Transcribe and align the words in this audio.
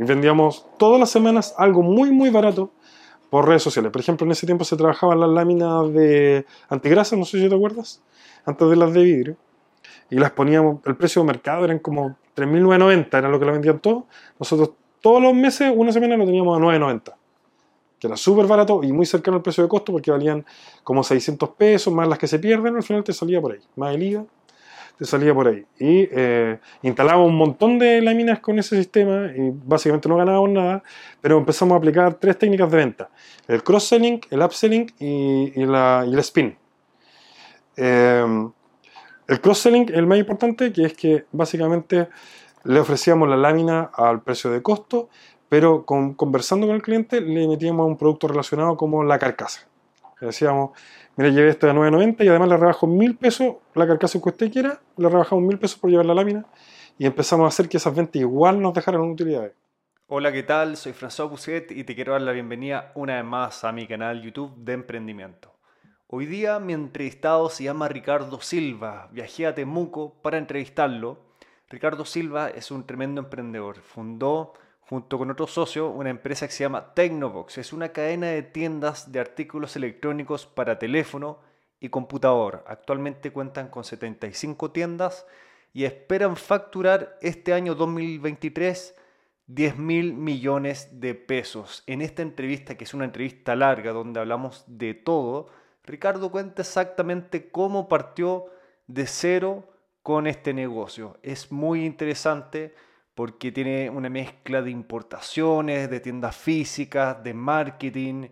Y 0.00 0.04
vendíamos 0.04 0.66
todas 0.78 0.98
las 0.98 1.10
semanas 1.10 1.54
algo 1.58 1.82
muy, 1.82 2.10
muy 2.10 2.30
barato 2.30 2.70
por 3.28 3.46
redes 3.46 3.62
sociales. 3.62 3.92
Por 3.92 4.00
ejemplo, 4.00 4.24
en 4.24 4.32
ese 4.32 4.46
tiempo 4.46 4.64
se 4.64 4.74
trabajaban 4.74 5.20
las 5.20 5.28
láminas 5.28 5.92
de 5.92 6.46
antigrasa, 6.70 7.16
no 7.16 7.26
sé 7.26 7.38
si 7.38 7.50
te 7.50 7.54
acuerdas, 7.54 8.02
antes 8.46 8.70
de 8.70 8.76
las 8.76 8.94
de 8.94 9.02
vidrio. 9.02 9.36
Y 10.08 10.16
las 10.16 10.30
poníamos, 10.30 10.78
el 10.86 10.96
precio 10.96 11.20
de 11.20 11.26
mercado 11.26 11.66
eran 11.66 11.80
como 11.80 12.16
3.990, 12.34 13.18
era 13.18 13.28
lo 13.28 13.38
que 13.38 13.44
la 13.44 13.52
vendían 13.52 13.78
todos. 13.78 14.04
Nosotros 14.38 14.70
todos 15.02 15.20
los 15.20 15.34
meses, 15.34 15.70
una 15.76 15.92
semana 15.92 16.16
lo 16.16 16.24
teníamos 16.24 16.58
a 16.58 16.62
9.90 16.62 17.14
que 18.00 18.06
era 18.06 18.16
súper 18.16 18.46
barato 18.46 18.82
y 18.82 18.92
muy 18.92 19.04
cercano 19.04 19.36
al 19.36 19.42
precio 19.42 19.62
de 19.62 19.68
costo 19.68 19.92
porque 19.92 20.10
valían 20.10 20.44
como 20.82 21.04
600 21.04 21.50
pesos 21.50 21.92
más 21.92 22.08
las 22.08 22.18
que 22.18 22.26
se 22.26 22.38
pierden, 22.38 22.74
al 22.74 22.82
final 22.82 23.04
te 23.04 23.12
salía 23.12 23.42
por 23.42 23.52
ahí, 23.52 23.60
más 23.76 23.94
el 23.94 24.02
IVA, 24.02 24.24
te 25.00 25.06
salía 25.06 25.32
por 25.32 25.48
ahí. 25.48 25.64
Y 25.78 26.06
eh, 26.12 26.60
instalamos 26.82 27.26
un 27.26 27.34
montón 27.34 27.78
de 27.78 28.02
láminas 28.02 28.40
con 28.40 28.58
ese 28.58 28.76
sistema 28.76 29.32
y 29.34 29.50
básicamente 29.50 30.10
no 30.10 30.16
ganábamos 30.18 30.50
nada, 30.50 30.82
pero 31.22 31.38
empezamos 31.38 31.72
a 31.72 31.78
aplicar 31.78 32.12
tres 32.14 32.38
técnicas 32.38 32.70
de 32.70 32.76
venta, 32.76 33.08
el 33.48 33.62
cross-selling, 33.62 34.20
el 34.28 34.42
upselling 34.42 34.92
y, 34.98 35.58
y 35.58 35.62
el 35.62 36.18
spin. 36.18 36.54
Eh, 37.78 38.50
el 39.26 39.40
cross-selling 39.40 39.90
el 39.94 40.06
más 40.06 40.18
importante, 40.18 40.70
que 40.70 40.84
es 40.84 40.92
que 40.92 41.24
básicamente 41.32 42.10
le 42.64 42.78
ofrecíamos 42.78 43.26
la 43.26 43.38
lámina 43.38 43.90
al 43.94 44.20
precio 44.20 44.50
de 44.50 44.60
costo 44.60 45.08
pero 45.48 45.84
conversando 45.84 46.68
con 46.68 46.76
el 46.76 46.82
cliente 46.82 47.20
le 47.20 47.48
metíamos 47.48 47.84
un 47.84 47.96
producto 47.96 48.28
relacionado 48.28 48.76
como 48.76 49.02
la 49.02 49.18
carcasa. 49.18 49.66
Decíamos, 50.20 50.70
mira, 51.20 51.34
llevé 51.34 51.50
esto 51.50 51.66
de 51.66 51.74
9.90 51.74 52.24
y 52.24 52.28
además 52.28 52.48
le 52.48 52.56
rebajo 52.56 52.86
mil 52.86 53.14
pesos 53.14 53.56
la 53.74 53.86
carcasa 53.86 54.18
que 54.20 54.28
usted 54.30 54.50
quiera, 54.50 54.80
le 54.96 55.08
rebajamos 55.08 55.44
mil 55.44 55.58
pesos 55.58 55.78
por 55.78 55.90
llevar 55.90 56.06
la 56.06 56.14
lámina 56.14 56.46
y 56.98 57.04
empezamos 57.04 57.44
a 57.44 57.48
hacer 57.48 57.68
que 57.68 57.76
esas 57.76 57.94
ventas 57.94 58.16
igual 58.16 58.60
nos 58.60 58.72
dejaran 58.72 59.02
utilidades. 59.02 59.52
Hola, 60.06 60.32
¿qué 60.32 60.42
tal? 60.42 60.78
Soy 60.78 60.92
François 60.92 61.28
Pousset 61.28 61.70
y 61.72 61.84
te 61.84 61.94
quiero 61.94 62.12
dar 62.12 62.22
la 62.22 62.32
bienvenida 62.32 62.90
una 62.94 63.16
vez 63.16 63.24
más 63.24 63.64
a 63.64 63.72
mi 63.72 63.86
canal 63.86 64.22
YouTube 64.22 64.56
de 64.56 64.72
emprendimiento. 64.72 65.52
Hoy 66.06 66.24
día 66.24 66.58
mi 66.58 66.72
entrevistado 66.72 67.50
se 67.50 67.64
llama 67.64 67.86
Ricardo 67.88 68.40
Silva. 68.40 69.08
Viajé 69.12 69.46
a 69.46 69.54
Temuco 69.54 70.20
para 70.22 70.38
entrevistarlo. 70.38 71.18
Ricardo 71.68 72.06
Silva 72.06 72.48
es 72.48 72.70
un 72.70 72.86
tremendo 72.86 73.20
emprendedor. 73.20 73.82
Fundó 73.82 74.54
junto 74.90 75.18
con 75.18 75.30
otro 75.30 75.46
socio, 75.46 75.88
una 75.88 76.10
empresa 76.10 76.48
que 76.48 76.52
se 76.52 76.64
llama 76.64 76.94
Tecnobox. 76.94 77.58
Es 77.58 77.72
una 77.72 77.90
cadena 77.90 78.26
de 78.26 78.42
tiendas 78.42 79.12
de 79.12 79.20
artículos 79.20 79.76
electrónicos 79.76 80.46
para 80.46 80.80
teléfono 80.80 81.38
y 81.78 81.90
computador. 81.90 82.64
Actualmente 82.66 83.30
cuentan 83.30 83.68
con 83.68 83.84
75 83.84 84.72
tiendas 84.72 85.28
y 85.72 85.84
esperan 85.84 86.34
facturar 86.36 87.16
este 87.22 87.52
año 87.52 87.76
2023 87.76 88.96
10 89.46 89.78
mil 89.78 90.12
millones 90.14 91.00
de 91.00 91.14
pesos. 91.14 91.84
En 91.86 92.02
esta 92.02 92.22
entrevista, 92.22 92.76
que 92.76 92.82
es 92.82 92.92
una 92.92 93.04
entrevista 93.04 93.54
larga 93.54 93.92
donde 93.92 94.18
hablamos 94.18 94.64
de 94.66 94.94
todo, 94.94 95.50
Ricardo 95.84 96.32
cuenta 96.32 96.62
exactamente 96.62 97.48
cómo 97.52 97.88
partió 97.88 98.46
de 98.88 99.06
cero 99.06 99.68
con 100.02 100.26
este 100.26 100.52
negocio. 100.52 101.16
Es 101.22 101.52
muy 101.52 101.84
interesante 101.84 102.74
porque 103.20 103.52
tiene 103.52 103.90
una 103.90 104.08
mezcla 104.08 104.62
de 104.62 104.70
importaciones, 104.70 105.90
de 105.90 106.00
tiendas 106.00 106.34
físicas, 106.34 107.22
de 107.22 107.34
marketing 107.34 108.28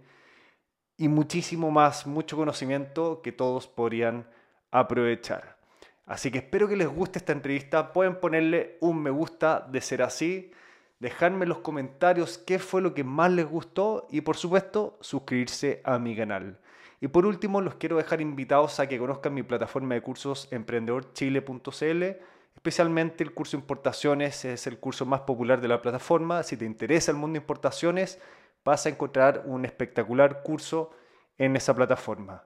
y 0.96 1.08
muchísimo 1.08 1.70
más, 1.70 2.06
mucho 2.06 2.38
conocimiento 2.38 3.20
que 3.20 3.32
todos 3.32 3.66
podrían 3.66 4.26
aprovechar. 4.70 5.58
Así 6.06 6.30
que 6.30 6.38
espero 6.38 6.66
que 6.66 6.76
les 6.76 6.88
guste 6.88 7.18
esta 7.18 7.34
entrevista. 7.34 7.92
Pueden 7.92 8.18
ponerle 8.18 8.78
un 8.80 9.02
me 9.02 9.10
gusta 9.10 9.60
de 9.70 9.82
ser 9.82 10.00
así, 10.00 10.52
dejarme 10.98 11.42
en 11.42 11.50
los 11.50 11.58
comentarios 11.58 12.38
qué 12.38 12.58
fue 12.58 12.80
lo 12.80 12.94
que 12.94 13.04
más 13.04 13.30
les 13.30 13.44
gustó 13.44 14.06
y 14.10 14.22
por 14.22 14.38
supuesto 14.38 14.96
suscribirse 15.02 15.82
a 15.84 15.98
mi 15.98 16.16
canal. 16.16 16.60
Y 16.98 17.08
por 17.08 17.26
último, 17.26 17.60
los 17.60 17.74
quiero 17.74 17.98
dejar 17.98 18.22
invitados 18.22 18.80
a 18.80 18.88
que 18.88 18.98
conozcan 18.98 19.34
mi 19.34 19.42
plataforma 19.42 19.96
de 19.96 20.00
cursos 20.00 20.48
emprendedorchile.cl 20.50 22.37
Especialmente 22.58 23.22
el 23.22 23.32
curso 23.32 23.56
importaciones 23.56 24.44
es 24.44 24.66
el 24.66 24.80
curso 24.80 25.06
más 25.06 25.20
popular 25.20 25.60
de 25.60 25.68
la 25.68 25.80
plataforma. 25.80 26.42
Si 26.42 26.56
te 26.56 26.64
interesa 26.64 27.12
el 27.12 27.16
mundo 27.16 27.34
de 27.34 27.44
importaciones, 27.44 28.18
vas 28.64 28.84
a 28.84 28.88
encontrar 28.88 29.44
un 29.46 29.64
espectacular 29.64 30.42
curso 30.42 30.90
en 31.38 31.54
esa 31.54 31.72
plataforma. 31.72 32.42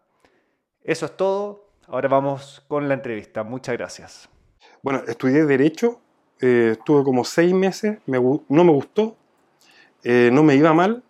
Eso 0.84 1.06
es 1.06 1.16
todo. 1.16 1.70
Ahora 1.86 2.08
vamos 2.08 2.62
con 2.68 2.88
la 2.88 2.94
entrevista. 2.94 3.42
Muchas 3.42 3.74
gracias. 3.78 4.28
Bueno, 4.82 5.02
estudié 5.08 5.46
Derecho. 5.46 5.98
Eh, 6.42 6.76
estuve 6.78 7.04
como 7.04 7.24
seis 7.24 7.54
meses. 7.54 7.98
no 8.06 8.64
me 8.64 8.72
gustó. 8.72 9.16
Eh, 10.04 10.28
no 10.30 10.42
me 10.42 10.56
iba 10.56 10.74
mal. 10.74 11.02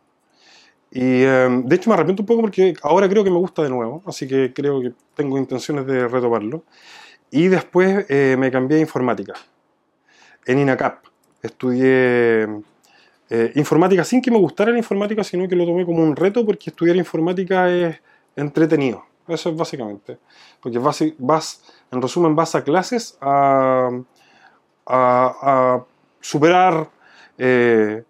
Y 0.92 1.24
em, 1.24 1.64
de 1.64 1.74
hecho 1.74 1.90
me 1.90 1.94
arrepiento 1.94 2.22
un 2.22 2.26
poco 2.26 2.42
porque 2.42 2.74
ahora 2.82 3.08
creo 3.08 3.24
que 3.24 3.30
me 3.30 3.38
gusta 3.38 3.64
de 3.64 3.69
nuevo. 3.69 4.00
Así 4.06 4.28
que 4.28 4.52
creo 4.52 4.80
que 4.80 4.92
tengo 5.16 5.38
intenciones 5.38 5.86
de 5.86 6.06
retomarlo. 6.06 6.62
Y 7.32 7.48
después 7.48 8.04
eh, 8.10 8.37
me 8.38 8.50
cambié 8.50 8.76
a 8.76 8.81
informática, 8.81 9.32
en 10.44 10.59
INACAP. 10.59 11.06
Estudié 11.43 12.47
eh, 13.31 13.53
informática 13.54 14.04
sin 14.04 14.20
que 14.20 14.31
me 14.31 14.37
gustara 14.37 14.70
la 14.70 14.76
informática, 14.76 15.25
sino 15.25 15.48
que 15.48 15.56
lo 15.56 15.65
tomé 15.65 15.87
como 15.87 16.03
un 16.03 16.15
reto 16.15 16.44
porque 16.44 16.69
estudiar 16.69 16.94
informática 16.97 17.70
es 17.70 17.98
entretenido. 18.37 19.06
Eso 19.26 19.48
es 19.48 19.56
básicamente. 19.56 20.19
Porque 20.60 20.78
vas, 20.78 21.00
en 21.00 22.03
resumen, 22.03 22.37
vas 22.37 22.54
a 22.54 22.62
clases 22.62 23.16
a, 23.22 23.88
a, 24.87 25.82
superar 26.20 26.91
eh, 27.38 28.04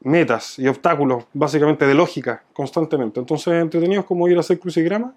metas 0.00 0.58
y 0.58 0.66
obstáculos, 0.66 1.24
básicamente 1.34 1.86
de 1.86 1.92
lógica, 1.92 2.42
constantemente. 2.54 3.20
Entonces, 3.20 3.52
entretenido 3.52 4.00
es 4.00 4.06
como 4.06 4.26
ir 4.28 4.38
a 4.38 4.40
hacer 4.40 4.58
crucigrama, 4.58 5.12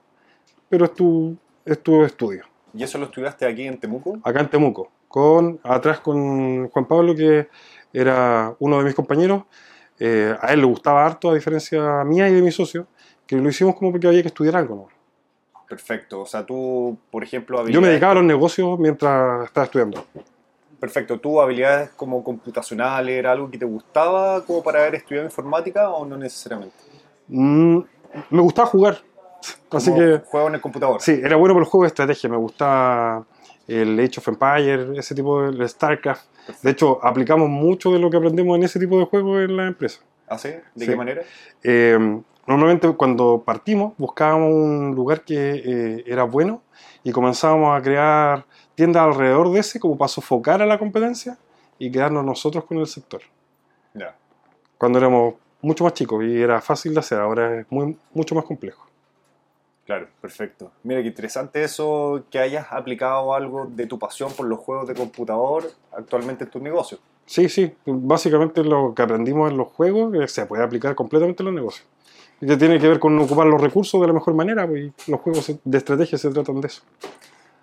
pero 0.68 0.84
es 0.84 0.94
tu, 0.94 1.38
es 1.64 1.82
tu 1.82 2.04
estudio. 2.04 2.51
¿Y 2.74 2.84
eso 2.84 2.98
lo 2.98 3.06
estudiaste 3.06 3.46
aquí 3.46 3.64
en 3.64 3.80
Temuco? 3.80 4.20
Acá 4.24 4.40
en 4.40 4.50
Temuco, 4.50 4.92
con, 5.08 5.60
atrás 5.64 6.00
con 6.00 6.70
Juan 6.70 6.86
Pablo, 6.86 7.16
que 7.16 7.48
era 7.94 8.56
uno 8.60 8.78
de 8.78 8.84
mis 8.86 8.96
compañeros. 8.96 9.44
Eh, 10.00 10.36
a 10.40 10.54
él 10.54 10.62
le 10.62 10.66
gustaba 10.66 11.06
harto, 11.06 11.30
a 11.30 11.36
diferencia 11.36 12.04
mía 12.04 12.28
y 12.28 12.34
de 12.34 12.42
mi 12.42 12.52
socio, 12.52 12.88
que 13.28 13.36
lo 13.36 13.50
hicimos 13.50 13.76
como 13.76 13.92
porque 13.92 14.08
había 14.08 14.22
que 14.22 14.30
estudiar 14.30 14.56
algo. 14.56 14.76
¿no? 14.76 15.02
Perfecto. 15.68 16.22
O 16.22 16.26
sea, 16.26 16.46
tú, 16.46 16.98
por 17.10 17.24
ejemplo, 17.24 17.66
Yo 17.68 17.80
me 17.80 17.90
dedicaba 17.90 18.14
a 18.14 18.16
los 18.16 18.26
negocios 18.26 18.78
mientras 18.80 19.46
estaba 19.46 19.66
estudiando. 19.66 20.04
Perfecto. 20.80 21.20
¿Tú 21.20 21.40
habilidades 21.40 21.92
como 21.92 22.24
computacionales 22.24 23.16
era 23.16 23.32
algo 23.32 23.50
que 23.50 23.58
te 23.58 23.66
gustaba 23.66 24.44
como 24.44 24.64
para 24.64 24.82
haber 24.82 24.96
estudiado 24.96 25.26
informática 25.28 25.90
o 25.92 26.06
no 26.06 26.18
necesariamente? 26.18 26.76
Mm, 27.28 27.78
me 28.32 28.42
gustaba 28.42 28.68
jugar. 28.68 28.98
Así 29.72 29.94
que. 29.94 30.22
Juego 30.26 30.48
en 30.48 30.56
el 30.56 30.62
computador. 30.62 31.02
Sí, 31.02 31.20
era 31.24 31.36
bueno 31.36 31.54
por 31.54 31.64
el 31.64 31.70
juego 31.70 31.84
de 31.84 31.88
estrategia. 31.88 32.30
Me 32.30 32.38
gustaba 32.38 33.26
el 33.68 34.00
Age 34.00 34.20
of 34.20 34.28
Empires, 34.28 34.98
ese 34.98 35.16
tipo 35.16 35.52
de 35.52 35.68
StarCraft. 35.68 36.26
De 36.62 36.72
hecho, 36.72 37.04
aplicamos 37.04 37.50
mucho 37.50 37.92
de 37.92 38.00
lo 38.00 38.10
que 38.10 38.18
aprendemos 38.18 38.58
en 38.58 38.64
ese 38.64 38.80
tipo 38.80 39.00
de 39.00 39.06
juegos 39.06 39.44
en 39.44 39.58
la 39.58 39.68
empresa. 39.68 40.02
¿Ah, 40.28 40.38
sí? 40.38 40.50
¿De 40.76 40.86
qué 40.86 40.96
manera? 40.96 41.24
Eh, 41.64 42.22
normalmente 42.48 42.90
cuando 42.94 43.44
partimos 43.46 43.94
buscábamos 43.98 44.52
un 44.52 44.96
lugar 44.96 45.22
que 45.22 45.62
eh, 45.66 46.04
era 46.08 46.24
bueno 46.24 46.62
y 47.04 47.12
comenzábamos 47.12 47.78
a 47.78 47.82
crear 47.82 48.46
tiendas 48.76 49.04
alrededor 49.04 49.52
de 49.52 49.60
ese 49.60 49.80
como 49.80 49.98
para 49.98 50.08
sofocar 50.08 50.62
a 50.62 50.66
la 50.66 50.80
competencia 50.80 51.38
y 51.78 51.92
quedarnos 51.92 52.24
nosotros 52.24 52.64
con 52.66 52.78
el 52.78 52.88
sector. 52.88 53.22
Ya. 53.94 54.16
Cuando 54.78 55.00
éramos 55.00 55.36
mucho 55.62 55.84
más 55.84 55.94
chicos 55.94 56.24
y 56.24 56.42
era 56.42 56.62
fácil 56.62 56.94
de 56.94 57.00
hacer, 57.00 57.20
ahora 57.20 57.60
es 57.60 57.66
muy, 57.70 57.98
mucho 58.14 58.36
más 58.36 58.46
complejo. 58.46 58.91
Claro, 59.86 60.08
perfecto. 60.22 60.72
Mira, 60.84 61.02
qué 61.02 61.08
interesante 61.08 61.64
eso 61.64 62.24
que 62.30 62.40
hayas 62.40 62.68
aplicado 62.72 63.34
algo 63.34 63.66
de 63.66 63.88
tu 63.88 63.98
pasión 63.98 64.32
por 64.32 64.46
los 64.46 64.60
juegos 64.60 64.88
de 64.88 64.96
computador 64.96 65.72
actualmente 65.92 66.44
en 66.44 66.50
tu 66.50 66.60
negocio. 66.60 67.00
Sí, 67.26 67.50
sí. 67.50 67.74
Básicamente 67.86 68.64
lo 68.64 68.94
que 68.94 69.02
aprendimos 69.02 69.52
en 69.52 69.58
los 69.58 69.70
juegos 69.70 70.14
eh, 70.16 70.28
se 70.28 70.46
puede 70.46 70.64
aplicar 70.64 70.96
completamente 70.96 71.44
en 71.44 71.46
los 71.46 71.56
negocios. 71.56 71.88
Y 72.40 72.48
que 72.48 72.58
tiene 72.58 72.80
que 72.80 72.88
ver 72.88 73.00
con 73.00 73.18
ocupar 73.20 73.48
los 73.48 73.62
recursos 73.62 74.00
de 74.02 74.08
la 74.08 74.14
mejor 74.14 74.34
manera, 74.34 74.68
pues, 74.68 74.92
los 75.08 75.20
juegos 75.20 75.54
de 75.64 75.78
estrategia 75.78 76.18
se 76.18 76.30
tratan 76.30 76.60
de 76.60 76.68
eso. 76.68 76.82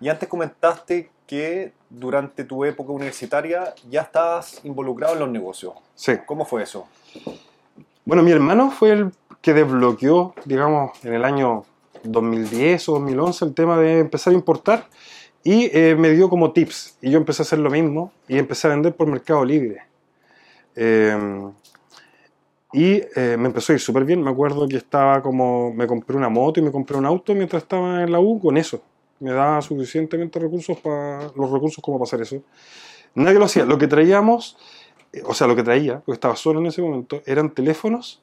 Y 0.01 0.07
antes 0.07 0.29
comentaste 0.29 1.09
que 1.27 1.73
durante 1.89 2.43
tu 2.45 2.63
época 2.65 2.91
universitaria 2.91 3.73
ya 3.89 4.01
estabas 4.01 4.63
involucrado 4.63 5.13
en 5.13 5.19
los 5.19 5.29
negocios. 5.29 5.73
Sí. 5.95 6.13
¿Cómo 6.25 6.45
fue 6.45 6.63
eso? 6.63 6.87
Bueno, 8.05 8.23
mi 8.23 8.31
hermano 8.31 8.71
fue 8.71 8.91
el 8.91 9.11
que 9.41 9.53
desbloqueó, 9.53 10.33
digamos, 10.45 10.91
en 11.03 11.13
el 11.13 11.25
año 11.25 11.65
2010 12.03 12.89
o 12.89 12.93
2011 12.93 13.45
el 13.45 13.53
tema 13.53 13.77
de 13.77 13.99
empezar 13.99 14.33
a 14.33 14.35
importar 14.35 14.87
y 15.43 15.69
eh, 15.77 15.95
me 15.97 16.11
dio 16.11 16.29
como 16.29 16.51
tips 16.51 16.97
y 17.01 17.11
yo 17.11 17.17
empecé 17.17 17.41
a 17.41 17.43
hacer 17.43 17.59
lo 17.59 17.69
mismo 17.69 18.11
y 18.27 18.37
empecé 18.37 18.67
a 18.67 18.71
vender 18.71 18.95
por 18.95 19.07
Mercado 19.07 19.43
Libre. 19.45 19.83
Em, 20.75 21.51
y 22.71 23.01
eh, 23.15 23.35
me 23.37 23.47
empezó 23.47 23.71
a 23.71 23.75
ir 23.75 23.79
súper 23.79 24.05
bien. 24.05 24.21
Me 24.21 24.29
acuerdo 24.29 24.67
que 24.67 24.77
estaba 24.77 25.21
como, 25.21 25.73
me 25.73 25.87
compré 25.87 26.17
una 26.17 26.29
moto 26.29 26.59
y 26.59 26.63
me 26.63 26.71
compré 26.71 26.97
un 26.97 27.05
auto 27.05 27.33
mientras 27.33 27.63
estaba 27.63 28.03
en 28.03 28.11
la 28.11 28.19
U 28.19 28.39
con 28.39 28.57
eso. 28.57 28.81
Me 29.19 29.31
daba 29.31 29.61
suficientemente 29.61 30.39
recursos 30.39 30.77
para 30.79 31.31
los 31.35 31.51
recursos 31.51 31.83
como 31.83 31.97
para 31.97 32.07
hacer 32.07 32.21
eso. 32.21 32.43
Nadie 33.15 33.39
lo 33.39 33.45
hacía. 33.45 33.65
Lo 33.65 33.77
que 33.77 33.87
traíamos 33.87 34.55
eh, 35.13 35.23
o 35.25 35.33
sea, 35.33 35.47
lo 35.47 35.55
que 35.55 35.63
traía, 35.63 35.99
porque 35.99 36.13
estaba 36.13 36.35
solo 36.35 36.59
en 36.59 36.67
ese 36.67 36.81
momento, 36.81 37.21
eran 37.25 37.53
teléfonos 37.53 38.21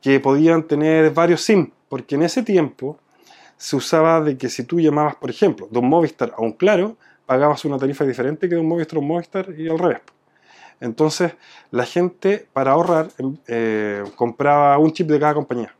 que 0.00 0.20
podían 0.20 0.64
tener 0.64 1.10
varios 1.12 1.42
SIM, 1.42 1.70
porque 1.88 2.14
en 2.14 2.22
ese 2.22 2.42
tiempo 2.42 2.98
se 3.56 3.76
usaba 3.76 4.20
de 4.20 4.38
que 4.38 4.48
si 4.48 4.64
tú 4.64 4.80
llamabas, 4.80 5.16
por 5.16 5.30
ejemplo, 5.30 5.68
de 5.70 5.78
un 5.78 5.88
Movistar 5.88 6.32
a 6.36 6.42
un 6.42 6.52
Claro, 6.52 6.96
pagabas 7.26 7.64
una 7.64 7.78
tarifa 7.78 8.04
diferente 8.04 8.48
que 8.48 8.54
de 8.54 8.60
un 8.60 8.68
Movistar 8.68 8.96
a 8.96 9.00
un 9.00 9.08
Movistar 9.08 9.54
y 9.56 9.68
al 9.68 9.78
revés. 9.78 10.00
Entonces, 10.80 11.34
la 11.70 11.84
gente, 11.84 12.48
para 12.52 12.72
ahorrar, 12.72 13.08
em, 13.18 13.36
eh, 13.46 14.02
compraba 14.16 14.78
un 14.78 14.92
chip 14.92 15.08
de 15.08 15.20
cada 15.20 15.34
compañía. 15.34 15.74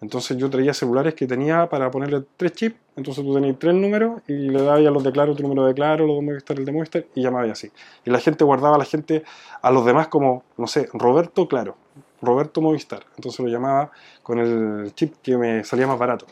Entonces 0.00 0.36
yo 0.38 0.48
traía 0.48 0.72
celulares 0.72 1.12
que 1.14 1.26
tenía 1.26 1.68
para 1.68 1.90
ponerle 1.90 2.22
tres 2.38 2.52
chips, 2.52 2.76
entonces 2.96 3.22
tú 3.22 3.34
tenías 3.34 3.58
tres 3.58 3.74
números 3.74 4.22
y 4.26 4.32
le 4.32 4.62
dabas 4.62 4.78
a 4.86 4.90
los 4.90 5.04
de 5.04 5.12
Claro 5.12 5.36
tu 5.36 5.42
número 5.42 5.66
de 5.66 5.74
Claro, 5.74 6.06
los 6.06 6.16
de 6.16 6.22
Movistar 6.22 6.58
el 6.58 6.64
de 6.64 6.72
Movistar 6.72 7.04
y 7.14 7.22
llamabas 7.22 7.50
así. 7.50 7.70
Y 8.06 8.10
la 8.10 8.18
gente 8.18 8.44
guardaba 8.44 8.78
la 8.78 8.86
gente, 8.86 9.24
a 9.60 9.70
los 9.70 9.84
demás 9.84 10.08
como, 10.08 10.42
no 10.56 10.66
sé, 10.66 10.88
Roberto 10.94 11.46
Claro, 11.48 11.76
Roberto 12.22 12.60
Movistar. 12.60 13.04
Entonces 13.16 13.40
lo 13.40 13.48
llamaba 13.48 13.90
con 14.22 14.38
el 14.38 14.94
chip 14.94 15.14
que 15.22 15.36
me 15.36 15.64
salía 15.64 15.86
más 15.86 15.98
barato. 15.98 16.26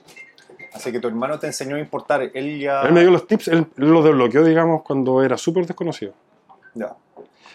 Así 0.73 0.93
que 0.93 1.00
tu 1.00 1.08
hermano 1.08 1.38
te 1.38 1.46
enseñó 1.46 1.76
a 1.76 1.79
importar, 1.79 2.31
él 2.35 2.61
ya... 2.61 2.82
Él 2.82 2.93
me 2.93 3.00
dio 3.00 3.11
los 3.11 3.26
tips, 3.26 3.49
él 3.49 3.67
los 3.76 4.05
desbloqueó, 4.05 4.44
digamos, 4.44 4.82
cuando 4.82 5.23
era 5.23 5.37
súper 5.37 5.67
desconocido. 5.67 6.12
Ya. 6.75 6.94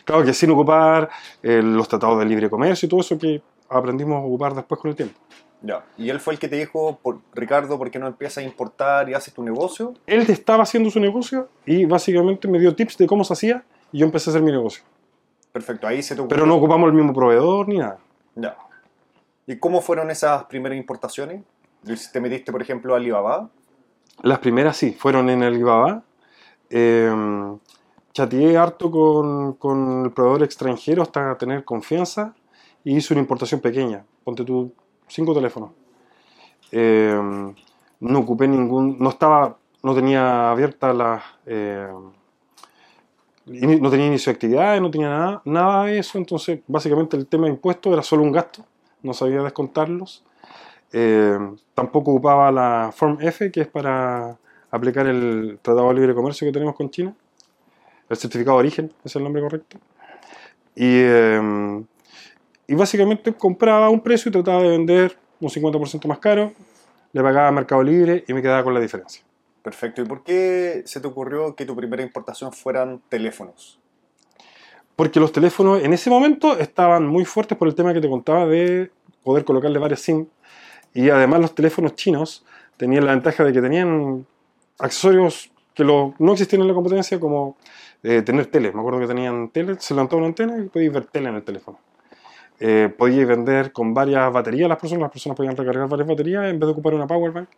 Claro 0.03 0.23
que 0.25 0.33
sin 0.33 0.51
ocupar 0.51 1.09
eh, 1.41 1.61
los 1.61 1.87
tratados 1.87 2.19
de 2.19 2.25
libre 2.25 2.49
comercio 2.49 2.85
y 2.85 2.89
todo 2.89 2.99
eso 2.99 3.17
que 3.17 3.41
aprendimos 3.69 4.17
a 4.17 4.25
ocupar 4.25 4.53
después 4.53 4.81
con 4.81 4.91
el 4.91 4.97
tiempo. 4.97 5.19
Ya. 5.61 5.85
Y 5.97 6.09
él 6.09 6.19
fue 6.19 6.33
el 6.33 6.39
que 6.39 6.49
te 6.49 6.57
dijo, 6.57 6.99
por, 7.01 7.19
Ricardo, 7.33 7.77
¿por 7.77 7.89
qué 7.89 7.97
no 7.97 8.07
empiezas 8.07 8.39
a 8.39 8.41
importar 8.41 9.09
y 9.09 9.13
haces 9.13 9.33
tu 9.33 9.43
negocio? 9.43 9.93
Él 10.05 10.29
estaba 10.29 10.63
haciendo 10.63 10.89
su 10.89 10.99
negocio 10.99 11.47
y 11.65 11.85
básicamente 11.85 12.47
me 12.49 12.59
dio 12.59 12.75
tips 12.75 12.97
de 12.97 13.07
cómo 13.07 13.23
se 13.23 13.33
hacía 13.33 13.63
y 13.93 13.99
yo 13.99 14.05
empecé 14.05 14.29
a 14.29 14.31
hacer 14.31 14.41
mi 14.41 14.51
negocio. 14.51 14.83
Perfecto, 15.53 15.87
ahí 15.87 16.03
se 16.03 16.15
te 16.15 16.23
Pero 16.23 16.45
no 16.45 16.55
ocupamos 16.55 16.87
el 16.87 16.93
mismo 16.93 17.13
proveedor 17.13 17.69
ni 17.69 17.77
nada. 17.77 17.99
Ya. 18.35 18.57
¿Y 19.45 19.57
cómo 19.57 19.81
fueron 19.81 20.09
esas 20.11 20.45
primeras 20.45 20.77
importaciones? 20.77 21.43
¿Te 22.11 22.21
metiste, 22.21 22.51
por 22.51 22.61
ejemplo, 22.61 22.93
a 22.93 22.97
Alibaba? 22.97 23.49
Las 24.21 24.39
primeras 24.39 24.77
sí, 24.77 24.93
fueron 24.93 25.29
en 25.29 25.43
Alibaba. 25.43 26.03
Eh, 26.69 27.11
chateé 28.13 28.57
harto 28.57 28.89
con, 28.89 29.53
con 29.53 30.05
el 30.05 30.11
proveedor 30.11 30.43
extranjero 30.43 31.01
hasta 31.01 31.37
tener 31.37 31.65
confianza 31.65 32.33
y 32.83 32.97
hice 32.97 33.13
una 33.13 33.21
importación 33.21 33.59
pequeña. 33.59 34.05
Ponte 34.23 34.43
tú 34.43 34.73
cinco 35.07 35.33
teléfonos. 35.33 35.71
Eh, 36.71 37.19
no 37.99 38.19
ocupé 38.19 38.47
ningún, 38.47 38.97
no 38.99 39.09
estaba, 39.09 39.57
no 39.81 39.93
tenía 39.95 40.51
abierta 40.51 40.93
la, 40.93 41.23
eh, 41.45 41.87
no 43.45 43.89
tenía 43.89 44.07
inicio 44.07 44.31
de 44.31 44.35
actividades, 44.35 44.81
no 44.81 44.89
tenía 44.89 45.09
nada, 45.09 45.41
nada 45.45 45.85
de 45.85 45.99
eso, 45.99 46.17
entonces 46.17 46.59
básicamente 46.67 47.17
el 47.17 47.27
tema 47.27 47.45
de 47.45 47.51
impuestos 47.51 47.91
era 47.91 48.01
solo 48.01 48.23
un 48.23 48.31
gasto, 48.31 48.65
no 49.01 49.13
sabía 49.13 49.41
descontarlos. 49.41 50.23
Eh, 50.91 51.37
tampoco 51.73 52.11
ocupaba 52.11 52.51
la 52.51 52.91
Form 52.93 53.17
F, 53.19 53.51
que 53.51 53.61
es 53.61 53.67
para 53.67 54.37
aplicar 54.71 55.07
el 55.07 55.59
Tratado 55.61 55.89
de 55.89 55.95
Libre 55.95 56.13
Comercio 56.13 56.47
que 56.47 56.51
tenemos 56.51 56.75
con 56.75 56.89
China. 56.89 57.13
El 58.09 58.17
certificado 58.17 58.57
de 58.57 58.59
origen 58.61 58.93
es 59.03 59.15
el 59.15 59.23
nombre 59.23 59.41
correcto. 59.41 59.77
Y, 60.75 61.01
y 62.67 62.75
básicamente 62.75 63.33
compraba 63.33 63.87
a 63.87 63.89
un 63.89 64.01
precio 64.01 64.29
y 64.29 64.31
trataba 64.31 64.61
de 64.63 64.69
vender 64.69 65.17
un 65.39 65.49
50% 65.49 66.07
más 66.07 66.19
caro, 66.19 66.53
le 67.11 67.21
pagaba 67.21 67.47
a 67.47 67.51
Mercado 67.51 67.83
Libre 67.83 68.23
y 68.27 68.33
me 68.33 68.41
quedaba 68.41 68.63
con 68.63 68.73
la 68.73 68.79
diferencia. 68.79 69.23
Perfecto. 69.63 70.01
¿Y 70.01 70.05
por 70.05 70.23
qué 70.23 70.83
se 70.85 70.99
te 70.99 71.07
ocurrió 71.07 71.55
que 71.55 71.65
tu 71.65 71.75
primera 71.75 72.03
importación 72.03 72.51
fueran 72.51 73.01
teléfonos? 73.09 73.79
Porque 74.95 75.19
los 75.19 75.31
teléfonos 75.31 75.81
en 75.81 75.93
ese 75.93 76.09
momento 76.09 76.59
estaban 76.59 77.07
muy 77.07 77.25
fuertes 77.25 77.57
por 77.57 77.67
el 77.67 77.73
tema 77.73 77.93
que 77.93 78.01
te 78.01 78.09
contaba 78.09 78.45
de 78.45 78.91
poder 79.23 79.45
colocarle 79.45 79.79
varias 79.79 80.01
SIM. 80.01 80.27
Y 80.93 81.09
además 81.09 81.39
los 81.39 81.55
teléfonos 81.55 81.95
chinos 81.95 82.45
tenían 82.77 83.05
la 83.05 83.11
ventaja 83.11 83.43
de 83.43 83.53
que 83.53 83.61
tenían 83.61 84.27
accesorios 84.77 85.49
que 85.73 85.83
no 85.83 86.31
existían 86.33 86.61
en 86.61 86.67
la 86.67 86.73
competencia, 86.73 87.19
como 87.19 87.57
eh, 88.03 88.21
tener 88.21 88.47
tele. 88.47 88.71
Me 88.73 88.81
acuerdo 88.81 88.99
que 88.99 89.07
tenían 89.07 89.49
tele, 89.49 89.75
se 89.79 89.93
levantaba 89.93 90.19
una 90.19 90.27
antena 90.27 90.59
y 90.59 90.67
podías 90.67 90.93
ver 90.93 91.05
tele 91.05 91.29
en 91.29 91.35
el 91.35 91.43
teléfono. 91.43 91.79
Eh, 92.59 92.93
podíais 92.95 93.27
vender 93.27 93.71
con 93.71 93.93
varias 93.93 94.31
baterías 94.31 94.69
las 94.69 94.77
personas, 94.77 95.03
las 95.03 95.11
personas 95.11 95.35
podían 95.35 95.57
recargar 95.57 95.87
varias 95.87 96.07
baterías 96.07 96.45
en 96.45 96.59
vez 96.59 96.67
de 96.67 96.71
ocupar 96.73 96.93
una 96.93 97.07
power 97.07 97.31
bank 97.31 97.49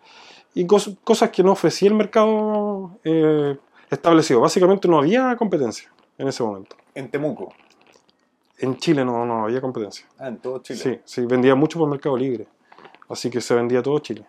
y 0.55 0.65
cosas 0.65 1.29
que 1.31 1.43
no 1.43 1.51
ofrecía 1.51 1.89
el 1.89 1.95
mercado 1.95 2.97
eh, 3.03 3.57
establecido. 3.91 4.39
Básicamente 4.39 4.87
no 4.87 4.97
había 4.97 5.35
competencia 5.35 5.91
en 6.17 6.29
ese 6.29 6.41
momento. 6.43 6.77
¿En 6.95 7.11
Temuco? 7.11 7.53
En 8.57 8.77
Chile 8.77 9.03
no, 9.03 9.25
no 9.25 9.43
había 9.43 9.59
competencia. 9.59 10.07
Ah, 10.17 10.29
en 10.29 10.37
todo 10.37 10.59
Chile. 10.59 10.79
Sí, 10.79 10.99
sí, 11.03 11.25
vendía 11.25 11.55
mucho 11.55 11.77
por 11.77 11.89
Mercado 11.89 12.15
Libre. 12.15 12.47
Así 13.09 13.29
que 13.29 13.41
se 13.41 13.53
vendía 13.53 13.83
todo 13.83 13.99
Chile. 13.99 14.25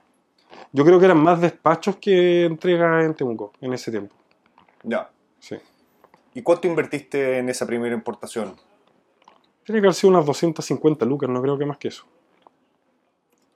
Yo 0.73 0.85
creo 0.85 0.99
que 0.99 1.05
eran 1.05 1.23
más 1.23 1.41
despachos 1.41 1.97
que 1.97 2.45
entrega 2.45 3.05
en 3.05 3.15
Temuco 3.15 3.53
en 3.61 3.73
ese 3.73 3.93
tiempo. 3.93 4.15
Ya. 4.83 5.09
Sí. 5.39 5.57
¿Y 6.35 6.43
cuánto 6.43 6.67
invertiste 6.67 7.39
en 7.39 7.49
esa 7.49 7.67
primera 7.67 7.95
importación? 7.95 8.57
Tiene 9.65 9.81
que 9.81 9.87
haber 9.87 9.95
sido 9.95 10.11
unas 10.11 10.27
250 10.27 11.07
lucas, 11.07 11.31
no 11.31 11.41
creo 11.41 11.57
que 11.57 11.67
más 11.67 11.79
que 11.79 11.89
eso. 11.89 12.05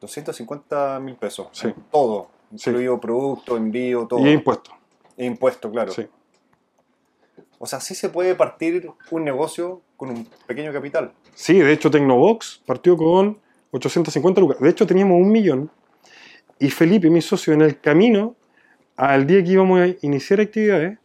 250 0.01 1.01
mil 1.01 1.17
pesos. 1.17 1.49
Sí. 1.51 1.75
Todo. 1.91 2.29
Incluido 2.53 3.01
producto, 3.01 3.57
envío, 3.57 4.07
todo. 4.07 4.27
Y 4.27 4.31
impuesto. 4.31 4.73
E 5.17 5.27
impuesto, 5.27 5.71
claro. 5.71 5.93
Sí. 5.93 6.07
O 7.59 7.67
sea, 7.67 7.81
sí 7.81 7.95
se 7.95 8.09
puede 8.09 8.35
partir 8.35 8.91
un 9.11 9.25
negocio 9.25 9.83
con 9.97 10.09
un 10.11 10.27
pequeño 10.47 10.73
capital. 10.73 11.13
Sí, 11.35 11.59
de 11.59 11.73
hecho 11.73 11.91
Tecnobox 11.91 12.63
partió 12.65 12.97
con 12.97 13.39
850 13.73 14.41
lucas. 14.41 14.61
De 14.61 14.71
hecho 14.71 14.87
teníamos 14.87 15.21
un 15.21 15.31
millón. 15.31 15.71
Y 16.59 16.71
Felipe, 16.71 17.11
mi 17.11 17.21
socio, 17.21 17.53
en 17.53 17.63
el 17.63 17.79
camino, 17.79 18.35
al 18.97 19.27
día 19.27 19.43
que 19.43 19.51
íbamos 19.51 19.81
a 19.81 19.89
iniciar 20.03 20.41
actividades, 20.41 20.99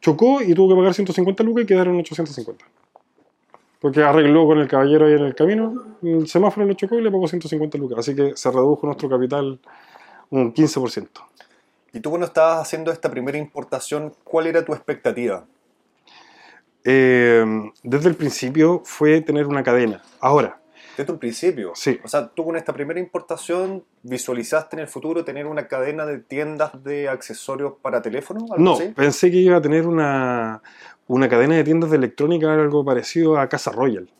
chocó 0.00 0.42
y 0.42 0.54
tuvo 0.54 0.70
que 0.70 0.76
pagar 0.76 0.94
150 0.94 1.42
lucas 1.44 1.64
y 1.64 1.66
quedaron 1.66 1.96
850. 1.96 2.64
Porque 3.80 4.02
arregló 4.02 4.46
con 4.46 4.58
el 4.58 4.68
caballero 4.68 5.06
ahí 5.06 5.12
en 5.12 5.24
el 5.24 5.34
camino, 5.34 5.96
el 6.02 6.26
semáforo 6.26 6.66
lo 6.66 6.74
chocó 6.74 6.98
y 6.98 7.02
le 7.02 7.10
pagó 7.10 7.28
150 7.28 7.78
lucas. 7.78 7.98
Así 8.00 8.14
que 8.14 8.36
se 8.36 8.50
redujo 8.50 8.86
nuestro 8.86 9.08
capital 9.08 9.60
un 10.30 10.52
15%. 10.52 11.08
Y 11.92 12.00
tú 12.00 12.10
cuando 12.10 12.26
estabas 12.26 12.60
haciendo 12.60 12.92
esta 12.92 13.10
primera 13.10 13.38
importación, 13.38 14.14
¿cuál 14.24 14.46
era 14.46 14.64
tu 14.64 14.72
expectativa? 14.72 15.46
Eh, 16.84 17.44
desde 17.82 18.08
el 18.08 18.14
principio 18.14 18.82
fue 18.84 19.20
tener 19.20 19.46
una 19.46 19.62
cadena. 19.62 20.02
Ahora. 20.20 20.60
Desde 20.96 21.12
un 21.12 21.18
principio. 21.18 21.72
Sí. 21.74 21.98
O 22.04 22.08
sea, 22.08 22.28
tú 22.28 22.44
con 22.44 22.56
esta 22.56 22.72
primera 22.72 22.98
importación 22.98 23.84
visualizaste 24.02 24.76
en 24.76 24.80
el 24.80 24.88
futuro 24.88 25.24
tener 25.24 25.46
una 25.46 25.68
cadena 25.68 26.04
de 26.06 26.18
tiendas 26.18 26.82
de 26.82 27.08
accesorios 27.08 27.74
para 27.80 28.02
teléfono. 28.02 28.46
no, 28.58 28.78
pensé 28.94 29.30
que 29.30 29.36
iba 29.36 29.56
a 29.56 29.62
tener 29.62 29.86
una, 29.86 30.60
una 31.06 31.28
cadena 31.28 31.54
de 31.56 31.64
tiendas 31.64 31.90
de 31.90 31.96
electrónica, 31.96 32.52
algo 32.52 32.84
parecido 32.84 33.38
a 33.38 33.48
Casa 33.48 33.70
Royal. 33.70 34.10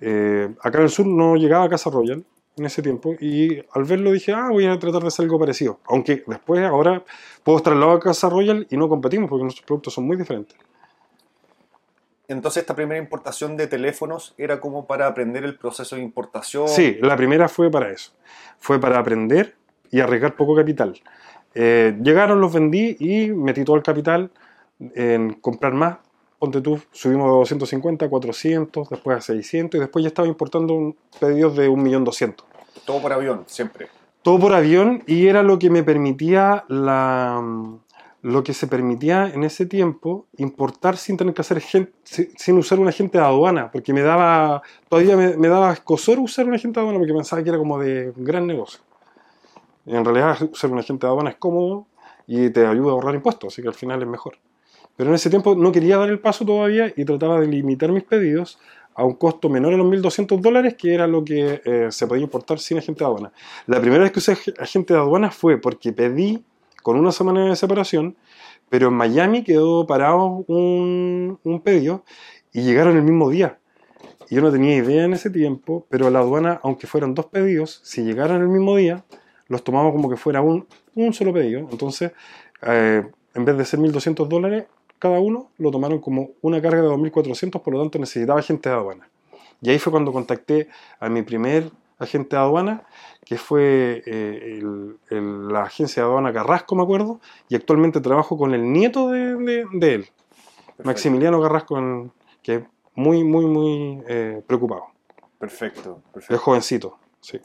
Eh, 0.00 0.54
acá 0.62 0.78
en 0.78 0.84
el 0.84 0.90
sur 0.90 1.06
no 1.06 1.36
llegaba 1.36 1.64
a 1.64 1.68
Casa 1.70 1.88
Royal 1.90 2.22
en 2.56 2.64
ese 2.64 2.82
tiempo 2.82 3.14
y 3.20 3.62
al 3.72 3.84
verlo 3.84 4.12
dije, 4.12 4.32
ah, 4.32 4.48
voy 4.50 4.66
a 4.66 4.78
tratar 4.78 5.02
de 5.02 5.08
hacer 5.08 5.24
algo 5.24 5.38
parecido. 5.38 5.78
Aunque 5.86 6.24
después, 6.26 6.64
ahora, 6.64 7.04
puedo 7.44 7.60
trasladar 7.60 7.96
a 7.96 8.00
Casa 8.00 8.28
Royal 8.28 8.66
y 8.70 8.76
no 8.76 8.88
competimos 8.88 9.28
porque 9.28 9.44
nuestros 9.44 9.66
productos 9.66 9.94
son 9.94 10.06
muy 10.06 10.16
diferentes. 10.16 10.56
Entonces 12.28 12.62
esta 12.62 12.74
primera 12.74 13.00
importación 13.00 13.56
de 13.56 13.66
teléfonos 13.66 14.34
era 14.36 14.60
como 14.60 14.86
para 14.86 15.06
aprender 15.06 15.44
el 15.44 15.56
proceso 15.56 15.96
de 15.96 16.02
importación. 16.02 16.68
Sí, 16.68 16.98
la 17.00 17.16
primera 17.16 17.48
fue 17.48 17.70
para 17.70 17.90
eso. 17.90 18.12
Fue 18.58 18.80
para 18.80 18.98
aprender 18.98 19.54
y 19.90 20.00
arriesgar 20.00 20.34
poco 20.34 20.56
capital. 20.56 21.00
Eh, 21.54 21.96
llegaron, 22.02 22.40
los 22.40 22.52
vendí 22.52 22.96
y 22.98 23.28
metí 23.30 23.64
todo 23.64 23.76
el 23.76 23.82
capital 23.82 24.30
en 24.94 25.34
comprar 25.34 25.72
más. 25.72 25.98
Ponte 26.38 26.60
tú, 26.60 26.80
subimos 26.92 27.26
de 27.26 27.38
250 27.38 28.06
a 28.06 28.08
400, 28.08 28.90
después 28.90 29.16
a 29.16 29.20
600 29.20 29.78
y 29.78 29.80
después 29.80 30.02
ya 30.02 30.08
estaba 30.08 30.28
importando 30.28 30.94
pedidos 31.18 31.56
de 31.56 31.70
1.200.000. 31.70 32.34
Todo 32.84 33.00
por 33.00 33.12
avión, 33.12 33.44
siempre. 33.46 33.88
Todo 34.22 34.38
por 34.38 34.52
avión 34.52 35.02
y 35.06 35.28
era 35.28 35.42
lo 35.42 35.58
que 35.58 35.70
me 35.70 35.82
permitía 35.82 36.64
la 36.68 37.42
lo 38.26 38.42
que 38.42 38.54
se 38.54 38.66
permitía 38.66 39.28
en 39.28 39.44
ese 39.44 39.66
tiempo 39.66 40.26
importar 40.36 40.96
sin 40.96 41.16
tener 41.16 41.32
que 41.32 41.42
hacer 41.42 41.60
gente, 41.60 41.92
sin 42.04 42.58
usar 42.58 42.80
un 42.80 42.88
agente 42.88 43.18
de 43.18 43.24
aduana, 43.24 43.70
porque 43.70 43.92
me 43.92 44.02
daba, 44.02 44.62
todavía 44.88 45.16
me, 45.16 45.36
me, 45.36 45.46
daba 45.46 45.72
escosor 45.72 46.18
usar 46.18 46.44
un 46.46 46.54
agente 46.54 46.80
de 46.80 46.82
aduana 46.82 46.98
porque 46.98 47.14
pensaba 47.14 47.40
que 47.44 47.50
era 47.50 47.58
como 47.58 47.78
de 47.78 48.12
gran 48.16 48.44
negocio. 48.44 48.80
Y 49.84 49.94
en 49.94 50.04
realidad 50.04 50.36
usar 50.50 50.72
un 50.72 50.80
agente 50.80 51.06
de 51.06 51.12
aduana 51.12 51.30
es 51.30 51.36
cómodo 51.36 51.86
y 52.26 52.50
te 52.50 52.66
ayuda 52.66 52.90
a 52.90 52.94
ahorrar 52.94 53.14
impuestos, 53.14 53.52
así 53.52 53.62
que 53.62 53.68
al 53.68 53.74
final 53.74 54.02
es 54.02 54.08
mejor. 54.08 54.38
Pero 54.96 55.10
en 55.10 55.14
ese 55.14 55.30
tiempo 55.30 55.54
no 55.54 55.72
quería 55.72 55.98
dar 55.98 56.08
el 56.08 56.18
paso 56.18 56.44
todavía 56.44 56.92
y 56.96 57.04
trataba 57.04 57.40
de 57.40 57.46
limitar 57.46 57.92
mis 57.92 58.02
pedidos 58.02 58.58
a 58.94 59.04
un 59.04 59.14
costo 59.14 59.50
menor 59.50 59.74
a 59.74 59.76
los 59.76 59.86
1.200 59.86 60.40
dólares, 60.40 60.74
que 60.74 60.94
era 60.94 61.06
lo 61.06 61.22
que 61.22 61.60
eh, 61.64 61.88
se 61.90 62.06
podía 62.06 62.24
importar 62.24 62.58
sin 62.58 62.78
agente 62.78 63.04
de 63.04 63.10
aduana. 63.10 63.32
La 63.66 63.78
primera 63.80 64.02
vez 64.02 64.12
que 64.12 64.20
usé 64.20 64.36
agente 64.58 64.94
de 64.94 65.00
aduana 65.00 65.30
fue 65.30 65.58
porque 65.58 65.92
pedí 65.92 66.42
con 66.82 66.96
una 66.96 67.12
semana 67.12 67.44
de 67.46 67.56
separación, 67.56 68.16
pero 68.70 68.88
en 68.88 68.94
Miami 68.94 69.44
quedó 69.44 69.86
parado 69.86 70.44
un, 70.48 71.38
un 71.44 71.60
pedido 71.60 72.04
y 72.52 72.62
llegaron 72.62 72.96
el 72.96 73.02
mismo 73.02 73.28
día. 73.28 73.58
Yo 74.30 74.40
no 74.40 74.50
tenía 74.50 74.76
idea 74.76 75.04
en 75.04 75.12
ese 75.12 75.30
tiempo, 75.30 75.86
pero 75.90 76.10
la 76.10 76.20
aduana, 76.20 76.58
aunque 76.62 76.86
fueran 76.86 77.14
dos 77.14 77.26
pedidos, 77.26 77.80
si 77.84 78.02
llegaron 78.02 78.40
el 78.40 78.48
mismo 78.48 78.76
día, 78.76 79.04
los 79.48 79.62
tomamos 79.62 79.92
como 79.92 80.08
que 80.08 80.16
fuera 80.16 80.40
un, 80.40 80.66
un 80.94 81.12
solo 81.12 81.32
pedido. 81.32 81.60
Entonces, 81.70 82.12
eh, 82.62 83.06
en 83.34 83.44
vez 83.44 83.56
de 83.58 83.64
ser 83.64 83.78
1.200 83.78 84.26
dólares 84.26 84.64
cada 84.98 85.20
uno, 85.20 85.50
lo 85.58 85.70
tomaron 85.70 86.00
como 86.00 86.30
una 86.42 86.60
carga 86.62 86.82
de 86.82 86.88
2.400, 86.88 87.60
por 87.62 87.74
lo 87.74 87.80
tanto 87.80 87.98
necesitaba 87.98 88.40
agente 88.40 88.68
de 88.68 88.74
aduana. 88.74 89.08
Y 89.60 89.70
ahí 89.70 89.78
fue 89.78 89.90
cuando 89.90 90.12
contacté 90.12 90.68
a 91.00 91.08
mi 91.08 91.22
primer 91.22 91.70
agente 91.98 92.36
de 92.36 92.42
aduana, 92.42 92.84
que 93.24 93.38
fue 93.38 94.02
eh, 94.06 94.58
el- 94.60 94.98
el- 95.10 95.48
la 95.48 95.62
agencia 95.62 96.02
de 96.02 96.08
aduana 96.08 96.32
Carrasco, 96.32 96.76
me 96.76 96.82
acuerdo, 96.82 97.20
y 97.48 97.54
actualmente 97.56 98.00
trabajo 98.00 98.36
con 98.36 98.52
el 98.54 98.70
nieto 98.72 99.10
de, 99.10 99.34
de- 99.36 99.64
de 99.72 99.94
él, 99.94 100.08
Maximiliano 100.84 101.40
Carrasco, 101.40 102.12
que 102.42 102.54
es 102.56 102.62
muy, 102.94 103.24
muy, 103.24 103.46
muy 103.46 104.02
eh, 104.06 104.42
preocupado. 104.46 104.86
Perfecto, 105.38 106.02
Es 106.08 106.12
perfecto. 106.12 106.42
jovencito, 106.42 106.98
sí. 107.20 107.40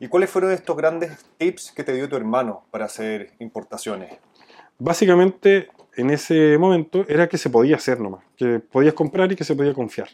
¿Y 0.00 0.06
cuáles 0.08 0.30
fueron 0.30 0.52
estos 0.52 0.76
grandes 0.76 1.26
tips 1.38 1.72
que 1.72 1.82
te 1.82 1.92
dio 1.92 2.08
tu 2.08 2.14
hermano 2.16 2.62
para 2.70 2.84
hacer 2.84 3.32
importaciones? 3.40 4.16
Básicamente, 4.78 5.68
en 5.98 6.10
ese 6.10 6.56
momento 6.58 7.04
era 7.08 7.28
que 7.28 7.36
se 7.36 7.50
podía 7.50 7.74
hacer 7.74 8.00
nomás, 8.00 8.22
que 8.36 8.60
podías 8.60 8.94
comprar 8.94 9.30
y 9.32 9.36
que 9.36 9.42
se 9.42 9.56
podía 9.56 9.74
confiar. 9.74 10.08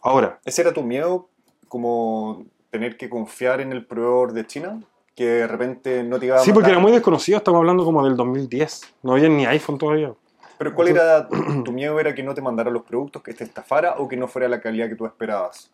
Ahora, 0.00 0.40
¿Ese 0.44 0.62
era 0.62 0.72
tu 0.72 0.82
miedo, 0.82 1.28
como 1.68 2.46
tener 2.70 2.96
que 2.96 3.10
confiar 3.10 3.60
en 3.60 3.72
el 3.72 3.84
proveedor 3.84 4.32
de 4.32 4.46
China? 4.46 4.82
Que 5.14 5.26
de 5.26 5.46
repente 5.46 6.02
no 6.02 6.18
te 6.18 6.26
iba 6.26 6.36
a 6.36 6.40
sí, 6.40 6.52
porque 6.52 6.70
era 6.70 6.78
muy 6.78 6.90
desconocido, 6.90 7.36
estamos 7.38 7.58
hablando 7.58 7.84
como 7.84 8.02
del 8.02 8.16
2010, 8.16 8.94
no 9.02 9.12
había 9.12 9.28
ni 9.28 9.44
iPhone 9.44 9.78
todavía. 9.78 10.12
Pero 10.56 10.74
¿cuál 10.74 10.88
era 10.88 11.28
tu 11.28 11.70
miedo? 11.70 12.00
¿Era 12.00 12.14
que 12.14 12.22
no 12.22 12.32
te 12.32 12.40
mandara 12.40 12.70
los 12.70 12.82
productos, 12.82 13.22
que 13.22 13.34
te 13.34 13.44
estafara 13.44 13.96
o 13.98 14.08
que 14.08 14.16
no 14.16 14.26
fuera 14.26 14.48
la 14.48 14.60
calidad 14.60 14.88
que 14.88 14.96
tú 14.96 15.04
esperabas? 15.04 15.70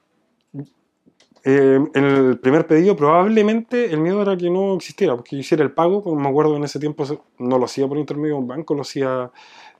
Eh, 1.42 1.80
en 1.94 2.04
el 2.04 2.38
primer 2.38 2.66
pedido 2.66 2.94
probablemente 2.96 3.86
el 3.86 4.00
miedo 4.00 4.20
era 4.20 4.36
que 4.36 4.50
no 4.50 4.74
existiera, 4.74 5.16
porque 5.16 5.36
hiciera 5.36 5.64
el 5.64 5.72
pago, 5.72 6.02
porque 6.02 6.20
me 6.20 6.28
acuerdo 6.28 6.56
en 6.56 6.64
ese 6.64 6.78
tiempo 6.78 7.04
no 7.38 7.58
lo 7.58 7.64
hacía 7.64 7.88
por 7.88 7.96
intermedio 7.96 8.34
de 8.34 8.40
un 8.40 8.48
banco, 8.48 8.74
lo 8.74 8.82
hacía 8.82 9.30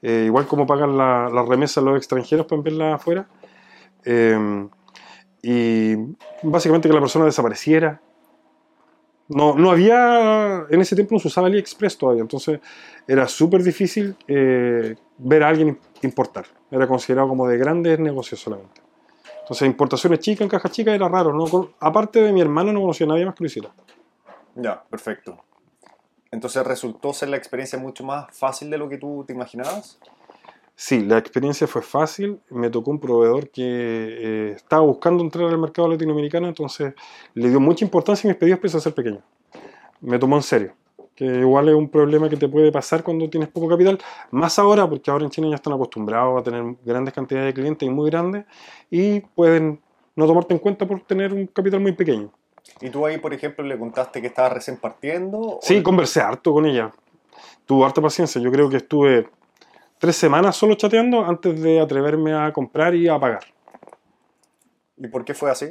eh, 0.00 0.25
igual 0.26 0.47
como 0.47 0.67
pagan 0.67 0.97
la, 0.97 1.29
la 1.29 1.43
remesa 1.45 1.81
a 1.81 1.85
los 1.85 1.97
extranjeros 1.97 2.47
para 2.47 2.59
enviarla 2.59 2.95
afuera. 2.95 3.29
Eh, 4.05 4.69
y 5.43 5.95
básicamente 6.43 6.88
que 6.88 6.95
la 6.95 7.00
persona 7.00 7.25
desapareciera. 7.25 8.00
No, 9.29 9.55
no 9.55 9.71
había, 9.71 10.67
en 10.71 10.81
ese 10.81 10.97
tiempo 10.97 11.14
no 11.14 11.21
se 11.21 11.29
usaba 11.29 11.47
AliExpress 11.47 11.97
todavía, 11.97 12.23
entonces 12.23 12.59
era 13.07 13.29
súper 13.29 13.62
difícil 13.62 14.17
eh, 14.26 14.97
ver 15.19 15.43
a 15.45 15.49
alguien 15.49 15.79
importar. 16.02 16.47
Era 16.69 16.88
considerado 16.88 17.29
como 17.29 17.47
de 17.47 17.57
grandes 17.57 18.00
negocios 18.00 18.40
solamente. 18.40 18.81
Entonces, 19.50 19.66
importaciones 19.66 20.21
chicas 20.21 20.42
en 20.42 20.49
cajas 20.49 20.71
chicas 20.71 20.95
era 20.95 21.09
raro. 21.09 21.33
¿no? 21.33 21.45
Con- 21.47 21.71
aparte 21.80 22.23
de 22.23 22.33
mi 22.33 22.40
hermano, 22.40 22.73
no 22.73 22.80
conocía 22.83 23.04
a 23.04 23.09
nadie 23.09 23.26
más 23.26 23.35
que 23.35 23.42
lo 23.42 23.47
hiciera. 23.49 23.71
Ya, 24.54 24.80
perfecto. 24.88 25.38
Entonces 26.30 26.64
resultó 26.64 27.12
ser 27.12 27.30
la 27.30 27.37
experiencia 27.37 27.76
mucho 27.76 28.04
más 28.04 28.26
fácil 28.30 28.71
de 28.71 28.78
lo 28.78 28.88
que 28.88 28.97
tú 28.97 29.25
te 29.26 29.33
imaginabas. 29.33 29.99
Sí, 30.76 31.00
la 31.00 31.19
experiencia 31.19 31.66
fue 31.66 31.83
fácil. 31.83 32.40
Me 32.49 32.71
tocó 32.71 32.92
un 32.92 33.00
proveedor 33.00 33.50
que 33.50 33.64
eh, 33.64 34.52
estaba 34.54 34.83
buscando 34.83 35.25
entrar 35.25 35.49
al 35.49 35.59
mercado 35.59 35.88
latinoamericano, 35.88 36.47
entonces 36.47 36.95
le 37.35 37.49
dio 37.49 37.59
mucha 37.59 37.85
importancia 37.85 38.28
y 38.28 38.30
mis 38.30 38.38
pedidos 38.38 38.59
empezaron 38.59 38.78
a 38.78 38.85
ser 38.85 38.95
pequeños. 38.95 39.25
Me 40.00 40.16
tomó 40.21 40.37
en 40.37 40.42
serio. 40.45 40.75
Que 41.21 41.27
igual 41.27 41.69
es 41.69 41.75
un 41.75 41.91
problema 41.91 42.31
que 42.31 42.37
te 42.39 42.49
puede 42.49 42.73
pasar 42.73 43.03
cuando 43.03 43.29
tienes 43.29 43.50
poco 43.50 43.69
capital. 43.69 43.99
Más 44.31 44.59
ahora, 44.59 44.89
porque 44.89 45.11
ahora 45.11 45.27
en 45.27 45.31
China 45.31 45.49
ya 45.50 45.57
están 45.57 45.75
acostumbrados 45.75 46.41
a 46.41 46.43
tener 46.43 46.65
grandes 46.83 47.12
cantidades 47.12 47.49
de 47.49 47.53
clientes 47.61 47.87
y 47.87 47.91
muy 47.91 48.09
grandes 48.09 48.47
y 48.91 49.21
pueden 49.21 49.83
no 50.17 50.27
tomarte 50.27 50.55
en 50.55 50.61
cuenta 50.61 50.87
por 50.87 51.03
tener 51.03 51.35
un 51.35 51.47
capital 51.49 51.81
muy 51.81 51.93
pequeño. 51.93 52.31
Y 52.81 52.89
tú 52.89 53.05
ahí, 53.05 53.19
por 53.19 53.35
ejemplo, 53.35 53.62
le 53.62 53.79
contaste 53.79 54.23
que 54.23 54.29
estabas 54.29 54.55
recién 54.55 54.79
partiendo. 54.79 55.39
o- 55.39 55.59
Sí, 55.61 55.83
conversé 55.83 56.23
harto 56.23 56.55
con 56.55 56.65
ella. 56.65 56.91
Tuvo 57.67 57.85
harta 57.85 58.00
paciencia. 58.00 58.41
Yo 58.41 58.50
creo 58.50 58.71
que 58.71 58.79
estuve 58.79 59.29
tres 59.99 60.17
semanas 60.17 60.57
solo 60.57 60.75
chateando 60.75 61.23
antes 61.23 61.61
de 61.61 61.81
atreverme 61.81 62.33
a 62.33 62.50
comprar 62.50 62.95
y 62.95 63.09
a 63.09 63.19
pagar. 63.21 63.45
¿Y 64.97 65.07
por 65.09 65.23
qué 65.27 65.35
fue 65.35 65.50
así? 65.50 65.67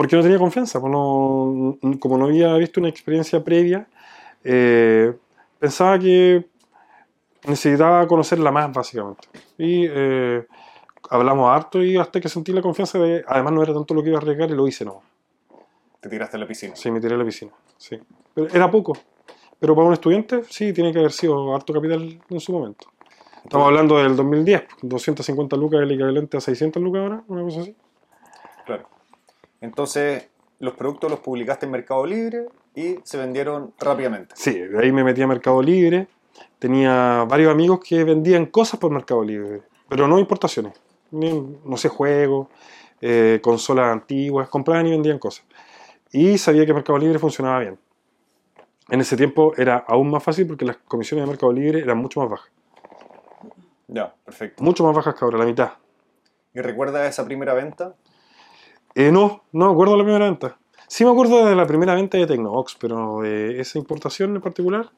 Porque 0.00 0.16
no 0.16 0.22
tenía 0.22 0.38
confianza. 0.38 0.80
pues 0.80 0.90
no- 0.90 1.76
como 1.98 2.16
no 2.16 2.24
había 2.24 2.54
visto 2.54 2.80
una 2.80 2.88
experiencia 2.88 3.44
previa, 3.44 3.86
eh, 4.42 5.12
pensaba 5.58 5.98
que 5.98 6.46
necesitaba 7.46 8.06
conocerla 8.06 8.50
más, 8.50 8.72
básicamente. 8.72 9.28
Y 9.58 9.84
eh, 9.90 10.46
hablamos 11.10 11.50
harto 11.50 11.82
y 11.82 11.98
hasta 11.98 12.18
que 12.18 12.30
sentí 12.30 12.50
la 12.50 12.62
confianza 12.62 12.98
de... 12.98 13.22
Además 13.26 13.52
no 13.52 13.62
era 13.62 13.74
tanto 13.74 13.92
lo 13.92 14.02
que 14.02 14.08
iba 14.08 14.16
a 14.18 14.22
arriesgar 14.22 14.48
y 14.50 14.54
lo 14.54 14.66
hice, 14.66 14.86
no. 14.86 15.02
Te 16.00 16.08
tiraste 16.08 16.38
a 16.38 16.40
la 16.40 16.46
piscina. 16.46 16.74
Sí, 16.76 16.90
me 16.90 16.98
tiré 16.98 17.14
a 17.14 17.18
la 17.18 17.24
piscina. 17.26 17.52
Sí. 17.76 17.98
Pero 18.32 18.48
era 18.54 18.70
poco. 18.70 18.96
Pero 19.58 19.74
para 19.74 19.86
un 19.86 19.92
estudiante, 19.92 20.44
sí, 20.48 20.72
tiene 20.72 20.94
que 20.94 21.00
haber 21.00 21.12
sido 21.12 21.54
harto 21.54 21.74
capital 21.74 22.18
en 22.26 22.40
su 22.40 22.52
momento. 22.52 22.86
Estamos 23.44 23.66
hablando 23.66 23.98
del 23.98 24.16
2010, 24.16 24.62
250 24.80 25.58
lucas, 25.58 25.82
el 25.82 25.90
equivalente 25.92 26.38
a 26.38 26.40
600 26.40 26.82
lucas 26.82 27.02
ahora, 27.02 27.22
una 27.28 27.42
cosa 27.42 27.60
así. 27.60 27.76
Entonces, 29.60 30.28
los 30.58 30.74
productos 30.74 31.10
los 31.10 31.20
publicaste 31.20 31.66
en 31.66 31.72
Mercado 31.72 32.06
Libre 32.06 32.46
y 32.74 32.96
se 33.02 33.18
vendieron 33.18 33.74
rápidamente. 33.78 34.34
Sí, 34.36 34.58
de 34.58 34.82
ahí 34.82 34.92
me 34.92 35.04
metí 35.04 35.22
a 35.22 35.26
Mercado 35.26 35.62
Libre. 35.62 36.08
Tenía 36.58 37.24
varios 37.28 37.50
amigos 37.50 37.80
que 37.80 38.04
vendían 38.04 38.46
cosas 38.46 38.78
por 38.78 38.90
Mercado 38.90 39.24
Libre, 39.24 39.62
pero 39.88 40.06
no 40.06 40.18
importaciones. 40.18 40.74
No 41.10 41.76
sé, 41.76 41.88
juegos, 41.88 42.48
eh, 43.00 43.40
consolas 43.42 43.92
antiguas, 43.92 44.48
compraban 44.48 44.86
y 44.86 44.90
vendían 44.90 45.18
cosas. 45.18 45.44
Y 46.12 46.38
sabía 46.38 46.64
que 46.66 46.74
Mercado 46.74 46.98
Libre 46.98 47.18
funcionaba 47.18 47.60
bien. 47.60 47.78
En 48.88 49.00
ese 49.00 49.16
tiempo 49.16 49.52
era 49.56 49.76
aún 49.76 50.10
más 50.10 50.22
fácil 50.22 50.46
porque 50.46 50.64
las 50.64 50.76
comisiones 50.76 51.24
de 51.24 51.30
Mercado 51.30 51.52
Libre 51.52 51.80
eran 51.80 51.98
mucho 51.98 52.20
más 52.20 52.30
bajas. 52.30 52.50
Ya, 53.88 54.14
perfecto. 54.24 54.62
Mucho 54.62 54.84
más 54.84 54.94
bajas 54.94 55.14
que 55.14 55.24
ahora, 55.24 55.38
la 55.38 55.46
mitad. 55.46 55.72
¿Y 56.54 56.60
recuerdas 56.60 57.08
esa 57.08 57.24
primera 57.24 57.54
venta? 57.54 57.94
Eh, 58.94 59.12
no, 59.12 59.42
no 59.52 59.66
me 59.66 59.72
acuerdo 59.72 59.92
de 59.94 59.98
la 59.98 60.04
primera 60.04 60.24
venta. 60.26 60.56
Sí 60.88 61.04
me 61.04 61.10
acuerdo 61.10 61.46
de 61.46 61.54
la 61.54 61.66
primera 61.66 61.94
venta 61.94 62.18
de 62.18 62.26
Tecnobox, 62.26 62.76
pero 62.80 63.20
de 63.20 63.60
esa 63.60 63.78
importación 63.78 64.34
en 64.34 64.42
particular, 64.42 64.90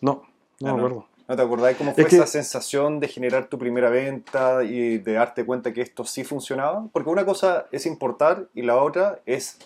no, 0.00 0.22
no 0.60 0.68
Ah, 0.68 0.72
me 0.72 0.72
no. 0.72 0.76
acuerdo. 0.78 1.06
¿No 1.28 1.34
te 1.36 1.42
acordás 1.42 1.74
cómo 1.76 1.92
fue 1.92 2.04
Es 2.04 2.08
que- 2.10 2.16
esa 2.16 2.26
sensación 2.26 3.00
de 3.00 3.08
generar 3.08 3.48
tu 3.48 3.58
primera 3.58 3.90
venta 3.90 4.62
y 4.62 4.98
de 4.98 5.12
darte 5.14 5.44
cuenta 5.44 5.72
que 5.72 5.82
esto 5.82 6.04
sí 6.04 6.22
funcionaba? 6.24 6.86
Porque 6.92 7.10
una 7.10 7.24
cosa 7.26 7.66
es 7.72 7.84
importar 7.84 8.46
y 8.54 8.62
la 8.62 8.76
otra 8.76 9.20
es 9.26 9.58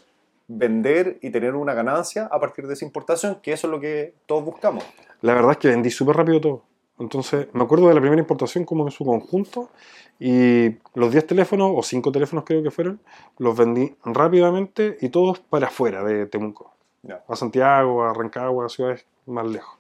vender 0.49 1.19
y 1.23 1.31
tener 1.31 1.55
una 1.55 1.75
ganancia 1.75 2.29
a 2.33 2.41
partir 2.41 2.67
de 2.67 2.73
esa 2.75 2.85
importación, 2.85 3.37
que 3.43 3.53
eso 3.53 3.67
es 3.67 3.71
lo 3.71 3.79
que 3.79 4.15
todos 4.27 4.43
buscamos. 4.45 4.83
La 5.21 5.35
verdad 5.35 5.53
es 5.53 5.59
que 5.59 5.69
vendí 5.69 5.91
súper 5.91 6.17
rápido 6.17 6.41
todo. 6.41 6.63
Entonces, 7.01 7.49
me 7.55 7.65
acuerdo 7.65 7.89
de 7.89 7.95
la 7.95 8.01
primera 8.01 8.21
importación 8.21 8.65
como 8.65 8.85
en 8.85 8.91
su 8.91 9.05
conjunto 9.05 9.71
y 10.19 10.77
los 10.95 11.11
10 11.11 11.27
teléfonos, 11.27 11.73
o 11.75 11.83
5 11.83 12.13
teléfonos 12.13 12.45
creo 12.45 12.63
que 12.63 12.71
fueron, 12.71 13.01
los 13.39 13.57
vendí 13.57 13.97
rápidamente 14.05 14.99
y 15.01 15.09
todos 15.09 15.41
para 15.41 15.69
afuera 15.69 16.05
de 16.05 16.27
Temuco. 16.27 16.75
Ya. 17.03 17.25
A 17.27 17.35
Santiago, 17.37 18.05
a 18.05 18.13
Rancagua, 18.13 18.67
a 18.67 18.69
ciudades 18.69 19.07
más 19.25 19.47
lejos. 19.47 19.79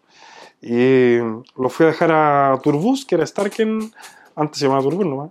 Y 0.62 1.18
los 1.56 1.72
fui 1.72 1.84
a 1.84 1.90
dejar 1.90 2.10
a 2.10 2.58
Turbus, 2.62 3.04
que 3.04 3.16
era 3.16 3.26
Starken, 3.26 3.92
antes 4.34 4.58
se 4.58 4.66
llamaba 4.66 4.82
Turbus 4.82 5.06
nomás, 5.06 5.30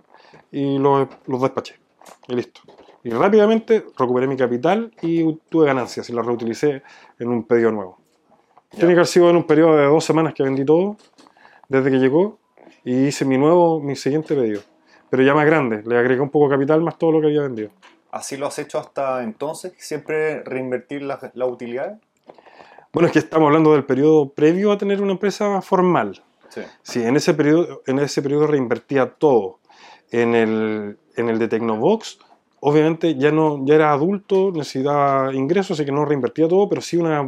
y 0.52 0.78
los, 0.78 1.08
los 1.26 1.42
despaché. 1.42 1.74
Y 2.28 2.36
listo. 2.36 2.60
Y 3.02 3.10
rápidamente 3.10 3.84
recuperé 3.98 4.28
mi 4.28 4.36
capital 4.36 4.92
y 5.02 5.34
tuve 5.48 5.66
ganancias 5.66 6.08
y 6.08 6.12
las 6.12 6.24
reutilicé 6.24 6.82
en 7.18 7.28
un 7.28 7.42
pedido 7.44 7.72
nuevo. 7.72 7.98
Ya. 8.72 8.78
Tiene 8.78 8.94
que 8.94 8.98
haber 9.00 9.06
sido 9.08 9.30
en 9.30 9.36
un 9.36 9.44
periodo 9.44 9.76
de 9.76 9.86
dos 9.86 10.04
semanas 10.04 10.34
que 10.34 10.44
vendí 10.44 10.64
todo, 10.64 10.96
desde 11.70 11.90
que 11.90 11.98
llegó, 11.98 12.38
y 12.84 13.06
hice 13.06 13.24
mi 13.24 13.38
nuevo, 13.38 13.80
mi 13.80 13.96
siguiente 13.96 14.34
pedido. 14.34 14.60
Pero 15.08 15.22
ya 15.22 15.34
más 15.34 15.46
grande, 15.46 15.82
le 15.86 15.96
agregué 15.96 16.20
un 16.20 16.30
poco 16.30 16.48
de 16.48 16.56
capital 16.56 16.82
más 16.82 16.98
todo 16.98 17.12
lo 17.12 17.20
que 17.20 17.28
había 17.28 17.42
vendido. 17.42 17.70
¿Así 18.10 18.36
lo 18.36 18.46
has 18.46 18.58
hecho 18.58 18.78
hasta 18.78 19.22
entonces? 19.22 19.72
¿Siempre 19.78 20.42
reinvertir 20.42 21.02
las 21.02 21.20
las 21.32 21.48
utilidades? 21.48 21.98
Bueno, 22.92 23.06
es 23.06 23.12
que 23.12 23.20
estamos 23.20 23.46
hablando 23.46 23.72
del 23.72 23.84
periodo 23.84 24.30
previo 24.30 24.72
a 24.72 24.78
tener 24.78 25.00
una 25.00 25.12
empresa 25.12 25.62
formal. 25.62 26.22
Sí. 26.48 26.62
Sí, 26.82 27.02
en 27.02 27.16
ese 27.16 27.34
periodo, 27.34 27.82
en 27.86 28.00
ese 28.00 28.20
periodo 28.20 28.48
reinvertía 28.48 29.08
todo. 29.14 29.60
En 30.10 30.34
el, 30.34 30.98
en 31.14 31.28
el 31.28 31.38
de 31.38 31.46
Tecnobox, 31.46 32.18
obviamente 32.58 33.14
ya, 33.14 33.30
no, 33.30 33.64
ya 33.64 33.76
era 33.76 33.92
adulto, 33.92 34.50
necesitaba 34.52 35.32
ingresos, 35.32 35.78
así 35.78 35.86
que 35.86 35.92
no 35.92 36.04
reinvertía 36.04 36.48
todo, 36.48 36.68
pero 36.68 36.80
sí 36.80 36.96
una, 36.96 37.20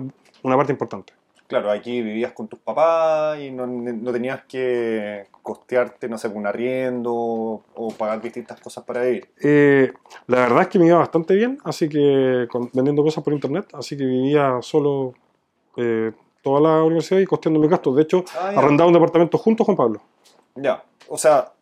una 0.42 0.56
parte 0.56 0.72
importante. 0.72 1.12
Claro, 1.52 1.70
aquí 1.70 2.00
vivías 2.00 2.32
con 2.32 2.48
tus 2.48 2.58
papás 2.60 3.38
y 3.38 3.50
no, 3.50 3.66
no 3.66 4.10
tenías 4.10 4.42
que 4.48 5.26
costearte, 5.42 6.08
no 6.08 6.16
sé, 6.16 6.28
un 6.28 6.46
arriendo 6.46 7.12
o 7.12 7.94
pagar 7.98 8.22
distintas 8.22 8.58
cosas 8.58 8.84
para 8.84 9.06
ir. 9.06 9.28
Eh, 9.42 9.92
la 10.28 10.38
verdad 10.40 10.62
es 10.62 10.68
que 10.68 10.78
me 10.78 10.86
iba 10.86 10.96
bastante 10.96 11.34
bien, 11.34 11.58
así 11.64 11.90
que 11.90 12.46
con- 12.50 12.70
vendiendo 12.72 13.02
cosas 13.02 13.22
por 13.22 13.34
internet, 13.34 13.66
así 13.74 13.98
que 13.98 14.04
vivía 14.06 14.60
solo 14.62 15.12
eh, 15.76 16.12
toda 16.42 16.60
la 16.60 16.82
universidad 16.84 17.20
y 17.20 17.26
costeando 17.26 17.60
mis 17.60 17.68
gastos. 17.70 17.96
De 17.96 18.02
hecho, 18.02 18.24
Ah, 18.34 18.52
arrendaba 18.56 18.88
un 18.88 18.94
departamento 18.94 19.36
junto 19.36 19.62
Juan 19.64 19.76
Pablo. 19.76 20.00
Ya, 20.54 20.82
o 21.08 21.18
sea, 21.18 21.52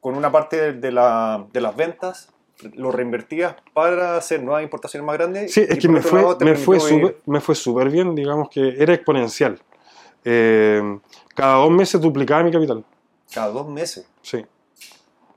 con 0.00 0.14
una 0.16 0.32
parte 0.32 0.72
de 0.72 0.92
la- 0.92 1.44
de 1.52 1.60
las 1.60 1.76
ventas 1.76 2.28
lo 2.74 2.90
reinvertías 2.90 3.56
para 3.72 4.16
hacer 4.16 4.42
nuevas 4.42 4.62
importaciones 4.62 5.06
más 5.06 5.16
grandes. 5.16 5.52
Sí, 5.52 5.64
es 5.68 5.78
que 5.78 5.88
me 5.88 6.00
fue, 6.00 6.22
lado 6.22 6.38
me 6.40 6.54
fue 6.54 6.80
súper 6.80 7.18
me 7.26 7.40
fue 7.40 7.54
súper 7.54 7.90
bien, 7.90 8.14
digamos 8.14 8.48
que 8.48 8.74
era 8.78 8.94
exponencial. 8.94 9.60
Eh, 10.24 10.98
cada 11.34 11.56
dos 11.56 11.70
meses 11.70 12.00
duplicaba 12.00 12.42
mi 12.42 12.50
capital. 12.50 12.84
cada 13.32 13.48
dos 13.48 13.68
meses. 13.68 14.08
Sí. 14.22 14.44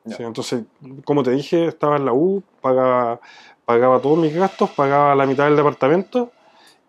Sí, 0.05 0.23
entonces, 0.23 0.63
como 1.03 1.21
te 1.21 1.31
dije, 1.31 1.65
estaba 1.65 1.97
en 1.97 2.05
la 2.05 2.13
U, 2.13 2.41
pagaba, 2.61 3.19
pagaba 3.65 3.99
todos 3.99 4.17
mis 4.17 4.33
gastos, 4.33 4.69
pagaba 4.69 5.13
la 5.15 5.25
mitad 5.25 5.43
del 5.43 5.57
departamento 5.57 6.31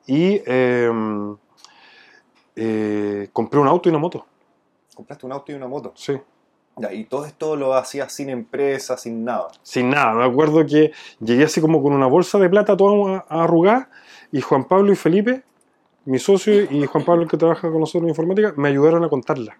y 0.06 0.40
eh, 0.46 0.88
eh, 2.54 3.28
compré 3.32 3.58
un 3.58 3.66
auto 3.66 3.88
y 3.88 3.90
una 3.90 3.98
moto. 3.98 4.24
Compraste 4.94 5.26
un 5.26 5.32
auto 5.32 5.50
y 5.50 5.56
una 5.56 5.66
moto. 5.66 5.92
Sí. 5.96 6.16
Ya, 6.80 6.92
y 6.92 7.04
todo 7.04 7.24
esto 7.24 7.56
lo 7.56 7.74
hacías 7.74 8.12
sin 8.12 8.30
empresa, 8.30 8.96
sin 8.96 9.24
nada. 9.24 9.48
Sin 9.62 9.90
nada. 9.90 10.14
Me 10.14 10.24
acuerdo 10.24 10.64
que 10.66 10.92
llegué 11.20 11.44
así 11.44 11.60
como 11.60 11.82
con 11.82 11.92
una 11.92 12.06
bolsa 12.06 12.38
de 12.38 12.48
plata 12.48 12.76
toda 12.76 13.24
arrugada 13.28 13.90
y 14.32 14.40
Juan 14.40 14.64
Pablo 14.64 14.92
y 14.92 14.96
Felipe, 14.96 15.42
mi 16.04 16.18
socio 16.18 16.62
y 16.62 16.86
Juan 16.86 17.04
Pablo 17.04 17.22
el 17.22 17.28
que 17.28 17.36
trabaja 17.36 17.70
con 17.70 17.80
nosotros 17.80 18.04
en 18.04 18.10
informática, 18.10 18.54
me 18.56 18.68
ayudaron 18.68 19.04
a 19.04 19.08
contarla. 19.08 19.56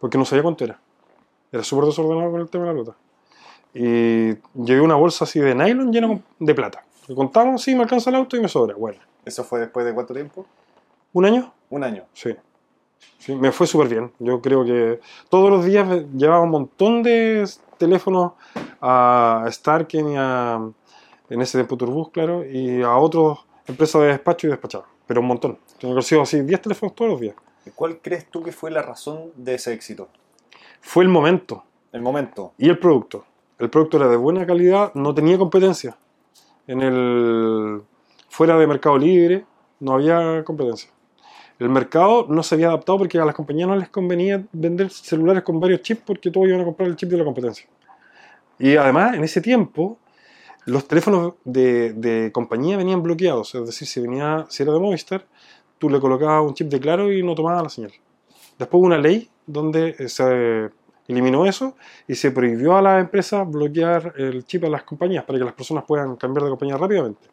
Porque 0.00 0.18
no 0.18 0.24
sabía 0.24 0.42
cuánto 0.42 0.64
era. 0.64 0.78
Era 1.52 1.62
súper 1.62 1.86
desordenado 1.86 2.30
con 2.30 2.40
el 2.40 2.50
tema 2.50 2.64
de 2.64 2.74
la 2.74 2.82
plata. 2.82 2.98
Y 3.72 4.34
llevé 4.64 4.80
una 4.80 4.94
bolsa 4.94 5.24
así 5.24 5.40
de 5.40 5.54
nylon 5.54 5.92
llena 5.92 6.20
de 6.38 6.54
plata. 6.54 6.84
Le 7.08 7.14
contamos, 7.14 7.62
sí, 7.62 7.74
me 7.74 7.82
alcanza 7.82 8.10
el 8.10 8.16
auto 8.16 8.36
y 8.36 8.40
me 8.40 8.48
sobra. 8.48 8.74
Bueno, 8.74 8.98
¿Eso 9.26 9.42
fue 9.42 9.58
después 9.58 9.84
de 9.84 9.92
cuánto 9.92 10.14
tiempo? 10.14 10.46
¿un 11.12 11.24
año? 11.24 11.52
Un 11.68 11.82
año. 11.82 12.04
Sí. 12.12 12.36
Sí, 13.18 13.34
me 13.34 13.50
fue 13.52 13.66
súper 13.66 13.88
bien. 13.88 14.12
Yo 14.18 14.40
creo 14.40 14.64
que 14.64 15.00
todos 15.28 15.50
los 15.50 15.64
días 15.64 16.04
llevaba 16.16 16.42
un 16.42 16.50
montón 16.50 17.02
de 17.02 17.48
teléfonos 17.78 18.32
a 18.80 19.46
Starken 19.50 20.10
y 20.12 20.16
a, 20.16 20.60
en 21.30 21.42
ese 21.42 21.58
tiempo 21.58 21.76
Turbus, 21.76 22.10
claro, 22.10 22.44
y 22.44 22.82
a 22.82 22.96
otras 22.96 23.38
empresas 23.66 24.02
de 24.02 24.08
despacho 24.08 24.46
y 24.46 24.50
despachado. 24.50 24.84
Pero 25.06 25.20
un 25.20 25.26
montón. 25.26 25.58
Que 25.78 25.86
haber 25.86 25.98
así 25.98 26.40
10 26.40 26.62
teléfonos 26.62 26.94
todos 26.94 27.10
los 27.12 27.20
días. 27.20 27.34
¿Y 27.64 27.70
¿Cuál 27.70 27.98
crees 27.98 28.30
tú 28.30 28.42
que 28.42 28.52
fue 28.52 28.70
la 28.70 28.82
razón 28.82 29.32
de 29.36 29.54
ese 29.54 29.72
éxito? 29.72 30.08
Fue 30.80 31.02
el 31.02 31.08
momento 31.08 31.64
El 31.92 32.02
momento. 32.02 32.52
y 32.58 32.68
el 32.68 32.78
producto. 32.78 33.24
El 33.58 33.70
producto 33.70 33.96
era 33.96 34.08
de 34.08 34.16
buena 34.16 34.46
calidad, 34.46 34.92
no 34.94 35.14
tenía 35.14 35.38
competencia. 35.38 35.96
En 36.66 36.82
el 36.82 37.82
fuera 38.28 38.56
de 38.58 38.66
Mercado 38.66 38.98
Libre 38.98 39.46
no 39.80 39.94
había 39.94 40.44
competencia. 40.44 40.90
El 41.58 41.70
mercado 41.70 42.26
no 42.28 42.42
se 42.42 42.54
había 42.54 42.68
adaptado 42.68 42.98
porque 42.98 43.18
a 43.18 43.24
las 43.24 43.34
compañías 43.34 43.68
no 43.68 43.76
les 43.76 43.88
convenía 43.88 44.44
vender 44.52 44.90
celulares 44.90 45.42
con 45.42 45.58
varios 45.58 45.80
chips 45.82 46.02
porque 46.04 46.30
todos 46.30 46.48
iban 46.48 46.60
a 46.60 46.64
comprar 46.64 46.88
el 46.88 46.96
chip 46.96 47.08
de 47.08 47.16
la 47.16 47.24
competencia. 47.24 47.66
Y 48.58 48.76
además, 48.76 49.14
en 49.14 49.24
ese 49.24 49.40
tiempo, 49.40 49.98
los 50.66 50.86
teléfonos 50.86 51.34
de, 51.44 51.92
de 51.94 52.30
compañía 52.32 52.76
venían 52.76 53.02
bloqueados. 53.02 53.54
Es 53.54 53.66
decir, 53.66 53.88
si, 53.88 54.00
venía, 54.00 54.44
si 54.48 54.62
era 54.62 54.72
de 54.72 54.80
Movistar, 54.80 55.26
tú 55.78 55.88
le 55.88 56.00
colocabas 56.00 56.46
un 56.46 56.54
chip 56.54 56.68
de 56.68 56.80
claro 56.80 57.12
y 57.12 57.22
no 57.22 57.34
tomaba 57.34 57.62
la 57.62 57.68
señal. 57.68 57.92
Después 58.58 58.80
hubo 58.80 58.86
una 58.86 58.98
ley 58.98 59.30
donde 59.46 59.94
eh, 59.98 60.08
se 60.08 60.70
eliminó 61.08 61.46
eso 61.46 61.76
y 62.08 62.14
se 62.16 62.30
prohibió 62.32 62.76
a 62.76 62.82
las 62.82 63.00
empresas 63.00 63.48
bloquear 63.48 64.14
el 64.16 64.44
chip 64.44 64.64
a 64.64 64.68
las 64.68 64.82
compañías 64.82 65.24
para 65.24 65.38
que 65.38 65.44
las 65.44 65.54
personas 65.54 65.84
puedan 65.84 66.16
cambiar 66.16 66.44
de 66.44 66.50
compañía 66.50 66.76
rápidamente. 66.76 67.28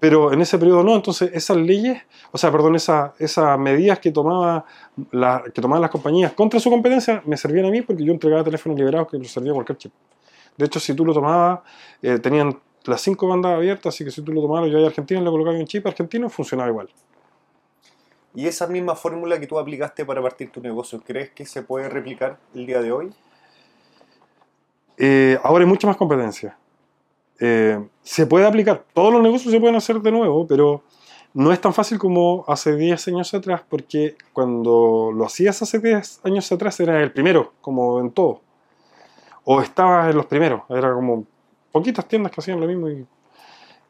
Pero 0.00 0.32
en 0.32 0.40
ese 0.40 0.58
periodo 0.58 0.82
no, 0.82 0.96
entonces 0.96 1.30
esas 1.34 1.58
leyes, 1.58 2.02
o 2.32 2.38
sea, 2.38 2.50
perdón, 2.50 2.74
esa- 2.74 3.12
esas 3.18 3.58
medidas 3.58 3.98
que, 3.98 4.10
tomaba 4.10 4.64
la- 5.12 5.44
que 5.54 5.60
tomaban 5.60 5.82
las 5.82 5.90
compañías 5.90 6.32
contra 6.32 6.58
su 6.58 6.70
competencia 6.70 7.22
me 7.26 7.36
servían 7.36 7.66
a 7.66 7.70
mí 7.70 7.82
porque 7.82 8.02
yo 8.02 8.12
entregaba 8.12 8.42
teléfonos 8.42 8.78
liberados 8.78 9.08
que 9.08 9.18
los 9.18 9.30
servía 9.30 9.52
cualquier 9.52 9.76
chip. 9.76 9.92
De 10.56 10.64
hecho, 10.66 10.80
si 10.80 10.94
tú 10.94 11.04
lo 11.04 11.12
tomabas, 11.12 11.60
eh, 12.02 12.18
tenían 12.18 12.58
las 12.84 13.02
cinco 13.02 13.28
bandas 13.28 13.52
abiertas, 13.52 13.94
así 13.94 14.04
que 14.04 14.10
si 14.10 14.22
tú 14.22 14.32
lo 14.32 14.40
tomabas, 14.40 14.70
yo 14.70 14.82
a 14.82 14.86
Argentina 14.86 15.20
le 15.20 15.30
colocaba 15.30 15.56
un 15.56 15.66
chip 15.66 15.86
argentino, 15.86 16.30
funcionaba 16.30 16.70
igual. 16.70 16.88
¿Y 18.34 18.46
esa 18.46 18.66
misma 18.66 18.94
fórmula 18.94 19.38
que 19.38 19.46
tú 19.46 19.58
aplicaste 19.58 20.06
para 20.06 20.22
partir 20.22 20.50
tu 20.50 20.60
negocio, 20.60 21.02
crees 21.04 21.30
que 21.30 21.44
se 21.44 21.62
puede 21.62 21.88
replicar 21.88 22.38
el 22.54 22.64
día 22.64 22.80
de 22.80 22.92
hoy? 22.92 23.12
Eh, 24.96 25.38
ahora 25.42 25.64
hay 25.64 25.68
mucha 25.68 25.86
más 25.86 25.96
competencia. 25.96 26.56
Eh, 27.40 27.78
se 28.02 28.26
puede 28.26 28.46
aplicar, 28.46 28.84
todos 28.92 29.12
los 29.12 29.22
negocios 29.22 29.52
se 29.52 29.60
pueden 29.60 29.76
hacer 29.76 30.00
de 30.00 30.10
nuevo, 30.12 30.46
pero 30.46 30.82
no 31.32 31.52
es 31.52 31.60
tan 31.60 31.72
fácil 31.72 31.98
como 31.98 32.44
hace 32.48 32.76
10 32.76 33.06
años 33.08 33.32
atrás, 33.34 33.62
porque 33.68 34.16
cuando 34.32 35.10
lo 35.14 35.24
hacías 35.24 35.62
hace 35.62 35.78
10 35.78 36.20
años 36.24 36.50
atrás 36.52 36.78
era 36.80 37.02
el 37.02 37.12
primero, 37.12 37.52
como 37.60 38.00
en 38.00 38.10
todo. 38.10 38.40
O 39.44 39.60
estabas 39.62 40.10
en 40.10 40.16
los 40.16 40.26
primeros, 40.26 40.62
era 40.68 40.92
como 40.92 41.24
poquitas 41.72 42.06
tiendas 42.06 42.30
que 42.32 42.40
hacían 42.40 42.60
lo 42.60 42.66
mismo 42.66 42.88
y, 42.90 43.06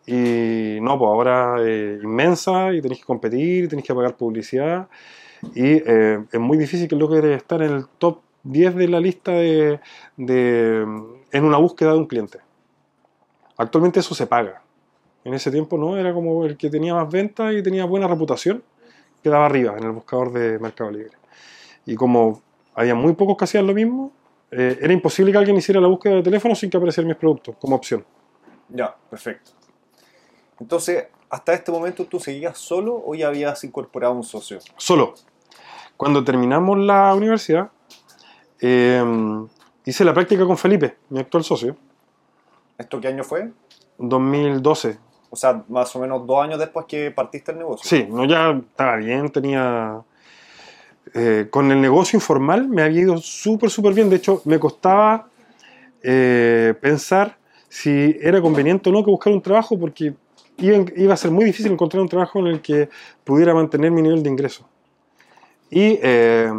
y 0.06 0.80
no, 0.80 0.98
pues 0.98 1.08
ahora 1.08 1.56
eh, 1.60 1.98
inmensa 2.02 2.72
y 2.72 2.80
tenés 2.80 2.98
que 2.98 3.04
competir, 3.04 3.68
tenés 3.68 3.84
que 3.84 3.94
pagar 3.94 4.16
publicidad 4.16 4.88
y 5.54 5.82
eh, 5.84 6.22
es 6.30 6.40
muy 6.40 6.58
difícil 6.58 6.88
que 6.88 6.96
logres 6.96 7.24
estar 7.36 7.62
en 7.62 7.72
el 7.72 7.86
top 7.98 8.20
10 8.42 8.74
de 8.76 8.88
la 8.88 9.00
lista 9.00 9.32
de, 9.32 9.80
de- 10.16 10.86
en 11.32 11.44
una 11.44 11.58
búsqueda 11.58 11.92
de 11.92 11.98
un 11.98 12.06
cliente. 12.06 12.38
Actualmente 13.60 14.00
eso 14.00 14.14
se 14.14 14.26
paga. 14.26 14.62
En 15.22 15.34
ese 15.34 15.50
tiempo 15.50 15.76
no, 15.76 15.98
era 15.98 16.14
como 16.14 16.46
el 16.46 16.56
que 16.56 16.70
tenía 16.70 16.94
más 16.94 17.10
ventas 17.10 17.52
y 17.52 17.62
tenía 17.62 17.84
buena 17.84 18.08
reputación, 18.08 18.64
quedaba 19.22 19.44
arriba 19.44 19.76
en 19.76 19.84
el 19.84 19.90
buscador 19.90 20.32
de 20.32 20.58
Mercado 20.58 20.90
Libre. 20.90 21.12
Y 21.84 21.94
como 21.94 22.40
había 22.74 22.94
muy 22.94 23.12
pocos 23.12 23.36
que 23.36 23.44
hacían 23.44 23.66
lo 23.66 23.74
mismo, 23.74 24.12
eh, 24.50 24.78
era 24.80 24.94
imposible 24.94 25.30
que 25.30 25.36
alguien 25.36 25.58
hiciera 25.58 25.78
la 25.78 25.88
búsqueda 25.88 26.14
de 26.14 26.22
teléfono 26.22 26.54
sin 26.54 26.70
que 26.70 26.78
aparecieran 26.78 27.08
mis 27.08 27.18
productos 27.18 27.54
como 27.60 27.76
opción. 27.76 28.02
Ya, 28.70 28.96
perfecto. 29.10 29.50
Entonces, 30.58 31.08
hasta 31.28 31.52
este 31.52 31.70
momento 31.70 32.06
tú 32.06 32.18
seguías 32.18 32.56
solo 32.56 33.02
o 33.04 33.14
ya 33.14 33.28
habías 33.28 33.62
incorporado 33.62 34.14
un 34.14 34.24
socio? 34.24 34.58
Solo. 34.78 35.12
Cuando 35.98 36.24
terminamos 36.24 36.78
la 36.78 37.14
universidad, 37.14 37.70
eh, 38.58 39.04
hice 39.84 40.02
la 40.02 40.14
práctica 40.14 40.46
con 40.46 40.56
Felipe, 40.56 40.96
mi 41.10 41.20
actual 41.20 41.44
socio, 41.44 41.76
¿Esto 42.80 43.00
qué 43.00 43.08
año 43.08 43.24
fue? 43.24 43.52
2012. 43.98 44.98
O 45.28 45.36
sea, 45.36 45.62
más 45.68 45.94
o 45.94 46.00
menos 46.00 46.26
dos 46.26 46.42
años 46.42 46.58
después 46.58 46.86
que 46.86 47.10
partiste 47.10 47.52
el 47.52 47.58
negocio. 47.58 47.88
Sí, 47.88 48.06
no, 48.10 48.24
ya 48.24 48.50
estaba 48.50 48.96
bien, 48.96 49.28
tenía... 49.30 50.00
eh, 51.14 51.48
con 51.50 51.70
el 51.70 51.80
negocio 51.80 52.16
informal 52.16 52.68
me 52.68 52.82
había 52.82 53.02
ido 53.02 53.18
súper, 53.18 53.70
súper 53.70 53.94
bien. 53.94 54.08
De 54.10 54.16
hecho, 54.16 54.42
me 54.44 54.58
costaba 54.58 55.28
eh, 56.02 56.74
pensar 56.80 57.36
si 57.68 58.16
era 58.20 58.40
conveniente 58.40 58.88
o 58.90 58.92
no 58.92 59.04
que 59.04 59.10
buscar 59.10 59.32
un 59.32 59.42
trabajo 59.42 59.78
porque 59.78 60.14
iba, 60.58 60.84
iba 60.96 61.14
a 61.14 61.16
ser 61.16 61.30
muy 61.30 61.44
difícil 61.44 61.70
encontrar 61.72 62.00
un 62.02 62.08
trabajo 62.08 62.38
en 62.40 62.46
el 62.48 62.60
que 62.62 62.88
pudiera 63.24 63.54
mantener 63.54 63.90
mi 63.90 64.02
nivel 64.02 64.22
de 64.22 64.30
ingreso. 64.30 64.66
Y 65.70 65.98
eh, 66.02 66.50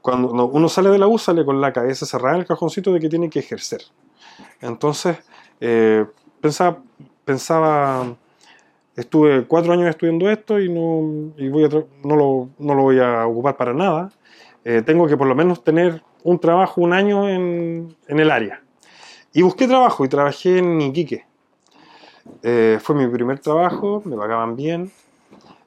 cuando 0.00 0.32
no- 0.34 0.46
uno 0.46 0.68
sale 0.68 0.90
de 0.90 0.98
la 0.98 1.06
U, 1.06 1.18
sale 1.18 1.44
con 1.44 1.60
la 1.60 1.72
cabeza 1.72 2.06
cerrada 2.06 2.34
en 2.36 2.40
el 2.40 2.46
cajoncito 2.46 2.92
de 2.92 3.00
que 3.00 3.08
tiene 3.08 3.30
que 3.30 3.38
ejercer. 3.38 3.82
Entonces, 4.60 5.18
eh, 5.60 6.04
pensaba, 6.40 6.78
pensaba, 7.24 8.16
estuve 8.96 9.44
cuatro 9.46 9.72
años 9.72 9.88
estudiando 9.88 10.30
esto 10.30 10.60
y 10.60 10.68
no, 10.68 11.32
y 11.36 11.48
no, 11.48 12.16
lo, 12.16 12.48
no 12.58 12.74
lo 12.74 12.82
voy 12.82 13.00
a 13.00 13.26
ocupar 13.26 13.56
para 13.56 13.72
nada. 13.72 14.12
Eh, 14.64 14.82
tengo 14.84 15.06
que 15.06 15.16
por 15.16 15.26
lo 15.26 15.34
menos 15.34 15.62
tener 15.62 16.02
un 16.22 16.38
trabajo 16.38 16.80
un 16.80 16.92
año 16.92 17.28
en, 17.28 17.96
en 18.08 18.20
el 18.20 18.30
área. 18.30 18.62
Y 19.32 19.42
busqué 19.42 19.66
trabajo 19.66 20.04
y 20.04 20.08
trabajé 20.08 20.58
en 20.58 20.80
Iquique. 20.80 21.26
Eh, 22.42 22.78
fue 22.80 22.94
mi 22.94 23.06
primer 23.08 23.38
trabajo, 23.40 24.02
me 24.04 24.16
pagaban 24.16 24.56
bien. 24.56 24.90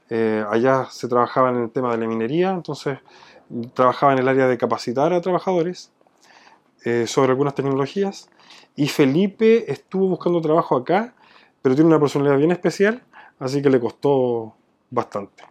Eh, 0.09 0.43
allá 0.49 0.87
se 0.89 1.07
trabajaba 1.07 1.49
en 1.49 1.57
el 1.57 1.69
tema 1.69 1.91
de 1.91 1.97
la 1.97 2.07
minería, 2.07 2.51
entonces 2.51 2.99
trabajaba 3.73 4.13
en 4.13 4.19
el 4.19 4.27
área 4.27 4.47
de 4.47 4.57
capacitar 4.57 5.13
a 5.13 5.21
trabajadores 5.21 5.91
sobre 7.05 7.31
algunas 7.31 7.53
tecnologías. 7.53 8.29
Y 8.77 8.87
Felipe 8.87 9.69
estuvo 9.71 10.07
buscando 10.07 10.39
trabajo 10.39 10.77
acá, 10.77 11.15
pero 11.63 11.73
tiene 11.73 11.89
una 11.89 11.99
personalidad 11.99 12.37
bien 12.37 12.51
especial, 12.51 13.03
así 13.39 13.59
que 13.59 13.71
le 13.71 13.79
costó 13.79 14.53
bastante. 14.91 15.43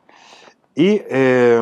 Y 0.76 1.02
eh, 1.10 1.60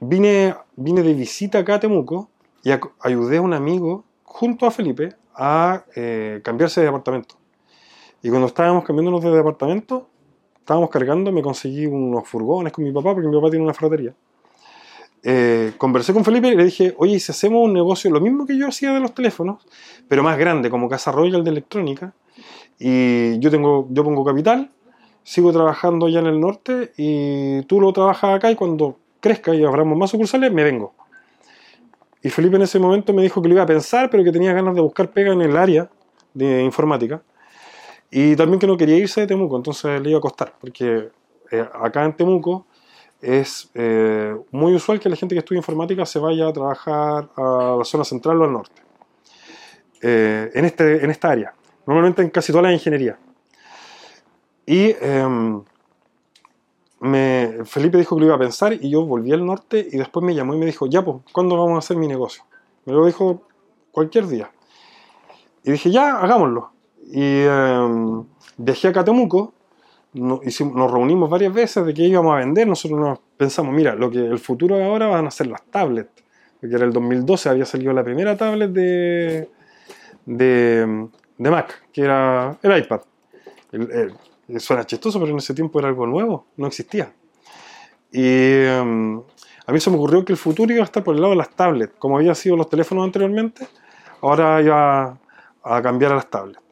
vine, 0.00 0.54
vine 0.76 1.02
de 1.02 1.12
visita 1.12 1.58
acá 1.58 1.74
a 1.74 1.80
Temuco 1.80 2.30
y 2.64 2.70
ayudé 3.00 3.36
a 3.36 3.42
un 3.42 3.52
amigo 3.52 4.04
junto 4.24 4.64
a 4.64 4.70
Felipe 4.70 5.10
a 5.34 5.84
eh, 5.94 6.40
cambiarse 6.42 6.80
de 6.80 6.86
departamento. 6.86 7.36
Y 8.22 8.30
cuando 8.30 8.46
estábamos 8.46 8.82
cambiándonos 8.82 9.22
de 9.22 9.30
departamento, 9.30 10.08
estábamos 10.58 10.88
cargando, 10.88 11.30
me 11.32 11.42
conseguí 11.42 11.84
unos 11.84 12.26
furgones 12.26 12.72
con 12.72 12.82
mi 12.82 12.92
papá, 12.92 13.12
porque 13.12 13.28
mi 13.28 13.36
papá 13.36 13.50
tiene 13.50 13.64
una 13.64 13.74
fratería. 13.74 14.14
Eh, 15.28 15.72
conversé 15.76 16.12
con 16.12 16.24
Felipe 16.24 16.46
y 16.46 16.54
le 16.54 16.62
dije, 16.62 16.94
oye, 16.98 17.16
¿y 17.16 17.20
si 17.20 17.32
hacemos 17.32 17.64
un 17.64 17.72
negocio, 17.72 18.08
lo 18.12 18.20
mismo 18.20 18.46
que 18.46 18.56
yo 18.56 18.68
hacía 18.68 18.92
de 18.92 19.00
los 19.00 19.12
teléfonos, 19.12 19.66
pero 20.06 20.22
más 20.22 20.38
grande, 20.38 20.70
como 20.70 20.88
Casa 20.88 21.10
Royal 21.10 21.42
de 21.42 21.50
electrónica, 21.50 22.14
y 22.78 23.36
yo, 23.40 23.50
tengo, 23.50 23.88
yo 23.90 24.04
pongo 24.04 24.24
capital, 24.24 24.70
sigo 25.24 25.52
trabajando 25.52 26.06
allá 26.06 26.20
en 26.20 26.26
el 26.26 26.38
norte, 26.38 26.92
y 26.96 27.62
tú 27.62 27.80
lo 27.80 27.92
trabajas 27.92 28.36
acá, 28.36 28.52
y 28.52 28.54
cuando 28.54 29.00
crezca 29.18 29.52
y 29.52 29.64
abramos 29.64 29.98
más 29.98 30.10
sucursales, 30.10 30.52
me 30.52 30.62
vengo. 30.62 30.94
Y 32.22 32.28
Felipe 32.30 32.54
en 32.54 32.62
ese 32.62 32.78
momento 32.78 33.12
me 33.12 33.22
dijo 33.22 33.42
que 33.42 33.48
lo 33.48 33.54
iba 33.54 33.64
a 33.64 33.66
pensar, 33.66 34.08
pero 34.10 34.22
que 34.22 34.30
tenía 34.30 34.52
ganas 34.52 34.76
de 34.76 34.80
buscar 34.80 35.10
pega 35.10 35.32
en 35.32 35.40
el 35.40 35.56
área 35.56 35.90
de 36.34 36.62
informática. 36.62 37.20
Y 38.12 38.36
también 38.36 38.60
que 38.60 38.68
no 38.68 38.76
quería 38.76 38.96
irse 38.96 39.22
de 39.22 39.26
Temuco, 39.26 39.56
entonces 39.56 40.00
le 40.00 40.10
iba 40.10 40.20
a 40.20 40.22
costar, 40.22 40.54
porque 40.60 41.08
eh, 41.50 41.68
acá 41.82 42.04
en 42.04 42.16
Temuco 42.16 42.66
es 43.20 43.70
eh, 43.74 44.36
muy 44.50 44.74
usual 44.74 45.00
que 45.00 45.08
la 45.08 45.16
gente 45.16 45.34
que 45.34 45.40
estudia 45.40 45.58
informática 45.58 46.04
se 46.06 46.18
vaya 46.18 46.48
a 46.48 46.52
trabajar 46.52 47.28
a 47.36 47.76
la 47.78 47.84
zona 47.84 48.04
central 48.04 48.40
o 48.40 48.44
al 48.44 48.52
norte, 48.52 48.82
eh, 50.02 50.50
en, 50.54 50.64
este, 50.64 51.04
en 51.04 51.10
esta 51.10 51.30
área, 51.30 51.54
normalmente 51.86 52.22
en 52.22 52.30
casi 52.30 52.52
toda 52.52 52.62
la 52.62 52.72
ingeniería. 52.72 53.18
Y 54.66 54.94
em, 55.00 55.62
Felipe 57.64 57.98
dijo 57.98 58.16
que 58.16 58.20
lo 58.20 58.26
iba 58.26 58.34
a 58.34 58.38
pensar 58.38 58.72
y 58.72 58.90
yo 58.90 59.04
volví 59.04 59.32
al 59.32 59.46
norte 59.46 59.86
y 59.90 59.96
después 59.96 60.24
me 60.24 60.34
llamó 60.34 60.54
y 60.54 60.58
me 60.58 60.66
dijo, 60.66 60.86
ya, 60.86 61.04
pues, 61.04 61.18
¿cuándo 61.32 61.56
vamos 61.56 61.76
a 61.76 61.78
hacer 61.78 61.96
mi 61.96 62.08
negocio? 62.08 62.44
Me 62.84 62.92
lo 62.92 63.06
dijo 63.06 63.42
cualquier 63.92 64.26
día. 64.26 64.50
Y 65.62 65.72
dije, 65.72 65.90
ya, 65.90 66.18
hagámoslo. 66.18 66.70
Y 67.06 67.22
eh, 67.22 68.24
viajé 68.56 68.88
a 68.88 69.04
Temuco, 69.04 69.52
nos 70.16 70.90
reunimos 70.90 71.28
varias 71.28 71.52
veces 71.52 71.84
de 71.84 71.94
que 71.94 72.02
íbamos 72.02 72.34
a 72.34 72.38
vender. 72.38 72.66
Nosotros 72.66 72.98
nos 72.98 73.18
pensamos, 73.36 73.74
mira, 73.74 73.94
lo 73.94 74.10
que 74.10 74.18
el 74.18 74.38
futuro 74.38 74.76
de 74.76 74.84
ahora 74.84 75.06
van 75.06 75.26
a 75.26 75.30
ser 75.30 75.46
las 75.48 75.62
tablets. 75.64 76.10
Porque 76.60 76.74
era 76.74 76.84
el 76.84 76.92
2012, 76.92 77.48
había 77.48 77.64
salido 77.66 77.92
la 77.92 78.02
primera 78.02 78.36
tablet 78.36 78.70
de, 78.70 79.48
de, 80.24 81.08
de 81.36 81.50
Mac, 81.50 81.82
que 81.92 82.02
era 82.02 82.56
el 82.62 82.78
iPad. 82.78 83.00
El, 83.72 84.14
suena 84.58 84.84
chistoso, 84.84 85.18
pero 85.18 85.32
en 85.32 85.38
ese 85.38 85.54
tiempo 85.54 85.78
era 85.78 85.88
algo 85.88 86.06
nuevo, 86.06 86.46
no 86.56 86.66
existía. 86.66 87.12
Y 88.12 88.64
um, 88.64 89.22
a 89.66 89.72
mí 89.72 89.80
se 89.80 89.90
me 89.90 89.96
ocurrió 89.96 90.24
que 90.24 90.32
el 90.32 90.38
futuro 90.38 90.72
iba 90.72 90.82
a 90.82 90.84
estar 90.84 91.02
por 91.02 91.14
el 91.14 91.20
lado 91.20 91.32
de 91.32 91.38
las 91.38 91.50
tablets, 91.50 91.94
como 91.98 92.16
había 92.16 92.34
sido 92.34 92.56
los 92.56 92.70
teléfonos 92.70 93.04
anteriormente, 93.04 93.66
ahora 94.22 94.62
iba 94.62 95.18
a 95.62 95.82
cambiar 95.82 96.12
a 96.12 96.16
las 96.16 96.30
tablets. 96.30 96.65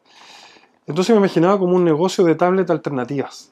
Entonces 0.87 1.13
me 1.13 1.19
imaginaba 1.19 1.57
como 1.57 1.75
un 1.75 1.83
negocio 1.83 2.23
de 2.23 2.35
tablet 2.35 2.69
alternativas. 2.69 3.51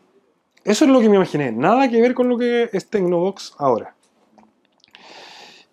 Eso 0.63 0.85
es 0.85 0.91
lo 0.91 1.01
que 1.01 1.09
me 1.09 1.15
imaginé, 1.15 1.51
nada 1.51 1.89
que 1.89 1.99
ver 1.99 2.13
con 2.13 2.29
lo 2.29 2.37
que 2.37 2.69
es 2.71 2.89
Tecnobox 2.89 3.55
ahora. 3.57 3.95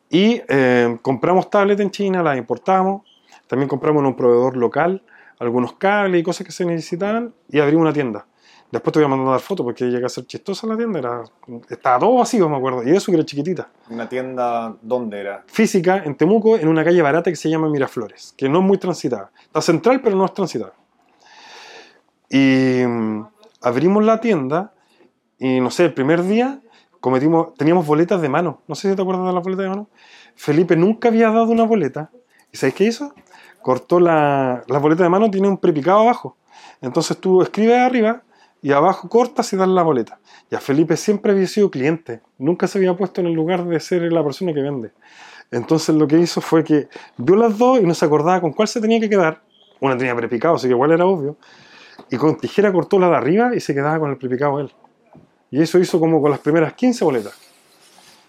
Y 0.08 0.42
eh, 0.48 0.98
compramos 1.02 1.48
tablets 1.48 1.80
en 1.80 1.90
China, 1.90 2.22
las 2.22 2.36
importamos, 2.36 3.02
también 3.46 3.68
compramos 3.68 4.00
en 4.00 4.06
un 4.06 4.16
proveedor 4.16 4.56
local 4.56 5.02
algunos 5.40 5.72
cables 5.74 6.20
y 6.20 6.22
cosas 6.22 6.46
que 6.46 6.52
se 6.52 6.64
necesitaban 6.64 7.34
y 7.48 7.58
abrimos 7.58 7.82
una 7.82 7.92
tienda. 7.92 8.26
Después 8.70 8.92
te 8.92 9.00
voy 9.00 9.06
a 9.06 9.08
mandar 9.08 9.40
fotos 9.40 9.64
porque 9.64 9.90
llegué 9.90 10.06
a 10.06 10.08
ser 10.08 10.26
chistosa 10.26 10.66
la 10.66 10.76
tienda, 10.76 11.00
era, 11.00 11.22
estaba 11.68 11.98
todo 11.98 12.18
vacío, 12.18 12.48
me 12.48 12.56
acuerdo, 12.56 12.84
y 12.84 12.90
eso 12.90 13.10
que 13.10 13.16
era 13.16 13.24
chiquitita. 13.24 13.68
¿Una 13.88 14.08
tienda 14.08 14.76
dónde 14.80 15.18
era? 15.18 15.42
Física, 15.46 16.04
en 16.04 16.14
Temuco, 16.14 16.56
en 16.56 16.68
una 16.68 16.84
calle 16.84 17.02
barata 17.02 17.30
que 17.30 17.36
se 17.36 17.50
llama 17.50 17.68
Miraflores, 17.68 18.32
que 18.36 18.48
no 18.48 18.60
es 18.60 18.64
muy 18.64 18.78
transitada. 18.78 19.32
Está 19.42 19.60
central, 19.60 20.00
pero 20.02 20.14
no 20.14 20.24
es 20.24 20.34
transitada. 20.34 20.72
Y 22.30 22.84
mm, 22.86 23.26
abrimos 23.60 24.04
la 24.04 24.20
tienda 24.20 24.72
y 25.38 25.60
no 25.60 25.70
sé, 25.70 25.86
el 25.86 25.94
primer 25.94 26.22
día 26.22 26.60
cometimos, 27.00 27.54
teníamos 27.54 27.86
boletas 27.86 28.22
de 28.22 28.28
mano. 28.28 28.62
No 28.68 28.74
sé 28.76 28.88
si 28.88 28.96
te 28.96 29.02
acuerdas 29.02 29.26
de 29.26 29.32
las 29.32 29.42
boletas 29.42 29.64
de 29.64 29.70
mano. 29.70 29.88
Felipe 30.36 30.76
nunca 30.76 31.08
había 31.08 31.30
dado 31.30 31.46
una 31.46 31.64
boleta. 31.64 32.10
¿Y 32.52 32.56
sabes 32.56 32.74
qué 32.74 32.84
hizo? 32.84 33.14
Cortó 33.62 34.00
la, 34.00 34.62
la 34.68 34.78
boleta 34.78 35.02
de 35.02 35.08
mano, 35.08 35.30
tiene 35.30 35.48
un 35.48 35.58
prepicado 35.58 36.00
abajo. 36.00 36.36
Entonces 36.80 37.18
tú 37.18 37.42
escribes 37.42 37.78
arriba 37.78 38.22
y 38.62 38.72
abajo 38.72 39.08
cortas 39.08 39.52
y 39.52 39.56
das 39.56 39.68
la 39.68 39.82
boleta. 39.82 40.20
Y 40.50 40.54
a 40.54 40.60
Felipe 40.60 40.96
siempre 40.96 41.32
había 41.32 41.46
sido 41.46 41.70
cliente. 41.70 42.20
Nunca 42.38 42.66
se 42.66 42.78
había 42.78 42.96
puesto 42.96 43.20
en 43.20 43.26
el 43.26 43.32
lugar 43.32 43.64
de 43.64 43.80
ser 43.80 44.02
la 44.12 44.22
persona 44.22 44.52
que 44.52 44.60
vende. 44.60 44.92
Entonces 45.50 45.94
lo 45.96 46.06
que 46.06 46.18
hizo 46.18 46.40
fue 46.40 46.62
que 46.62 46.88
vio 47.16 47.36
las 47.36 47.58
dos 47.58 47.80
y 47.80 47.84
no 47.84 47.94
se 47.94 48.04
acordaba 48.04 48.40
con 48.40 48.52
cuál 48.52 48.68
se 48.68 48.80
tenía 48.80 49.00
que 49.00 49.08
quedar. 49.08 49.42
Una 49.80 49.96
tenía 49.96 50.14
prepicado, 50.14 50.56
así 50.56 50.68
que 50.68 50.74
igual 50.74 50.92
era 50.92 51.06
obvio 51.06 51.36
y 52.10 52.16
con 52.16 52.36
tijera 52.36 52.72
cortó 52.72 52.98
la 52.98 53.08
de 53.08 53.16
arriba 53.16 53.54
y 53.54 53.60
se 53.60 53.72
quedaba 53.72 53.98
con 54.00 54.10
el 54.10 54.16
prepicado 54.16 54.60
él. 54.60 54.72
Y 55.50 55.62
eso 55.62 55.78
hizo 55.78 55.98
como 56.00 56.20
con 56.20 56.30
las 56.30 56.40
primeras 56.40 56.74
15 56.74 57.04
boletas. 57.04 57.34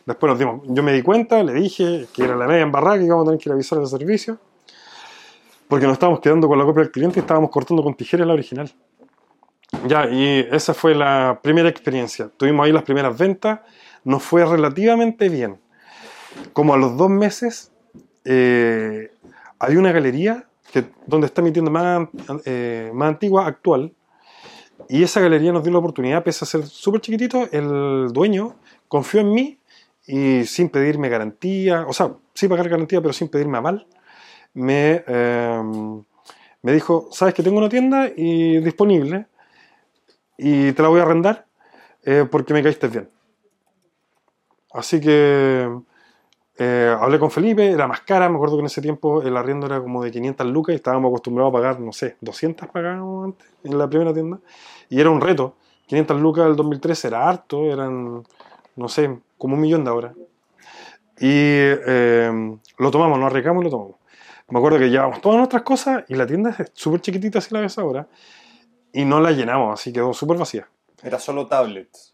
Después 0.06 0.30
nos 0.30 0.40
dimos, 0.40 0.62
yo 0.66 0.84
me 0.84 0.94
di 0.94 1.02
cuenta, 1.02 1.44
le 1.44 1.54
dije 1.54 2.08
que 2.14 2.24
era 2.24 2.36
la 2.36 2.48
media 2.48 2.62
embarrada 2.62 2.98
que 2.98 3.06
íbamos 3.06 3.24
a 3.24 3.26
tener 3.28 3.40
que 3.40 3.50
ir 3.50 3.52
a 3.52 3.56
avisar 3.56 3.80
al 3.80 3.88
servicio, 3.88 4.40
porque 5.68 5.86
nos 5.86 5.94
estábamos 5.94 6.20
quedando 6.20 6.48
con 6.48 6.58
la 6.58 6.66
copia 6.66 6.84
del 6.84 6.92
cliente 6.92 7.20
y 7.20 7.22
estábamos 7.22 7.50
cortando 7.52 7.84
con 7.84 7.96
tijera 7.96 8.26
la 8.26 8.34
original. 8.34 8.72
Ya, 9.88 10.10
y 10.10 10.48
esa 10.52 10.74
fue 10.74 10.94
la 10.96 11.40
primera 11.42 11.70
experiencia. 11.70 12.30
Tuvimos 12.36 12.66
ahí 12.66 12.72
las 12.72 12.84
primeras 12.84 13.18
ventas, 13.18 13.62
nos 14.04 14.22
fue 14.22 14.46
relativamente 14.46 15.30
bien. 15.30 15.60
Como 16.54 16.74
a 16.74 16.78
los 16.78 16.98
dos 16.98 17.10
meses, 17.10 17.72
eh, 18.26 19.12
hay 19.60 19.76
una 19.78 19.92
galería 19.92 20.46
donde 21.06 21.28
está 21.28 21.42
mi 21.42 21.52
tienda 21.52 21.72
más, 21.72 22.08
eh, 22.46 22.92
más 22.94 23.10
antigua, 23.10 23.46
actual. 23.48 23.94
Y 24.90 25.04
esa 25.04 25.22
galería 25.22 25.52
nos 25.52 25.64
dio 25.64 25.72
la 25.72 25.80
oportunidad, 25.80 26.24
pese 26.24 26.44
a 26.44 26.48
ser 26.48 26.66
súper 26.66 27.02
chiquitito, 27.02 27.48
el 27.52 28.12
dueño 28.12 28.56
confió 28.88 29.22
en 29.22 29.32
mí 29.32 29.60
y 30.08 30.44
sin 30.46 30.70
pedirme 30.70 31.08
garantía, 31.10 31.86
o 31.88 31.94
sea, 31.94 32.14
sí 32.34 32.48
pagar 32.48 32.68
garantía, 32.68 33.02
pero 33.02 33.14
sin 33.14 33.30
pedirme 33.30 33.58
aval, 33.58 33.86
me, 34.54 35.04
em, 35.08 36.04
me 36.62 36.74
dijo, 36.74 37.10
sabes 37.12 37.34
que 37.34 37.44
tengo 37.44 37.58
una 37.58 37.70
tienda 37.70 38.10
y 38.16 38.60
disponible 38.60 39.28
y 40.38 40.72
te 40.74 40.82
la 40.82 40.90
voy 40.90 41.00
a 41.00 41.04
arrendar 41.04 41.46
eh, 42.04 42.26
porque 42.30 42.54
me 42.54 42.64
caíste 42.64 42.88
bien. 42.88 43.10
Así 44.74 45.00
que 45.00 45.70
eh, 46.58 46.96
hablé 47.00 47.18
con 47.18 47.32
Felipe, 47.32 47.72
era 47.72 47.88
más 47.88 48.02
cara, 48.02 48.30
me 48.30 48.36
acuerdo 48.36 48.58
que 48.58 48.62
en 48.62 48.66
ese 48.66 48.82
tiempo 48.82 49.22
el 49.22 49.36
arriendo 49.38 49.66
era 49.66 49.80
como 49.80 50.04
de 50.04 50.12
500 50.12 50.48
lucas 50.48 50.74
y 50.74 50.76
estábamos 50.76 51.10
acostumbrados 51.10 51.52
a 51.52 51.54
pagar, 51.54 51.80
no 51.80 51.94
sé, 51.94 52.18
200 52.22 52.68
pagábamos 52.70 53.26
antes 53.26 53.48
en 53.64 53.78
la 53.78 53.90
primera 53.90 54.14
tienda. 54.14 54.40
Y 54.90 55.00
era 55.00 55.10
un 55.10 55.22
reto. 55.22 55.56
500 55.88 56.22
lucas 56.22 56.46
del 56.46 56.56
2013 56.56 57.08
era 57.08 57.28
harto, 57.28 57.64
eran, 57.72 58.24
no 58.76 58.90
sé, 58.90 59.20
como 59.38 59.56
un 59.56 59.62
millón 59.62 59.84
de 59.84 59.90
ahora. 59.90 60.14
Y 61.20 61.30
eh, 61.30 62.58
lo 62.78 62.92
tomamos, 62.92 63.20
nos 63.20 63.28
arriesgamos 63.28 63.62
y 63.62 63.66
lo 63.66 63.72
tomamos. 63.72 63.96
Me 64.50 64.60
acuerdo 64.60 64.80
que 64.80 64.90
llevamos 64.90 65.22
todas 65.22 65.38
nuestras 65.38 65.64
cosas 65.64 66.04
y 66.10 66.16
la 66.16 66.28
tienda 66.28 66.56
es 66.58 66.72
súper 66.74 67.02
chiquitita, 67.02 67.40
así 67.40 67.54
la 67.54 67.62
ves 67.62 67.78
ahora, 67.78 68.08
y 68.92 69.06
no 69.06 69.22
la 69.22 69.32
llenamos, 69.32 69.80
así 69.80 69.94
quedó 69.94 70.14
súper 70.14 70.38
vacía. 70.38 70.68
¿Era 71.02 71.20
solo 71.20 71.48
tablets? 71.48 72.14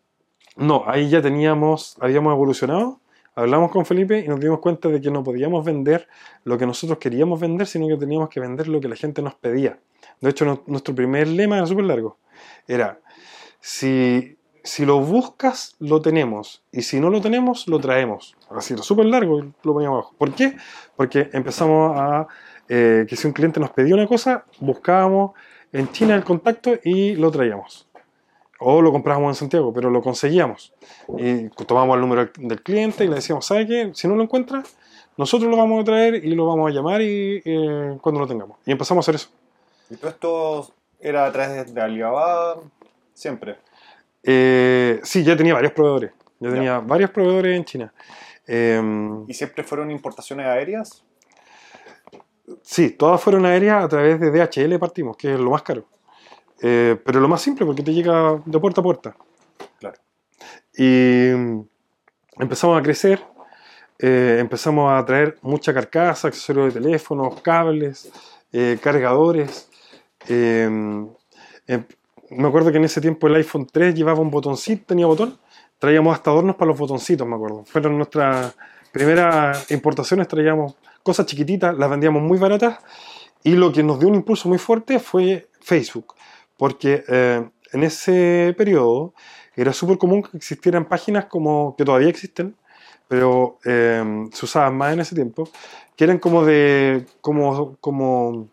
No, 0.56 0.84
ahí 0.88 1.10
ya 1.10 1.22
teníamos, 1.22 1.98
habíamos 2.00 2.34
evolucionado 2.34 3.00
hablamos 3.38 3.72
con 3.72 3.86
Felipe 3.86 4.20
y 4.20 4.28
nos 4.28 4.40
dimos 4.40 4.60
cuenta 4.60 4.90
de 4.90 5.00
que 5.00 5.12
no 5.12 5.24
podíamos 5.24 5.64
vender 5.64 6.08
lo 6.44 6.58
que 6.58 6.66
nosotros 6.66 6.98
queríamos 6.98 7.40
vender, 7.40 7.68
sino 7.68 7.88
que 7.88 7.96
teníamos 7.96 8.30
que 8.30 8.40
vender 8.40 8.68
lo 8.68 8.82
que 8.82 8.88
la 8.88 8.96
gente 8.96 9.22
nos 9.22 9.36
pedía. 9.36 9.78
De 10.20 10.32
hecho, 10.32 10.64
nuestro 10.66 10.96
primer 10.96 11.28
lema 11.28 11.58
era 11.58 11.68
súper 11.68 11.86
largo. 11.86 12.18
Era, 12.68 13.00
si, 13.60 14.38
si 14.64 14.88
lo 14.88 15.00
buscas, 15.02 15.76
lo 15.80 16.02
tenemos. 16.02 16.64
Y 16.72 16.82
si 16.82 17.00
no 17.00 17.12
lo 17.12 17.22
tenemos, 17.22 17.68
lo 17.68 17.80
traemos. 17.80 18.36
Así, 18.50 18.76
súper 18.78 19.06
largo, 19.06 19.40
lo 19.64 19.74
poníamos 19.74 19.98
abajo. 19.98 20.16
¿Por 20.18 20.34
qué? 20.34 20.58
Porque 20.96 21.30
empezamos 21.32 21.96
a, 21.96 22.28
eh, 22.68 23.06
que 23.08 23.16
si 23.16 23.28
un 23.28 23.34
cliente 23.34 23.60
nos 23.60 23.70
pedía 23.70 23.94
una 23.94 24.08
cosa, 24.08 24.46
buscábamos 24.60 25.34
en 25.72 25.92
China 25.92 26.16
el 26.16 26.24
contacto 26.24 26.72
y 26.84 27.16
lo 27.16 27.30
traíamos 27.30 27.87
o 28.60 28.82
lo 28.82 28.92
comprábamos 28.92 29.30
en 29.30 29.36
Santiago, 29.36 29.74
pero 29.74 29.90
lo 29.90 30.02
conseguíamos. 30.02 30.74
Y 31.18 31.50
tomamos 31.66 31.96
el 31.96 32.02
número 32.02 32.30
del 32.38 32.62
cliente 32.62 33.06
y 33.06 33.08
le 33.08 33.16
decíamos, 33.16 33.46
¿sabe 33.46 33.68
qué? 33.68 33.92
Si 33.94 34.08
no 34.08 34.16
lo 34.16 34.24
encuentra, 34.24 34.64
nosotros 35.18 35.50
lo 35.50 35.58
vamos 35.58 35.82
a 35.82 35.84
traer 35.84 36.24
y 36.26 36.34
lo 36.36 36.46
vamos 36.46 36.70
a 36.70 36.74
llamar 36.74 37.02
y, 37.02 37.42
eh, 37.44 37.98
cuando 38.02 38.22
lo 38.22 38.28
tengamos. 38.28 38.58
Y 38.66 38.72
empezamos 38.72 39.04
a 39.04 39.06
hacer 39.06 39.16
eso. 39.16 39.30
¿Y 39.90 39.96
todo 39.96 40.10
esto 40.10 40.74
era 41.00 41.26
a 41.26 41.32
través 41.32 41.74
de 41.74 41.82
Alibaba 41.82 42.58
siempre? 43.14 43.58
Eh, 44.24 45.00
sí, 45.04 45.24
ya 45.24 45.36
tenía 45.38 45.54
varios 45.54 45.74
proveedores. 45.74 46.12
Ya 46.40 46.52
tenía 46.52 46.80
varios 46.80 47.10
proveedores 47.10 47.58
en 47.58 47.66
China. 47.66 47.94
Em, 48.46 49.26
¿Y 49.28 49.34
siempre 49.34 49.64
fueron 49.64 49.90
importaciones 49.92 50.46
aéreas? 50.46 51.04
Sí, 52.62 52.92
todas 52.92 53.22
fueron 53.22 53.46
aéreas 53.46 53.84
a 53.84 53.90
través 53.90 54.20
de 54.20 54.32
DHL 54.32 54.80
partimos, 54.80 55.18
que 55.18 55.34
es 55.34 55.40
lo 55.40 55.52
más 55.52 55.64
caro. 55.64 55.86
Eh, 56.62 56.98
pero 57.04 57.20
lo 57.20 57.28
más 57.28 57.42
simple, 57.42 57.66
porque 57.66 57.84
te 57.84 57.94
llega 57.94 58.42
de 58.46 58.60
puerta 58.60 58.82
a 58.82 58.84
puerta. 58.84 59.16
Claro. 59.80 59.98
Y 60.76 61.32
mm, 61.36 61.62
empezamos 62.40 62.80
a 62.80 62.84
crecer, 62.84 63.24
eh, 64.00 64.38
empezamos 64.40 64.92
a 64.92 65.06
traer 65.06 65.38
mucha 65.42 65.74
carcasa, 65.74 66.28
accesorios 66.28 66.74
de 66.74 66.82
teléfonos, 66.82 67.42
cables, 67.42 68.12
eh, 68.52 68.78
cargadores. 68.82 69.70
Em, 70.28 71.08
em, 71.68 71.84
me 72.32 72.48
acuerdo 72.48 72.72
que 72.72 72.78
en 72.78 72.86
ese 72.86 73.02
tiempo 73.02 73.28
el 73.28 73.36
iPhone 73.36 73.68
3 73.72 73.96
llevaba 73.96 74.20
un 74.20 74.32
botoncito, 74.32 74.86
tenía 74.88 75.06
botón. 75.06 75.38
Traíamos 75.80 76.16
hasta 76.16 76.32
adornos 76.32 76.56
para 76.56 76.70
los 76.70 76.80
botoncitos, 76.80 77.28
me 77.28 77.36
acuerdo. 77.36 77.64
Fueron 77.66 77.98
nuestras 77.98 78.56
primeras 78.92 79.70
importaciones, 79.72 80.28
traíamos 80.28 80.76
cosas 81.04 81.28
chiquititas, 81.28 81.78
las 81.78 81.90
vendíamos 81.90 82.22
muy 82.24 82.40
baratas. 82.40 82.80
Y 83.44 83.52
lo 83.52 83.72
que 83.72 83.84
nos 83.84 84.00
dio 84.00 84.10
un 84.10 84.16
impulso 84.16 84.50
muy 84.50 84.58
fuerte 84.58 85.00
fue 85.00 85.48
Facebook 85.62 86.16
porque 86.58 87.04
eh, 87.08 87.48
en 87.74 87.84
ese 87.84 88.54
periodo 88.58 89.14
era 89.56 89.74
súper 89.74 89.98
común 89.98 90.24
que 90.24 90.38
existieran 90.38 90.86
páginas 90.86 91.26
como 91.26 91.76
que 91.78 91.86
todavía 91.86 92.10
existen, 92.10 92.56
pero 93.08 93.58
eh, 93.66 94.28
se 94.34 94.46
usaban 94.46 94.78
más 94.78 94.94
en 94.94 95.00
ese 95.00 95.16
tiempo, 95.16 95.50
que 95.96 96.04
eran 96.04 96.20
como 96.20 96.46
de, 96.46 97.06
como, 97.22 97.78
como 97.80 98.48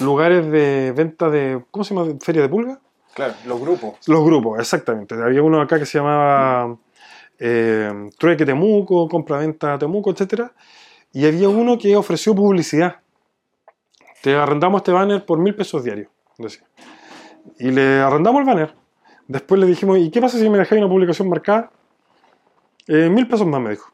lugares 0.00 0.50
de 0.50 0.92
venta 0.96 1.28
de, 1.28 1.62
¿cómo 1.70 1.84
se 1.84 1.94
llama? 1.94 2.12
Feria 2.20 2.42
de 2.42 2.48
pulga. 2.48 2.80
Claro, 3.14 3.34
los 3.46 3.60
grupos. 3.60 4.08
Los 4.08 4.24
grupos, 4.24 4.58
exactamente. 4.58 5.14
Había 5.14 5.42
uno 5.42 5.60
acá 5.60 5.78
que 5.78 5.86
se 5.86 5.98
llamaba 5.98 6.76
eh, 7.38 8.10
Trueque 8.18 8.44
Temuco, 8.44 9.08
Compra-Venta 9.08 9.78
Temuco, 9.78 10.10
etc. 10.10 10.50
Y 11.12 11.26
había 11.26 11.48
uno 11.48 11.78
que 11.78 11.94
ofreció 11.94 12.34
publicidad. 12.34 12.96
Te 14.22 14.34
arrendamos 14.34 14.80
este 14.80 14.90
banner 14.90 15.24
por 15.24 15.38
mil 15.38 15.54
pesos 15.54 15.84
diarios. 15.84 16.08
Decía. 16.38 16.66
Y 17.58 17.70
le 17.70 18.00
arrendamos 18.00 18.40
el 18.40 18.46
banner. 18.46 18.74
Después 19.26 19.60
le 19.60 19.66
dijimos, 19.66 19.98
¿y 19.98 20.10
qué 20.10 20.20
pasa 20.20 20.38
si 20.38 20.48
me 20.48 20.58
dejáis 20.58 20.80
una 20.80 20.90
publicación 20.90 21.28
marcada? 21.28 21.70
Eh, 22.86 23.08
mil 23.08 23.26
pesos 23.26 23.46
más, 23.46 23.60
me 23.60 23.70
dijo. 23.70 23.90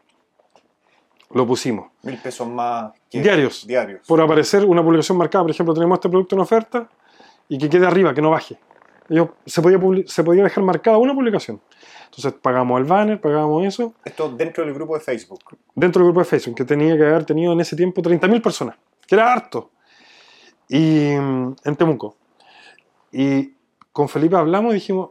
Lo 1.32 1.46
pusimos. 1.46 1.90
Mil 2.02 2.18
pesos 2.18 2.48
más. 2.48 2.92
Diarios. 3.10 3.66
Diarios. 3.66 4.06
Por 4.06 4.20
aparecer 4.20 4.64
una 4.64 4.82
publicación 4.82 5.16
marcada. 5.16 5.44
Por 5.44 5.52
ejemplo, 5.52 5.74
tenemos 5.74 5.96
este 5.96 6.08
producto 6.08 6.34
en 6.34 6.40
oferta 6.40 6.88
y 7.48 7.58
que 7.58 7.68
quede 7.68 7.86
arriba, 7.86 8.12
que 8.12 8.22
no 8.22 8.30
baje. 8.30 8.58
Ellos, 9.08 9.30
se, 9.46 9.60
podía 9.60 9.78
se 10.06 10.24
podía 10.24 10.42
dejar 10.44 10.64
marcada 10.64 10.96
una 10.98 11.14
publicación. 11.14 11.60
Entonces 12.04 12.32
pagamos 12.40 12.80
el 12.80 12.86
banner, 12.86 13.20
pagamos 13.20 13.64
eso, 13.64 13.94
Esto 14.04 14.28
dentro 14.30 14.64
del 14.64 14.74
grupo 14.74 14.94
de 14.94 15.00
Facebook. 15.00 15.40
dentro 15.74 16.00
del 16.00 16.08
grupo 16.08 16.20
de 16.20 16.26
Facebook, 16.26 16.56
que 16.56 16.64
tenía 16.64 16.96
que 16.96 17.04
haber 17.04 17.24
tenido 17.24 17.52
en 17.52 17.60
ese 17.60 17.76
tiempo 17.76 18.02
30.000 18.02 18.42
personas, 18.42 18.76
que 19.06 19.14
era 19.14 19.32
harto. 19.32 19.70
Y 20.68 21.12
mm, 21.16 21.56
en 21.64 21.76
Temuco. 21.76 22.16
Y 23.12 23.54
con 23.92 24.08
Felipe 24.08 24.36
hablamos 24.36 24.72
y 24.72 24.74
dijimos, 24.74 25.10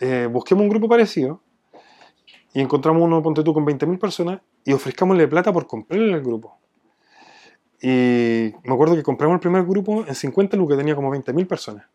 eh, 0.00 0.28
busquemos 0.30 0.62
un 0.62 0.68
grupo 0.70 0.88
parecido 0.88 1.40
y 2.52 2.60
encontramos 2.60 3.02
uno, 3.02 3.22
ponte 3.22 3.42
tú, 3.42 3.52
con 3.52 3.64
20.000 3.66 3.98
personas 3.98 4.40
y 4.64 4.72
ofrezcámosle 4.72 5.28
plata 5.28 5.52
por 5.52 5.66
comprarle 5.66 6.12
el 6.14 6.22
grupo. 6.22 6.56
Y 7.82 8.52
me 8.64 8.72
acuerdo 8.74 8.94
que 8.94 9.02
compramos 9.02 9.34
el 9.34 9.40
primer 9.40 9.64
grupo 9.64 10.04
en 10.06 10.14
50 10.14 10.56
lucas, 10.56 10.78
tenía 10.78 10.94
como 10.94 11.10
20.000 11.10 11.46
personas. 11.46 11.86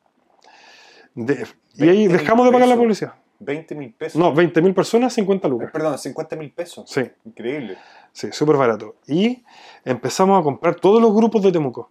De- 1.15 1.47
y 1.75 1.83
ahí 1.89 2.07
20.000 2.07 2.11
dejamos 2.11 2.45
de 2.45 2.51
pagar 2.51 2.67
la 2.67 2.75
pesos. 2.75 2.83
publicidad. 2.83 3.13
20 3.41 3.73
mil 3.75 3.93
pesos. 3.93 4.19
No, 4.19 4.33
20.000 4.33 4.73
personas, 4.73 5.13
50 5.13 5.47
Eh, 5.47 5.49
lucas. 5.51 5.71
Perdón, 5.71 5.97
50 5.97 6.35
mil 6.35 6.51
pesos. 6.51 6.89
Sí. 6.89 7.03
Increíble. 7.23 7.77
Sí, 8.11 8.27
súper 8.33 8.57
barato. 8.57 8.97
Y 9.07 9.43
empezamos 9.85 10.37
a 10.37 10.43
comprar 10.43 10.75
todos 10.75 11.01
los 11.01 11.13
grupos 11.15 11.41
de 11.43 11.51
Temuco, 11.53 11.89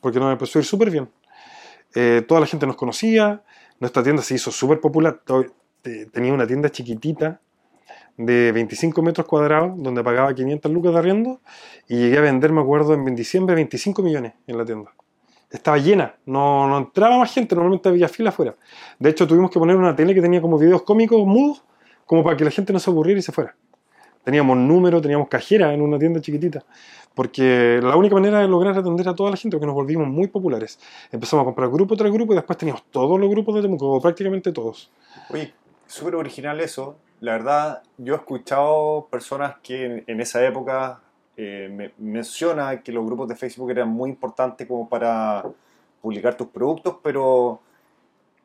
porque 0.00 0.20
nos 0.20 0.30
empezó 0.32 0.58
a 0.58 0.60
ir 0.60 0.66
súper 0.66 0.90
bien. 0.90 1.10
Eh, 1.94 2.22
toda 2.26 2.40
la 2.40 2.46
gente 2.46 2.66
nos 2.66 2.76
conocía, 2.76 3.42
nuestra 3.80 4.02
tienda 4.02 4.22
se 4.22 4.34
hizo 4.34 4.50
súper 4.50 4.80
popular. 4.80 5.20
Tenía 6.12 6.32
una 6.32 6.46
tienda 6.46 6.70
chiquitita 6.70 7.40
de 8.16 8.52
25 8.52 9.02
metros 9.02 9.26
cuadrados, 9.26 9.72
donde 9.76 10.02
pagaba 10.02 10.34
500 10.34 10.70
lucas 10.72 10.92
de 10.92 10.98
arriendo, 10.98 11.40
y 11.88 11.96
llegué 11.96 12.18
a 12.18 12.22
vender, 12.22 12.52
me 12.52 12.60
acuerdo, 12.60 12.94
en 12.94 13.14
diciembre 13.14 13.54
25 13.54 14.02
millones 14.02 14.34
en 14.46 14.58
la 14.58 14.64
tienda. 14.64 14.92
Estaba 15.50 15.78
llena, 15.78 16.16
no, 16.26 16.68
no 16.68 16.78
entraba 16.78 17.18
más 17.18 17.32
gente, 17.32 17.54
normalmente 17.54 17.88
había 17.88 18.08
fila 18.08 18.30
afuera. 18.30 18.56
De 18.98 19.10
hecho, 19.10 19.26
tuvimos 19.26 19.50
que 19.50 19.58
poner 19.58 19.76
una 19.76 19.94
tele 19.94 20.14
que 20.14 20.20
tenía 20.20 20.40
como 20.40 20.58
videos 20.58 20.82
cómicos 20.82 21.24
mudos, 21.24 21.64
como 22.06 22.24
para 22.24 22.36
que 22.36 22.44
la 22.44 22.50
gente 22.50 22.72
no 22.72 22.78
se 22.78 22.90
aburriera 22.90 23.20
y 23.20 23.22
se 23.22 23.32
fuera. 23.32 23.56
Teníamos 24.24 24.56
números, 24.56 25.02
teníamos 25.02 25.28
cajera 25.28 25.72
en 25.72 25.82
una 25.82 25.98
tienda 25.98 26.20
chiquitita. 26.20 26.64
Porque 27.14 27.78
la 27.82 27.96
única 27.96 28.14
manera 28.14 28.40
de 28.40 28.48
lograr 28.48 28.76
atender 28.76 29.08
a 29.08 29.14
toda 29.14 29.30
la 29.30 29.36
gente, 29.36 29.56
porque 29.56 29.66
nos 29.66 29.74
volvimos 29.74 30.08
muy 30.08 30.26
populares. 30.26 30.80
Empezamos 31.12 31.42
a 31.42 31.44
comprar 31.44 31.68
grupo 31.68 31.96
tras 31.96 32.12
grupo 32.12 32.32
y 32.32 32.36
después 32.36 32.58
teníamos 32.58 32.82
todos 32.90 33.20
los 33.20 33.30
grupos 33.30 33.54
de 33.54 33.62
Temuco, 33.62 34.00
prácticamente 34.00 34.50
todos. 34.50 34.90
Oye, 35.30 35.54
súper 35.86 36.16
original 36.16 36.60
eso. 36.60 36.96
La 37.20 37.32
verdad, 37.32 37.82
yo 37.98 38.14
he 38.14 38.16
escuchado 38.16 39.06
personas 39.10 39.56
que 39.62 39.84
en, 39.84 40.04
en 40.06 40.20
esa 40.20 40.44
época 40.44 41.00
eh, 41.36 41.68
me 41.70 41.92
menciona 41.98 42.80
que 42.82 42.92
los 42.92 43.04
grupos 43.04 43.28
de 43.28 43.34
Facebook 43.34 43.70
eran 43.70 43.88
muy 43.88 44.10
importantes 44.10 44.66
como 44.68 44.88
para 44.88 45.44
publicar 46.00 46.36
tus 46.36 46.48
productos, 46.48 46.96
pero, 47.02 47.60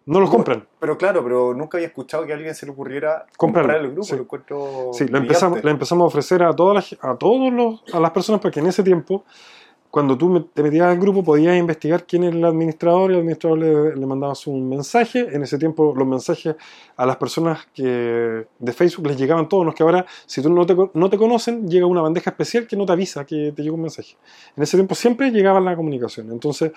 No 0.09 0.19
los 0.19 0.29
compran. 0.29 0.67
pero 0.79 0.97
claro, 0.97 1.23
pero 1.23 1.53
nunca 1.53 1.77
había 1.77 1.87
escuchado 1.87 2.25
que 2.25 2.31
a 2.33 2.35
alguien 2.35 2.55
se 2.55 2.65
le 2.65 2.71
ocurriera 2.71 3.25
Comprarlo, 3.37 3.67
comprar 3.69 3.85
el 3.85 3.91
grupo. 3.91 4.03
sí. 4.03 4.15
Lo 4.15 4.21
encuentro 4.23 4.89
Sí, 4.93 5.05
le 5.07 5.17
empezamos, 5.19 5.63
le 5.63 5.71
empezamos 5.71 6.03
a 6.03 6.07
ofrecer 6.07 6.41
a, 6.43 6.53
todas 6.55 6.91
las, 6.91 7.03
a 7.03 7.15
todos 7.15 7.53
los, 7.53 7.83
a 7.93 7.99
las 7.99 8.11
personas, 8.11 8.41
porque 8.41 8.59
en 8.59 8.67
ese 8.67 8.81
tiempo, 8.83 9.23
cuando 9.91 10.15
tú 10.15 10.49
te 10.53 10.61
metías 10.61 10.85
al 10.85 10.99
grupo, 10.99 11.23
podías 11.23 11.57
investigar 11.57 12.05
quién 12.05 12.23
era 12.23 12.35
el 12.35 12.45
administrador 12.45 13.09
y 13.09 13.13
el 13.15 13.19
administrador 13.21 13.57
le, 13.57 13.95
le 13.95 14.05
mandabas 14.05 14.45
un 14.45 14.69
mensaje. 14.69 15.27
En 15.31 15.41
ese 15.41 15.57
tiempo, 15.57 15.95
los 15.97 16.07
mensajes 16.07 16.55
a 16.95 17.05
las 17.07 17.17
personas 17.17 17.67
que 17.73 18.45
de 18.59 18.73
Facebook 18.73 19.07
les 19.07 19.17
llegaban 19.17 19.49
todos, 19.49 19.63
no 19.63 19.71
es 19.71 19.75
que 19.75 19.81
ahora, 19.81 20.05
si 20.27 20.43
tú 20.43 20.49
no 20.51 20.63
te, 20.65 20.75
no 20.93 21.09
te 21.09 21.17
conocen, 21.17 21.67
llega 21.67 21.87
una 21.87 22.01
bandeja 22.01 22.29
especial 22.29 22.67
que 22.67 22.75
no 22.75 22.85
te 22.85 22.91
avisa 22.91 23.25
que 23.25 23.51
te 23.55 23.63
llegó 23.63 23.75
un 23.75 23.81
mensaje. 23.81 24.15
En 24.55 24.61
ese 24.61 24.77
tiempo 24.77 24.93
siempre 24.93 25.31
llegaba 25.31 25.59
la 25.59 25.75
comunicación. 25.75 26.31
Entonces 26.31 26.71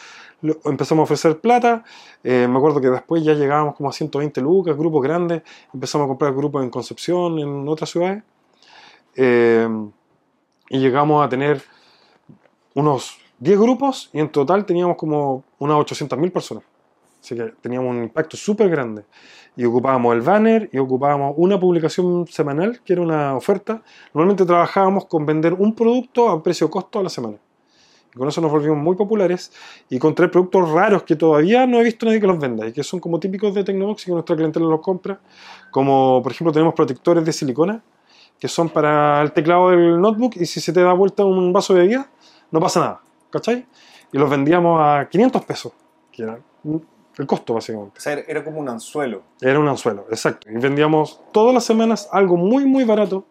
empezamos 0.65 1.03
a 1.03 1.05
ofrecer 1.05 1.39
plata. 1.39 1.85
Eh, 2.25 2.47
me 2.49 2.57
acuerdo 2.57 2.81
que 2.81 2.89
después 2.89 3.23
ya 3.23 3.35
llegábamos 3.35 3.75
como 3.75 3.91
a 3.91 3.93
120 3.93 4.41
lucas, 4.41 4.75
grupos 4.75 5.03
grandes. 5.03 5.43
Empezamos 5.75 6.07
a 6.07 6.09
comprar 6.09 6.33
grupos 6.33 6.63
en 6.63 6.71
Concepción, 6.71 7.39
en 7.39 7.69
otras 7.69 7.91
ciudades. 7.91 8.23
Eh, 9.17 9.69
y 10.71 10.79
llegamos 10.79 11.25
a 11.25 11.29
tener 11.29 11.63
unos 12.75 13.19
10 13.39 13.59
grupos 13.59 14.11
y 14.13 14.21
en 14.21 14.31
total 14.31 14.65
teníamos 14.65 14.97
como 14.97 15.45
unas 15.59 15.77
800.000 15.79 16.31
personas. 16.31 16.65
Así 17.21 17.37
que 17.37 17.53
teníamos 17.61 17.91
un 17.91 18.03
impacto 18.03 18.37
súper 18.37 18.69
grande. 18.69 19.05
Y 19.57 19.65
ocupábamos 19.65 20.15
el 20.15 20.23
banner 20.23 20.69
y 20.73 20.79
ocupábamos 20.79 21.35
una 21.37 21.59
publicación 21.61 22.27
semanal, 22.27 22.81
que 22.85 22.95
era 22.95 23.03
una 23.03 23.37
oferta. 23.37 23.83
Normalmente 24.13 24.45
trabajábamos 24.45 25.07
con 25.07 25.25
vender 25.25 25.55
un 25.55 25.75
producto 25.75 26.31
a 26.31 26.43
precio 26.43 26.69
costo 26.71 26.99
a 26.99 27.03
la 27.03 27.09
semana. 27.09 27.37
Y 28.15 28.19
con 28.19 28.29
eso 28.29 28.41
nos 28.41 28.51
volvimos 28.51 28.79
muy 28.79 28.97
populares 28.97 29.53
y 29.89 29.99
con 29.99 30.15
tres 30.15 30.31
productos 30.31 30.71
raros 30.71 31.03
que 31.05 31.17
todavía 31.17 31.67
no 31.67 31.81
he 31.81 31.85
visto 31.85 32.07
nadie 32.07 32.21
que 32.21 32.27
los 32.27 32.39
venda 32.39 32.67
y 32.67 32.73
que 32.73 32.83
son 32.83 33.01
como 33.01 33.19
típicos 33.19 33.55
de 33.55 33.65
Tecnobox 33.65 34.03
y 34.03 34.07
que 34.07 34.13
nuestra 34.13 34.37
clientela 34.37 34.67
los 34.67 34.81
compra. 34.81 35.21
Como 35.71 36.21
por 36.23 36.33
ejemplo 36.33 36.53
tenemos 36.53 36.75
protectores 36.75 37.25
de 37.25 37.33
silicona 37.33 37.83
que 38.39 38.49
son 38.49 38.69
para 38.69 39.23
el 39.23 39.33
teclado 39.33 39.71
del 39.71 40.01
notebook 40.01 40.35
y 40.37 40.47
si 40.47 40.61
se 40.61 40.73
te 40.73 40.83
da 40.83 40.93
vuelta 40.93 41.25
un 41.25 41.53
vaso 41.53 41.73
de 41.75 41.81
bebida 41.81 42.11
no 42.53 42.61
pasa 42.61 42.81
nada, 42.81 43.01
¿cachai? 43.31 43.67
Y 44.13 44.19
los 44.19 44.31
vendíamos 44.31 44.81
a 44.81 45.09
500 45.11 45.45
pesos, 45.45 45.73
que 46.13 46.23
era 46.23 46.39
el 47.19 47.27
costo 47.27 47.55
básicamente. 47.55 47.99
O 47.99 48.01
sea, 48.01 48.13
era- 48.13 48.45
como 48.45 48.61
un 48.61 48.69
anzuelo. 48.69 49.23
Era 49.41 49.59
un 49.59 49.67
anzuelo, 49.69 50.07
exacto. 50.11 50.49
Y 50.51 50.55
vendíamos 50.59 51.21
todas 51.33 51.53
las 51.53 51.65
semanas 51.65 52.09
algo 52.13 52.37
muy, 52.37 52.65
muy 52.67 52.85
barato 52.85 53.25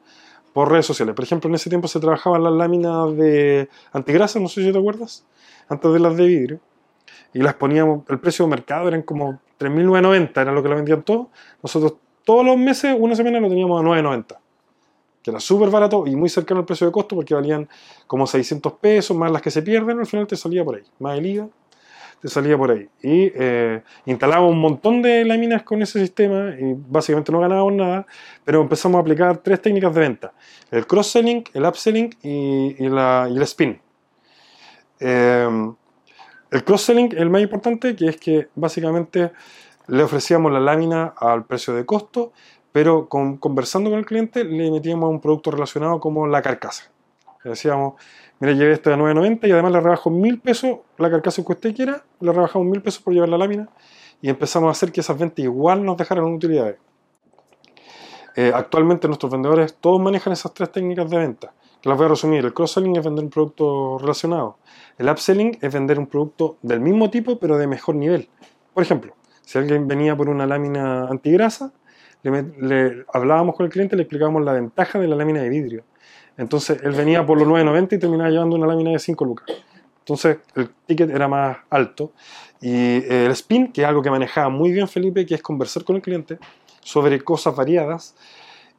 por 0.53 0.69
redes 0.69 0.85
sociales. 0.85 1.15
Por 1.15 1.23
ejemplo, 1.23 1.47
en 1.49 1.55
ese 1.55 1.69
tiempo 1.69 1.87
se 1.87 1.99
trabajaban 1.99 2.43
las 2.43 2.53
láminas 2.53 3.15
de 3.15 3.69
antigrasa, 3.93 4.39
no 4.39 4.49
sé 4.49 4.63
si 4.63 4.71
te 4.71 4.77
acuerdas, 4.77 5.25
antes 5.69 5.93
de 5.93 5.99
las 5.99 6.17
de 6.17 6.25
vidrio. 6.25 6.59
Y 7.33 7.39
las 7.39 7.53
poníamos, 7.53 8.03
el 8.09 8.19
precio 8.19 8.43
de 8.45 8.49
mercado 8.51 8.87
eran 8.89 9.03
como 9.03 9.39
3.990, 9.57 10.41
era 10.41 10.51
lo 10.51 10.61
que 10.61 10.67
la 10.69 10.75
vendían 10.75 11.03
todos. 11.03 11.27
Nosotros 11.63 11.93
todos 12.25 12.45
los 12.45 12.57
meses, 12.57 12.95
una 12.99 13.15
semana 13.15 13.39
lo 13.39 13.47
teníamos 13.49 13.79
a 13.79 13.83
9.90. 13.83 14.37
Que 15.23 15.29
era 15.31 15.39
súper 15.39 15.69
barato 15.69 16.05
y 16.07 16.15
muy 16.15 16.29
cercano 16.29 16.61
al 16.61 16.65
precio 16.65 16.87
de 16.87 16.91
costo 16.93 17.15
porque 17.15 17.33
valían 17.35 17.67
como 18.07 18.25
600 18.25 18.73
pesos, 18.73 19.15
más 19.15 19.31
las 19.31 19.41
que 19.41 19.51
se 19.51 19.61
pierden, 19.61 19.99
al 19.99 20.07
final 20.07 20.25
te 20.27 20.35
salía 20.35 20.63
por 20.65 20.75
ahí. 20.75 20.83
Más 20.99 21.17
el 21.17 21.25
IVA, 21.27 21.47
te 22.21 22.27
salía 22.27 22.57
por 22.57 22.71
ahí. 22.71 22.87
Y 23.01 23.31
eh, 23.35 23.81
un 24.05 24.59
montón 24.59 25.01
de 25.01 25.25
láminas 25.25 25.63
con 25.63 25.81
ese 25.81 25.99
sistema 25.99 26.55
y 26.59 26.73
básicamente 26.75 27.31
no 27.31 27.39
ganábamos 27.39 27.73
nada, 27.73 28.05
pero 28.43 28.61
empezamos 28.61 28.97
a 28.97 29.01
aplicar 29.01 29.37
tres 29.37 29.61
técnicas 29.61 29.93
de 29.93 29.99
venta. 30.01 30.33
El 30.69 30.85
cross-selling, 30.87 31.43
el 31.53 31.65
upselling 31.65 32.09
y, 32.23 32.87
la- 32.89 33.27
el 33.29 33.41
spin. 33.43 33.79
Eh, 34.99 35.71
el 36.51 36.63
cross-selling 36.63 37.15
el 37.17 37.29
más 37.29 37.41
importante, 37.41 37.95
que 37.95 38.07
es 38.07 38.17
que 38.17 38.49
básicamente 38.55 39.31
le 39.87 40.03
ofrecíamos 40.03 40.51
la 40.51 40.59
lámina 40.59 41.13
al 41.17 41.45
precio 41.45 41.73
de 41.73 41.85
costo, 41.85 42.33
pero 42.71 43.07
con- 43.09 43.37
conversando 43.37 43.89
con 43.89 43.99
el 43.99 44.05
cliente 44.05 44.43
le 44.43 44.71
metíamos 44.71 45.09
un 45.09 45.19
producto 45.19 45.51
relacionado 45.51 45.99
como 45.99 46.27
la 46.27 46.41
carcasa. 46.41 46.91
Le 47.43 47.51
decíamos, 47.51 47.93
mira, 48.39 48.53
llevé 48.53 48.73
esto 48.73 48.93
a 48.93 48.97
9.90 48.97 49.47
y 49.47 49.51
además 49.51 49.71
le 49.71 49.81
rebajo 49.81 50.09
mil 50.09 50.39
pesos 50.39 50.79
la 50.97 51.09
carcasa 51.09 51.43
que 51.43 51.51
usted 51.51 51.75
quiera, 51.75 52.03
le 52.19 52.31
rebajamos 52.31 52.67
mil 52.67 52.81
pesos 52.81 53.01
por 53.01 53.13
llevar 53.13 53.29
la 53.29 53.37
lámina 53.37 53.69
y 54.21 54.29
empezamos 54.29 54.67
a 54.67 54.71
hacer 54.71 54.91
que 54.91 55.01
esas 55.01 55.17
ventas 55.17 55.43
igual 55.43 55.83
nos 55.83 55.97
dejaran 55.97 56.25
utilidades. 56.25 56.77
Eh, 58.35 58.51
actualmente 58.53 59.07
nuestros 59.07 59.31
vendedores 59.31 59.75
todos 59.75 59.99
manejan 59.99 60.31
esas 60.33 60.53
tres 60.53 60.71
técnicas 60.71 61.09
de 61.09 61.17
venta. 61.17 61.53
Las 61.83 61.97
voy 61.97 62.05
a 62.05 62.09
resumir. 62.09 62.45
El 62.45 62.53
cross-selling 62.53 62.95
es 62.95 63.03
vender 63.03 63.23
un 63.25 63.29
producto 63.31 63.97
relacionado. 63.97 64.57
El 64.97 65.09
upselling 65.09 65.57
es 65.61 65.73
vender 65.73 65.97
un 65.99 66.05
producto 66.07 66.57
del 66.61 66.79
mismo 66.79 67.09
tipo 67.09 67.39
pero 67.39 67.57
de 67.57 67.67
mejor 67.67 67.95
nivel. 67.95 68.29
Por 68.73 68.83
ejemplo, 68.83 69.15
si 69.41 69.57
alguien 69.57 69.87
venía 69.87 70.15
por 70.15 70.29
una 70.29 70.45
lámina 70.45 71.07
antigrasa, 71.07 71.73
le, 72.23 73.05
hablábamos 73.13 73.55
con 73.55 73.65
el 73.65 73.71
cliente 73.71 73.95
le 73.95 74.03
explicábamos 74.03 74.43
la 74.43 74.53
ventaja 74.53 74.99
de 74.99 75.07
la 75.07 75.15
lámina 75.15 75.41
de 75.41 75.49
vidrio. 75.49 75.83
Entonces 76.37 76.81
él 76.83 76.91
venía 76.91 77.25
por 77.25 77.37
los 77.37 77.47
9.90 77.47 77.93
y 77.93 77.99
terminaba 77.99 78.29
llevando 78.29 78.55
una 78.55 78.67
lámina 78.67 78.91
de 78.91 78.99
5 78.99 79.25
lucas. 79.25 79.47
Entonces 79.99 80.37
el 80.55 80.69
ticket 80.85 81.09
era 81.09 81.27
más 81.27 81.57
alto. 81.69 82.11
Y 82.59 82.71
eh, 82.73 83.25
el 83.25 83.31
spin, 83.31 83.71
que 83.71 83.81
es 83.81 83.87
algo 83.87 84.01
que 84.01 84.09
manejaba 84.09 84.49
muy 84.49 84.71
bien 84.71 84.87
Felipe, 84.87 85.25
que 85.25 85.35
es 85.35 85.41
conversar 85.41 85.83
con 85.83 85.95
el 85.95 86.01
cliente 86.01 86.37
sobre 86.81 87.19
cosas 87.21 87.55
variadas 87.55 88.15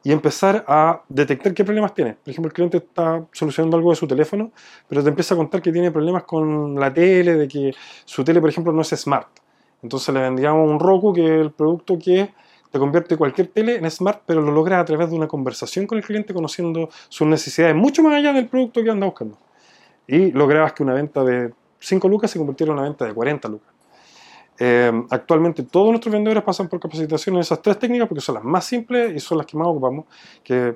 y 0.04 0.10
empezar 0.10 0.64
a 0.66 1.02
detectar 1.08 1.54
qué 1.54 1.64
problemas 1.64 1.94
tiene. 1.94 2.14
Por 2.14 2.30
ejemplo, 2.30 2.48
el 2.48 2.52
cliente 2.52 2.78
está 2.78 3.24
solucionando 3.32 3.76
algo 3.76 3.90
de 3.90 3.96
su 3.96 4.06
teléfono, 4.06 4.50
pero 4.88 5.02
te 5.02 5.08
empieza 5.08 5.34
a 5.34 5.36
contar 5.36 5.62
que 5.62 5.70
tiene 5.70 5.90
problemas 5.90 6.24
con 6.24 6.78
la 6.78 6.92
tele, 6.92 7.34
de 7.34 7.48
que 7.48 7.72
su 8.04 8.24
tele, 8.24 8.40
por 8.40 8.50
ejemplo, 8.50 8.72
no 8.72 8.82
es 8.82 8.88
smart. 8.88 9.28
Entonces 9.82 10.12
le 10.14 10.20
vendíamos 10.20 10.68
un 10.68 10.80
Roku, 10.80 11.12
que 11.12 11.24
es 11.24 11.40
el 11.40 11.52
producto 11.52 11.98
que 11.98 12.30
te 12.72 12.78
convierte 12.78 13.18
cualquier 13.18 13.48
tele 13.48 13.76
en 13.76 13.88
smart, 13.90 14.22
pero 14.24 14.40
lo 14.40 14.50
logra 14.50 14.80
a 14.80 14.84
través 14.84 15.10
de 15.10 15.14
una 15.14 15.28
conversación 15.28 15.86
con 15.86 15.98
el 15.98 16.04
cliente, 16.04 16.32
conociendo 16.32 16.88
sus 17.10 17.26
necesidades 17.26 17.76
mucho 17.76 18.02
más 18.02 18.14
allá 18.14 18.32
del 18.32 18.48
producto 18.48 18.82
que 18.82 18.90
anda 18.90 19.04
buscando. 19.04 19.36
Y 20.06 20.32
lograbas 20.32 20.72
que 20.72 20.82
una 20.82 20.94
venta 20.94 21.22
de 21.22 21.52
5 21.78 22.08
lucas 22.08 22.30
se 22.30 22.38
convirtiera 22.38 22.72
en 22.72 22.78
una 22.78 22.88
venta 22.88 23.04
de 23.04 23.12
40 23.12 23.48
lucas. 23.48 23.68
Eh, 24.58 24.90
actualmente 25.10 25.64
todos 25.64 25.90
nuestros 25.90 26.12
vendedores 26.12 26.42
pasan 26.42 26.68
por 26.68 26.80
capacitación 26.80 27.34
en 27.36 27.42
esas 27.42 27.60
tres 27.60 27.78
técnicas 27.78 28.08
porque 28.08 28.20
son 28.20 28.36
las 28.36 28.44
más 28.44 28.64
simples 28.64 29.14
y 29.14 29.20
son 29.20 29.38
las 29.38 29.46
que 29.46 29.56
más 29.56 29.68
ocupamos, 29.68 30.06
que 30.42 30.74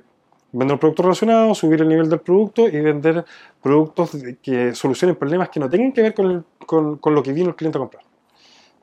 vender 0.53 0.79
productos 0.79 1.05
relacionados, 1.05 1.57
subir 1.57 1.81
el 1.81 1.89
nivel 1.89 2.11
del 2.11 2.21
producto 2.21 2.69
y 2.69 2.79
vender 2.79 3.25
productos 3.63 4.17
que 4.43 4.75
solucionen 4.75 5.17
problemas 5.17 5.49
que 5.49 5.61
no 5.61 5.71
tengan 5.71 5.93
que 5.93 6.03
ver 6.03 6.15
con, 6.15 6.45
con, 6.67 6.99
con 6.99 7.15
lo 7.15 7.23
que 7.23 7.33
vino 7.33 7.49
el 7.49 7.55
cliente 7.57 7.79
a 7.79 7.81
comprar. 7.81 8.05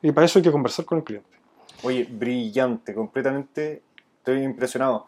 Y 0.02 0.10
para 0.10 0.24
eso 0.24 0.40
hay 0.40 0.42
que 0.42 0.50
conversar 0.50 0.84
con 0.84 0.98
el 0.98 1.04
cliente. 1.04 1.43
Oye, 1.84 2.08
brillante, 2.10 2.94
completamente, 2.94 3.82
estoy 4.18 4.42
impresionado. 4.42 5.06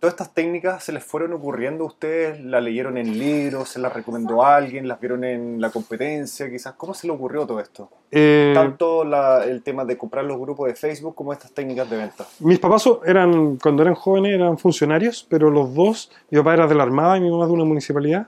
¿Todas 0.00 0.14
estas 0.14 0.34
técnicas 0.34 0.84
se 0.84 0.92
les 0.92 1.02
fueron 1.02 1.32
ocurriendo 1.32 1.84
a 1.84 1.86
ustedes? 1.86 2.38
¿La 2.44 2.60
leyeron 2.60 2.98
en 2.98 3.18
libros? 3.18 3.70
¿Se 3.70 3.78
las 3.78 3.90
recomendó 3.92 4.44
a 4.44 4.56
alguien? 4.56 4.86
¿Las 4.86 5.00
vieron 5.00 5.24
en 5.24 5.60
la 5.62 5.70
competencia? 5.70 6.50
Quizás, 6.50 6.74
¿cómo 6.74 6.92
se 6.92 7.06
le 7.06 7.12
ocurrió 7.14 7.46
todo 7.46 7.58
esto? 7.58 7.88
Eh, 8.10 8.52
Tanto 8.54 9.02
la- 9.04 9.44
el 9.44 9.62
tema 9.62 9.84
de 9.86 9.96
comprar 9.96 10.24
los 10.26 10.38
grupos 10.38 10.66
de 10.68 10.74
Facebook 10.74 11.14
como 11.14 11.32
estas 11.32 11.52
técnicas 11.52 11.88
de 11.88 11.96
venta. 11.96 12.26
mis 12.40 12.58
papás 12.58 12.86
eran, 13.06 13.56
cuando 13.56 13.82
eran 13.82 13.94
jóvenes, 13.94 14.34
eran 14.34 14.58
funcionarios, 14.58 15.26
pero 15.28 15.50
los 15.50 15.72
dos, 15.74 16.10
mi 16.30 16.36
papá 16.38 16.52
era 16.54 16.66
de 16.66 16.74
la 16.74 16.82
Armada 16.82 17.16
y 17.16 17.20
mi 17.22 17.30
mamá 17.30 17.46
de 17.46 17.52
una 17.52 17.64
municipalidad, 17.64 18.26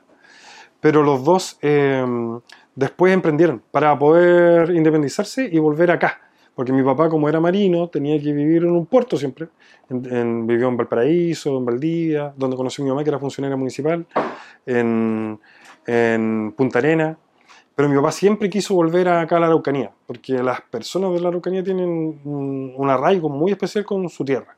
pero 0.81 1.03
los 1.03 1.25
dos 1.25 1.59
eh, 1.61 2.05
después 2.75 3.13
emprendieron 3.13 3.63
para 3.71 3.99
poder 3.99 4.71
independizarse 4.71 5.47
y 5.51 5.59
volver 5.59 5.91
acá. 5.91 6.23
Porque 6.57 6.73
mi 6.73 6.83
papá, 6.83 7.09
como 7.09 7.29
era 7.29 7.39
marino, 7.39 7.89
tenía 7.89 8.21
que 8.21 8.33
vivir 8.33 8.65
en 8.65 8.71
un 8.71 8.87
puerto 8.87 9.17
siempre. 9.17 9.49
En- 9.91 10.47
vivió 10.47 10.69
en 10.69 10.77
Valparaíso, 10.77 11.57
en 11.59 11.65
Valdivia, 11.67 12.33
donde 12.37 12.57
conoció 12.57 12.83
a 12.83 12.85
mi 12.87 12.91
mamá, 12.91 13.05
que 13.05 13.11
era 13.11 13.19
funcionaria 13.21 13.57
municipal, 13.57 14.07
en, 14.65 15.39
en 15.87 16.53
Punta 16.57 16.79
Arena. 16.81 17.19
Pero 17.75 17.89
mi 17.91 17.97
papá 17.97 18.11
siempre 18.11 18.49
quiso 18.49 18.75
volver 18.75 19.07
acá 19.09 19.37
a 19.37 19.41
la 19.41 19.47
Araucanía, 19.47 19.93
porque 20.07 20.43
las 20.43 20.63
personas 20.63 21.13
de 21.13 21.21
la 21.21 21.29
Araucanía 21.29 21.63
tienen 21.63 21.89
un, 22.25 22.73
un 22.75 22.91
arraigo 22.91 23.29
muy 23.29 23.53
especial 23.53 23.85
con 23.85 24.09
su 24.09 24.25
tierra. 24.25 24.57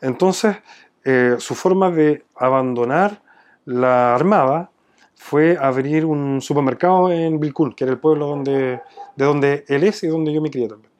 Entonces, 0.00 0.56
eh, 1.04 1.36
su 1.38 1.54
forma 1.56 1.90
de 1.90 2.24
abandonar 2.36 3.20
la 3.64 4.14
armada 4.14 4.70
fue 5.16 5.56
abrir 5.60 6.04
un 6.04 6.40
supermercado 6.40 7.10
en 7.10 7.40
Vilcún, 7.40 7.72
que 7.72 7.82
era 7.84 7.92
el 7.92 7.98
pueblo 7.98 8.26
donde, 8.28 8.80
de 9.16 9.24
donde 9.24 9.64
él 9.66 9.82
es 9.84 10.04
y 10.04 10.06
donde 10.06 10.32
yo 10.32 10.40
me 10.40 10.50
crié 10.50 10.68
también. 10.68 10.92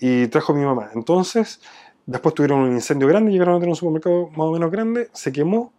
Y 0.00 0.26
trajo 0.28 0.52
a 0.52 0.56
mi 0.56 0.64
mamá. 0.64 0.90
Entonces, 0.94 1.60
después 2.06 2.34
tuvieron 2.34 2.60
un 2.60 2.72
incendio 2.72 3.08
grande, 3.08 3.32
llegaron 3.32 3.54
a 3.54 3.58
tener 3.58 3.70
un 3.70 3.76
supermercado 3.76 4.28
más 4.30 4.40
o 4.40 4.52
menos 4.52 4.70
grande, 4.70 5.08
se 5.12 5.32
quemó 5.32 5.72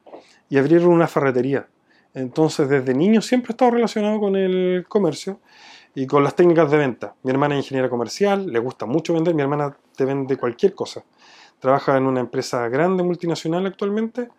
y 0.49 0.57
abrieron 0.57 0.89
una 0.89 1.07
ferretería. 1.07 1.67
Entonces, 2.13 2.69
desde 2.69 2.93
niño 2.93 3.21
siempre 3.21 3.51
he 3.51 3.53
estado 3.53 3.71
relacionado 3.71 4.19
con 4.19 4.35
el 4.35 4.85
comercio 4.87 5.39
y 5.93 6.07
con 6.07 6.23
las 6.23 6.35
técnicas 6.35 6.71
de 6.71 6.77
venta. 6.77 7.15
Mi 7.23 7.31
hermana 7.31 7.55
es 7.55 7.65
ingeniera 7.65 7.89
comercial, 7.89 8.47
le 8.47 8.59
gusta 8.59 8.85
mucho 8.85 9.13
vender, 9.13 9.33
mi 9.33 9.41
hermana 9.41 9.75
te 9.95 10.05
vende 10.05 10.37
cualquier 10.37 10.73
cosa. 10.73 11.03
Trabaja 11.59 11.97
en 11.97 12.05
una 12.05 12.19
empresa 12.19 12.67
grande, 12.67 13.01
multinacional 13.01 13.65
actualmente, 13.65 14.29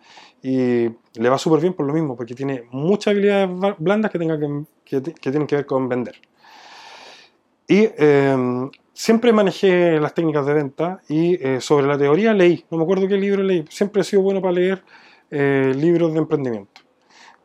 y 0.42 0.88
le 1.14 1.28
va 1.28 1.38
súper 1.38 1.60
bien 1.60 1.72
por 1.72 1.86
lo 1.86 1.94
mismo, 1.94 2.14
porque 2.14 2.34
tiene 2.34 2.64
muchas 2.70 3.12
habilidades 3.12 3.48
blandas 3.78 4.10
que, 4.10 4.18
tenga 4.18 4.38
que, 4.38 4.64
que 4.84 5.02
que 5.02 5.30
tienen 5.30 5.46
que 5.46 5.56
ver 5.56 5.66
con 5.66 5.88
vender. 5.88 6.16
Y 7.66 7.88
eh, 7.96 8.68
siempre 8.96 9.30
manejé 9.30 10.00
las 10.00 10.14
técnicas 10.14 10.46
de 10.46 10.54
venta 10.54 11.02
y 11.06 11.34
eh, 11.46 11.60
sobre 11.60 11.86
la 11.86 11.98
teoría 11.98 12.32
leí, 12.32 12.64
no 12.70 12.78
me 12.78 12.84
acuerdo 12.84 13.06
qué 13.06 13.18
libro 13.18 13.42
leí, 13.42 13.66
siempre 13.68 14.00
he 14.00 14.04
sido 14.04 14.22
bueno 14.22 14.40
para 14.40 14.54
leer 14.54 14.82
eh, 15.30 15.74
libros 15.76 16.14
de 16.14 16.18
emprendimiento. 16.18 16.80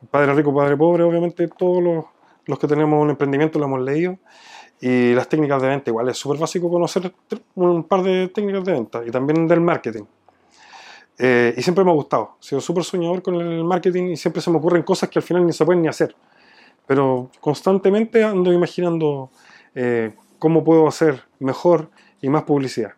Padre 0.09 0.33
Rico, 0.33 0.55
Padre 0.55 0.77
Pobre, 0.77 1.03
obviamente 1.03 1.49
todos 1.49 2.05
los, 2.45 2.57
que 2.57 2.67
tenemos 2.67 3.03
un 3.03 3.09
emprendimiento 3.09 3.59
lo 3.59 3.65
hemos 3.65 3.81
leído. 3.81 4.17
Y 4.79 5.13
las 5.13 5.27
técnicas 5.27 5.61
de 5.61 5.67
venta, 5.67 5.91
igual 5.91 6.09
es 6.09 6.17
súper 6.17 6.39
básico 6.39 6.69
conocer 6.69 7.13
un 7.53 7.83
par 7.83 8.01
de 8.01 8.29
técnicas 8.29 8.63
de 8.63 8.71
venta 8.71 9.03
y 9.05 9.11
también 9.11 9.47
del 9.47 9.61
marketing. 9.61 10.05
Eh, 11.19 11.53
y 11.55 11.61
siempre 11.61 11.83
me 11.83 11.91
ha 11.91 11.93
gustado, 11.93 12.37
he 12.41 12.45
sido 12.45 12.61
súper 12.61 12.83
soñador 12.83 13.21
con 13.21 13.35
el 13.35 13.63
marketing 13.63 14.05
y 14.05 14.17
siempre 14.17 14.41
se 14.41 14.49
me 14.49 14.57
ocurren 14.57 14.81
cosas 14.81 15.09
que 15.09 15.19
al 15.19 15.23
final 15.23 15.45
ni 15.45 15.53
se 15.53 15.65
pueden 15.65 15.81
ni 15.81 15.89
hacer. 15.89 16.15
Pero 16.87 17.29
constantemente 17.39 18.23
ando 18.23 18.51
imaginando 18.51 19.29
eh, 19.75 20.13
cómo 20.41 20.63
puedo 20.63 20.87
hacer 20.87 21.23
mejor 21.37 21.89
y 22.19 22.27
más 22.27 22.43
publicidad. 22.43 22.93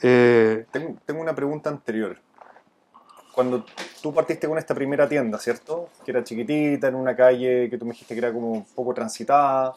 Eh, 0.00 0.66
Tengo, 0.70 0.94
tengo 1.04 1.20
una 1.20 1.34
pregunta 1.34 1.68
anterior. 1.68 2.16
Cuando 3.34 3.64
tú 4.00 4.14
partiste 4.14 4.46
con 4.46 4.56
esta 4.56 4.72
primera 4.72 5.08
tienda, 5.08 5.36
¿cierto? 5.40 5.88
Que 6.04 6.12
era 6.12 6.22
chiquitita, 6.22 6.86
en 6.86 6.94
una 6.94 7.16
calle 7.16 7.68
que 7.68 7.76
tú 7.76 7.84
me 7.84 7.90
dijiste 7.90 8.14
que 8.14 8.20
era 8.20 8.32
como 8.32 8.52
un 8.52 8.64
poco 8.64 8.94
transitada, 8.94 9.74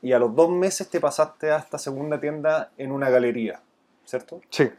y 0.00 0.12
a 0.12 0.20
los 0.20 0.32
dos 0.36 0.48
meses 0.48 0.88
te 0.88 1.00
pasaste 1.00 1.50
a 1.50 1.56
esta 1.56 1.78
segunda 1.78 2.20
tienda 2.20 2.70
en 2.78 2.92
una 2.92 3.10
galería, 3.10 3.60
¿cierto? 4.04 4.40
sí, 4.50 4.70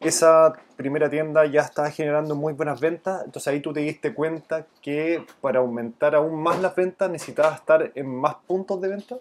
Esa 0.00 0.52
primera 0.74 1.08
tienda 1.08 1.46
ya 1.46 1.60
estaba 1.60 1.92
generando 1.92 2.34
muy 2.34 2.54
buenas 2.54 2.80
ventas, 2.80 3.22
entonces 3.24 3.46
ahí 3.52 3.60
tú 3.60 3.72
te 3.72 3.80
diste 3.80 4.12
cuenta 4.12 4.66
que 4.82 5.24
para 5.40 5.60
aumentar 5.60 6.16
aún 6.16 6.42
más 6.42 6.60
las 6.60 6.74
ventas 6.74 7.08
necesitabas 7.08 7.60
estar 7.60 7.92
en 7.94 8.08
más 8.08 8.34
puntos 8.48 8.80
de 8.80 8.88
venta. 8.88 9.16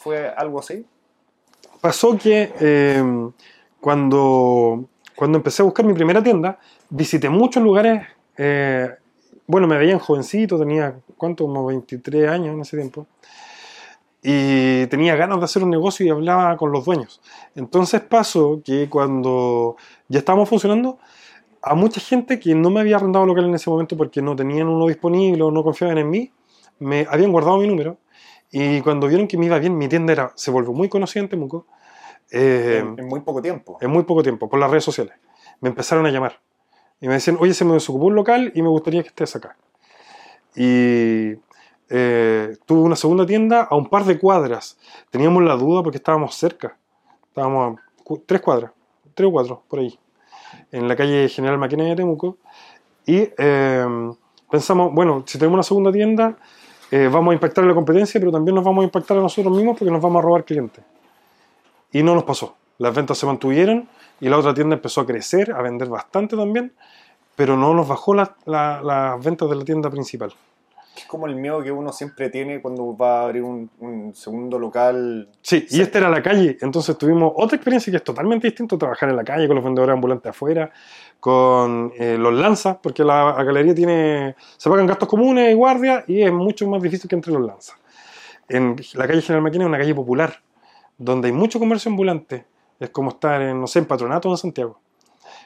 ¿Fue 0.00 0.32
algo 0.34 0.60
así? 0.60 0.86
pasó 1.78 2.16
que 2.16 2.52
eh, 2.58 3.30
cuando, 3.80 4.86
cuando 5.14 5.36
empecé 5.36 5.60
a 5.60 5.66
buscar 5.66 5.84
mi 5.84 5.92
primera 5.92 6.22
tienda, 6.22 6.58
visité 6.88 7.28
muchos 7.28 7.62
lugares. 7.62 8.02
eh, 8.38 8.88
bueno, 9.46 9.66
me 9.66 9.76
veían 9.76 9.98
jovencito, 9.98 10.58
tenía, 10.58 10.94
¿cuánto? 11.18 11.44
Como 11.44 11.66
23 11.66 12.30
años 12.30 12.54
en 12.54 12.60
ese 12.60 12.76
tiempo. 12.78 13.06
Y 14.22 14.86
tenía 14.86 15.16
ganas 15.16 15.38
de 15.38 15.44
hacer 15.44 15.64
un 15.64 15.70
negocio 15.70 16.06
y 16.06 16.08
hablaba 16.08 16.56
con 16.56 16.72
los 16.72 16.84
dueños. 16.84 17.20
Entonces 17.54 18.00
pasó 18.00 18.62
que 18.64 18.88
cuando 18.88 19.76
ya 20.08 20.20
estábamos 20.20 20.48
funcionando, 20.48 20.98
a 21.62 21.74
mucha 21.74 22.00
gente 22.00 22.40
que 22.40 22.54
no 22.54 22.70
me 22.70 22.80
había 22.80 22.96
arrendado 22.96 23.26
local 23.26 23.44
en 23.44 23.54
ese 23.54 23.68
momento 23.68 23.98
porque 23.98 24.22
no 24.22 24.34
tenían 24.34 24.68
uno 24.68 24.86
disponible 24.86 25.42
o 25.42 25.50
no 25.50 25.62
confiaban 25.62 25.98
en 25.98 26.08
mí, 26.08 26.32
me 26.78 27.06
habían 27.10 27.32
guardado 27.32 27.58
mi 27.58 27.66
número. 27.66 27.98
Y 28.50 28.80
cuando 28.82 29.06
vieron 29.06 29.28
que 29.28 29.36
me 29.38 29.46
iba 29.46 29.58
bien, 29.58 29.76
mi 29.78 29.88
tienda 29.88 30.12
era, 30.12 30.32
se 30.34 30.50
volvió 30.50 30.72
muy 30.72 30.88
conocida 30.88 31.22
en 31.22 31.28
Temuco. 31.28 31.66
eh, 32.30 32.78
en, 32.84 32.98
en 32.98 33.06
muy 33.08 33.20
poco 33.20 33.40
tiempo. 33.42 33.78
en 33.80 33.90
muy 33.90 34.02
poco 34.04 34.22
tiempo, 34.22 34.48
por 34.48 34.58
las 34.58 34.70
redes 34.70 34.84
sociales. 34.84 35.14
Me 35.60 35.68
empezaron 35.68 36.04
a 36.06 36.10
llamar. 36.10 36.40
Y 37.00 37.06
me 37.08 37.14
decían, 37.14 37.36
oye, 37.40 37.54
se 37.54 37.64
me 37.64 37.72
desocupó 37.74 38.06
un 38.06 38.14
local 38.14 38.52
y 38.54 38.62
me 38.62 38.68
gustaría 38.68 39.02
que 39.02 39.08
estés 39.08 39.34
acá. 39.36 39.56
Y 40.54 41.32
eh, 41.88 42.56
tuve 42.66 42.80
una 42.80 42.96
segunda 42.96 43.24
tienda 43.26 43.62
a 43.70 43.74
un 43.76 43.88
par 43.88 44.04
de 44.04 44.18
cuadras. 44.18 44.78
Teníamos 45.10 45.42
la 45.42 45.54
duda 45.56 45.82
porque 45.82 45.98
estábamos 45.98 46.34
cerca. 46.34 46.76
Estábamos 47.28 47.78
a 47.78 48.02
cu- 48.02 48.22
tres 48.26 48.40
cuadras, 48.40 48.72
tres 49.14 49.28
o 49.28 49.32
cuatro, 49.32 49.62
por 49.68 49.78
ahí. 49.78 49.98
En 50.72 50.88
la 50.88 50.96
calle 50.96 51.28
General 51.28 51.58
Maquina 51.58 51.84
de 51.84 51.96
Temuco. 51.96 52.38
Y 53.06 53.28
eh, 53.38 53.86
pensamos, 54.50 54.92
bueno, 54.92 55.22
si 55.26 55.38
tenemos 55.38 55.54
una 55.54 55.62
segunda 55.62 55.92
tienda, 55.92 56.36
eh, 56.90 57.08
vamos 57.10 57.32
a 57.32 57.34
impactar 57.34 57.64
a 57.64 57.66
la 57.68 57.74
competencia, 57.74 58.18
pero 58.20 58.32
también 58.32 58.54
nos 58.54 58.64
vamos 58.64 58.82
a 58.82 58.84
impactar 58.84 59.16
a 59.18 59.20
nosotros 59.20 59.54
mismos 59.56 59.78
porque 59.78 59.92
nos 59.92 60.02
vamos 60.02 60.20
a 60.20 60.22
robar 60.22 60.44
clientes. 60.44 60.82
Y 61.92 62.02
no 62.02 62.14
nos 62.14 62.24
pasó. 62.24 62.54
Las 62.78 62.94
ventas 62.94 63.18
se 63.18 63.26
mantuvieron 63.26 63.88
y 64.20 64.28
la 64.28 64.38
otra 64.38 64.54
tienda 64.54 64.76
empezó 64.76 65.00
a 65.02 65.06
crecer, 65.06 65.52
a 65.52 65.62
vender 65.62 65.88
bastante 65.88 66.36
también, 66.36 66.72
pero 67.36 67.56
no 67.56 67.74
nos 67.74 67.86
bajó 67.88 68.14
la- 68.14 68.34
la- 68.46 68.80
las 68.82 69.24
ventas 69.24 69.48
de 69.50 69.56
la 69.56 69.64
tienda 69.64 69.90
principal. 69.90 70.32
Es 70.96 71.04
como 71.06 71.26
el 71.26 71.36
miedo 71.36 71.62
que 71.62 71.70
uno 71.70 71.92
siempre 71.92 72.30
tiene 72.30 72.60
cuando 72.60 72.96
va 72.96 73.20
a 73.20 73.24
abrir 73.24 73.42
un, 73.42 73.70
un 73.78 74.14
segundo 74.14 74.58
local. 74.58 75.28
Sí, 75.40 75.66
y 75.70 75.80
esta 75.80 75.98
era 75.98 76.10
la 76.10 76.22
calle, 76.22 76.58
entonces 76.60 76.98
tuvimos 76.98 77.32
otra 77.36 77.56
experiencia 77.56 77.90
que 77.90 77.98
es 77.98 78.04
totalmente 78.04 78.48
distinta, 78.48 78.76
trabajar 78.76 79.08
en 79.08 79.16
la 79.16 79.24
calle 79.24 79.46
con 79.46 79.56
los 79.56 79.64
vendedores 79.64 79.94
ambulantes 79.94 80.30
afuera, 80.30 80.70
con 81.20 81.92
eh, 81.96 82.16
los 82.18 82.34
lanzas, 82.34 82.78
porque 82.82 83.04
la, 83.04 83.34
la 83.36 83.44
galería 83.44 83.74
tiene, 83.74 84.34
se 84.56 84.68
pagan 84.68 84.86
gastos 84.86 85.08
comunes 85.08 85.50
y 85.50 85.54
guardia 85.54 86.04
y 86.06 86.22
es 86.22 86.32
mucho 86.32 86.66
más 86.68 86.82
difícil 86.82 87.08
que 87.08 87.14
entre 87.14 87.32
los 87.32 87.46
lanzas. 87.46 87.76
En 88.48 88.76
la 88.94 89.06
calle 89.06 89.22
General 89.22 89.42
Maquina 89.42 89.64
es 89.64 89.68
una 89.68 89.78
calle 89.78 89.94
popular, 89.94 90.42
donde 90.98 91.28
hay 91.28 91.32
mucho 91.32 91.58
comercio 91.60 91.90
ambulante, 91.90 92.44
es 92.80 92.90
como 92.90 93.10
estar 93.10 93.40
en, 93.40 93.60
no 93.60 93.66
sé, 93.66 93.78
en 93.78 93.84
Patronato 93.84 94.28
o 94.28 94.32
en 94.32 94.38
Santiago, 94.38 94.80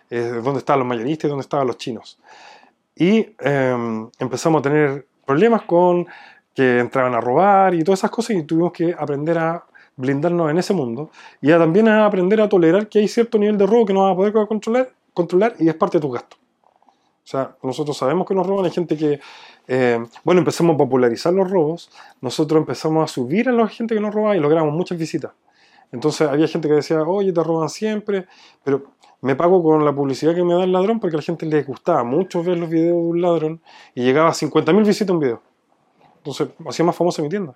es 0.09 0.42
donde 0.42 0.59
estaban 0.59 0.80
los 0.80 0.88
mayoristas 0.88 1.26
y 1.26 1.28
donde 1.28 1.42
estaban 1.42 1.66
los 1.66 1.76
chinos. 1.76 2.18
Y 2.97 3.34
eh, 3.40 4.07
empezamos 4.18 4.61
a 4.61 4.62
tener 4.62 5.07
problemas 5.25 5.62
con 5.62 6.07
que 6.55 6.79
entraban 6.79 7.14
a 7.14 7.20
robar 7.20 7.75
y 7.75 7.83
todas 7.83 8.01
esas 8.01 8.11
cosas 8.11 8.37
y 8.37 8.43
tuvimos 8.45 8.72
que 8.72 8.95
aprender 8.97 9.39
a 9.39 9.64
blindarnos 9.97 10.51
en 10.51 10.59
ese 10.59 10.72
mundo 10.72 11.11
y 11.41 11.51
a 11.53 11.59
también 11.59 11.89
a 11.89 12.07
aprender 12.07 12.41
a 12.41 12.49
tolerar 12.49 12.89
que 12.89 13.01
hay 13.01 13.09
cierto 13.09 13.39
nivel 13.39 13.59
de 13.59 13.66
robo 13.66 13.87
que 13.87 13.93
no 13.93 14.03
vas 14.03 14.12
a 14.12 14.16
poder 14.16 14.33
controlar, 14.33 14.93
controlar 15.12 15.55
y 15.59 15.68
es 15.68 15.75
parte 15.75 15.99
de 15.99 16.03
tus 16.03 16.12
gastos. 16.12 16.39
O 17.25 17.27
sea, 17.27 17.57
nosotros 17.62 17.97
sabemos 17.97 18.27
que 18.27 18.35
nos 18.35 18.47
roban, 18.47 18.66
hay 18.66 18.70
gente 18.70 18.97
que, 18.99 19.18
eh, 19.66 20.05
bueno, 20.25 20.41
empezamos 20.41 20.75
a 20.75 20.77
popularizar 20.77 21.33
los 21.33 21.51
robos, 21.51 21.91
nosotros 22.20 22.59
empezamos 22.61 23.03
a 23.03 23.12
subir 23.12 23.49
a 23.49 23.53
la 23.53 23.66
gente 23.66 23.95
que 23.95 24.01
nos 24.01 24.14
roba 24.14 24.37
y 24.37 24.41
logramos 24.41 24.75
muchas 24.75 24.99
visitas. 24.99 25.33
Entonces 25.91 26.29
había 26.29 26.47
gente 26.49 26.68
que 26.68 26.75
decía, 26.75 27.03
oye, 27.03 27.33
te 27.33 27.43
roban 27.43 27.70
siempre, 27.70 28.27
pero 28.62 28.93
me 29.25 29.37
pago 29.37 29.62
con 29.62 29.87
la 29.87 29.93
publicidad 29.95 30.35
que 30.35 30.45
me 30.45 30.53
da 30.53 30.64
el 30.64 30.72
ladrón 30.72 31.01
porque 31.01 31.16
a 31.16 31.20
la 31.20 31.22
gente 31.22 31.47
les 31.47 31.66
gustaba 31.66 32.05
mucho 32.05 32.45
ver 32.45 32.59
los 32.59 32.68
videos 32.68 32.89
de 32.89 33.09
un 33.09 33.22
ladrón 33.22 33.62
y 33.95 34.03
llegaba 34.03 34.29
a 34.29 34.33
50.000 34.33 34.87
visitas 34.87 35.14
un 35.14 35.18
video. 35.18 35.41
Entonces 36.18 36.49
hacía 36.68 36.85
más 36.85 36.95
famosa 36.95 37.22
mi 37.22 37.31
tienda. 37.31 37.55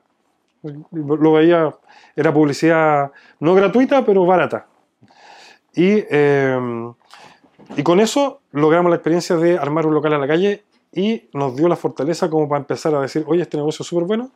Lo 0.62 1.32
veía, 1.32 1.76
era 2.16 2.32
publicidad 2.32 3.12
no 3.40 3.54
gratuita, 3.54 4.02
pero 4.02 4.24
barata. 4.24 4.66
Y, 5.74 6.04
eh, 6.10 6.90
y 7.76 7.82
con 7.82 8.00
eso 8.00 8.40
logramos 8.52 8.88
la 8.88 8.96
experiencia 8.96 9.36
de 9.36 9.58
armar 9.58 9.86
un 9.86 9.92
local 9.92 10.14
a 10.14 10.18
la 10.18 10.26
calle 10.26 10.64
y 10.90 11.28
nos 11.34 11.54
dio 11.54 11.68
la 11.68 11.76
fortaleza 11.76 12.30
como 12.30 12.48
para 12.48 12.60
empezar 12.60 12.94
a 12.94 13.02
decir, 13.02 13.24
oye, 13.26 13.42
este 13.42 13.58
negocio 13.58 13.82
es 13.82 13.86
súper 13.86 14.04
bueno, 14.04 14.30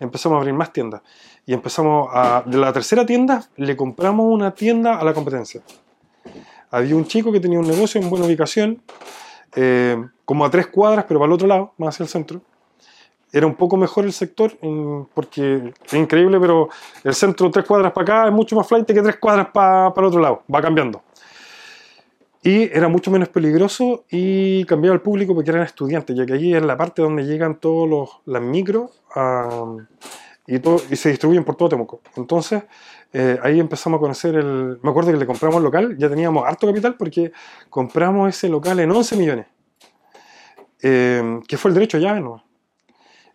empezamos 0.00 0.36
a 0.36 0.40
abrir 0.40 0.52
más 0.52 0.70
tiendas. 0.70 1.00
Y 1.46 1.54
empezamos 1.54 2.10
a, 2.12 2.42
de 2.44 2.58
la 2.58 2.74
tercera 2.74 3.06
tienda, 3.06 3.48
le 3.56 3.74
compramos 3.74 4.26
una 4.26 4.52
tienda 4.52 4.98
a 4.98 5.04
la 5.04 5.14
competencia. 5.14 5.62
Había 6.74 6.96
un 6.96 7.06
chico 7.06 7.30
que 7.30 7.38
tenía 7.38 7.60
un 7.60 7.68
negocio 7.68 8.00
en 8.00 8.10
buena 8.10 8.26
ubicación, 8.26 8.82
eh, 9.54 9.96
como 10.24 10.44
a 10.44 10.50
tres 10.50 10.66
cuadras, 10.66 11.04
pero 11.06 11.20
para 11.20 11.28
el 11.28 11.34
otro 11.34 11.46
lado, 11.46 11.72
más 11.78 11.94
hacia 11.94 12.02
el 12.02 12.08
centro. 12.08 12.40
Era 13.32 13.46
un 13.46 13.54
poco 13.54 13.76
mejor 13.76 14.04
el 14.04 14.12
sector, 14.12 14.58
porque 15.14 15.72
es 15.84 15.92
increíble, 15.92 16.40
pero 16.40 16.68
el 17.04 17.14
centro 17.14 17.48
tres 17.52 17.64
cuadras 17.64 17.92
para 17.92 18.02
acá 18.02 18.26
es 18.26 18.32
mucho 18.32 18.56
más 18.56 18.66
flight 18.66 18.86
que 18.86 19.02
tres 19.02 19.18
cuadras 19.18 19.50
para, 19.54 19.94
para 19.94 20.06
el 20.06 20.08
otro 20.08 20.20
lado, 20.20 20.42
va 20.52 20.60
cambiando. 20.60 21.00
Y 22.42 22.64
era 22.76 22.88
mucho 22.88 23.12
menos 23.12 23.28
peligroso 23.28 24.04
y 24.10 24.64
cambiaba 24.64 24.96
el 24.96 25.00
público 25.00 25.32
porque 25.32 25.50
eran 25.50 25.62
estudiantes, 25.62 26.16
ya 26.16 26.26
que 26.26 26.32
allí 26.32 26.56
es 26.56 26.62
la 26.62 26.76
parte 26.76 27.02
donde 27.02 27.22
llegan 27.22 27.60
todos 27.60 27.88
los, 27.88 28.10
las 28.26 28.42
micros 28.42 29.00
y, 30.48 30.58
todo, 30.58 30.80
y 30.90 30.96
se 30.96 31.10
distribuyen 31.10 31.44
por 31.44 31.54
todo 31.54 31.68
Temuco. 31.68 32.00
Entonces, 32.16 32.64
eh, 33.16 33.38
ahí 33.44 33.60
empezamos 33.60 33.98
a 33.98 34.00
conocer 34.00 34.34
el... 34.34 34.80
Me 34.82 34.90
acuerdo 34.90 35.12
que 35.12 35.18
le 35.18 35.24
compramos 35.24 35.58
el 35.58 35.62
local, 35.62 35.96
ya 35.96 36.08
teníamos 36.08 36.44
harto 36.44 36.66
capital 36.66 36.96
porque 36.96 37.30
compramos 37.70 38.28
ese 38.28 38.48
local 38.48 38.80
en 38.80 38.90
11 38.90 39.16
millones, 39.16 39.46
eh, 40.82 41.40
que 41.46 41.56
fue 41.56 41.68
el 41.68 41.74
derecho 41.74 41.98
llave, 41.98 42.20
¿no? 42.20 42.44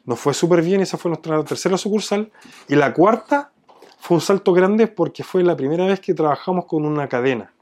Nos 0.03 0.19
fue 0.19 0.33
súper 0.33 0.61
bien, 0.63 0.81
esa 0.81 0.97
fue 0.97 1.09
nuestra 1.09 1.41
tercera 1.45 1.77
sucursal. 1.77 2.29
Y 2.67 2.75
la 2.75 2.93
cuarta 2.93 3.53
fue 3.99 4.15
un 4.15 4.21
salto 4.21 4.51
grande 4.51 4.87
porque 4.87 5.23
fue 5.23 5.43
la 5.43 5.55
primera 5.55 5.85
vez 5.85 6.01
que 6.01 6.13
trabajamos 6.13 6.65
con 6.65 6.85
una 6.85 7.07
cadena 7.07 7.53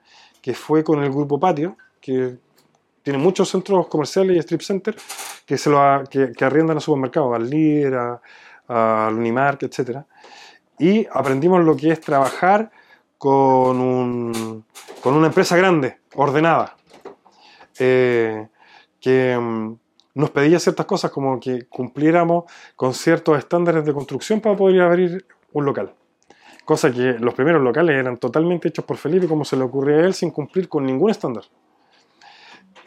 que 0.42 0.56
fue 0.56 0.84
con 0.84 1.04
el 1.04 1.12
grupo 1.12 1.40
Patio, 1.40 1.78
que 2.02 2.38
tiene 3.04 3.20
muchos 3.20 3.50
centros 3.50 3.88
comerciales 3.88 4.36
y 4.36 4.40
strip 4.40 4.62
centers 4.62 5.04
que, 5.46 5.56
se 5.56 5.70
lo 5.70 6.04
que, 6.10 6.34
arriendan 6.44 6.78
a 6.78 6.80
supermercados, 6.80 7.36
al 7.36 7.48
Líder, 7.48 7.96
al 8.68 9.14
Unimark, 9.14 9.62
etc. 9.64 10.00
Y 10.80 11.08
aprendimos 11.12 11.64
lo 11.64 11.76
que 11.76 11.92
es 11.92 12.02
trabajar 12.02 12.72
con, 13.18 13.80
un, 13.80 14.66
con 15.02 15.14
una 15.16 15.28
empresa 15.28 15.58
grande, 15.58 15.98
ordenada, 16.16 16.76
eh, 17.80 18.48
que 19.00 19.38
mm, 19.38 19.76
nos 20.16 20.30
pedía 20.32 20.60
ciertas 20.60 20.86
cosas 20.86 21.12
como 21.12 21.40
que 21.40 21.66
cumpliéramos 21.68 22.46
con 22.76 22.94
ciertos 22.94 23.38
estándares 23.38 23.86
de 23.86 23.94
construcción 23.94 24.42
para 24.42 24.56
poder 24.56 24.82
abrir 24.82 25.26
un 25.54 25.66
local 25.66 25.94
cosa 26.68 26.92
que 26.92 27.14
los 27.18 27.34
primeros 27.34 27.64
locales 27.64 27.96
eran 27.96 28.18
totalmente 28.18 28.68
hechos 28.68 28.84
por 28.84 28.98
Felipe 28.98 29.26
como 29.26 29.46
se 29.46 29.56
le 29.56 29.64
ocurría 29.64 30.00
a 30.00 30.06
él 30.06 30.14
sin 30.14 30.32
cumplir 30.32 30.68
con 30.68 30.86
ningún 30.86 31.10
estándar. 31.10 31.46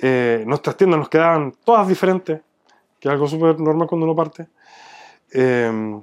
Eh, 0.03 0.45
nuestras 0.47 0.77
tiendas 0.77 0.99
nos 1.01 1.09
quedaban 1.09 1.55
todas 1.65 1.89
diferentes, 1.89 2.43
que 3.01 3.09
es 3.09 3.13
algo 3.13 3.27
súper 3.27 3.59
normal 3.59 3.89
cuando 3.89 4.05
uno 4.05 4.15
parte. 4.15 4.49
Eh, 5.33 5.99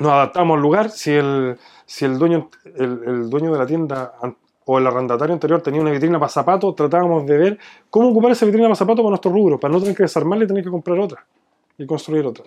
nos 0.00 0.12
adaptamos 0.12 0.56
al 0.56 0.62
lugar, 0.62 0.90
si 0.90 1.12
el, 1.12 1.58
si 1.86 2.04
el, 2.04 2.18
dueño, 2.18 2.50
el, 2.76 3.28
dueño 3.30 3.52
de 3.52 3.58
la 3.58 3.66
tienda 3.66 4.12
o 4.64 4.78
el 4.78 4.86
arrendatario 4.86 5.34
anterior 5.34 5.62
tenía 5.62 5.80
una 5.80 5.90
vitrina 5.90 6.18
para 6.18 6.30
zapatos, 6.30 6.74
tratábamos 6.74 7.26
de 7.26 7.38
ver 7.38 7.58
cómo 7.90 8.08
ocupar 8.08 8.32
esa 8.32 8.46
vitrina 8.46 8.66
para 8.66 8.76
zapatos 8.76 9.02
para 9.02 9.10
nuestro 9.10 9.30
rubro, 9.30 9.60
para 9.60 9.72
no 9.72 9.80
tener 9.80 9.96
que 9.96 10.04
desarmarla 10.04 10.44
y 10.44 10.48
tener 10.48 10.64
que 10.64 10.70
comprar 10.70 10.98
otra 10.98 11.24
y 11.78 11.86
construir 11.86 12.26
otra. 12.26 12.44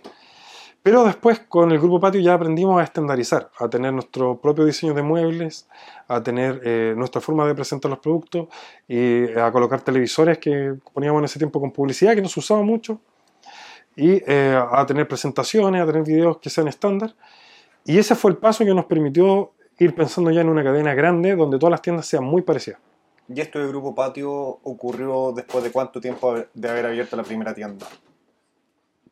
Pero 0.84 1.06
después 1.06 1.40
con 1.40 1.72
el 1.72 1.80
grupo 1.80 2.02
Patio 2.02 2.20
ya 2.20 2.34
aprendimos 2.34 2.80
a 2.82 2.84
estandarizar, 2.84 3.50
a 3.58 3.70
tener 3.70 3.94
nuestro 3.94 4.38
propio 4.38 4.66
diseño 4.66 4.94
de 4.94 5.02
muebles, 5.02 5.70
a 6.10 6.22
tener 6.22 6.60
eh, 6.66 6.94
nuestra 6.98 7.22
forma 7.22 7.48
de 7.48 7.56
presentar 7.56 7.90
los 7.90 8.00
productos 8.00 8.48
y 8.86 9.32
a 9.32 9.50
colocar 9.54 9.80
televisores 9.80 10.40
que 10.40 10.76
poníamos 10.94 11.20
en 11.20 11.26
ese 11.26 11.40
tiempo 11.40 11.62
con 11.62 11.72
publicidad 11.72 12.16
que 12.16 12.22
no 12.22 12.28
se 12.28 12.42
usaba 12.42 12.64
mucho 12.64 13.00
y 13.96 14.22
eh, 14.28 14.62
a 14.72 14.86
tener 14.86 15.08
presentaciones, 15.08 15.82
a 15.82 15.86
tener 15.86 16.04
videos 16.04 16.38
que 16.40 16.50
sean 16.50 16.68
estándar. 16.68 17.14
Y 17.86 17.98
ese 17.98 18.16
fue 18.16 18.32
el 18.32 18.38
paso 18.38 18.64
que 18.64 18.74
nos 18.74 18.86
permitió 18.86 19.54
ir 19.80 19.94
pensando 19.96 20.32
ya 20.32 20.42
en 20.42 20.50
una 20.50 20.64
cadena 20.64 20.94
grande 20.94 21.36
donde 21.36 21.58
todas 21.58 21.72
las 21.72 21.82
tiendas 21.82 22.06
sean 22.06 22.24
muy 22.24 22.42
parecidas. 22.42 22.80
¿Y 23.28 23.40
esto 23.40 23.60
de 23.60 23.68
Grupo 23.68 23.96
Patio 23.96 24.32
ocurrió 24.32 25.32
después 25.36 25.64
de 25.64 25.72
cuánto 25.72 26.02
tiempo 26.02 26.36
de 26.54 26.70
haber 26.70 26.86
abierto 26.86 27.16
la 27.16 27.24
primera 27.24 27.54
tienda? 27.54 27.88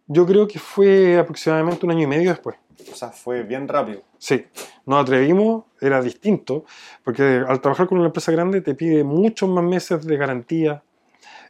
Yo 0.07 0.25
creo 0.25 0.47
que 0.47 0.59
fue 0.59 1.17
aproximadamente 1.17 1.85
un 1.85 1.91
año 1.93 2.03
y 2.03 2.07
medio 2.07 2.29
después. 2.29 2.57
O 2.91 2.95
sea, 2.95 3.09
fue 3.09 3.43
bien 3.43 3.67
rápido. 3.67 4.01
Sí, 4.17 4.45
nos 4.85 5.01
atrevimos, 5.01 5.65
era 5.79 6.01
distinto, 6.01 6.65
porque 7.03 7.43
al 7.47 7.61
trabajar 7.61 7.87
con 7.87 7.97
una 7.97 8.07
empresa 8.07 8.31
grande 8.31 8.61
te 8.61 8.75
pide 8.75 9.03
muchos 9.03 9.49
más 9.49 9.63
meses 9.63 10.05
de 10.05 10.17
garantía, 10.17 10.83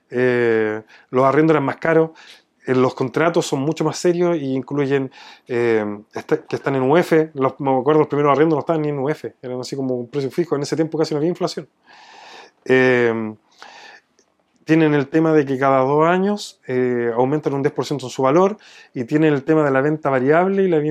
eh, 0.09 0.83
los 1.09 1.25
arriendos 1.25 1.55
eran 1.55 1.63
más 1.63 1.77
caros, 1.77 2.11
los 2.67 2.93
contratos 2.93 3.45
son 3.45 3.61
mucho 3.61 3.83
más 3.83 3.97
serios 3.97 4.37
y 4.37 4.53
incluyen 4.53 5.11
eh, 5.47 5.85
que 6.49 6.55
están 6.55 6.75
en 6.75 6.83
UF. 6.83 7.11
Los, 7.33 7.59
me 7.59 7.71
acuerdo, 7.77 7.99
los 7.99 8.07
primeros 8.07 8.31
arriendos 8.31 8.55
no 8.55 8.59
estaban 8.59 8.81
ni 8.81 8.89
en 8.89 8.99
UF, 8.99 9.25
eran 9.41 9.59
así 9.59 9.75
como 9.75 9.95
un 9.95 10.07
precio 10.09 10.31
fijo. 10.31 10.55
En 10.55 10.61
ese 10.61 10.75
tiempo 10.75 10.97
casi 10.97 11.13
no 11.13 11.17
había 11.17 11.29
inflación 11.29 11.67
tienen 14.71 14.93
el 14.93 15.07
tema 15.07 15.33
de 15.33 15.45
que 15.45 15.57
cada 15.57 15.79
dos 15.79 16.07
años 16.07 16.61
eh, 16.65 17.11
aumentan 17.13 17.53
un 17.53 17.63
10% 17.63 18.03
en 18.03 18.09
su 18.09 18.21
valor 18.21 18.57
y 18.93 19.03
tienen 19.03 19.33
el 19.33 19.43
tema 19.43 19.65
de 19.65 19.71
la 19.71 19.81
venta 19.81 20.09
variable 20.09 20.63
y 20.63 20.69
la 20.69 20.81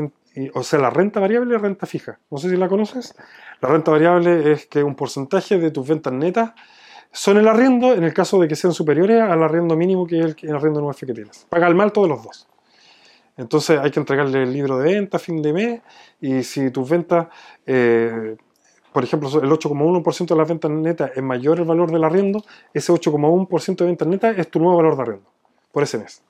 o 0.54 0.62
sea, 0.62 0.78
la 0.78 0.90
renta 0.90 1.18
variable 1.18 1.50
y 1.50 1.52
la 1.54 1.62
renta 1.62 1.86
fija. 1.86 2.18
No 2.30 2.38
sé 2.38 2.50
si 2.50 2.56
la 2.56 2.68
conoces. 2.68 3.14
La 3.60 3.68
renta 3.68 3.90
variable 3.90 4.52
es 4.52 4.66
que 4.66 4.82
un 4.82 4.94
porcentaje 4.94 5.58
de 5.58 5.70
tus 5.70 5.88
ventas 5.88 6.12
netas 6.12 6.52
son 7.12 7.38
el 7.38 7.48
arriendo 7.48 7.92
en 7.92 8.04
el 8.04 8.14
caso 8.14 8.40
de 8.40 8.48
que 8.48 8.56
sean 8.56 8.72
superiores 8.72 9.20
al 9.20 9.42
arriendo 9.42 9.76
mínimo 9.76 10.06
que 10.06 10.18
es 10.18 10.36
el, 10.42 10.54
arriendo 10.54 10.80
nuevo 10.80 10.94
que 10.94 11.12
tienes. 11.12 11.46
Paga 11.48 11.66
el 11.66 11.74
mal 11.74 11.92
todos 11.92 12.08
los 12.08 12.22
dos. 12.22 12.48
Entonces 13.36 13.78
hay 13.78 13.90
que 13.90 14.00
entregarle 14.00 14.42
el 14.42 14.52
libro 14.52 14.78
de 14.78 14.94
venta 14.94 15.16
a 15.16 15.20
fin 15.20 15.40
de 15.40 15.52
mes 15.52 15.80
y 16.20 16.42
si 16.42 16.70
tus 16.70 16.88
ventas 16.88 17.28
eh, 17.66 18.36
por 18.92 19.04
ejemplo, 19.04 19.28
el 19.28 19.50
8,1% 19.50 20.26
de 20.26 20.36
las 20.36 20.48
ventas 20.48 20.70
netas 20.70 21.12
es 21.14 21.22
mayor 21.22 21.60
el 21.60 21.64
valor 21.64 21.92
del 21.92 22.02
arriendo, 22.02 22.44
ese 22.74 22.92
8,1% 22.92 23.76
de 23.76 23.84
ventas 23.84 24.08
netas 24.08 24.38
es 24.38 24.50
tu 24.50 24.58
nuevo 24.58 24.76
valor 24.76 24.96
de 24.96 25.02
arriendo 25.02 25.30
por 25.70 25.82
ese 25.82 25.98
mes. 25.98 26.22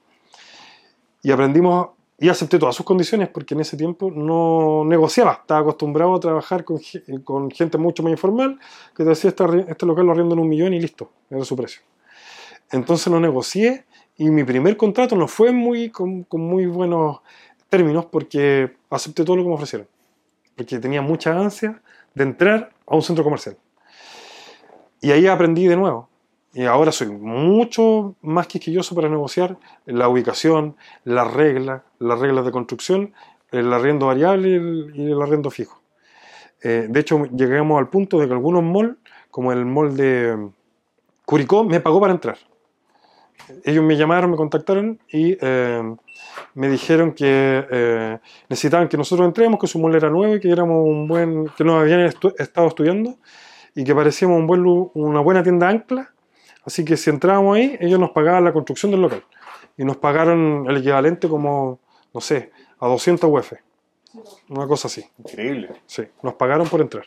Y 1.22 1.30
aprendimos 1.30 1.90
y 2.20 2.28
acepté 2.28 2.58
todas 2.58 2.76
sus 2.76 2.84
condiciones 2.84 3.30
porque 3.30 3.54
en 3.54 3.60
ese 3.60 3.78
tiempo 3.78 4.10
no 4.14 4.84
negociaba, 4.84 5.38
estaba 5.40 5.60
acostumbrado 5.60 6.14
a 6.14 6.20
trabajar 6.20 6.64
con, 6.64 6.78
con 7.24 7.50
gente 7.50 7.78
mucho 7.78 8.02
más 8.02 8.12
informal 8.12 8.58
que 8.94 9.04
te 9.04 9.08
decía 9.08 9.30
este, 9.30 9.44
este 9.68 9.86
local 9.86 10.04
lo 10.04 10.12
arriendo 10.12 10.34
en 10.34 10.40
un 10.40 10.48
millón 10.48 10.74
y 10.74 10.80
listo, 10.80 11.10
era 11.30 11.42
su 11.44 11.56
precio. 11.56 11.80
Entonces 12.70 13.06
lo 13.10 13.18
negocié 13.18 13.86
y 14.18 14.28
mi 14.28 14.44
primer 14.44 14.76
contrato 14.76 15.16
no 15.16 15.26
fue 15.26 15.50
muy, 15.50 15.88
con, 15.88 16.24
con 16.24 16.42
muy 16.42 16.66
buenos 16.66 17.20
términos 17.70 18.04
porque 18.04 18.76
acepté 18.90 19.24
todo 19.24 19.36
lo 19.36 19.42
que 19.42 19.48
me 19.48 19.54
ofrecieron. 19.54 19.88
Porque 20.54 20.78
tenía 20.78 21.00
mucha 21.00 21.32
ansia 21.38 21.80
de 22.14 22.24
entrar 22.24 22.70
a 22.86 22.96
un 22.96 23.02
centro 23.02 23.24
comercial. 23.24 23.56
Y 25.00 25.10
ahí 25.10 25.26
aprendí 25.26 25.66
de 25.66 25.76
nuevo. 25.76 26.09
Y 26.52 26.64
ahora 26.64 26.90
soy 26.90 27.08
mucho 27.08 28.16
más 28.22 28.48
quisquilloso 28.48 28.94
para 28.94 29.08
negociar 29.08 29.56
la 29.86 30.08
ubicación, 30.08 30.76
las 31.04 31.32
reglas, 31.32 31.82
las 31.98 32.18
reglas 32.18 32.44
de 32.44 32.50
construcción, 32.50 33.14
el 33.52 33.72
arriendo 33.72 34.06
variable 34.06 34.48
y 34.94 35.10
el, 35.10 35.22
arriendo 35.22 35.50
fijo. 35.50 35.80
Eh, 36.62 36.86
de 36.88 37.00
hecho, 37.00 37.24
llegamos 37.26 37.78
al 37.78 37.88
punto 37.88 38.18
de 38.18 38.26
que 38.26 38.32
algunos 38.32 38.64
malls, 38.64 38.96
como 39.30 39.52
el 39.52 39.64
mall 39.64 39.96
de 39.96 40.50
Curicó, 41.24 41.62
me 41.64 41.80
pagó 41.80 42.00
para 42.00 42.12
entrar. 42.12 42.36
Ellos 43.64 43.84
me 43.84 43.96
llamaron, 43.96 44.30
me 44.30 44.36
contactaron 44.36 44.98
y 45.08 45.36
eh, 45.40 45.96
me 46.54 46.68
dijeron 46.68 47.12
que 47.12 47.66
eh, 47.70 48.18
necesitaban 48.48 48.88
que 48.88 48.96
nosotros 48.96 49.26
entremos, 49.26 49.58
que 49.58 49.66
su 49.66 49.78
mall 49.78 49.94
era 49.94 50.10
nuevo 50.10 50.34
y 50.34 50.40
que 50.40 50.50
éramos 50.50 50.84
un 50.86 51.06
buen, 51.06 51.46
que 51.56 51.64
nos 51.64 51.80
habían 51.80 52.00
estado 52.00 52.66
estudiando 52.66 53.16
y 53.74 53.84
que 53.84 53.94
parecíamos 53.94 54.38
un 54.38 54.46
buen, 54.46 54.90
una 54.94 55.20
buena 55.20 55.42
tienda 55.42 55.68
ancla. 55.68 56.12
Así 56.70 56.84
que 56.84 56.96
si 56.96 57.10
entrábamos 57.10 57.56
ahí, 57.56 57.76
ellos 57.80 57.98
nos 57.98 58.12
pagaban 58.12 58.44
la 58.44 58.52
construcción 58.52 58.92
del 58.92 59.02
local 59.02 59.24
y 59.76 59.84
nos 59.84 59.96
pagaron 59.96 60.66
el 60.68 60.76
equivalente 60.76 61.28
como, 61.28 61.80
no 62.14 62.20
sé, 62.20 62.52
a 62.78 62.86
200 62.86 63.28
UF. 63.28 63.54
Una 64.50 64.68
cosa 64.68 64.86
así. 64.86 65.04
Increíble. 65.18 65.72
Sí, 65.84 66.04
nos 66.22 66.34
pagaron 66.34 66.68
por 66.68 66.80
entrar. 66.80 67.04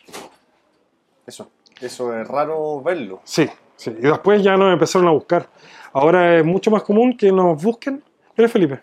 Eso, 1.26 1.50
eso 1.80 2.14
es 2.14 2.28
raro 2.28 2.82
verlo. 2.82 3.22
Sí, 3.24 3.48
Sí, 3.76 3.90
Y 3.90 4.02
después 4.02 4.42
ya 4.42 4.54
nos 4.58 4.70
empezaron 4.70 5.08
a 5.08 5.12
buscar. 5.12 5.48
Ahora 5.94 6.36
es 6.38 6.44
mucho 6.44 6.70
más 6.70 6.82
común 6.82 7.16
que 7.16 7.32
nos 7.32 7.62
busquen. 7.62 8.04
Eres 8.36 8.52
Felipe. 8.52 8.82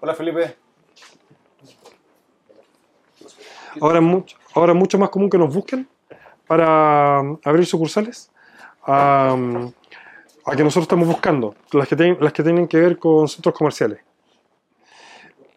Hola 0.00 0.14
Felipe. 0.14 0.56
Ahora 3.78 3.98
es, 3.98 4.04
mucho, 4.04 4.38
ahora 4.54 4.72
es 4.72 4.78
mucho 4.78 4.98
más 4.98 5.10
común 5.10 5.28
que 5.28 5.36
nos 5.36 5.54
busquen 5.54 5.86
para 6.46 7.18
abrir 7.44 7.66
sucursales 7.66 8.30
um, 8.86 9.70
a 10.44 10.56
que 10.56 10.64
nosotros 10.64 10.84
estamos 10.84 11.06
buscando, 11.06 11.54
las 11.72 11.88
que, 11.88 11.96
tienen, 11.96 12.16
las 12.20 12.32
que 12.32 12.42
tienen 12.42 12.66
que 12.66 12.78
ver 12.78 12.98
con 12.98 13.28
centros 13.28 13.54
comerciales. 13.54 14.00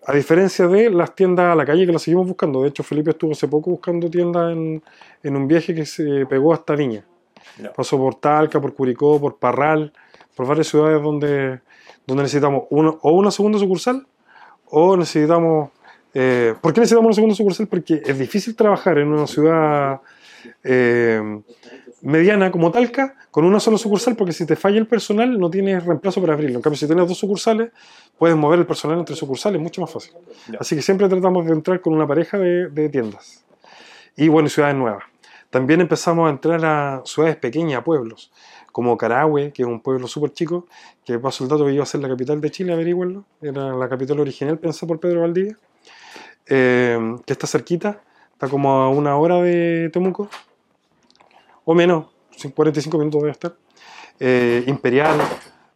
A 0.07 0.13
diferencia 0.13 0.67
de 0.67 0.91
las 0.91 1.15
tiendas 1.15 1.51
a 1.51 1.55
la 1.55 1.65
calle 1.65 1.85
que 1.85 1.91
las 1.91 2.03
seguimos 2.03 2.27
buscando. 2.27 2.61
De 2.61 2.69
hecho, 2.69 2.83
Felipe 2.83 3.09
estuvo 3.09 3.31
hace 3.31 3.47
poco 3.47 3.71
buscando 3.71 4.07
tiendas 4.07 4.51
en, 4.51 4.83
en 5.23 5.35
un 5.35 5.47
viaje 5.47 5.73
que 5.73 5.85
se 5.85 6.27
pegó 6.27 6.53
hasta 6.53 6.75
Viña. 6.75 7.03
Pasó 7.75 7.97
por 7.97 8.15
Talca, 8.15 8.61
por 8.61 8.75
Curicó, 8.75 9.19
por 9.19 9.37
Parral, 9.37 9.91
por 10.35 10.45
varias 10.45 10.67
ciudades 10.67 11.01
donde, 11.01 11.59
donde 12.05 12.23
necesitamos 12.23 12.65
uno, 12.69 12.99
o 13.01 13.13
una 13.13 13.31
segunda 13.31 13.57
sucursal 13.57 14.05
o 14.65 14.95
necesitamos... 14.95 15.71
eh, 16.13 16.53
¿Por 16.61 16.73
qué 16.73 16.81
necesitamos 16.81 17.07
una 17.07 17.15
segunda 17.15 17.35
sucursal? 17.35 17.67
Porque 17.67 18.01
es 18.05 18.19
difícil 18.19 18.55
trabajar 18.55 18.99
en 18.99 19.07
una 19.07 19.25
ciudad 19.25 20.01
eh, 20.63 21.41
mediana 22.01 22.51
como 22.51 22.71
Talca 22.71 23.15
con 23.31 23.45
una 23.45 23.59
sola 23.59 23.77
sucursal 23.77 24.15
porque 24.15 24.33
si 24.33 24.45
te 24.45 24.55
falla 24.55 24.77
el 24.77 24.87
personal 24.87 25.39
no 25.39 25.49
tienes 25.49 25.83
reemplazo 25.85 26.21
para 26.21 26.33
abrirlo. 26.33 26.57
En 26.57 26.61
cambio, 26.61 26.77
si 26.77 26.87
tienes 26.87 27.07
dos 27.07 27.17
sucursales, 27.17 27.71
puedes 28.17 28.37
mover 28.37 28.59
el 28.59 28.65
personal 28.65 28.99
entre 28.99 29.15
sucursales, 29.15 29.61
mucho 29.61 29.81
más 29.81 29.91
fácil. 29.91 30.13
Ya. 30.51 30.57
Así 30.59 30.75
que 30.75 30.81
siempre 30.81 31.09
tratamos 31.09 31.45
de 31.45 31.53
entrar 31.53 31.81
con 31.81 31.93
una 31.93 32.07
pareja 32.07 32.37
de, 32.37 32.69
de 32.69 32.89
tiendas. 32.89 33.43
Y 34.15 34.27
bueno, 34.29 34.49
ciudades 34.49 34.75
nuevas. 34.75 35.03
También 35.49 35.81
empezamos 35.81 36.27
a 36.27 36.31
entrar 36.31 36.63
a 36.65 37.01
ciudades 37.05 37.37
pequeñas, 37.37 37.79
a 37.79 37.83
pueblos, 37.83 38.31
como 38.71 38.97
Carahue, 38.97 39.53
que 39.53 39.61
es 39.61 39.67
un 39.67 39.79
pueblo 39.79 40.07
súper 40.07 40.33
chico, 40.33 40.67
que 41.05 41.17
pasó 41.17 41.45
el 41.45 41.49
dato 41.49 41.65
que 41.65 41.73
iba 41.73 41.83
a 41.83 41.85
ser 41.85 42.01
la 42.01 42.09
capital 42.09 42.41
de 42.41 42.51
Chile, 42.51 42.73
averigüenlo. 42.73 43.23
Era 43.41 43.73
la 43.73 43.87
capital 43.87 44.19
original 44.19 44.59
pensada 44.59 44.87
por 44.87 44.99
Pedro 44.99 45.21
Valdivia, 45.21 45.57
eh, 46.47 47.15
que 47.25 47.33
está 47.33 47.47
cerquita, 47.47 48.01
está 48.33 48.49
como 48.49 48.71
a 48.71 48.89
una 48.89 49.15
hora 49.17 49.41
de 49.41 49.89
Temuco, 49.93 50.29
o 51.65 51.73
menos, 51.73 52.07
45 52.53 52.97
minutos 52.97 53.21
debe 53.21 53.31
estar. 53.31 53.55
Eh, 54.19 54.63
Imperial, 54.67 55.19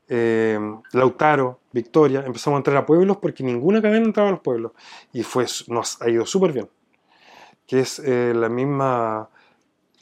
eh, 0.07 0.59
Lautaro, 0.93 1.59
Victoria, 1.71 2.23
empezamos 2.25 2.57
a 2.57 2.59
entrar 2.59 2.77
a 2.77 2.85
pueblos 2.85 3.17
porque 3.17 3.43
ninguna 3.43 3.81
cadena 3.81 4.05
entraba 4.05 4.29
a 4.29 4.31
los 4.31 4.41
pueblos 4.41 4.71
y 5.13 5.23
fue, 5.23 5.45
nos 5.67 6.01
ha 6.01 6.09
ido 6.09 6.25
súper 6.25 6.53
bien. 6.53 6.69
Que 7.67 7.81
es 7.81 7.99
eh, 7.99 8.33
la 8.35 8.49
misma 8.49 9.29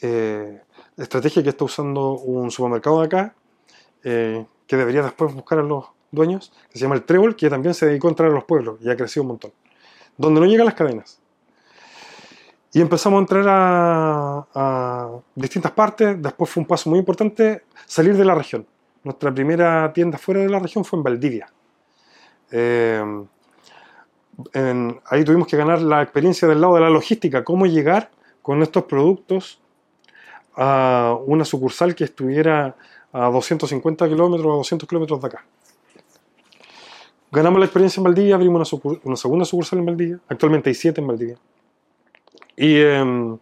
eh, 0.01 0.61
estrategia 0.95 1.43
que 1.43 1.49
está 1.49 1.65
usando 1.65 2.11
un 2.11 2.51
supermercado 2.51 3.01
de 3.01 3.05
acá, 3.05 3.35
eh, 4.03 4.45
que 4.65 4.77
debería 4.77 5.01
después 5.03 5.33
buscar 5.33 5.59
a 5.59 5.63
los 5.63 5.85
dueños, 6.11 6.53
que 6.69 6.77
se 6.77 6.85
llama 6.85 6.95
el 6.95 7.03
Trébol, 7.03 7.35
que 7.35 7.49
también 7.49 7.73
se 7.73 7.85
dedicó 7.85 8.07
a 8.07 8.11
entrar 8.11 8.31
a 8.31 8.33
los 8.33 8.45
pueblos 8.45 8.79
y 8.81 8.89
ha 8.89 8.95
crecido 8.95 9.23
un 9.23 9.29
montón. 9.29 9.51
Donde 10.17 10.39
no 10.39 10.45
llegan 10.45 10.65
las 10.65 10.75
cadenas. 10.75 11.19
Y 12.77 12.81
empezamos 12.81 13.17
a 13.17 13.21
entrar 13.21 13.43
a, 14.53 15.09
distintas 15.33 15.71
partes. 15.71 16.21
Después 16.21 16.47
fue 16.47 16.61
un 16.61 16.67
paso 16.67 16.91
muy 16.91 16.99
importante 16.99 17.63
salir 17.87 18.15
de 18.15 18.23
la 18.23 18.35
región. 18.35 18.67
Nuestra 19.03 19.33
primera 19.33 19.91
tienda 19.91 20.19
fuera 20.19 20.41
de 20.41 20.49
la 20.49 20.59
región 20.59 20.85
fue 20.85 20.97
en 20.97 21.03
Valdivia. 21.03 21.51
Eh, 22.51 23.03
ahí 25.05 25.23
tuvimos 25.23 25.47
que 25.47 25.57
ganar 25.57 25.81
la 25.81 26.03
experiencia 26.03 26.47
del 26.47 26.61
lado 26.61 26.75
de 26.75 26.81
la 26.81 26.91
logística, 26.91 27.43
cómo 27.43 27.65
llegar 27.65 28.11
con 28.43 28.61
estos 28.61 28.83
productos 28.83 29.59
a 30.55 31.17
una 31.25 31.45
sucursal 31.45 31.95
que 31.95 32.03
estuviera 32.03 32.75
a 33.11 33.25
250 33.31 34.07
kilómetros, 34.07 34.53
a 34.53 34.57
200 34.57 34.87
kilómetros 34.87 35.19
de 35.19 35.27
acá. 35.27 35.45
Ganamos 37.31 37.57
la 37.57 37.65
experiencia 37.65 38.01
en 38.01 38.03
Valdivia, 38.03 38.35
abrimos 38.35 38.71
una, 38.71 38.99
una 39.03 39.15
segunda 39.15 39.45
sucursal 39.45 39.79
en 39.79 39.85
Valdivia, 39.87 40.19
actualmente 40.29 40.69
hay 40.69 40.75
siete 40.75 41.01
en 41.01 41.07
Valdivia. 41.07 41.39
Y, 42.57 42.81
em, 42.81 43.37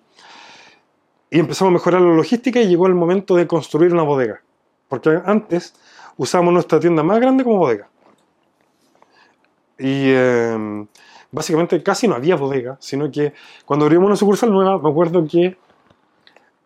y 1.31 1.39
empezamos 1.39 1.71
a 1.71 1.73
mejorar 1.73 2.01
la 2.01 2.13
logística 2.13 2.59
y 2.61 2.67
llegó 2.67 2.85
el 2.87 2.93
momento 2.93 3.35
de 3.35 3.47
construir 3.47 3.93
una 3.93 4.03
bodega. 4.03 4.41
Porque 4.89 5.19
antes 5.25 5.73
usábamos 6.17 6.53
nuestra 6.53 6.79
tienda 6.79 7.01
más 7.01 7.19
grande 7.19 7.43
como 7.43 7.57
bodega. 7.57 7.89
Y 9.79 10.11
em, 10.11 10.87
básicamente 11.31 11.81
casi 11.81 12.07
no 12.07 12.15
había 12.15 12.35
bodega, 12.35 12.77
sino 12.79 13.09
que 13.09 13.33
cuando 13.65 13.85
abrimos 13.85 14.07
una 14.07 14.15
sucursal 14.15 14.51
nueva, 14.51 14.79
me 14.79 14.89
acuerdo 14.89 15.25
que 15.27 15.57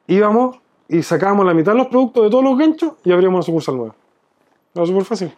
íbamos 0.08 0.58
y 0.88 1.04
sacábamos 1.04 1.45
la 1.45 1.54
mitad 1.54 1.74
de 1.74 1.78
los 1.78 1.88
productos 1.88 2.24
de 2.24 2.30
todos 2.30 2.43
los 2.43 2.58
ganchos 2.58 2.93
y 3.04 3.12
abríamos 3.12 3.38
una 3.38 3.43
sucursal 3.45 3.78
nueva. 3.78 3.95
Era 4.74 4.86
súper 4.86 5.06
fácil. 5.06 5.34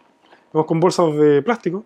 Íbamos 0.52 0.66
con 0.66 0.80
bolsas 0.80 1.14
de 1.16 1.42
plástico, 1.42 1.84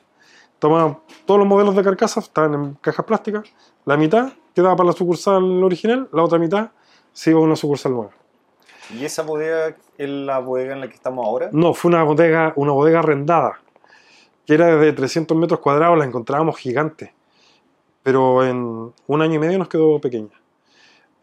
tomábamos 0.59 0.98
todos 1.24 1.38
los 1.38 1.48
modelos 1.48 1.76
de 1.76 1.82
carcasas, 1.82 2.24
estaban 2.24 2.54
en 2.54 2.74
cajas 2.74 3.04
plásticas, 3.04 3.44
la 3.84 3.96
mitad 3.96 4.32
quedaba 4.54 4.76
para 4.76 4.88
la 4.88 4.92
sucursal 4.92 5.62
original, 5.62 6.09
la 6.12 6.22
otra 6.22 6.38
mitad 6.38 6.70
se 7.12 7.30
iba 7.30 7.40
a 7.40 7.42
una 7.42 7.57
sucursal 7.57 7.92
nueva. 7.92 8.11
¿Y 8.94 9.04
esa 9.04 9.22
bodega 9.22 9.76
es 9.98 10.09
la 10.09 10.38
bodega 10.38 10.74
en 10.74 10.80
la 10.80 10.88
que 10.88 10.94
estamos 10.94 11.26
ahora? 11.26 11.50
No, 11.52 11.74
fue 11.74 11.90
una 11.90 12.02
bodega, 12.04 12.52
una 12.57 12.72
bodega 12.72 13.00
arrendada, 13.00 13.61
que 14.46 14.54
era 14.54 14.76
de 14.76 14.92
300 14.92 15.36
metros 15.36 15.61
cuadrados, 15.61 15.98
la 15.98 16.04
encontrábamos 16.04 16.57
gigante, 16.57 17.12
pero 18.02 18.44
en 18.44 18.92
un 19.07 19.22
año 19.22 19.34
y 19.34 19.38
medio 19.38 19.59
nos 19.59 19.68
quedó 19.68 20.00
pequeña. 20.00 20.40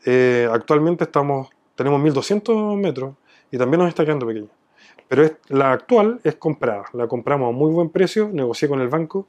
Eh, 0.06 0.50
actualmente 0.52 1.06
estamos, 1.06 1.50
tenemos 1.76 2.02
1200 2.02 2.76
metros 2.76 3.16
y 3.50 3.58
también 3.58 3.80
nos 3.80 3.90
está 3.90 4.04
quedando 4.04 4.28
pequeña. 4.28 4.50
Pero 5.14 5.26
es- 5.26 5.34
la 5.50 5.74
actual 5.74 6.20
es 6.24 6.38
comprada, 6.38 6.86
la 6.94 7.08
compramos 7.08 7.50
a 7.50 7.52
muy 7.52 7.72
buen 7.72 7.90
precio, 7.90 8.32
negocié 8.34 8.68
con 8.68 8.82
el 8.82 8.88
banco, 8.88 9.28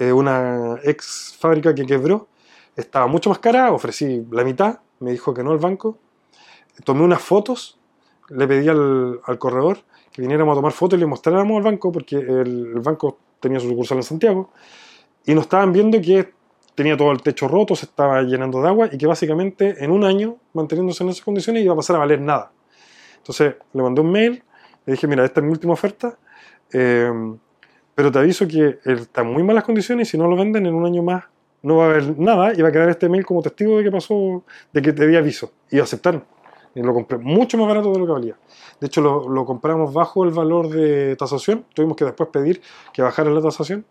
eh, 0.00 0.12
una 0.12 0.80
ex 0.82 1.36
fábrica 1.38 1.72
que 1.72 1.86
quebró, 1.86 2.26
estaba 2.74 3.06
mucho 3.06 3.30
más 3.30 3.38
cara, 3.38 3.70
ofrecí 3.72 4.26
la 4.32 4.42
mitad, 4.42 4.80
me 4.98 5.12
dijo 5.12 5.32
que 5.32 5.44
no 5.44 5.52
el 5.52 5.58
banco, 5.58 5.98
tomé 6.82 7.02
unas 7.04 7.22
fotos, 7.22 7.78
le 8.28 8.48
pedí 8.48 8.68
al, 8.68 9.20
al 9.24 9.38
corredor 9.38 9.78
que 10.10 10.20
viniéramos 10.20 10.50
a 10.50 10.56
tomar 10.56 10.72
fotos 10.72 10.96
y 10.96 11.00
le 11.00 11.06
mostráramos 11.06 11.58
al 11.58 11.62
banco, 11.62 11.92
porque 11.92 12.16
el, 12.16 12.72
el 12.74 12.80
banco 12.80 13.16
tenía 13.38 13.60
su 13.60 13.68
sucursal 13.68 13.98
en 13.98 14.02
Santiago, 14.02 14.50
y 15.24 15.32
nos 15.36 15.44
estaban 15.44 15.72
viendo 15.72 16.00
que 16.00 16.32
tenía 16.74 16.96
todo 16.96 17.12
el 17.12 17.22
techo 17.22 17.46
roto, 17.46 17.76
se 17.76 17.86
estaba 17.86 18.20
llenando 18.22 18.60
de 18.60 18.66
agua, 18.66 18.88
y 18.90 18.98
que 18.98 19.06
básicamente 19.06 19.76
en 19.78 19.92
un 19.92 20.02
año, 20.02 20.38
manteniéndose 20.54 21.04
en 21.04 21.10
esas 21.10 21.24
condiciones, 21.24 21.62
iba 21.62 21.72
a 21.72 21.76
pasar 21.76 21.94
a 21.94 21.98
valer 22.00 22.20
nada. 22.20 22.50
Entonces 23.18 23.54
le 23.72 23.80
mandé 23.80 24.00
un 24.00 24.10
mail, 24.10 24.42
le 24.86 24.92
dije, 24.92 25.06
mira, 25.06 25.24
esta 25.24 25.40
es 25.40 25.44
mi 25.44 25.52
última 25.52 25.72
oferta, 25.72 26.18
eh, 26.72 27.10
pero 27.94 28.10
te 28.10 28.18
aviso 28.18 28.46
que 28.46 28.78
está 28.84 29.22
en 29.22 29.32
muy 29.32 29.42
malas 29.42 29.64
condiciones 29.64 30.08
y 30.08 30.10
si 30.12 30.18
no 30.18 30.26
lo 30.26 30.36
venden 30.36 30.66
en 30.66 30.74
un 30.74 30.84
año 30.84 31.02
más 31.02 31.24
no 31.62 31.76
va 31.76 31.86
a 31.86 31.90
haber 31.90 32.18
nada 32.18 32.52
y 32.54 32.60
va 32.60 32.68
a 32.68 32.72
quedar 32.72 32.90
este 32.90 33.08
mail 33.08 33.24
como 33.24 33.40
testigo 33.40 33.78
de 33.78 33.84
que 33.84 33.90
pasó, 33.90 34.44
de 34.72 34.82
que 34.82 34.92
te 34.92 35.06
di 35.06 35.16
aviso. 35.16 35.50
Y 35.70 35.80
aceptaron. 35.80 36.22
Y 36.74 36.82
lo 36.82 36.92
compré 36.92 37.16
mucho 37.16 37.56
más 37.56 37.66
barato 37.66 37.90
de 37.90 37.98
lo 37.98 38.06
que 38.06 38.12
valía. 38.12 38.36
De 38.80 38.86
hecho, 38.86 39.00
lo, 39.00 39.28
lo 39.30 39.46
compramos 39.46 39.94
bajo 39.94 40.24
el 40.24 40.30
valor 40.30 40.68
de 40.68 41.16
tasación. 41.16 41.64
Tuvimos 41.72 41.96
que 41.96 42.04
después 42.04 42.28
pedir 42.28 42.60
que 42.92 43.00
bajara 43.00 43.30
la 43.30 43.40
tasación 43.40 43.86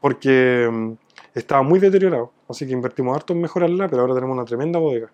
porque 0.00 0.68
mm, 0.70 0.92
estaba 1.34 1.62
muy 1.62 1.78
deteriorado. 1.78 2.32
Así 2.48 2.66
que 2.66 2.72
invertimos 2.72 3.14
harto 3.14 3.32
en 3.32 3.42
mejorarla, 3.42 3.88
pero 3.88 4.02
ahora 4.02 4.14
tenemos 4.14 4.34
una 4.34 4.44
tremenda 4.44 4.80
bodega 4.80 5.12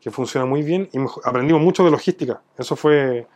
que 0.00 0.10
funciona 0.10 0.46
muy 0.46 0.62
bien 0.62 0.88
y 0.92 0.98
aprendimos 1.24 1.62
mucho 1.62 1.84
de 1.84 1.90
logística. 1.90 2.42
Eso 2.58 2.74
fue, 2.74 3.26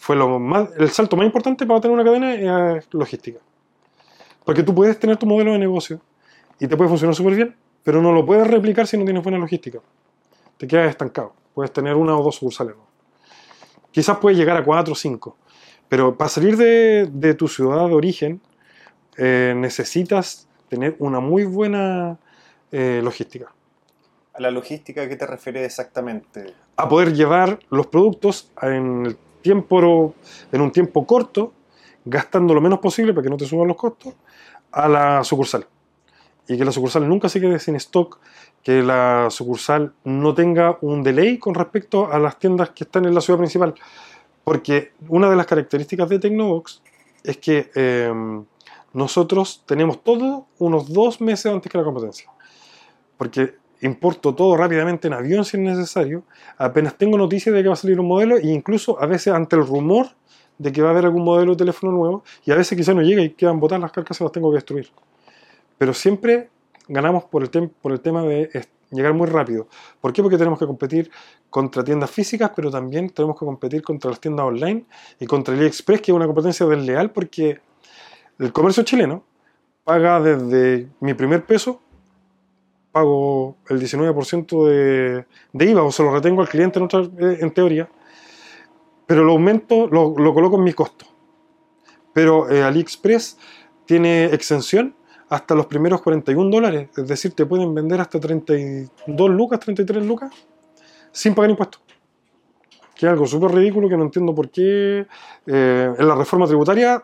fue 0.00 0.16
lo 0.16 0.38
más, 0.38 0.70
el 0.78 0.88
salto 0.88 1.14
más 1.14 1.26
importante 1.26 1.66
para 1.66 1.78
tener 1.78 1.94
una 1.94 2.04
cadena 2.04 2.76
es 2.76 2.88
logística. 2.90 3.38
Porque 4.46 4.62
tú 4.62 4.74
puedes 4.74 4.98
tener 4.98 5.18
tu 5.18 5.26
modelo 5.26 5.52
de 5.52 5.58
negocio 5.58 6.00
y 6.58 6.66
te 6.66 6.74
puede 6.74 6.88
funcionar 6.88 7.14
súper 7.14 7.34
bien, 7.34 7.56
pero 7.84 8.00
no 8.00 8.10
lo 8.10 8.24
puedes 8.24 8.46
replicar 8.46 8.86
si 8.86 8.96
no 8.96 9.04
tienes 9.04 9.22
buena 9.22 9.36
logística. 9.38 9.78
Te 10.56 10.66
quedas 10.66 10.88
estancado. 10.88 11.34
Puedes 11.52 11.70
tener 11.70 11.96
una 11.96 12.16
o 12.16 12.22
dos 12.22 12.36
sucursales. 12.36 12.76
¿no? 12.76 12.86
Quizás 13.90 14.16
puedes 14.16 14.38
llegar 14.38 14.56
a 14.56 14.64
cuatro 14.64 14.94
o 14.94 14.96
cinco, 14.96 15.36
pero 15.86 16.16
para 16.16 16.30
salir 16.30 16.56
de, 16.56 17.06
de 17.12 17.34
tu 17.34 17.46
ciudad 17.46 17.86
de 17.86 17.94
origen 17.94 18.40
eh, 19.18 19.52
necesitas 19.54 20.48
tener 20.70 20.96
una 20.98 21.20
muy 21.20 21.44
buena 21.44 22.18
eh, 22.72 23.02
logística. 23.04 23.52
¿A 24.32 24.40
la 24.40 24.50
logística 24.50 25.02
a 25.02 25.08
qué 25.08 25.16
te 25.16 25.26
refieres 25.26 25.64
exactamente? 25.64 26.54
a 26.80 26.88
poder 26.88 27.12
llevar 27.12 27.58
los 27.68 27.86
productos 27.88 28.50
en, 28.62 29.04
el 29.04 29.16
tiempo, 29.40 30.14
en 30.52 30.60
un 30.60 30.70
tiempo 30.70 31.06
corto, 31.06 31.52
gastando 32.04 32.54
lo 32.54 32.60
menos 32.60 32.78
posible 32.78 33.12
para 33.12 33.24
que 33.24 33.30
no 33.30 33.36
te 33.36 33.46
suban 33.46 33.68
los 33.68 33.76
costos, 33.76 34.14
a 34.72 34.88
la 34.88 35.24
sucursal. 35.24 35.66
Y 36.48 36.56
que 36.56 36.64
la 36.64 36.72
sucursal 36.72 37.08
nunca 37.08 37.28
se 37.28 37.40
quede 37.40 37.58
sin 37.58 37.76
stock, 37.76 38.18
que 38.62 38.82
la 38.82 39.28
sucursal 39.30 39.92
no 40.04 40.34
tenga 40.34 40.78
un 40.80 41.02
delay 41.02 41.38
con 41.38 41.54
respecto 41.54 42.12
a 42.12 42.18
las 42.18 42.38
tiendas 42.38 42.70
que 42.70 42.84
están 42.84 43.04
en 43.04 43.14
la 43.14 43.20
ciudad 43.20 43.38
principal. 43.38 43.74
Porque 44.44 44.92
una 45.08 45.30
de 45.30 45.36
las 45.36 45.46
características 45.46 46.08
de 46.08 46.18
Tecnobox 46.18 46.82
es 47.22 47.36
que 47.36 47.70
eh, 47.74 48.12
nosotros 48.92 49.62
tenemos 49.66 50.02
todo 50.02 50.46
unos 50.58 50.92
dos 50.92 51.20
meses 51.20 51.52
antes 51.52 51.70
que 51.70 51.78
la 51.78 51.84
competencia. 51.84 52.30
Porque 53.16 53.54
importo 53.80 54.34
todo 54.34 54.56
rápidamente 54.56 55.08
en 55.08 55.14
avión 55.14 55.44
si 55.44 55.56
es 55.56 55.62
necesario, 55.62 56.24
apenas 56.58 56.96
tengo 56.96 57.16
noticias 57.16 57.54
de 57.54 57.62
que 57.62 57.68
va 57.68 57.74
a 57.74 57.76
salir 57.76 57.98
un 57.98 58.08
modelo 58.08 58.36
e 58.36 58.48
incluso 58.48 59.00
a 59.02 59.06
veces 59.06 59.32
ante 59.32 59.56
el 59.56 59.66
rumor 59.66 60.08
de 60.58 60.72
que 60.72 60.82
va 60.82 60.88
a 60.88 60.90
haber 60.92 61.06
algún 61.06 61.24
modelo 61.24 61.52
de 61.52 61.58
teléfono 61.58 61.92
nuevo 61.92 62.22
y 62.44 62.50
a 62.50 62.54
veces 62.54 62.76
quizá 62.76 62.92
no 62.92 63.00
llega 63.00 63.22
y 63.22 63.30
quedan 63.30 63.58
botar 63.58 63.80
las 63.80 63.92
carcasas 63.92 64.22
las 64.22 64.32
tengo 64.32 64.50
que 64.50 64.56
destruir. 64.56 64.90
Pero 65.78 65.94
siempre 65.94 66.50
ganamos 66.88 67.24
por 67.24 67.42
el, 67.42 67.70
por 67.70 67.92
el 67.92 68.00
tema 68.00 68.22
de 68.22 68.50
llegar 68.90 69.14
muy 69.14 69.26
rápido. 69.26 69.68
¿Por 70.00 70.12
qué? 70.12 70.22
Porque 70.22 70.36
tenemos 70.36 70.58
que 70.58 70.66
competir 70.66 71.10
contra 71.48 71.82
tiendas 71.82 72.10
físicas, 72.10 72.50
pero 72.54 72.70
también 72.70 73.10
tenemos 73.10 73.38
que 73.38 73.46
competir 73.46 73.82
contra 73.82 74.10
las 74.10 74.20
tiendas 74.20 74.46
online 74.46 74.84
y 75.18 75.26
contra 75.26 75.54
el 75.54 75.60
AliExpress, 75.60 76.00
que 76.00 76.10
es 76.10 76.16
una 76.16 76.26
competencia 76.26 76.66
desleal 76.66 77.10
porque 77.10 77.60
el 78.38 78.52
comercio 78.52 78.82
chileno 78.82 79.24
paga 79.84 80.20
desde 80.20 80.88
mi 81.00 81.14
primer 81.14 81.44
peso, 81.44 81.80
pago 82.92 83.56
el 83.68 83.80
19% 83.80 85.24
de, 85.52 85.64
IVA 85.64 85.82
o 85.82 85.92
se 85.92 86.02
lo 86.02 86.12
retengo 86.12 86.42
al 86.42 86.48
cliente 86.48 86.78
en, 86.78 86.88
eh, 87.18 87.38
en 87.40 87.50
teoría, 87.52 87.88
pero 89.06 89.24
lo 89.24 89.32
aumento, 89.32 89.86
lo, 89.88 90.14
lo 90.16 90.34
coloco 90.34 90.56
en 90.56 90.64
mi 90.64 90.72
costo. 90.72 91.06
Pero 92.12 92.50
eh, 92.50 92.62
AliExpress 92.62 93.38
tiene 93.86 94.26
exención 94.26 94.94
hasta 95.28 95.54
los 95.54 95.66
primeros 95.66 96.02
41 96.02 96.50
dólares, 96.50 96.88
es 96.96 97.06
decir, 97.06 97.32
te 97.34 97.46
pueden 97.46 97.72
vender 97.72 98.00
hasta 98.00 98.18
32 98.18 99.30
lucas, 99.30 99.60
33 99.60 100.04
lucas, 100.04 100.32
sin 101.12 101.34
pagar 101.34 101.50
impuestos. 101.50 101.80
Que 102.96 103.06
es 103.06 103.12
algo 103.12 103.26
súper 103.26 103.52
ridículo 103.52 103.88
que 103.88 103.96
no 103.96 104.02
entiendo 104.02 104.34
por 104.34 104.50
qué 104.50 105.06
eh, 105.46 105.94
en 105.98 106.08
la 106.08 106.14
reforma 106.16 106.46
tributaria 106.46 107.02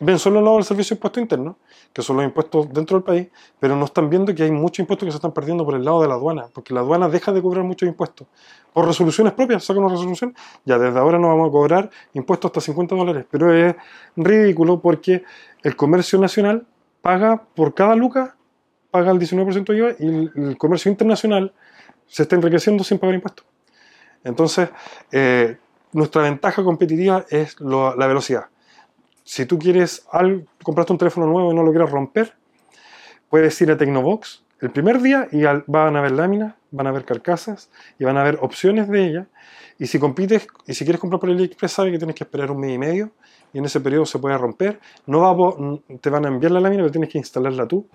ven 0.00 0.18
solo 0.18 0.38
el 0.38 0.44
lado 0.44 0.56
del 0.56 0.64
servicio 0.64 0.94
de 0.94 0.98
impuesto 0.98 1.20
interno, 1.20 1.56
que 1.92 2.02
son 2.02 2.16
los 2.16 2.24
impuestos 2.24 2.72
dentro 2.72 2.96
del 2.96 3.04
país, 3.04 3.28
pero 3.58 3.76
no 3.76 3.84
están 3.84 4.08
viendo 4.08 4.34
que 4.34 4.42
hay 4.42 4.50
muchos 4.50 4.80
impuestos 4.80 5.06
que 5.06 5.12
se 5.12 5.16
están 5.16 5.32
perdiendo 5.32 5.64
por 5.64 5.74
el 5.74 5.84
lado 5.84 6.02
de 6.02 6.08
la 6.08 6.14
aduana, 6.14 6.46
porque 6.52 6.74
la 6.74 6.80
aduana 6.80 7.08
deja 7.08 7.32
de 7.32 7.42
cobrar 7.42 7.64
muchos 7.64 7.88
impuestos. 7.88 8.26
Por 8.72 8.86
resoluciones 8.86 9.32
propias, 9.34 9.64
saca 9.64 9.80
una 9.80 9.88
resolución, 9.88 10.34
ya 10.64 10.78
desde 10.78 10.98
ahora 10.98 11.18
no 11.18 11.28
vamos 11.28 11.48
a 11.48 11.52
cobrar 11.52 11.90
impuestos 12.14 12.50
hasta 12.50 12.60
50 12.60 12.94
dólares, 12.94 13.26
pero 13.30 13.52
es 13.52 13.74
ridículo 14.16 14.80
porque 14.80 15.24
el 15.62 15.76
comercio 15.76 16.18
nacional 16.18 16.66
paga 17.02 17.42
por 17.54 17.74
cada 17.74 17.94
luca, 17.94 18.36
paga 18.90 19.10
el 19.10 19.18
19% 19.18 19.64
de 19.64 19.76
IVA 19.76 19.90
y 19.98 20.06
el, 20.48 20.56
comercio 20.58 20.90
internacional 20.90 21.52
se 22.06 22.22
está 22.22 22.36
enriqueciendo 22.36 22.84
sin 22.84 22.98
pagar 22.98 23.14
impuestos. 23.14 23.46
Entonces, 24.24 24.70
eh, 25.10 25.56
nuestra 25.92 26.22
ventaja 26.22 26.62
competitiva 26.62 27.24
es 27.28 27.60
la 27.60 28.06
velocidad. 28.06 28.46
Si 29.24 29.46
tú 29.46 29.58
quieres 29.58 30.06
algo, 30.10 30.44
compraste 30.62 30.92
un 30.92 30.98
teléfono 30.98 31.26
nuevo 31.26 31.52
y 31.52 31.54
no 31.54 31.62
lo 31.62 31.70
quieres 31.70 31.90
romper, 31.90 32.34
puedes 33.28 33.60
ir 33.60 33.70
a 33.70 33.76
Tecnobox 33.76 34.44
el 34.62 34.70
primer 34.70 35.02
día 35.02 35.26
y 35.32 35.42
van 35.42 35.96
a 35.96 36.00
ver 36.00 36.12
láminas, 36.12 36.54
van 36.70 36.86
a 36.86 36.92
ver 36.92 37.04
carcasas 37.04 37.68
y 37.98 38.04
van 38.04 38.16
a 38.16 38.22
ver 38.22 38.38
opciones 38.40 38.88
de 38.88 39.06
ellas. 39.06 39.26
Y 39.76 39.88
si 39.88 39.98
compites 39.98 40.46
y 40.66 40.74
si 40.74 40.84
quieres 40.84 41.00
comprar 41.00 41.18
por 41.18 41.30
AliExpress, 41.30 41.72
sabes 41.72 41.90
que 41.90 41.98
tienes 41.98 42.14
que 42.14 42.22
esperar 42.22 42.52
un 42.52 42.60
mes 42.60 42.72
y 42.72 42.78
medio 42.78 43.10
y 43.52 43.58
en 43.58 43.64
ese 43.64 43.80
periodo 43.80 44.06
se 44.06 44.20
puede 44.20 44.38
romper. 44.38 44.78
No 45.06 45.20
va 45.20 45.80
te 46.00 46.10
van 46.10 46.26
a 46.26 46.28
enviar 46.28 46.52
la 46.52 46.60
lámina, 46.60 46.82
pero 46.82 46.92
tienes 46.92 47.10
que 47.10 47.18
instalarla 47.18 47.66
tú. 47.66 47.88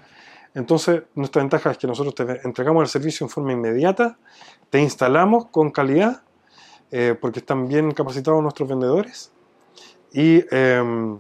Entonces, 0.54 1.04
nuestra 1.16 1.42
ventaja 1.42 1.72
es 1.72 1.78
que 1.78 1.88
nosotros 1.88 2.16
te 2.16 2.46
entregamos 2.46 2.82
el 2.82 2.90
servicio 2.90 3.26
en 3.26 3.30
forma 3.30 3.54
inmediata, 3.54 4.18
te 4.70 4.82
instalamos 4.82 5.46
con 5.52 5.72
calidad, 5.72 6.24
eh, 6.92 7.16
porque 7.20 7.40
están 7.40 7.68
bien 7.68 7.92
capacitados 7.92 8.42
nuestros 8.42 8.68
vendedores, 8.68 9.32
y, 10.18 10.44
em, 10.50 11.20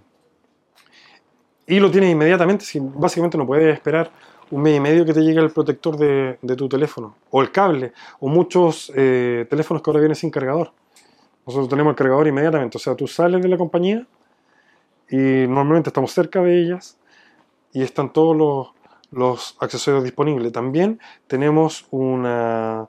y 1.67 1.79
lo 1.79 1.91
tienes 1.91 2.11
inmediatamente, 2.11 2.65
si 2.65 2.79
básicamente 2.81 3.37
no 3.37 3.45
puedes 3.45 3.71
esperar 3.71 4.09
un 4.49 4.63
mes 4.63 4.75
y 4.75 4.79
medio 4.79 5.05
que 5.05 5.13
te 5.13 5.21
llegue 5.21 5.39
el 5.39 5.51
protector 5.51 5.97
de, 5.97 6.55
tu 6.55 6.67
teléfono, 6.67 7.15
o 7.29 7.43
el 7.43 7.51
cable, 7.51 7.93
o 8.19 8.27
muchos 8.27 8.91
eh, 8.95 9.45
teléfonos 9.51 9.83
que 9.83 9.91
ahora 9.91 9.99
vienen 9.99 10.15
sin 10.15 10.31
cargador. 10.31 10.71
Nosotros 11.45 11.69
tenemos 11.69 11.91
el 11.91 11.95
cargador 11.95 12.27
inmediatamente, 12.27 12.77
o 12.77 12.79
sea, 12.79 12.95
tú 12.95 13.05
sales 13.05 13.39
de 13.39 13.47
la 13.47 13.57
compañía 13.57 14.07
y 15.11 15.15
normalmente 15.15 15.91
estamos 15.91 16.11
cerca 16.11 16.41
de 16.41 16.59
ellas 16.59 16.97
y 17.73 17.83
están 17.83 18.11
todos 18.11 18.35
los, 18.35 18.69
los 19.11 19.57
accesorios 19.59 20.03
disponibles. 20.05 20.51
También 20.51 20.99
tenemos 21.27 21.85
una, 21.91 22.87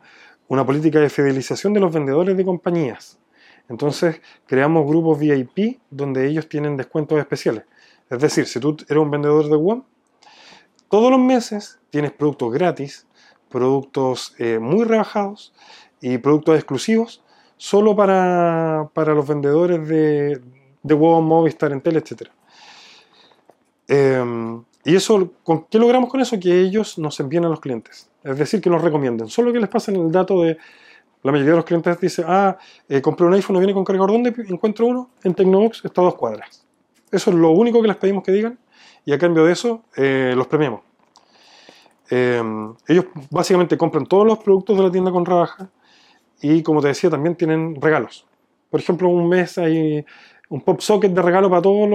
una, 0.49 0.65
política 0.65 1.01
de 1.01 1.11
fidelización 1.11 1.75
de 1.75 1.81
los 1.81 1.93
vendedores 1.93 2.35
de 2.35 2.47
compañías. 2.47 3.19
Entonces 3.69 4.21
creamos 4.47 4.87
grupos 4.87 5.19
VIP 5.19 5.81
donde 5.91 6.27
ellos 6.27 6.49
tienen 6.49 6.77
descuentos 6.77 7.19
especiales. 7.19 7.65
Es 8.11 8.19
decir, 8.21 8.47
si 8.47 8.59
tú 8.61 8.77
eres 8.89 9.03
un 9.03 9.11
vendedor 9.11 9.49
de 9.49 9.57
WOM, 9.57 9.83
todos 10.89 11.11
los 11.11 11.21
meses 11.21 11.79
tienes 11.91 12.13
productos 12.13 12.53
gratis, 12.53 13.07
productos 13.51 14.35
eh, 14.39 14.59
muy 14.59 14.85
rebajados 14.85 15.53
y 16.01 16.19
productos 16.19 16.57
exclusivos 16.57 17.23
solo 17.59 17.95
para, 17.95 18.89
para 18.95 19.15
los 19.15 19.27
vendedores 19.27 19.87
de, 19.87 20.41
de 20.83 20.95
WOM, 20.95 21.27
Movistar, 21.27 21.73
Entel, 21.73 21.97
etc. 21.97 22.29
Em, 23.89 24.63
y 24.85 24.97
eso, 24.97 25.33
¿con 25.43 25.65
qué 25.65 25.79
logramos 25.79 26.09
con 26.09 26.21
eso? 26.21 26.39
Que 26.39 26.61
ellos 26.61 26.99
nos 26.99 27.19
envíen 27.21 27.45
a 27.45 27.49
los 27.49 27.61
clientes. 27.61 28.09
Es 28.23 28.39
decir, 28.39 28.61
que 28.61 28.71
nos 28.71 28.81
recomienden. 28.81 29.29
Solo 29.29 29.53
que 29.53 29.61
les 29.61 29.69
pasen 29.69 29.97
el 29.97 30.11
dato 30.13 30.43
de... 30.43 30.57
La 31.23 31.33
mayoría 31.33 31.53
de 31.53 31.57
los 31.57 31.65
clientes 31.65 32.01
dice, 32.01 32.25
ah, 32.27 32.57
eh, 32.89 33.01
compré 33.03 33.27
un 33.27 33.35
iPhone, 33.35 33.55
no 33.55 33.61
viene 33.61 33.75
con 33.75 33.85
cargador. 33.85 34.13
¿Dónde 34.13 34.33
encuentro 34.49 34.87
uno? 34.87 35.11
En 35.25 35.35
Tecnobox 35.35 35.85
está 35.85 36.01
a 36.01 36.05
dos 36.05 36.15
cuadras. 36.15 36.65
Eso 37.11 37.31
es 37.31 37.37
lo 37.37 37.51
único 37.51 37.83
que 37.83 37.89
les 37.89 37.97
pedimos 37.97 38.23
que 38.23 38.33
digan. 38.33 38.59
Y 39.05 39.13
a 39.13 39.19
cambio 39.19 39.45
de 39.45 39.53
eso, 39.53 39.83
eh, 39.97 40.35
los 40.37 40.47
premiamos. 40.47 40.83
Em, 42.11 42.75
ellos 42.87 43.07
básicamente 43.31 43.77
compran 43.77 44.07
todos 44.07 44.27
los 44.27 44.39
productos 44.39 44.77
de 44.77 44.83
la 44.85 44.91
tienda 44.91 45.11
con 45.11 45.25
rebaja. 45.25 45.71
Y 46.41 46.63
como 46.63 46.81
te 46.81 46.89
decía, 46.89 47.11
también 47.11 47.35
tienen 47.35 47.81
regalos. 47.81 48.27
Por 48.71 48.81
ejemplo, 48.81 49.09
un 49.09 49.29
mes 49.29 49.59
hay 49.59 50.05
un 50.51 50.61
pop 50.61 50.81
socket 50.81 51.13
de 51.13 51.23
regalo 51.23 51.51
para 51.51 51.63
todos 51.63 51.89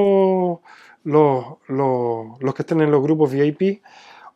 los, 1.04 1.58
los, 1.68 2.54
que 2.54 2.62
estén 2.62 2.82
en 2.82 2.92
los 2.92 3.02
grupos 3.02 3.32
VIP 3.32 3.82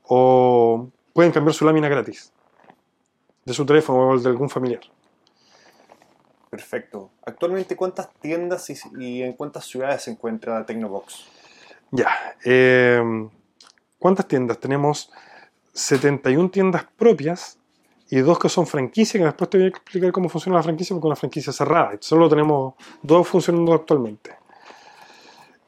o 0.04 0.88
pueden 1.14 1.32
cambiar 1.32 1.54
su 1.54 1.66
lámina 1.66 1.90
gratis 1.90 2.32
de 3.48 3.54
su 3.54 3.66
teléfono 3.66 4.10
o 4.10 4.14
el 4.14 4.22
de 4.22 4.30
algún 4.30 4.50
familiar. 4.50 4.82
Perfecto. 6.50 7.12
Actualmente, 7.26 7.78
¿cuántas 7.78 8.14
tiendas 8.20 8.70
y, 9.00 9.24
en 9.24 9.34
cuántas 9.34 9.64
ciudades 9.66 10.04
se 10.04 10.12
encuentra 10.12 10.66
Tecnobox? 10.66 11.26
Ya. 11.91 12.10
Eh, 12.43 13.02
¿Cuántas 13.98 14.28
tiendas? 14.28 14.58
Tenemos 14.58 15.10
71 15.72 16.50
tiendas 16.50 16.88
propias 16.98 17.58
y 18.10 18.18
dos 18.18 18.38
que 18.38 18.50
son 18.50 18.68
franquicias, 18.68 19.22
que 19.22 19.26
después 19.26 19.50
te 19.50 19.58
voy 19.58 19.68
a 19.68 19.70
explicar 19.70 20.12
cómo 20.12 20.28
funciona 20.28 20.58
la 20.58 20.64
franquicia, 20.64 20.93
porque 20.93 21.06
es 21.06 21.12
una 21.12 21.16
franquicia 21.16 21.54
cerrada. 21.54 21.91
Solo 22.02 22.28
tenemos 22.28 22.74
dos 23.02 23.26
funcionando 23.26 23.74
actualmente. 23.74 24.36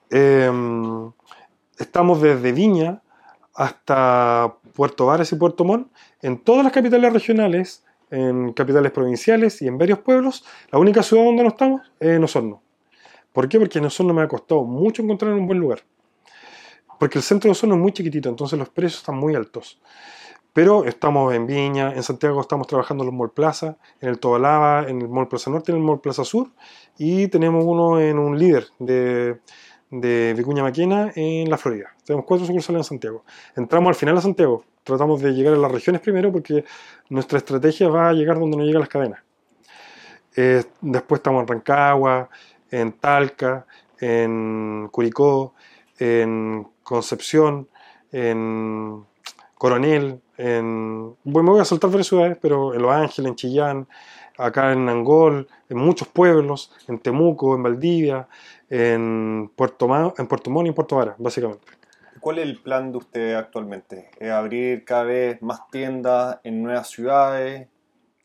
Em, 0.09 1.09
estamos 1.77 2.21
desde 2.21 2.51
Viña 2.51 3.01
hasta 3.53 4.53
Puerto 4.73 5.05
Varas 5.05 5.31
y 5.31 5.35
Puerto 5.35 5.63
Montt, 5.63 5.89
en 6.21 6.39
todas 6.43 6.63
las 6.63 6.73
capitales 6.73 7.13
regionales, 7.13 7.85
en 8.11 8.53
capitales 8.53 8.91
provinciales 8.91 9.61
y 9.61 9.67
en 9.67 9.77
varios 9.77 9.99
pueblos. 9.99 10.45
La 10.71 10.79
única 10.79 11.03
ciudad 11.03 11.25
donde 11.25 11.43
no 11.43 11.49
estamos 11.49 11.81
es 11.99 12.09
en 12.09 12.23
Osorno. 12.23 12.61
¿Por 13.33 13.47
qué? 13.47 13.59
Porque 13.59 13.79
en 13.79 13.85
Osorno 13.85 14.13
me 14.13 14.21
ha 14.21 14.27
costado 14.27 14.63
mucho 14.63 15.01
encontrar 15.01 15.33
un 15.33 15.47
buen 15.47 15.59
lugar. 15.59 15.83
Porque 16.99 17.17
el 17.17 17.23
centro 17.23 17.47
de 17.47 17.51
Osorno 17.51 17.75
es 17.75 17.81
muy 17.81 17.93
chiquitito, 17.93 18.27
entonces 18.29 18.57
los 18.59 18.69
precios 18.69 19.01
están 19.01 19.17
muy 19.17 19.35
altos. 19.35 19.79
Pero 20.51 20.83
estamos 20.83 21.33
en 21.33 21.45
Viña, 21.45 21.93
en 21.93 22.03
Santiago 22.03 22.41
estamos 22.41 22.67
trabajando 22.67 23.03
en 23.03 23.11
los 23.11 23.15
Mall 23.15 23.31
Plaza, 23.31 23.77
en 24.01 24.09
el 24.09 24.19
Tobalaba, 24.19 24.89
en 24.89 25.01
el 25.01 25.07
Mall 25.07 25.27
Plaza 25.27 25.51
Norte, 25.51 25.71
en 25.71 25.77
el 25.77 25.83
Mall 25.83 26.01
Plaza 26.01 26.25
Sur 26.25 26.49
y 26.97 27.27
tenemos 27.27 27.63
uno 27.65 27.99
en 27.99 28.17
un 28.17 28.37
líder 28.37 28.65
de, 28.79 29.39
de 29.91 30.33
Vicuña 30.35 30.63
Maquena 30.63 31.11
en 31.15 31.49
la 31.49 31.57
Florida. 31.57 31.95
Tenemos 32.03 32.25
cuatro 32.25 32.45
sucursales 32.47 32.79
en 32.79 32.83
Santiago. 32.83 33.23
Entramos 33.55 33.89
al 33.89 33.95
final 33.95 34.17
a 34.17 34.21
Santiago, 34.21 34.65
tratamos 34.89 35.21
de 35.21 35.31
llegar 35.31 35.53
a 35.53 35.57
las 35.57 35.71
regiones 35.71 36.01
primero 36.01 36.31
porque 36.31 36.65
nuestra 37.09 37.37
estrategia 37.37 37.87
va 37.89 38.09
a 38.09 38.13
llegar 38.13 38.39
donde 38.39 38.57
no 38.57 38.63
llegan 38.63 38.81
las 38.81 38.89
cadenas. 38.89 39.21
Eh, 40.35 40.63
después 40.81 41.19
estamos 41.19 41.41
en 41.41 41.47
Rancagua, 41.47 42.29
en 42.71 42.93
Talca, 42.93 43.65
en 43.99 44.89
Curicó, 44.91 45.53
en 45.99 46.67
Concepción, 46.81 47.67
en 48.11 49.05
Coronel, 49.55 50.21
en, 50.37 51.15
bueno, 51.23 51.43
me 51.43 51.51
voy 51.51 51.61
a 51.61 51.65
saltar 51.65 51.89
varias 51.89 52.07
ciudades, 52.07 52.37
pero 52.41 52.73
en 52.73 52.81
Los 52.81 52.91
Ángeles, 52.91 53.29
en 53.29 53.35
Chillán, 53.35 53.87
acá 54.37 54.71
en 54.71 54.87
Angol, 54.89 55.47
en 55.67 55.77
muchos 55.77 56.07
pueblos, 56.07 56.71
en 56.87 56.97
Temuco, 56.99 57.55
en 57.55 57.63
Valdivia, 57.63 58.27
en 58.69 59.51
Puerto, 59.55 60.13
en 60.17 60.27
Puerto 60.27 60.49
Montt 60.49 60.65
y 60.65 60.69
en 60.69 60.75
Puerto 60.75 60.95
Vara, 60.95 61.15
básicamente. 61.17 61.78
¿Cuál 62.19 62.39
es 62.39 62.45
el 62.45 62.61
plan 62.61 62.91
de 62.91 62.97
usted 62.97 63.33
actualmente? 63.35 64.09
¿Es 64.19 64.31
abrir 64.31 64.85
cada 64.85 65.03
vez 65.03 65.41
más 65.41 65.67
tiendas 65.71 66.39
en 66.43 66.63
nuevas 66.63 66.89
ciudades 66.89 67.67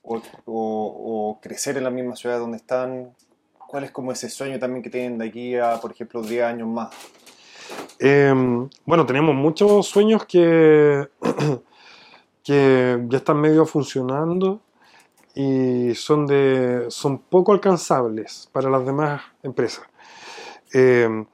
o, 0.03 1.39
crecer 1.43 1.77
en 1.77 1.85
la 1.85 1.91
misma 1.91 2.17
ciudad 2.17 2.39
donde 2.39 2.57
están? 2.57 3.15
¿Cuál 3.59 3.85
es 3.85 3.91
como 3.91 4.13
ese 4.13 4.29
sueño 4.29 4.59
también 4.59 4.83
que 4.83 4.91
tienen 4.91 5.19
de 5.19 5.27
aquí 5.27 5.57
a, 5.57 5.81
por 5.81 5.93
ejemplo, 5.93 6.23
10 6.23 6.45
años 6.45 6.69
más? 6.69 6.91
Em, 7.99 8.69
bueno, 8.85 9.07
tenemos 9.07 9.35
muchos 9.35 9.87
sueños 9.87 10.25
que 10.27 11.09
que 12.45 13.03
ya 13.09 13.17
están 13.17 13.41
medio 13.41 13.65
funcionando 13.65 14.61
y 15.35 15.95
son, 15.95 16.27
de, 16.27 16.87
son 16.91 17.19
poco 17.19 17.53
alcanzables 17.53 18.49
para 18.53 18.71
las 18.71 18.85
demás 18.85 19.23
empresas. 19.43 19.85
Eh, 20.73 21.25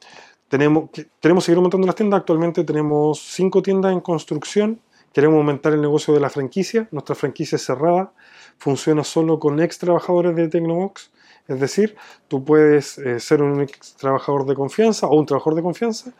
tenemos, 0.50 0.90
queremos 1.20 1.44
seguir 1.44 1.58
aumentando 1.58 1.86
las 1.86 1.94
tiendas. 1.94 2.18
Actualmente 2.18 2.64
tenemos 2.64 3.20
cinco 3.20 3.62
tiendas 3.62 3.92
en 3.92 4.00
construcción. 4.00 4.80
Queremos 5.12 5.36
aumentar 5.36 5.72
el 5.72 5.80
negocio 5.80 6.12
de 6.12 6.18
la 6.18 6.28
franquicia. 6.28 6.88
Nuestra 6.90 7.14
franquicia 7.14 7.54
es 7.54 7.64
cerrada. 7.64 8.12
Funciona 8.58 9.04
solo 9.04 9.38
con 9.38 9.60
ex 9.60 9.78
trabajadores 9.78 10.34
de 10.34 10.48
Tecnobox. 10.48 11.12
Es 11.46 11.60
decir, 11.60 11.96
tú 12.26 12.44
puedes 12.44 12.98
eh, 12.98 13.20
ser 13.20 13.42
un 13.42 13.60
ex 13.60 13.94
trabajador 13.94 14.44
de 14.44 14.56
confianza 14.56 15.06
o 15.06 15.16
un 15.16 15.24
trabajador 15.24 15.54
de 15.54 15.62
confianza 15.62 16.10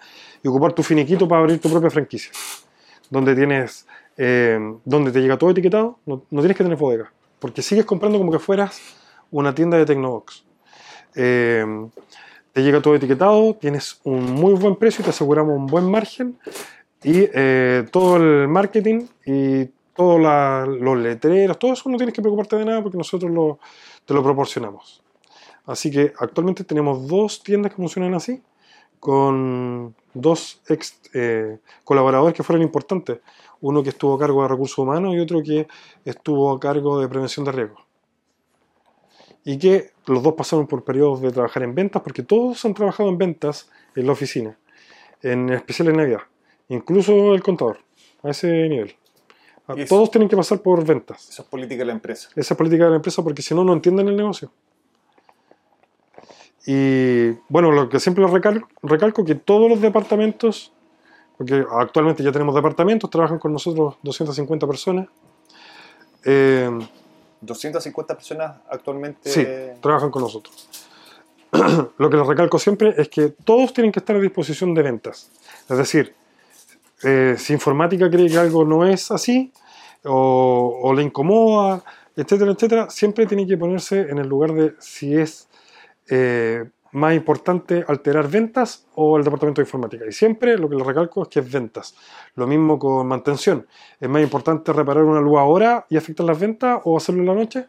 y 0.44 0.46
ocupar 0.46 0.74
tu 0.74 0.84
finiquito 0.84 1.26
para 1.26 1.40
abrir 1.40 1.60
tu 1.60 1.68
propia 1.68 1.90
franquicia. 1.90 2.30
Donde 3.10 3.34
tienes, 3.34 3.84
eh, 4.16 4.60
donde 4.84 5.10
te 5.10 5.20
llega 5.20 5.38
todo 5.38 5.50
etiquetado, 5.50 5.98
no, 6.06 6.22
no, 6.30 6.40
tienes 6.40 6.56
que 6.56 6.62
tener 6.62 6.78
bodega. 6.78 7.12
Porque 7.40 7.62
sigues 7.62 7.84
comprando 7.84 8.16
como 8.16 8.30
que 8.30 8.38
fueras 8.38 8.80
una 9.32 9.52
tienda 9.52 9.76
de 9.76 9.86
Tecnobox. 9.86 10.44
Eh, 11.16 11.66
te 12.52 12.62
llega 12.62 12.82
todo 12.82 12.94
etiquetado, 12.94 13.54
tienes 13.54 14.00
un 14.04 14.32
muy 14.32 14.54
buen 14.54 14.76
precio, 14.76 15.04
te 15.04 15.10
aseguramos 15.10 15.56
un 15.56 15.66
buen 15.66 15.90
margen 15.90 16.38
y 17.02 17.28
eh, 17.32 17.86
todo 17.90 18.16
el 18.16 18.48
marketing 18.48 19.06
y 19.24 19.66
todos 19.94 20.20
los 20.80 20.98
letreros, 20.98 21.58
todo 21.58 21.72
eso 21.72 21.88
no 21.90 21.96
tienes 21.96 22.14
que 22.14 22.22
preocuparte 22.22 22.56
de 22.56 22.64
nada 22.64 22.82
porque 22.82 22.98
nosotros 22.98 23.30
lo, 23.30 23.58
te 24.04 24.14
lo 24.14 24.22
proporcionamos. 24.22 25.02
Así 25.66 25.90
que 25.90 26.12
actualmente 26.18 26.64
tenemos 26.64 27.06
dos 27.06 27.42
tiendas 27.42 27.70
que 27.72 27.76
funcionan 27.76 28.14
así, 28.14 28.42
con 28.98 29.94
dos 30.14 30.60
ex, 30.68 31.00
eh, 31.14 31.58
colaboradores 31.84 32.34
que 32.34 32.42
fueron 32.42 32.62
importantes. 32.62 33.18
Uno 33.60 33.82
que 33.82 33.90
estuvo 33.90 34.14
a 34.14 34.18
cargo 34.18 34.42
de 34.42 34.48
recursos 34.48 34.78
humanos 34.78 35.14
y 35.14 35.20
otro 35.20 35.42
que 35.42 35.68
estuvo 36.04 36.50
a 36.50 36.58
cargo 36.58 36.98
de 37.00 37.08
prevención 37.08 37.44
de 37.44 37.52
riesgos 37.52 37.89
y 39.44 39.58
que 39.58 39.92
los 40.06 40.22
dos 40.22 40.34
pasaron 40.34 40.66
por 40.66 40.84
periodos 40.84 41.20
de 41.20 41.30
trabajar 41.30 41.62
en 41.62 41.74
ventas, 41.74 42.02
porque 42.02 42.22
todos 42.22 42.64
han 42.64 42.74
trabajado 42.74 43.08
en 43.08 43.18
ventas 43.18 43.70
en 43.94 44.06
la 44.06 44.12
oficina, 44.12 44.56
en 45.22 45.50
especial 45.50 45.88
en 45.88 45.96
Navidad, 45.96 46.20
incluso 46.68 47.34
el 47.34 47.42
contador, 47.42 47.78
a 48.22 48.30
ese 48.30 48.68
nivel. 48.68 48.96
Todos 49.88 50.10
tienen 50.10 50.28
que 50.28 50.36
pasar 50.36 50.60
por 50.60 50.84
ventas. 50.84 51.28
Esa 51.28 51.42
es 51.42 51.48
política 51.48 51.80
de 51.80 51.84
la 51.86 51.92
empresa. 51.92 52.28
Esa 52.34 52.54
es 52.54 52.58
política 52.58 52.84
de 52.84 52.90
la 52.90 52.96
empresa 52.96 53.22
porque 53.22 53.40
si 53.40 53.54
no, 53.54 53.62
no 53.62 53.72
entienden 53.72 54.08
el 54.08 54.16
negocio. 54.16 54.50
Y 56.66 57.30
bueno, 57.48 57.70
lo 57.70 57.88
que 57.88 58.00
siempre 58.00 58.26
recalco, 58.26 58.68
recalco 58.82 59.24
que 59.24 59.34
todos 59.34 59.70
los 59.70 59.80
departamentos, 59.80 60.72
porque 61.38 61.64
actualmente 61.70 62.22
ya 62.22 62.32
tenemos 62.32 62.54
departamentos, 62.54 63.08
trabajan 63.08 63.38
con 63.38 63.52
nosotros 63.52 63.96
250 64.02 64.66
personas. 64.66 65.08
Eh, 66.24 66.70
250 67.40 68.14
personas 68.14 68.56
actualmente. 68.68 69.76
Trabajan 69.80 70.10
con 70.10 70.22
nosotros. 70.22 70.68
Lo 71.98 72.10
que 72.10 72.16
les 72.16 72.26
recalco 72.26 72.58
siempre 72.58 72.94
es 72.96 73.08
que 73.08 73.34
todos 73.44 73.72
tienen 73.72 73.92
que 73.92 73.98
estar 73.98 74.16
a 74.16 74.20
disposición 74.20 74.74
de 74.74 74.82
ventas. 74.82 75.30
Es 75.68 75.76
decir, 75.76 76.14
eh, 77.02 77.34
si 77.38 77.52
informática 77.52 78.10
cree 78.10 78.28
que 78.28 78.38
algo 78.38 78.64
no 78.64 78.86
es 78.86 79.10
así, 79.10 79.52
o, 80.04 80.92
le 80.94 81.02
incomoda, 81.02 81.82
etcétera, 82.16 82.52
etcétera, 82.52 82.90
siempre 82.90 83.26
tiene 83.26 83.46
que 83.46 83.56
ponerse 83.56 84.00
en 84.00 84.18
el 84.18 84.28
lugar 84.28 84.52
de 84.52 84.74
si 84.78 85.16
es 85.16 85.48
eh, 86.08 86.64
más 86.92 87.14
importante 87.14 87.84
alterar 87.86 88.28
ventas 88.28 88.86
o 88.94 89.16
el 89.16 89.24
departamento 89.24 89.60
de 89.60 89.66
informática. 89.66 90.04
Y 90.08 90.12
siempre 90.12 90.58
lo 90.58 90.68
que 90.68 90.76
les 90.76 90.86
recalco 90.86 91.22
es 91.22 91.28
que 91.28 91.40
es 91.40 91.50
ventas. 91.50 91.94
Lo 92.34 92.46
mismo 92.46 92.78
con 92.78 93.06
mantención. 93.06 93.66
¿Es 93.98 94.08
más 94.08 94.22
importante 94.22 94.72
reparar 94.72 95.04
una 95.04 95.20
luz 95.20 95.38
ahora 95.38 95.86
y 95.88 95.96
afectar 95.96 96.26
las 96.26 96.38
ventas 96.38 96.80
o 96.84 96.96
hacerlo 96.96 97.20
en 97.20 97.26
la 97.26 97.34
noche? 97.34 97.66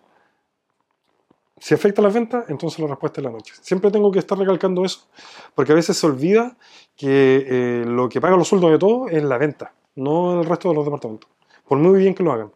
Si 1.58 1.76
afecta 1.76 2.02
las 2.02 2.12
ventas, 2.12 2.46
entonces 2.50 2.80
la 2.80 2.88
respuesta 2.88 3.22
es 3.22 3.26
la 3.26 3.32
noche. 3.32 3.54
Siempre 3.62 3.92
tengo 3.92 4.12
que 4.12 4.18
estar 4.18 4.36
recalcando 4.36 4.84
eso, 4.84 5.08
porque 5.54 5.72
a 5.74 5.76
veces 5.76 5.96
se 5.96 6.08
olvida 6.08 6.58
que 6.98 7.46
eh, 7.48 7.86
lo 7.86 8.10
que 8.10 8.20
paga 8.20 8.36
los 8.36 8.48
sueldos 8.48 8.72
de 8.72 8.80
todo 8.80 9.08
es 9.08 9.22
la 9.24 9.38
venta, 9.38 9.72
no 9.96 10.42
el 10.42 10.48
resto 10.48 10.70
de 10.70 10.76
los 10.76 10.86
departamentos. 10.86 11.30
Por 11.68 11.78
muy 11.78 12.00
bien 12.00 12.16
que 12.16 12.24
lo 12.24 12.32
hagan. 12.32 12.52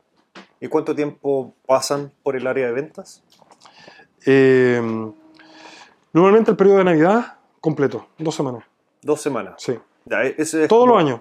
¿Y 0.60 0.68
cuánto 0.70 0.96
tiempo 0.96 1.54
pasan 1.68 2.12
por 2.24 2.36
el 2.36 2.48
área 2.48 2.66
de 2.66 2.74
ventas? 2.74 3.24
Eh, 4.26 4.82
Normalmente 6.16 6.50
el 6.50 6.56
periodo 6.56 6.78
de 6.78 6.86
Navidad 6.86 7.40
completo, 7.60 8.08
dos 8.18 8.34
semanas. 8.34 8.64
Dos 9.02 9.20
semanas. 9.20 9.56
Sí. 9.58 9.78
ese 10.38 10.66
Todos 10.70 10.88
los 10.88 10.98
años. 10.98 11.20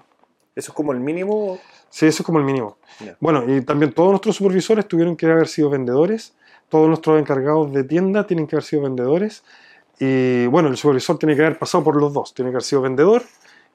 ¿Eso 0.55 0.71
es 0.71 0.73
como 0.73 0.93
el 0.93 1.01
mínimo? 1.01 1.59
Sí, 1.89 2.05
eso 2.05 2.23
es 2.23 2.25
como 2.25 2.39
el 2.39 2.45
mínimo. 2.45 2.77
Bueno, 3.19 3.43
y 3.45 3.59
también 3.59 3.91
todos 3.91 4.11
nuestros 4.11 4.37
supervisores 4.37 4.87
tuvieron 4.87 5.17
que 5.17 5.25
haber 5.25 5.49
sido 5.49 5.69
vendedores, 5.69 6.33
todos 6.69 6.87
nuestros 6.87 7.19
encargados 7.19 7.73
de 7.73 7.83
tienda 7.83 8.25
tienen 8.25 8.47
que 8.47 8.55
haber 8.55 8.63
sido 8.63 8.83
vendedores, 8.83 9.43
y 9.99 10.45
bueno, 10.45 10.69
el 10.69 10.77
supervisor 10.77 11.19
tiene 11.19 11.35
que 11.35 11.41
haber 11.41 11.59
pasado 11.59 11.83
por 11.83 11.97
los 11.97 12.13
dos, 12.13 12.33
tiene 12.33 12.51
que 12.51 12.55
haber 12.55 12.63
sido 12.63 12.81
vendedor 12.81 13.21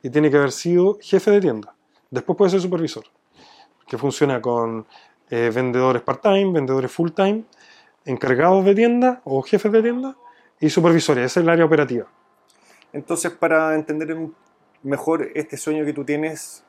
y 0.03 0.09
tiene 0.09 0.31
que 0.31 0.39
haber 0.39 0.53
sido 0.53 0.97
jefe 1.03 1.33
de 1.33 1.43
tienda. 1.43 1.75
Después 2.11 2.35
puede 2.39 2.51
ser 2.51 2.63
supervisor, 2.63 3.05
que 3.87 3.99
funciona 3.99 4.41
con 4.41 4.87
eh, 5.29 5.51
vendedores 5.55 6.01
part-time, 6.01 6.51
vendedores 6.51 6.91
full-time, 6.91 7.45
encargados 8.07 8.65
de 8.65 8.75
tienda 8.75 9.21
o 9.25 9.43
jefes 9.43 9.71
de 9.71 9.83
tienda 9.83 10.17
y 10.61 10.69
supervisores, 10.71 11.25
esa 11.25 11.41
es 11.41 11.45
el 11.45 11.51
área 11.51 11.65
operativa. 11.65 12.07
Entonces, 12.93 13.33
para 13.33 13.75
entender 13.75 14.17
mejor 14.83 15.29
este 15.35 15.57
sueño 15.57 15.85
que 15.85 15.93
tú 15.93 16.05
tienes, 16.05 16.65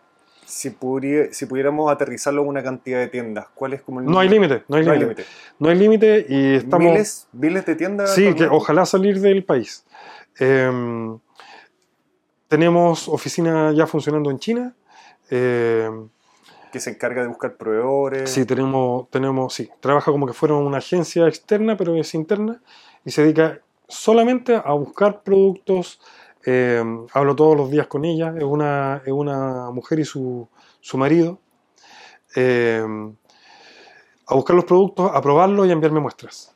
si, 0.45 0.75
si 1.31 1.45
pudiéramos 1.45 1.91
aterrizarlo 1.91 2.41
en 2.43 2.47
una 2.47 2.63
cantidad 2.63 2.99
de 2.99 3.07
tiendas, 3.07 3.47
¿cuál 3.53 3.73
es 3.73 3.81
como 3.81 3.99
el 3.99 4.05
No 4.05 4.19
hay 4.19 4.29
límite, 4.29 4.63
no 4.67 4.77
hay 4.77 4.85
límite. 4.85 5.25
No 5.59 5.69
hay 5.69 5.75
límite 5.75 6.25
y 6.27 6.55
estamos... 6.55 6.91
¿Miles, 6.91 7.27
¿Miles 7.31 7.65
de 7.65 7.75
tiendas? 7.75 8.13
Sí, 8.13 8.33
que 8.33 8.45
ojalá 8.45 8.85
salir 8.85 9.19
del 9.19 9.43
país. 9.43 9.85
Em, 10.39 11.19
tenemos 12.47 13.07
oficina 13.07 13.71
ya 13.73 13.87
funcionando 13.87 14.31
en 14.31 14.39
China. 14.39 14.75
Em, 15.29 16.09
que 16.71 16.79
se 16.79 16.91
encarga 16.91 17.21
de 17.21 17.27
buscar 17.27 17.57
proveedores. 17.57 18.29
Sí, 18.29 18.45
tenemos, 18.45 19.09
tenemos, 19.09 19.53
sí, 19.53 19.69
trabaja 19.81 20.11
como 20.11 20.25
que 20.25 20.33
fuera 20.33 20.55
una 20.55 20.77
agencia 20.77 21.27
externa, 21.27 21.75
pero 21.75 21.95
es 21.95 22.13
interna 22.13 22.61
y 23.03 23.11
se 23.11 23.23
dedica 23.23 23.59
solamente 23.91 24.55
a 24.55 24.73
buscar 24.73 25.21
productos. 25.23 25.99
Eh, 26.45 26.83
hablo 27.13 27.35
todos 27.35 27.55
los 27.55 27.69
días 27.69 27.87
con 27.87 28.03
ella, 28.03 28.33
es 28.35 28.43
una, 28.43 29.01
es 29.05 29.11
una 29.11 29.69
mujer 29.71 29.99
y 29.99 30.05
su, 30.05 30.47
su 30.79 30.97
marido. 30.97 31.39
Eh, 32.35 32.83
a 34.27 34.35
buscar 34.35 34.55
los 34.55 34.65
productos, 34.65 35.11
a 35.13 35.21
probarlos 35.21 35.67
y 35.67 35.69
a 35.69 35.73
enviarme 35.73 35.99
muestras. 35.99 36.55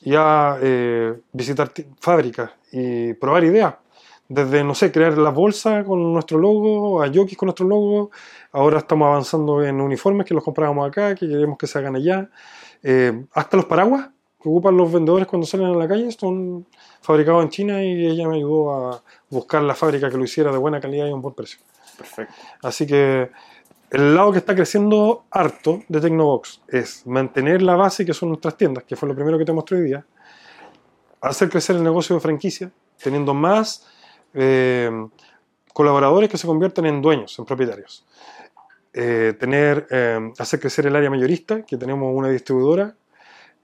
Y 0.00 0.14
a 0.16 0.58
eh, 0.60 1.20
visitar 1.32 1.70
fábricas 2.00 2.50
y 2.72 3.12
probar 3.14 3.44
ideas. 3.44 3.74
Desde, 4.28 4.62
no 4.62 4.74
sé, 4.74 4.92
crear 4.92 5.16
la 5.16 5.30
bolsa 5.30 5.84
con 5.84 6.12
nuestro 6.12 6.38
logo, 6.38 7.02
a 7.02 7.06
jockeys 7.06 7.36
con 7.36 7.46
nuestro 7.46 7.66
logo. 7.66 8.10
Ahora 8.52 8.78
estamos 8.78 9.06
avanzando 9.06 9.64
en 9.64 9.80
uniformes 9.80 10.26
que 10.26 10.34
los 10.34 10.44
comprábamos 10.44 10.86
acá, 10.86 11.14
que 11.14 11.26
queremos 11.26 11.56
que 11.56 11.66
se 11.66 11.78
hagan 11.78 11.96
allá. 11.96 12.30
hasta 13.32 13.56
los 13.56 13.66
paraguas 13.66 14.10
que 14.40 14.48
ocupan 14.48 14.76
los 14.76 14.92
vendedores 14.92 15.26
cuando 15.26 15.46
salen 15.46 15.66
a 15.66 15.74
la 15.76 15.88
calle 15.88 16.10
son 16.12 16.66
fabricados 17.00 17.42
en 17.42 17.50
China 17.50 17.82
y 17.82 18.06
ella 18.06 18.28
me 18.28 18.36
ayudó 18.36 18.72
a 18.72 19.02
buscar 19.30 19.62
la 19.62 19.74
fábrica 19.74 20.08
que 20.10 20.16
lo 20.16 20.24
hiciera 20.24 20.52
de 20.52 20.58
buena 20.58 20.80
calidad 20.80 21.06
y 21.06 21.10
a 21.10 21.14
un 21.14 21.22
buen 21.22 21.34
precio. 21.34 21.58
Perfecto. 21.96 22.32
Así 22.62 22.86
que 22.86 23.30
el 23.90 24.14
lado 24.14 24.32
que 24.32 24.38
está 24.38 24.54
creciendo 24.54 25.24
harto 25.30 25.82
de 25.88 26.00
Tecnobox 26.00 26.60
es 26.68 27.06
mantener 27.06 27.62
la 27.62 27.74
base 27.74 28.04
que 28.04 28.14
son 28.14 28.28
nuestras 28.28 28.56
tiendas, 28.56 28.84
que 28.84 28.96
fue 28.96 29.08
lo 29.08 29.14
primero 29.14 29.38
que 29.38 29.44
te 29.44 29.52
mostré 29.52 29.78
hoy 29.78 29.84
día, 29.84 30.06
hacer 31.20 31.48
crecer 31.48 31.76
el 31.76 31.82
negocio 31.82 32.14
de 32.14 32.20
franquicia, 32.20 32.70
teniendo 33.02 33.34
más 33.34 33.86
eh, 34.34 34.90
colaboradores 35.72 36.28
que 36.28 36.36
se 36.36 36.46
convierten 36.46 36.86
en 36.86 37.02
dueños, 37.02 37.38
en 37.38 37.44
propietarios. 37.44 38.06
Eh, 38.92 39.34
tener, 39.38 39.86
eh, 39.90 40.32
hacer 40.38 40.60
crecer 40.60 40.86
el 40.86 40.94
área 40.94 41.10
mayorista, 41.10 41.62
que 41.62 41.76
tenemos 41.76 42.14
una 42.14 42.28
distribuidora 42.28 42.94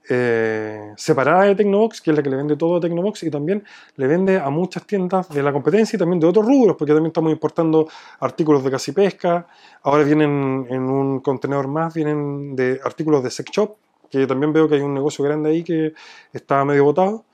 eh, 0.09 0.93
separada 0.97 1.43
de 1.43 1.55
Tecnobox, 1.55 2.01
que 2.01 2.11
es 2.11 2.17
la 2.17 2.23
que 2.23 2.29
le 2.29 2.35
vende 2.35 2.55
todo 2.55 2.77
a 2.77 2.79
Tecnobox, 2.79 3.23
y 3.23 3.31
también 3.31 3.63
le 3.95 4.07
vende 4.07 4.37
a 4.37 4.49
muchas 4.49 4.85
tiendas 4.85 5.29
de 5.29 5.41
la 5.41 5.51
competencia 5.51 5.97
y 5.97 5.99
también 5.99 6.19
de 6.19 6.27
otros 6.27 6.45
rubros, 6.45 6.75
porque 6.77 6.93
también 6.93 7.07
estamos 7.07 7.31
importando 7.31 7.87
artículos 8.19 8.63
de 8.63 8.71
casi 8.71 8.91
pesca, 8.91 9.47
ahora 9.83 10.03
vienen 10.03 10.67
en 10.69 10.81
un 10.83 11.19
contenedor 11.21 11.67
más, 11.67 11.93
vienen 11.93 12.55
de 12.55 12.79
artículos 12.83 13.23
de 13.23 13.31
sex 13.31 13.51
shop, 13.51 13.75
que 14.09 14.27
también 14.27 14.53
veo 14.53 14.69
que 14.69 14.75
hay 14.75 14.81
un 14.81 14.93
negocio 14.93 15.25
grande 15.25 15.49
ahí 15.49 15.63
que 15.63 15.93
está 16.31 16.63
medio 16.65 16.83
botado, 16.83 17.25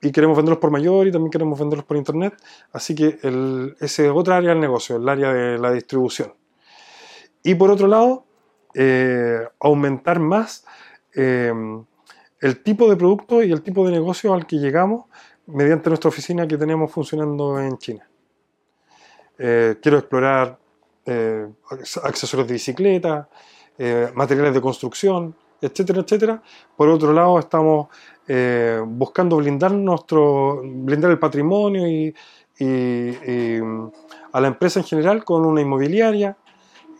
y 0.00 0.12
queremos 0.12 0.36
venderlos 0.36 0.60
por 0.60 0.70
mayor 0.70 1.06
y 1.06 1.12
también 1.12 1.30
queremos 1.30 1.58
venderlos 1.58 1.86
por 1.86 1.96
internet, 1.96 2.34
así 2.72 2.94
que 2.94 3.18
el, 3.22 3.74
ese 3.80 4.06
es 4.06 4.12
otra 4.14 4.36
área 4.36 4.50
del 4.50 4.60
negocio, 4.60 4.96
el 4.96 5.08
área 5.08 5.32
de 5.32 5.58
la 5.58 5.72
distribución. 5.72 6.34
Y 7.42 7.54
por 7.54 7.70
otro 7.70 7.86
lado, 7.86 8.24
eh, 8.74 9.46
aumentar 9.60 10.18
más 10.18 10.64
eh, 11.14 11.52
el 12.44 12.62
tipo 12.62 12.90
de 12.90 12.96
producto 12.96 13.42
y 13.42 13.50
el 13.50 13.62
tipo 13.62 13.86
de 13.86 13.92
negocio 13.92 14.34
al 14.34 14.46
que 14.46 14.56
llegamos 14.56 15.06
mediante 15.46 15.88
nuestra 15.88 16.10
oficina 16.10 16.46
que 16.46 16.58
tenemos 16.58 16.92
funcionando 16.92 17.58
en 17.58 17.78
China. 17.78 18.06
Eh, 19.38 19.76
quiero 19.80 19.96
explorar 19.96 20.58
eh, 21.06 21.48
accesorios 22.02 22.46
de 22.46 22.52
bicicleta, 22.52 23.30
eh, 23.78 24.10
materiales 24.14 24.52
de 24.52 24.60
construcción, 24.60 25.34
etcétera, 25.58 26.02
etcétera. 26.02 26.42
Por 26.76 26.90
otro 26.90 27.14
lado, 27.14 27.38
estamos 27.38 27.88
buscando 28.88 29.36
blindar 29.36 29.72
nuestro, 29.72 30.60
blindar 30.62 31.12
el 31.12 31.18
patrimonio 31.18 31.88
y, 31.88 32.14
y- 32.58 33.60
a 34.32 34.40
la 34.40 34.48
empresa 34.48 34.80
en 34.80 34.84
general 34.84 35.24
con 35.24 35.46
una 35.46 35.62
inmobiliaria, 35.62 36.36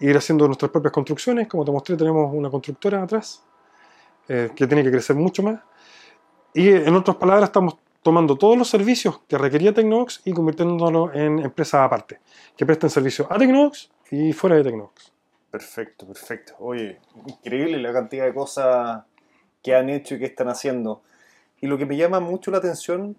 ir 0.00 0.16
haciendo 0.16 0.46
nuestras 0.46 0.70
propias 0.70 0.92
construcciones. 0.92 1.48
Como 1.48 1.66
te 1.66 1.70
mostré, 1.70 1.96
tenemos 1.98 2.32
una 2.32 2.48
constructora 2.48 3.02
atrás 3.02 3.44
eh, 4.28 4.50
que 4.54 4.66
tiene 4.66 4.82
que 4.82 4.90
crecer 4.90 5.16
mucho 5.16 5.42
más. 5.42 5.60
Y 6.52 6.68
en 6.70 6.94
otras 6.94 7.16
palabras, 7.16 7.48
estamos 7.48 7.76
tomando 8.02 8.36
todos 8.36 8.56
los 8.56 8.68
servicios 8.68 9.20
que 9.26 9.38
requería 9.38 9.72
Tecnovox 9.72 10.22
y 10.24 10.32
convirtiéndolo 10.32 11.12
en 11.14 11.38
empresas 11.40 11.80
aparte, 11.82 12.20
que 12.56 12.66
presten 12.66 12.90
servicio 12.90 13.26
a 13.30 13.38
Tecnovox 13.38 13.90
y 14.10 14.32
fuera 14.32 14.56
de 14.56 14.64
Tecnovox. 14.64 15.12
Perfecto, 15.50 16.06
perfecto. 16.06 16.54
Oye, 16.58 17.00
increíble 17.26 17.78
la 17.78 17.92
cantidad 17.92 18.24
de 18.24 18.34
cosas 18.34 19.04
que 19.62 19.74
han 19.74 19.88
hecho 19.88 20.16
y 20.16 20.18
que 20.18 20.26
están 20.26 20.48
haciendo. 20.48 21.02
Y 21.60 21.66
lo 21.66 21.78
que 21.78 21.86
me 21.86 21.96
llama 21.96 22.20
mucho 22.20 22.50
la 22.50 22.58
atención 22.58 23.16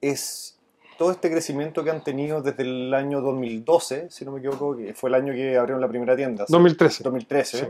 es 0.00 0.58
todo 0.98 1.12
este 1.12 1.30
crecimiento 1.30 1.84
que 1.84 1.90
han 1.90 2.02
tenido 2.02 2.42
desde 2.42 2.62
el 2.64 2.92
año 2.94 3.20
2012, 3.20 4.10
si 4.10 4.24
no 4.24 4.32
me 4.32 4.40
equivoco, 4.40 4.76
que 4.76 4.94
fue 4.94 5.10
el 5.10 5.14
año 5.14 5.32
que 5.32 5.56
abrieron 5.56 5.80
la 5.80 5.88
primera 5.88 6.16
tienda. 6.16 6.44
¿sí? 6.46 6.52
2013. 6.52 7.04
2013, 7.04 7.58
Sí. 7.58 7.66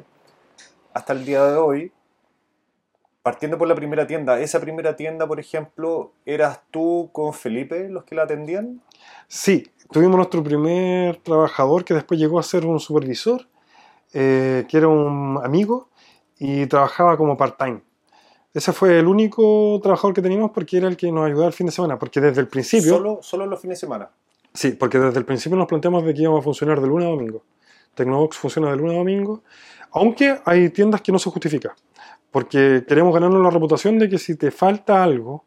hasta 0.95 1.13
el 1.13 1.25
día 1.25 1.45
de 1.45 1.57
hoy, 1.57 1.93
partiendo 3.23 3.57
por 3.57 3.69
la 3.69 3.75
primera 3.75 4.07
tienda, 4.07 4.41
esa 4.41 4.61
primera 4.61 4.97
tienda, 4.97 5.27
por 5.27 5.39
ejemplo, 5.39 6.13
¿eras 6.27 6.61
tú 6.71 7.11
con 7.13 7.33
Felipe 7.33 7.89
los 7.89 8.05
que 8.05 8.15
la 8.15 8.25
atendían? 8.25 8.83
Sí, 9.29 9.71
tuvimos 9.91 10.17
nuestro 10.17 10.43
primer 10.43 11.17
trabajador 11.19 11.85
que 11.85 11.95
después 11.95 12.19
llegó 12.19 12.39
a 12.39 12.43
ser 12.43 12.67
un 12.67 12.81
supervisor, 12.81 13.47
eh, 14.13 14.67
que 14.69 14.77
era 14.77 14.89
un 14.89 15.39
amigo 15.43 15.89
y 16.39 16.67
trabajaba 16.67 17.17
como 17.17 17.37
part-time. 17.37 17.83
Ese 18.53 18.73
fue 18.73 18.99
el 18.99 19.07
único 19.07 19.81
trabajador 19.83 20.15
que 20.15 20.21
teníamos 20.21 20.51
porque 20.51 20.77
era 20.77 20.89
el 20.89 20.97
que 20.97 21.11
nos 21.11 21.25
ayudaba 21.25 21.47
el 21.47 21.53
fin 21.55 21.67
de 21.67 21.73
semana, 21.73 21.99
porque 21.99 22.21
desde 22.21 22.41
el 22.41 22.49
principio... 22.49 22.97
Solo, 22.97 23.19
solo 23.23 23.47
los 23.47 23.61
fines 23.61 23.79
de 23.79 23.87
semana. 23.87 24.11
Sí, 24.53 24.73
porque 24.73 24.99
desde 24.99 25.19
el 25.19 25.25
principio 25.25 25.57
nos 25.57 25.67
planteamos 25.67 26.05
de 26.05 26.13
que 26.13 26.23
íbamos 26.23 26.41
a 26.41 26.43
funcionar 26.43 26.81
de 26.81 26.87
lunes 26.87 27.07
a 27.07 27.11
domingo. 27.11 27.45
Tecnobox 27.95 28.37
funciona 28.37 28.71
de 28.71 28.77
lunes 28.77 28.95
a 28.95 28.99
domingo, 28.99 29.43
aunque 29.93 30.39
hay 30.45 30.71
tiendas 30.71 31.01
que 31.01 31.13
no 31.13 31.19
se 31.19 31.31
justifica, 31.31 31.75
porque 32.33 32.85
queremos 32.89 33.15
ganarnos 33.15 33.41
la 33.43 33.51
reputación 33.51 33.99
de 33.99 34.09
que 34.09 34.19
si 34.19 34.37
te 34.37 34.51
falta 34.51 35.05
algo, 35.05 35.45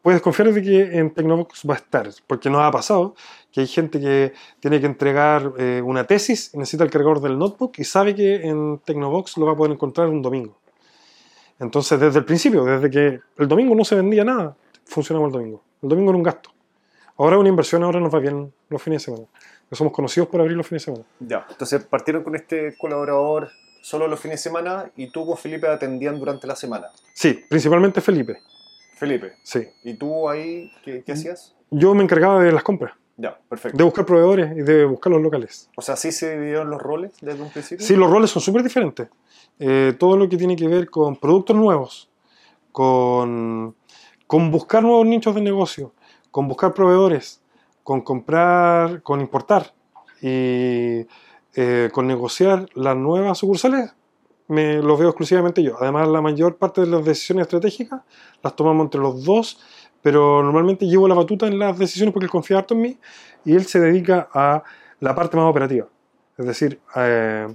puedes 0.00 0.22
confiar 0.22 0.52
de 0.52 0.62
que 0.62 0.98
en 0.98 1.12
Tecnobox 1.12 1.64
va 1.68 1.74
a 1.74 1.78
estar, 1.78 2.08
porque 2.28 2.48
nos 2.48 2.62
ha 2.62 2.70
pasado 2.70 3.16
que 3.52 3.62
hay 3.62 3.66
gente 3.66 3.98
que 4.00 4.32
tiene 4.60 4.80
que 4.80 4.86
entregar 4.86 5.52
eh, 5.58 5.82
una 5.84 6.04
tesis 6.04 6.54
necesita 6.54 6.84
el 6.84 6.90
cargador 6.90 7.20
del 7.20 7.36
notebook 7.36 7.72
y 7.78 7.84
sabe 7.84 8.14
que 8.14 8.36
en 8.46 8.78
Tecnobox 8.84 9.36
lo 9.36 9.46
va 9.46 9.52
a 9.52 9.56
poder 9.56 9.72
encontrar 9.72 10.08
un 10.08 10.22
domingo. 10.22 10.56
Entonces, 11.58 11.98
desde 11.98 12.20
el 12.20 12.24
principio, 12.24 12.64
desde 12.64 12.88
que 12.88 13.20
el 13.38 13.48
domingo 13.48 13.74
no 13.74 13.84
se 13.84 13.96
vendía 13.96 14.24
nada, 14.24 14.56
funcionaba 14.84 15.26
el 15.26 15.32
domingo. 15.32 15.62
El 15.82 15.88
domingo 15.88 16.10
era 16.10 16.18
un 16.18 16.22
gasto. 16.22 16.50
Ahora 17.16 17.36
es 17.36 17.40
una 17.40 17.48
inversión, 17.48 17.82
ahora 17.82 17.98
nos 17.98 18.14
va 18.14 18.20
bien 18.20 18.52
los 18.68 18.80
fines 18.80 19.02
de 19.02 19.04
semana. 19.06 19.26
Somos 19.72 19.92
conocidos 19.92 20.28
por 20.28 20.40
abrir 20.40 20.56
los 20.56 20.66
fines 20.66 20.82
de 20.82 20.92
semana. 20.92 21.04
Ya, 21.18 21.46
entonces 21.50 21.84
partieron 21.84 22.22
con 22.22 22.36
este 22.36 22.76
colaborador 22.78 23.48
solo 23.86 24.08
los 24.08 24.18
fines 24.18 24.40
de 24.40 24.50
semana 24.50 24.90
y 24.96 25.06
tú 25.10 25.24
con 25.24 25.36
Felipe 25.36 25.68
atendían 25.68 26.18
durante 26.18 26.44
la 26.48 26.56
semana. 26.56 26.88
Sí, 27.12 27.44
principalmente 27.48 28.00
Felipe. 28.00 28.40
Felipe, 28.96 29.34
Sí. 29.44 29.60
¿y 29.84 29.94
tú 29.94 30.28
ahí 30.28 30.72
qué, 30.84 30.94
Mm. 30.94 31.02
qué 31.04 31.12
hacías? 31.12 31.54
Yo 31.70 31.94
me 31.94 32.02
encargaba 32.02 32.42
de 32.42 32.50
las 32.50 32.64
compras, 32.64 32.94
Ya, 33.16 33.38
perfecto. 33.48 33.78
de 33.78 33.84
buscar 33.84 34.04
proveedores 34.04 34.56
y 34.56 34.62
de 34.62 34.84
buscar 34.86 35.12
los 35.12 35.22
locales. 35.22 35.70
O 35.76 35.82
sea, 35.82 35.94
¿sí 35.94 36.10
se 36.10 36.32
dividieron 36.32 36.68
los 36.68 36.82
roles 36.82 37.12
desde 37.20 37.40
un 37.40 37.50
principio? 37.50 37.86
Sí, 37.86 37.94
los 37.94 38.10
roles 38.10 38.28
son 38.30 38.42
súper 38.42 38.64
diferentes. 38.64 39.08
Eh, 39.60 39.94
todo 40.00 40.16
lo 40.16 40.28
que 40.28 40.36
tiene 40.36 40.56
que 40.56 40.66
ver 40.66 40.90
con 40.90 41.14
productos 41.14 41.54
nuevos, 41.54 42.10
con, 42.72 43.76
con 44.26 44.50
buscar 44.50 44.82
nuevos 44.82 45.06
nichos 45.06 45.32
de 45.36 45.42
negocio, 45.42 45.92
con 46.32 46.48
buscar 46.48 46.74
proveedores, 46.74 47.40
con 47.84 48.00
comprar, 48.00 49.00
con 49.04 49.20
importar 49.20 49.72
y 50.20 51.06
eh, 51.56 51.90
con 51.92 52.06
negociar 52.06 52.68
las 52.74 52.96
nuevas 52.96 53.38
sucursales, 53.38 53.94
me 54.48 54.76
los 54.82 54.98
veo 54.98 55.08
exclusivamente 55.08 55.62
yo. 55.62 55.76
Además, 55.80 56.06
la 56.08 56.20
mayor 56.20 56.56
parte 56.56 56.82
de 56.82 56.86
las 56.86 57.04
decisiones 57.04 57.42
estratégicas 57.42 58.02
las 58.42 58.54
tomamos 58.54 58.84
entre 58.84 59.00
los 59.00 59.24
dos, 59.24 59.60
pero 60.02 60.42
normalmente 60.42 60.86
llevo 60.86 61.08
la 61.08 61.14
batuta 61.16 61.46
en 61.48 61.58
las 61.58 61.76
decisiones 61.78 62.12
porque 62.12 62.26
él 62.26 62.30
confía 62.30 62.58
harto 62.58 62.74
en 62.74 62.80
mí 62.82 62.98
y 63.44 63.54
él 63.56 63.64
se 63.66 63.80
dedica 63.80 64.28
a 64.32 64.62
la 65.00 65.14
parte 65.14 65.36
más 65.36 65.46
operativa. 65.50 65.86
Es 66.38 66.46
decir, 66.46 66.78
eh, 66.94 67.48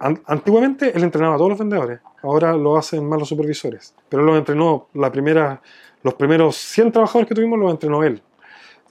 An- 0.00 0.22
Antiguamente 0.26 0.96
él 0.96 1.02
entrenaba 1.04 1.34
a 1.34 1.36
todos 1.38 1.50
los 1.50 1.58
vendedores, 1.58 2.00
ahora 2.22 2.54
lo 2.54 2.76
hacen 2.78 3.06
más 3.06 3.18
los 3.18 3.28
supervisores. 3.28 3.94
Pero 4.08 4.22
él 4.22 4.26
los 4.26 4.38
entrenó, 4.38 4.88
la 4.94 5.12
primera, 5.12 5.60
los 6.02 6.14
primeros 6.14 6.56
100 6.56 6.90
trabajadores 6.90 7.28
que 7.28 7.34
tuvimos 7.34 7.58
los 7.58 7.70
entrenó 7.70 8.02
él. 8.02 8.22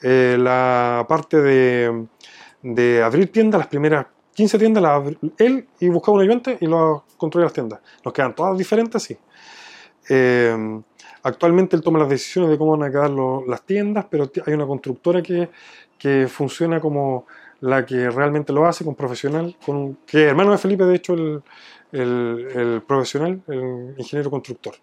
Eh, 0.04 0.38
la 0.40 1.06
parte 1.10 1.42
de, 1.42 2.06
de 2.62 3.02
abrir 3.04 3.32
tiendas, 3.32 3.58
las 3.60 3.68
primeras 3.68 4.06
15 4.40 4.58
tiendas 4.58 4.82
las 4.84 5.04
él 5.38 5.68
y 5.80 5.90
buscaba 5.90 6.16
un 6.18 6.22
ayudante 6.24 6.58
y 6.62 6.66
lo 6.68 7.04
construía 7.18 7.46
las 7.46 7.54
tiendas. 7.54 7.80
Nos 8.06 8.14
quedan 8.14 8.34
todas 8.36 8.58
diferentes, 8.58 9.04
sí. 9.04 9.18
Eh, 10.10 10.82
actualmente 11.24 11.76
él 11.76 11.82
toma 11.84 12.00
las 12.00 12.10
decisiones 12.10 12.50
de 12.50 12.58
cómo 12.58 12.78
van 12.78 12.84
a 12.90 12.92
quedar 12.92 13.12
las 13.48 13.62
tiendas, 13.64 14.06
pero 14.10 14.32
hay 14.46 14.54
una 14.54 14.66
constructora 14.66 15.22
que, 15.22 15.50
que 15.98 16.28
funciona 16.28 16.80
como 16.80 17.26
la 17.62 17.86
que 17.86 18.10
realmente 18.10 18.54
lo 18.54 18.66
hace, 18.66 18.86
con 18.86 18.96
profesional, 18.96 19.56
con 19.66 19.96
que 20.06 20.24
hermano 20.24 20.52
de 20.52 20.58
Felipe, 20.58 20.86
de 20.86 20.96
hecho, 20.96 21.14
el, 21.14 21.44
el- 21.92 22.48
el 22.56 22.82
profesional, 22.84 23.42
el 23.48 23.96
ingeniero 23.98 24.30
constructor. 24.32 24.76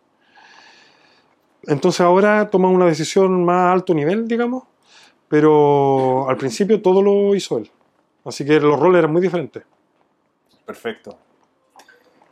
Entonces 1.66 2.00
ahora 2.00 2.48
toma 2.50 2.68
una 2.68 2.86
decisión 2.86 3.44
más 3.44 3.72
alto 3.72 3.92
nivel, 3.94 4.28
digamos, 4.28 4.64
pero 5.28 6.28
al 6.28 6.36
principio 6.36 6.80
todo 6.82 7.02
lo 7.02 7.34
hizo 7.34 7.58
él. 7.58 7.70
Así 8.26 8.44
que 8.44 8.60
los 8.60 8.78
roles 8.78 8.98
eran 8.98 9.12
muy 9.12 9.22
diferentes. 9.22 9.62
Perfecto. 10.64 11.16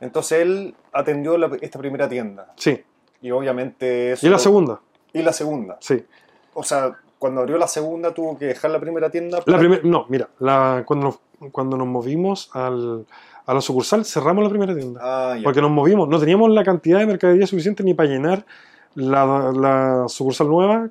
Entonces 0.01 0.41
él 0.41 0.75
atendió 0.93 1.39
la- 1.39 1.57
esta 1.61 1.79
primera 1.79 2.09
tienda. 2.09 2.53
Sí. 2.57 2.83
Y 3.23 3.31
obviamente 3.31 4.13
eso... 4.13 4.27
Y 4.27 4.31
la 4.31 4.39
segunda, 4.39 4.81
Y 5.13 5.23
la 5.23 5.33
segunda. 5.33 5.77
sí. 5.81 6.05
O 6.57 6.63
sea, 6.63 6.97
cuando 7.19 7.41
abrió 7.41 7.57
la 7.59 7.67
segunda 7.67 8.13
tuvo 8.13 8.37
que 8.39 8.45
dejar 8.47 8.71
la 8.71 8.79
primera 8.81 9.11
tienda. 9.11 9.41
La 9.47 9.59
primera, 9.59 9.81
no, 9.85 10.07
mira, 10.09 10.29
la- 10.41 10.83
cuando, 10.87 11.07
nos, 11.39 11.51
cuando 11.53 11.77
nos 11.77 11.87
movimos 11.87 12.51
al- 12.55 13.07
a 13.47 13.55
la 13.55 13.61
sucursal, 13.61 14.05
cerramos 14.05 14.45
la 14.45 14.51
primera 14.51 14.75
tienda. 14.75 15.01
Ah. 15.03 15.37
Porque 15.43 15.61
nos 15.61 15.71
movimos, 15.71 16.09
no 16.09 16.19
teníamos 16.19 16.51
la 16.51 16.65
cantidad 16.65 16.99
de 16.99 17.07
mercadería 17.07 17.47
suficiente 17.47 17.83
ni 17.83 17.95
para 17.95 18.09
llenar 18.09 18.45
la, 18.95 19.53
la 19.53 20.05
sucursal 20.09 20.49
nueva, 20.49 20.89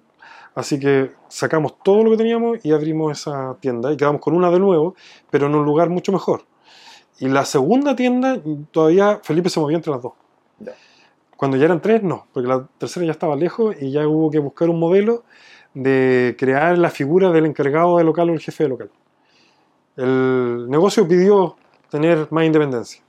así 0.56 0.80
que 0.80 1.12
sacamos 1.28 1.80
todo 1.84 2.04
lo 2.04 2.12
que 2.12 2.18
teníamos 2.18 2.64
y 2.64 2.72
abrimos 2.72 3.20
esa 3.20 3.56
tienda 3.60 3.92
y 3.92 3.98
quedamos 3.98 4.22
con 4.22 4.36
una 4.36 4.52
de 4.52 4.60
nuevo, 4.60 4.96
pero 5.30 5.48
en 5.48 5.56
un 5.56 5.66
lugar 5.66 5.90
mucho 5.90 6.12
mejor. 6.12 6.46
Y 7.20 7.28
la 7.28 7.46
segunda 7.46 7.96
tienda, 7.96 8.40
todavía 8.72 9.20
Felipe 9.24 9.50
se 9.50 9.60
movía 9.60 9.78
entre 9.78 9.92
las 9.92 10.02
dos. 10.02 10.14
Ya. 10.60 10.74
Cuando 11.38 11.58
ya 11.58 11.66
eran 11.66 11.82
tres, 11.82 12.04
no, 12.04 12.28
porque 12.34 12.48
la 12.48 12.68
tercera 12.78 13.06
ya 13.06 13.12
estaba 13.12 13.36
lejos 13.36 13.76
y 13.80 13.92
ya 13.92 14.08
hubo 14.08 14.32
que 14.32 14.40
buscar 14.40 14.70
un 14.70 14.80
modelo 14.80 15.24
de 15.74 16.36
crear 16.38 16.78
la 16.78 16.90
figura 16.90 17.32
del 17.32 17.46
encargado 17.46 17.98
de 17.98 18.04
local 18.04 18.30
o 18.30 18.34
el 18.34 18.40
jefe 18.40 18.64
de 18.64 18.70
local. 18.70 18.92
El 19.96 20.70
negocio 20.70 21.08
pidió 21.08 21.56
tener 21.90 22.28
más 22.32 22.46
independencia. 22.46 23.04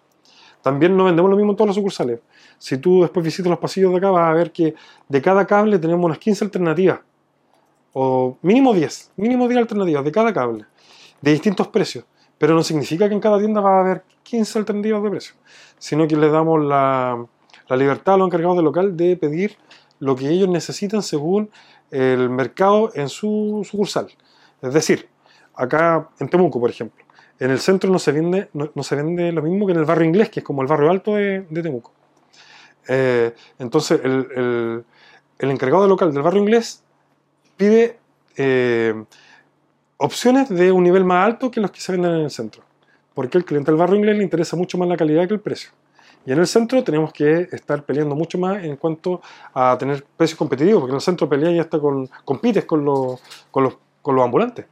También 0.62 0.97
no 0.97 1.05
vendemos 1.05 1.30
lo 1.30 1.36
mismo 1.36 1.53
en 1.53 1.57
todas 1.57 1.68
las 1.68 1.76
sucursales. 1.76 2.20
Si 2.59 2.78
tú 2.78 3.03
después 3.03 3.24
visitas 3.24 3.51
los 3.51 3.59
pasillos 3.59 3.92
de 3.92 3.99
acá, 3.99 4.11
vas 4.11 4.30
a 4.30 4.34
ver 4.34 4.51
que 4.51 4.74
de 5.09 5.22
cada 5.22 5.47
cable 5.47 5.78
tenemos 5.78 6.05
unas 6.05 6.18
15 6.18 6.47
alternativas. 6.47 7.01
O 7.95 8.36
mínimo 8.42 8.74
10. 8.74 9.12
Mínimo 9.16 9.49
10 9.49 9.59
alternativas 9.61 10.05
de 10.05 10.12
cada 10.12 10.32
cable. 10.34 10.66
De 11.22 11.30
distintos 11.30 11.68
precios. 11.68 12.05
Pero 12.38 12.55
no 12.55 12.62
significa 12.62 13.09
que 13.09 13.14
en 13.14 13.20
cada 13.20 13.38
tienda 13.38 13.61
va 13.61 13.78
a 13.78 13.80
haber 13.80 14.03
15 14.24 14.59
alternativas 14.59 15.03
de 15.03 15.11
precio. 15.11 15.34
Sino 15.78 16.07
que 16.07 16.16
les 16.16 16.30
damos 16.30 16.62
la, 16.62 17.24
la 17.68 17.76
libertad 17.76 18.14
a 18.14 18.18
los 18.18 18.26
encargados 18.26 18.57
del 18.57 18.64
local 18.66 18.97
de 18.97 19.16
pedir 19.16 19.57
lo 20.01 20.16
que 20.16 20.28
ellos 20.28 20.49
necesitan 20.49 21.03
según 21.03 21.49
el 21.90 22.28
mercado 22.28 22.90
en 22.95 23.09
su 23.09 23.66
sucursal. 23.68 24.09
Es 24.61 24.74
decir, 24.74 25.09
acá 25.55 26.11
en 26.18 26.28
Temuco, 26.28 26.59
por 26.61 26.68
ejemplo, 26.70 27.05
en 27.38 27.51
el 27.51 27.61
centro 27.61 27.90
no 27.90 27.99
se 28.01 28.11
vende, 28.12 28.49
no, 28.53 28.82
se 28.82 28.97
vende 28.97 29.30
lo 29.32 29.42
mismo 29.42 29.66
que 29.66 29.72
en 29.72 29.78
el 29.78 29.84
barrio 29.84 30.05
inglés, 30.07 30.30
que 30.30 30.40
es 30.40 30.45
como 30.45 30.62
el 30.62 30.68
barrio 30.68 30.90
alto 30.90 31.14
de, 31.14 31.47
de 31.49 31.62
Temuco. 31.62 31.92
Eh, 32.88 33.32
entonces, 33.59 34.01
el, 34.03 34.26
el- 34.36 34.84
el 35.36 35.51
encargado 35.51 35.82
del 35.82 35.90
local 35.90 36.12
del 36.14 36.22
barrio 36.22 36.40
inglés 36.40 36.84
pide 37.57 37.98
eh, 38.36 38.94
opciones 39.96 40.48
de 40.48 40.72
un 40.72 40.84
nivel 40.84 41.05
más 41.05 41.24
alto 41.24 41.50
que 41.50 41.61
los 41.61 41.70
que 41.70 41.80
se 41.80 41.92
venden 41.92 42.12
en 42.12 42.20
el 42.22 42.30
centro. 42.30 42.62
Porque 43.14 43.38
al 43.38 43.44
cliente 43.44 43.70
del 43.70 43.78
barrio 43.78 43.96
inglés 43.96 44.16
le 44.16 44.24
interesa 44.24 44.57
mucho 44.57 44.76
más 44.76 44.88
la 44.88 44.96
calidad 44.96 45.26
que 45.28 45.34
el 45.34 45.40
precio. 45.40 45.70
Y 46.26 46.32
en 46.32 46.38
el 46.38 46.46
centro 46.46 46.82
tenemos 46.82 47.12
que 47.12 47.48
estar 47.52 47.82
peleando 47.84 48.14
mucho 48.14 48.38
más 48.38 48.62
en 48.64 48.76
cuanto 48.76 49.20
a 49.52 49.76
tener 49.78 50.05
precios 50.16 50.38
competitivos, 50.38 50.80
porque 50.80 50.92
en 50.92 50.96
el 50.96 51.02
centro 51.02 51.28
pelea 51.28 51.50
y 51.50 51.59
hasta 51.59 51.78
con, 51.78 52.09
compites 52.24 52.64
con 52.64 52.84
los, 52.84 53.20
con 53.50 53.64
los, 53.64 53.76
con 54.00 54.16
los 54.16 54.24
ambulantes. 54.24 54.64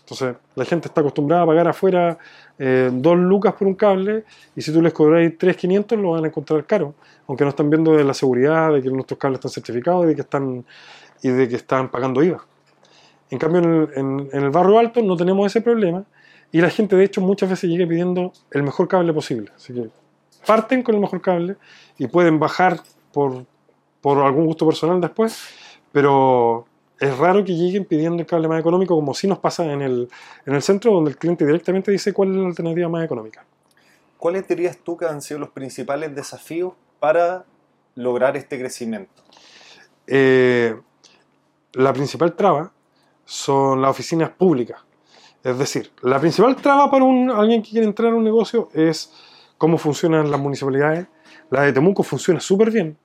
Entonces, 0.00 0.34
la 0.56 0.64
gente 0.64 0.88
está 0.88 1.00
acostumbrada 1.00 1.42
a 1.42 1.46
pagar 1.46 1.68
afuera 1.68 2.18
eh, 2.58 2.90
dos 2.92 3.16
lucas 3.16 3.54
por 3.54 3.68
un 3.68 3.74
cable 3.74 4.24
y 4.54 4.60
si 4.60 4.72
tú 4.72 4.82
les 4.82 4.92
cobráis 4.92 5.38
3.500 5.38 5.96
lo 5.96 6.10
van 6.12 6.24
a 6.24 6.28
encontrar 6.28 6.64
caro, 6.66 6.94
aunque 7.26 7.44
no 7.44 7.50
están 7.50 7.70
viendo 7.70 7.92
de 7.96 8.04
la 8.04 8.12
seguridad, 8.12 8.72
de 8.72 8.82
que 8.82 8.90
nuestros 8.90 9.18
cables 9.18 9.38
están 9.38 9.52
certificados 9.52 10.04
y 10.04 10.08
de 10.08 10.14
que 10.14 10.20
están, 10.22 10.64
y 11.22 11.28
de 11.30 11.48
que 11.48 11.56
están 11.56 11.90
pagando 11.90 12.22
IVA. 12.22 12.44
En 13.30 13.38
cambio, 13.38 13.60
en 13.62 13.70
el, 13.72 13.88
en- 13.96 14.28
en 14.32 14.42
el 14.44 14.50
barrio 14.50 14.78
alto 14.78 15.00
no 15.02 15.16
tenemos 15.16 15.46
ese 15.46 15.60
problema 15.62 16.04
y 16.50 16.60
la 16.60 16.68
gente, 16.68 16.96
de 16.96 17.04
hecho, 17.04 17.20
muchas 17.20 17.48
veces 17.48 17.70
llega 17.70 17.86
pidiendo 17.86 18.32
el 18.50 18.62
mejor 18.62 18.88
cable 18.88 19.12
posible. 19.12 19.50
Así 19.56 19.72
que 19.72 19.88
parten 20.46 20.82
con 20.82 20.94
el 20.94 21.00
mejor 21.00 21.20
cable 21.22 21.56
y 21.98 22.06
pueden 22.08 22.38
bajar 22.38 22.80
por, 23.12 23.46
por 24.00 24.18
algún 24.18 24.44
gusto 24.46 24.66
personal 24.66 25.00
después, 25.00 25.38
pero 25.92 26.66
es 27.00 27.16
raro 27.16 27.44
que 27.44 27.54
lleguen 27.54 27.84
pidiendo 27.84 28.20
el 28.20 28.26
cable 28.26 28.48
más 28.48 28.60
económico, 28.60 28.94
como 28.94 29.14
sí 29.14 29.26
nos 29.26 29.38
pasa 29.38 29.64
en 29.72 29.80
el, 29.82 30.08
en 30.44 30.54
el 30.54 30.62
centro, 30.62 30.92
donde 30.92 31.10
el 31.12 31.16
cliente 31.16 31.46
directamente 31.46 31.90
dice 31.90 32.12
cuál 32.12 32.30
es 32.32 32.36
la 32.36 32.46
alternativa 32.48 32.88
más 32.88 33.04
económica. 33.04 33.44
¿Cuáles 34.18 34.46
dirías 34.46 34.76
tú 34.78 34.96
que 34.96 35.06
han 35.06 35.20
sido 35.22 35.40
los 35.40 35.48
principales 35.50 36.14
desafíos 36.14 36.74
para 37.00 37.44
lograr 37.96 38.36
este 38.36 38.58
crecimiento? 38.58 39.22
Eh, 40.06 40.76
la 41.74 41.92
principal 41.92 42.34
traba 42.34 42.72
son 43.24 43.80
las 43.80 43.90
oficinas 43.90 44.30
públicas. 44.30 44.80
Es 45.42 45.58
decir, 45.58 45.90
la 46.02 46.20
principal 46.20 46.54
traba 46.56 46.90
para 46.90 47.04
un, 47.04 47.30
alguien 47.30 47.62
que 47.62 47.70
quiere 47.70 47.86
entrar 47.86 48.12
a 48.12 48.16
un 48.16 48.24
negocio 48.24 48.68
es 48.74 49.12
cómo 49.58 49.78
funcionan 49.78 50.30
las 50.30 50.40
municipalidades. 50.40 51.06
La 51.50 51.62
de 51.62 51.72
Temuco 51.72 52.02
funciona 52.02 52.40
súper 52.40 52.70
bien, 52.70 52.96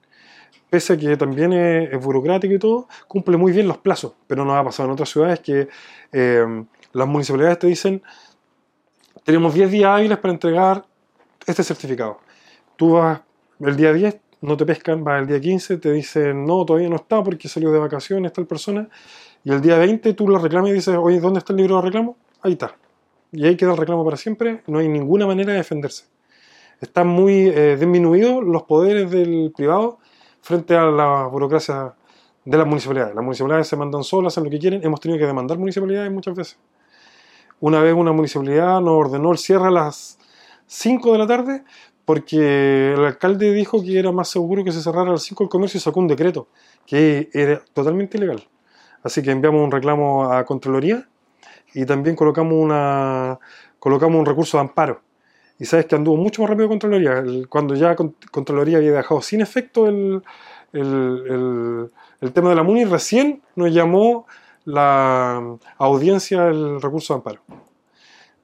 pese 0.69 0.93
a 0.93 0.97
que 0.97 1.17
también 1.17 1.53
es, 1.53 2.03
burocrático 2.03 2.53
y 2.53 2.59
todo, 2.59 2.87
cumple 3.07 3.37
muy 3.37 3.51
bien 3.51 3.67
los 3.67 3.77
plazos. 3.77 4.13
Pero 4.27 4.45
nos 4.45 4.55
ha 4.55 4.63
pasado 4.63 4.87
en 4.87 4.93
otras 4.93 5.09
ciudades 5.09 5.39
que 5.39 5.67
eh, 6.11 6.65
las 6.93 7.07
municipalidades 7.07 7.59
te 7.59 7.67
dicen, 7.67 8.01
tenemos 9.23 9.53
10 9.53 9.71
días 9.71 9.89
hábiles 9.89 10.17
para 10.19 10.33
entregar 10.33 10.85
este 11.45 11.63
certificado. 11.63 12.19
Tú 12.75 12.93
vas 12.93 13.21
el 13.59 13.75
día 13.75 13.91
10, 13.91 14.17
no 14.47 14.57
te 14.57 14.65
pescan, 14.65 15.03
vas 15.03 15.21
el 15.21 15.27
día 15.27 15.39
15, 15.39 15.77
te 15.77 15.91
dicen, 15.91 16.45
no, 16.45 16.65
todavía 16.65 16.89
no 16.89 16.95
está 16.95 17.21
porque 17.23 17.47
salió 17.47 17.71
de 17.71 17.79
vacaciones 17.79 18.31
tal 18.33 18.47
persona, 18.47 18.89
y 19.43 19.51
el 19.51 19.61
día 19.61 19.77
20 19.77 20.13
tú 20.13 20.27
lo 20.27 20.39
reclamas 20.39 20.71
y 20.71 20.73
dices, 20.73 20.95
oye, 20.95 21.19
¿dónde 21.19 21.39
está 21.39 21.53
el 21.53 21.57
libro 21.57 21.75
de 21.77 21.81
reclamo? 21.83 22.17
Ahí 22.41 22.53
está. 22.53 22.75
Y 23.31 23.45
ahí 23.45 23.57
queda 23.57 23.71
el 23.71 23.77
reclamo 23.77 24.05
para 24.05 24.17
siempre, 24.17 24.63
no 24.67 24.79
hay 24.79 24.87
ninguna 24.87 25.27
manera 25.27 25.51
de 25.51 25.57
defenderse. 25.57 26.05
Están 26.79 27.07
muy 27.07 27.49
eh, 27.49 27.75
disminuidos 27.77 28.43
los 28.43 28.63
poderes 28.63 29.11
del 29.11 29.51
privado 29.55 29.99
frente 30.41 30.75
a 30.75 30.85
la 30.85 31.27
burocracia 31.27 31.95
de 32.45 32.57
las 32.57 32.65
municipalidades. 32.65 33.13
Las 33.13 33.23
municipalidades 33.23 33.67
se 33.67 33.75
mandan 33.75 34.03
solas, 34.03 34.33
hacen 34.33 34.45
lo 34.45 34.49
que 34.49 34.59
quieren. 34.59 34.81
Hemos 34.83 35.01
tenido 35.01 35.19
que 35.19 35.25
demandar 35.25 35.57
municipalidades 35.57 36.11
muchas 36.11 36.35
veces. 36.35 36.57
Una 37.59 37.81
vez 37.81 37.93
una 37.93 38.13
municipalidad 38.13 38.79
nos 38.79 38.93
ordenó 38.93 39.31
el 39.31 39.37
cierre 39.37 39.67
a 39.67 39.71
las 39.71 40.19
5 40.67 41.11
de 41.11 41.17
la 41.17 41.27
tarde 41.27 41.63
porque 42.07 42.93
el 42.93 43.03
alcalde 43.03 43.51
dijo 43.51 43.83
que 43.83 43.99
era 43.99 44.13
más 44.13 44.29
seguro 44.29 44.63
que 44.63 44.71
se 44.71 44.81
cerrara 44.81 45.09
a 45.09 45.11
las 45.11 45.23
5 45.23 45.43
el 45.43 45.49
comercio 45.49 45.77
y 45.77 45.81
sacó 45.81 45.99
un 45.99 46.07
decreto 46.07 46.47
que 46.85 47.29
era 47.33 47.61
totalmente 47.73 48.17
ilegal. 48.17 48.47
Así 49.03 49.21
que 49.21 49.29
enviamos 49.31 49.61
un 49.61 49.71
reclamo 49.71 50.31
a 50.31 50.45
Contraloría 50.45 51.05
y 51.73 51.85
también 51.85 52.15
colocamos, 52.15 52.53
una, 52.53 53.37
colocamos 53.77 54.17
un 54.17 54.25
recurso 54.25 54.55
de 54.55 54.61
amparo. 54.61 55.01
Y 55.59 55.65
sabes 55.65 55.85
que 55.85 55.95
anduvo 55.95 56.15
mucho 56.15 56.41
más 56.41 56.49
rápido 56.49 56.69
Contraloría. 56.69 57.17
El- 57.17 57.49
Cuando 57.49 57.75
ya 57.75 57.93
Con- 57.97 58.15
Contraloría 58.31 58.77
había 58.77 58.93
dejado 58.93 59.21
sin 59.21 59.41
efecto 59.41 59.87
el, 59.87 60.23
el, 60.71 61.23
el- 61.29 61.91
el 62.21 62.31
tema 62.31 62.49
de 62.51 62.55
la 62.55 62.63
MUNI, 62.63 62.85
recién 62.85 63.41
nos 63.57 63.73
llamó 63.73 64.27
la 64.63 65.57
audiencia 65.77 66.45
del 66.45 66.81
recurso 66.81 67.13
de 67.13 67.17
amparo. 67.17 67.41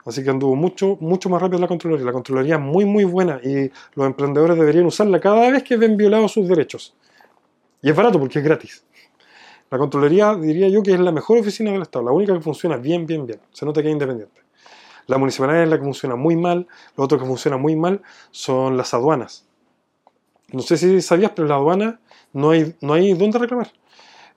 Así 0.06 0.24
que 0.24 0.30
anduvo 0.30 0.56
mucho, 0.56 0.98
mucho 1.00 1.30
más 1.30 1.42
rápido 1.42 1.60
la 1.60 1.68
Contraloría. 1.68 2.06
La 2.06 2.12
Contraloría 2.12 2.56
es 2.56 2.62
muy, 2.62 2.86
muy 2.86 3.06
buena 3.06 3.40
y 3.44 3.72
los 3.96 4.06
emprendedores 4.06 4.58
deberían 4.58 4.86
usarla 4.86 5.20
cada 5.20 5.50
vez 5.50 5.64
que 5.64 5.78
ven 5.78 5.96
violados 5.96 6.32
sus 6.32 6.48
derechos. 6.48 6.96
Y 7.82 7.90
es 7.90 7.96
barato 7.96 8.20
porque 8.20 8.40
es 8.40 8.46
gratis. 8.46 8.84
La 9.70 9.78
Contraloría 9.78 10.36
diría 10.36 10.68
yo 10.70 10.84
que 10.84 10.94
es 10.94 11.00
la 11.00 11.12
mejor 11.12 11.40
oficina 11.40 11.72
del 11.72 11.82
Estado, 11.82 12.06
la 12.06 12.12
única 12.12 12.34
que 12.34 12.42
funciona 12.42 12.78
bien, 12.78 13.06
bien, 13.06 13.26
bien. 13.26 13.40
Se 13.52 13.66
nota 13.66 13.82
que 13.82 13.88
es 13.88 13.94
independiente. 13.94 14.42
La 15.08 15.18
municipalidad 15.18 15.64
es 15.64 15.70
la 15.70 15.78
que 15.78 15.84
funciona 15.84 16.16
muy 16.16 16.36
mal, 16.36 16.68
lo 16.96 17.04
otro 17.04 17.20
que 17.20 17.26
funciona 17.26 17.58
muy 17.58 17.76
mal 17.76 18.02
son 18.32 18.78
las 18.78 18.94
aduanas. 18.94 19.46
No 20.52 20.62
sé 20.62 20.78
si 20.78 21.02
sabías, 21.02 21.32
pero 21.32 21.46
en 21.46 21.50
la 21.50 21.56
aduana 21.56 22.00
no 22.32 22.52
hay, 22.52 22.76
no 22.82 22.94
hay 22.94 23.14
dónde 23.14 23.40
reclamar. 23.40 23.72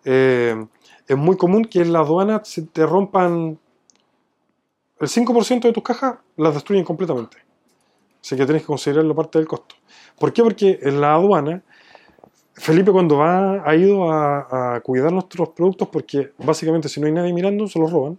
Eh, 0.04 0.66
es 1.06 1.16
muy 1.16 1.36
común 1.36 1.64
que 1.66 1.82
en 1.82 1.92
la 1.92 2.00
aduana 2.00 2.40
se 2.44 2.62
te 2.62 2.86
rompan 2.86 3.58
el 4.98 5.08
5% 5.08 5.60
de 5.60 5.72
tus 5.72 5.82
cajas, 5.82 6.16
las 6.36 6.54
destruyen 6.54 6.84
completamente. 6.84 7.38
Así 8.22 8.36
que 8.36 8.44
tienes 8.44 8.62
que 8.62 8.66
considerarlo 8.66 9.14
parte 9.14 9.38
del 9.38 9.46
costo. 9.46 9.76
¿Por 10.18 10.32
qué? 10.32 10.42
Porque 10.42 10.78
en 10.82 11.00
la 11.00 11.14
aduana, 11.14 11.62
Felipe 12.54 12.90
cuando 12.90 13.18
va 13.18 13.62
ha 13.64 13.76
ido 13.76 14.10
a, 14.10 14.80
cuidar 14.82 15.12
nuestros 15.12 15.50
productos 15.50 15.88
porque 15.88 16.32
básicamente 16.38 16.88
si 16.88 17.00
no 17.00 17.06
hay 17.06 17.12
nadie 17.12 17.32
mirando 17.32 17.68
se 17.68 17.78
los 17.78 17.90
roban. 17.90 18.18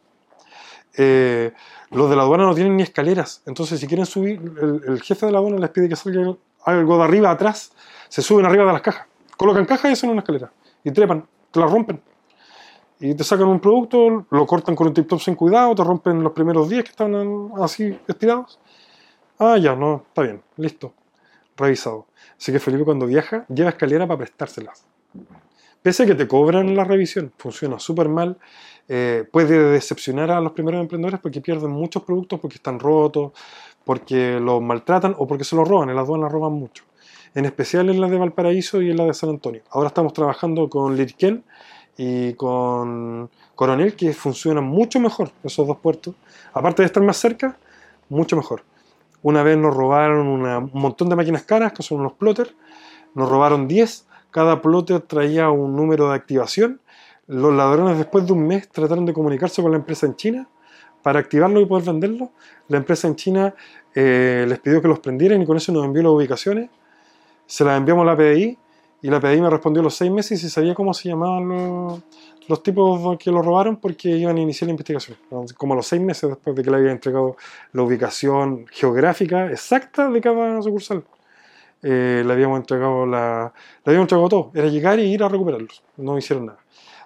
Eh, 0.95 1.51
los 1.91 2.09
de 2.09 2.15
la 2.15 2.23
aduana 2.23 2.45
no 2.45 2.53
tienen 2.55 2.78
ni 2.78 2.84
escaleras. 2.84 3.41
Entonces 3.45 3.80
si 3.80 3.88
quieren 3.88 4.05
subir, 4.05 4.39
el, 4.88 5.01
jefe 5.01 5.25
de 5.25 5.32
la 5.32 5.39
aduana 5.39 5.57
les 5.57 5.71
pide 5.71 5.89
que 5.89 5.95
salga 5.95 6.36
algo 6.65 6.97
de 6.97 7.03
arriba 7.03 7.32
atrás, 7.32 7.71
se 8.07 8.21
suben 8.21 8.45
arriba 8.45 8.65
de 8.65 8.73
las 8.73 8.82
cajas. 8.82 9.07
Colocan 9.36 9.65
cajas 9.65 9.89
y 9.89 9.93
hacen 9.93 10.09
una 10.09 10.19
escalera. 10.19 10.51
Y 10.84 10.91
trepan, 10.91 11.25
te 11.51 11.59
la 11.59 11.65
rompen. 11.65 12.01
Y 12.99 13.13
te 13.13 13.23
sacan 13.23 13.47
un 13.47 13.59
producto, 13.59 14.25
lo 14.29 14.45
cortan 14.47 14.75
con 14.75 14.87
un 14.87 14.93
tip-top 14.93 15.19
sin 15.19 15.35
cuidado, 15.35 15.75
te 15.75 15.83
rompen 15.83 16.23
los 16.23 16.33
primeros 16.33 16.67
10 16.67 16.83
que 16.83 16.89
estaban 16.89 17.51
así 17.61 17.97
estirados. 18.07 18.59
Ah, 19.37 19.57
ya, 19.57 19.75
no, 19.75 20.03
está 20.07 20.23
bien, 20.23 20.41
listo. 20.57 20.93
Revisado. 21.55 22.07
Así 22.37 22.51
que 22.51 22.59
Felipe 22.59 22.85
cuando 22.85 23.05
viaja, 23.05 23.45
lleva 23.49 23.69
escalera 23.69 24.07
para 24.07 24.19
prestárselas. 24.19 24.85
Pese 25.81 26.03
a 26.03 26.05
que 26.07 26.15
te 26.15 26.27
cobran 26.27 26.75
la 26.75 26.83
revisión, 26.83 27.31
funciona 27.37 27.79
súper 27.79 28.09
mal. 28.09 28.37
eh, 28.89 29.25
puede 29.31 29.71
decepcionar 29.71 30.31
a 30.31 30.39
los 30.39 30.53
primeros 30.53 30.81
emprendedores 30.81 31.19
porque 31.19 31.41
pierden 31.41 31.71
muchos 31.71 32.03
productos 32.03 32.39
porque 32.39 32.55
están 32.55 32.79
rotos, 32.79 33.31
porque 33.83 34.39
los 34.39 34.61
maltratan 34.61 35.15
o 35.17 35.27
porque 35.27 35.43
se 35.43 35.55
los 35.55 35.67
roban. 35.67 35.89
En 35.89 35.95
las 35.95 36.05
aduanas 36.05 36.31
roban 36.31 36.53
mucho. 36.53 36.83
En 37.35 37.45
especial 37.45 37.89
en 37.89 38.01
la 38.01 38.07
de 38.07 38.17
Valparaíso 38.17 38.81
y 38.81 38.89
en 38.89 38.97
la 38.97 39.05
de 39.05 39.13
San 39.13 39.29
Antonio. 39.29 39.61
Ahora 39.71 39.87
estamos 39.87 40.13
trabajando 40.13 40.69
con 40.69 40.95
Lirquén 40.97 41.43
y 41.97 42.33
con 42.33 43.29
Coronel, 43.55 43.95
que 43.95 44.13
funcionan 44.13 44.63
mucho 44.65 44.99
mejor 44.99 45.31
esos 45.43 45.65
dos 45.67 45.77
puertos. 45.77 46.15
Aparte 46.53 46.81
de 46.83 46.85
estar 46.87 47.01
más 47.03 47.17
cerca, 47.17 47.57
mucho 48.09 48.35
mejor. 48.35 48.61
Una 49.23 49.41
vez 49.43 49.57
nos 49.57 49.75
robaron 49.75 50.27
una- 50.27 50.59
un 50.59 50.69
montón 50.73 51.09
de 51.09 51.15
máquinas 51.15 51.43
caras, 51.43 51.73
que 51.73 51.81
son 51.83 51.99
unos 51.99 52.13
plotters. 52.13 52.53
Nos 53.15 53.27
robaron 53.29 53.67
10. 53.67 54.05
Cada 54.31 54.61
plotter 54.61 55.01
traía 55.01 55.49
un 55.49 55.75
número 55.75 56.09
de 56.09 56.15
activación. 56.15 56.79
Los 57.25 57.53
ladrones 57.53 57.97
después 57.97 58.25
de 58.27 58.33
un 58.33 58.45
mes 58.47 58.69
trataron 58.69 59.05
de 59.05 59.13
comunicarse 59.13 59.61
con 59.61 59.71
la 59.71 59.77
empresa 59.77 60.05
en 60.05 60.15
China 60.15 60.47
para 61.01 61.19
activarlo 61.19 61.59
y 61.59 61.65
poder 61.65 61.85
venderlo. 61.85 62.31
La 62.67 62.77
empresa 62.77 63.07
en 63.07 63.15
China 63.15 63.55
eh, 63.95 64.45
les 64.47 64.59
pidió 64.59 64.81
que 64.81 64.87
los 64.87 64.99
prendieran 64.99 65.41
y 65.41 65.45
con 65.45 65.57
eso 65.57 65.71
nos 65.71 65.83
envió 65.83 66.03
las 66.03 66.11
ubicaciones. 66.11 66.69
Se 67.47 67.63
las 67.63 67.77
enviamos 67.77 68.03
a 68.03 68.11
la 68.11 68.15
PDI 68.15 68.57
y 69.01 69.09
la 69.09 69.19
PDI 69.19 69.41
me 69.41 69.49
respondió 69.49 69.81
a 69.81 69.83
los 69.83 69.95
seis 69.95 70.11
meses 70.11 70.43
y 70.43 70.49
sabía 70.49 70.73
cómo 70.73 70.93
se 70.93 71.09
llamaban 71.09 71.47
los, 71.47 72.01
los 72.47 72.63
tipos 72.63 73.17
que 73.17 73.29
lo 73.29 73.41
robaron 73.41 73.77
porque 73.77 74.09
iban 74.09 74.37
a 74.37 74.41
iniciar 74.41 74.67
la 74.67 74.71
investigación. 74.71 75.17
Como 75.55 75.73
a 75.73 75.77
los 75.77 75.87
seis 75.87 76.01
meses 76.01 76.29
después 76.29 76.55
de 76.55 76.63
que 76.63 76.71
le 76.71 76.77
había 76.77 76.91
entregado 76.91 77.35
la 77.73 77.83
ubicación 77.83 78.65
geográfica 78.71 79.51
exacta 79.51 80.09
de 80.09 80.21
cada 80.21 80.61
sucursal. 80.61 81.03
Eh, 81.83 82.23
le 82.25 82.33
habíamos 82.33 82.59
entregado 82.59 83.05
la, 83.05 83.53
le 83.85 83.91
habíamos 83.91 84.05
entregado 84.05 84.29
todo. 84.29 84.51
Era 84.55 84.67
llegar 84.67 84.99
y 84.99 85.03
ir 85.03 85.23
a 85.23 85.29
recuperarlos. 85.29 85.83
No 85.97 86.17
hicieron 86.17 86.47
nada. 86.47 86.59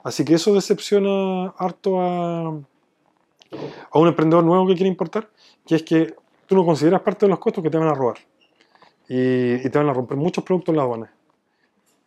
Así 0.03 0.23
que 0.23 0.35
eso 0.35 0.53
decepciona 0.53 1.49
harto 1.57 1.99
a, 1.99 2.47
a 2.47 3.99
un 3.99 4.07
emprendedor 4.07 4.43
nuevo 4.43 4.65
que 4.65 4.75
quiere 4.75 4.89
importar, 4.89 5.29
que 5.67 5.75
es 5.75 5.83
que 5.83 6.15
tú 6.47 6.55
no 6.55 6.65
consideras 6.65 7.01
parte 7.01 7.25
de 7.25 7.31
los 7.31 7.39
costos 7.39 7.63
que 7.63 7.69
te 7.69 7.77
van 7.77 7.89
a 7.89 7.93
robar. 7.93 8.17
Y, 9.09 9.55
y 9.55 9.69
te 9.69 9.77
van 9.77 9.89
a 9.89 9.93
romper 9.93 10.17
muchos 10.17 10.43
productos 10.43 10.71
en 10.71 10.77
la 10.77 10.83
aduana. 10.83 11.11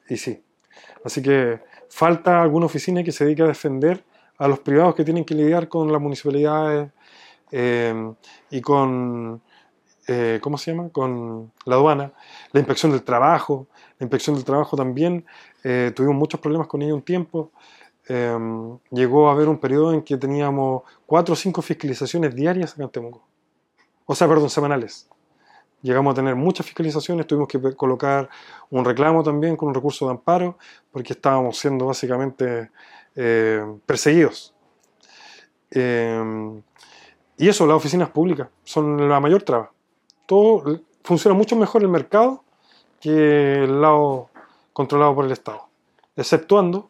Y 0.09 0.17
sí. 0.17 0.43
Así 1.05 1.23
que 1.23 1.61
falta 1.89 2.43
alguna 2.43 2.67
oficina 2.67 3.03
que 3.03 3.13
se 3.13 3.25
dedique 3.25 3.43
a 3.43 3.47
defender 3.47 4.05
a 4.39 4.49
los 4.49 4.59
privados 4.61 4.95
que 4.95 5.05
tienen 5.05 5.25
que 5.25 5.35
lidiar 5.35 5.69
con 5.69 5.93
las 5.93 6.01
municipalidades 6.01 6.91
eh, 7.53 8.13
y 8.51 8.61
con, 8.61 9.41
eh, 10.09 10.39
¿cómo 10.43 10.59
se 10.59 10.73
llama? 10.73 10.89
Con 10.91 11.53
la 11.65 11.77
aduana, 11.77 12.13
la 12.53 12.61
inspección 12.61 12.93
del 12.93 13.03
trabajo. 13.03 13.69
La 13.99 14.05
inspección 14.05 14.35
del 14.35 14.45
trabajo 14.45 14.77
también, 14.77 15.25
eh, 15.63 15.93
tuvimos 15.95 16.17
muchos 16.17 16.41
problemas 16.41 16.67
con 16.67 16.83
ella 16.83 16.95
un 16.95 17.03
tiempo. 17.03 17.53
Eh, 18.09 18.37
llegó 18.91 19.29
a 19.29 19.33
haber 19.33 19.49
un 19.49 19.59
periodo 19.59 19.95
en 19.95 20.03
que 20.03 20.17
teníamos 20.17 20.83
cuatro 21.07 21.33
o 21.33 21.37
cinco 21.37 21.63
fiscalizaciones 21.63 22.35
diarias 22.35 22.79
en 22.79 22.89
Temuco. 22.91 23.27
O 24.05 24.15
sea, 24.15 24.29
perdón, 24.29 24.51
semanales. 24.51 25.09
Llegamos 25.85 26.12
a 26.12 26.14
tener 26.14 26.35
muchas 26.35 26.64
fiscalizaciones, 26.64 27.26
tuvimos 27.26 27.47
que 27.47 27.61
colocar 27.76 28.30
un 28.70 28.87
reclamo 28.87 29.22
también 29.22 29.55
con 29.55 29.68
un 29.68 29.74
recurso 29.74 30.07
de 30.07 30.12
amparo, 30.12 30.57
porque 30.91 31.12
estábamos 31.12 31.59
siendo 31.59 31.85
básicamente 31.85 32.70
eh, 33.14 33.62
perseguidos. 33.85 34.55
Eh, 35.70 36.62
y 37.37 37.49
eso, 37.49 37.66
las 37.66 37.76
oficinas 37.76 38.09
públicas 38.09 38.49
son 38.62 39.11
la 39.11 39.20
mayor 39.20 39.43
traba. 39.43 39.72
Todo 40.24 40.80
funciona 41.03 41.37
mucho 41.37 41.55
mejor 41.55 41.82
el 41.82 41.89
mercado 41.89 42.45
que 42.99 43.64
el 43.64 43.82
lado 43.82 44.30
controlado 44.72 45.14
por 45.14 45.26
el 45.26 45.32
Estado, 45.32 45.68
exceptuando 46.16 46.89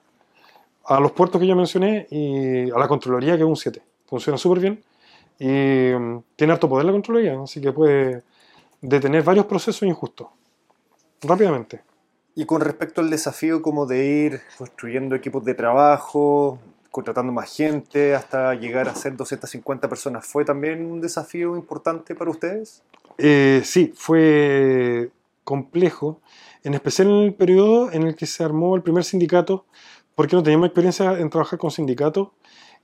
a 0.84 1.01
los 1.01 1.11
puertos 1.11 1.40
que 1.40 1.49
yo 1.49 1.57
mencioné 1.57 2.07
y 2.12 2.70
a 2.70 2.78
la 2.78 2.86
Contraloría, 2.86 3.36
que 3.36 3.42
es 3.42 3.49
un 3.49 3.57
7. 3.57 3.82
Funciona 4.07 4.38
súper 4.38 4.61
bien 4.61 4.84
y 5.40 5.99
mm, 5.99 6.22
tiene 6.36 6.53
harto 6.53 6.68
poder 6.68 6.86
la 6.86 6.92
Contraloría, 6.92 7.40
así 7.42 7.61
que 7.61 7.72
puede 7.72 8.22
detener 8.85 9.22
varios 9.22 9.47
procesos 9.47 9.82
injustos 9.82 10.28
rápidamente. 11.22 11.82
Y 12.35 12.45
con 12.45 12.61
respecto 12.61 13.01
al 13.01 13.11
desafío 13.11 13.62
como 13.62 13.87
de 13.87 14.05
ir 14.05 14.41
construyendo 14.59 15.14
equipos 15.14 15.45
de 15.45 15.55
trabajo, 15.55 16.59
contratando 16.91 17.32
más 17.32 17.57
gente 17.57 18.14
hasta 18.14 18.55
llegar 18.55 18.89
a 18.89 18.95
ser 18.95 19.16
250 19.16 19.89
personas, 19.89 20.26
¿fue 20.26 20.45
también 20.45 20.85
un 20.85 21.01
desafío 21.01 21.57
importante 21.57 22.14
para 22.14 22.30
ustedes? 22.30 22.82
Eh, 23.18 23.62
sí, 23.64 23.93
fue 23.97 25.11
complejo, 25.45 26.20
en 26.62 26.74
especial 26.74 27.09
en 27.09 27.22
el 27.22 27.35
periodo 27.35 27.93
en 27.93 28.03
el 28.03 28.16
que 28.16 28.26
se 28.26 28.43
armó 28.45 28.76
el 28.76 28.82
primer 28.82 29.05
sindicato, 29.05 29.64
porque 30.14 30.37
no 30.37 30.43
teníamos 30.43 30.66
experiencia 30.66 31.18
en 31.18 31.30
trabajar 31.30 31.59
con 31.59 31.70
sindicatos 31.70 32.28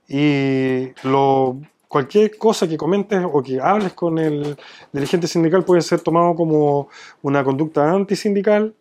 y 0.07 0.89
lo, 1.03 1.57
cualquier 1.91 2.37
cosa 2.37 2.69
que 2.69 2.77
comentes 2.77 3.21
o 3.21 3.43
que 3.43 3.59
hables 3.59 3.91
con 3.91 4.17
el 4.17 4.55
dirigente 4.93 5.27
sindical 5.27 5.65
puede 5.65 5.81
ser 5.81 5.99
tomado 5.99 6.35
como 6.35 6.87
una 7.21 7.43
conducta 7.43 7.91
antisindical, 7.91 8.73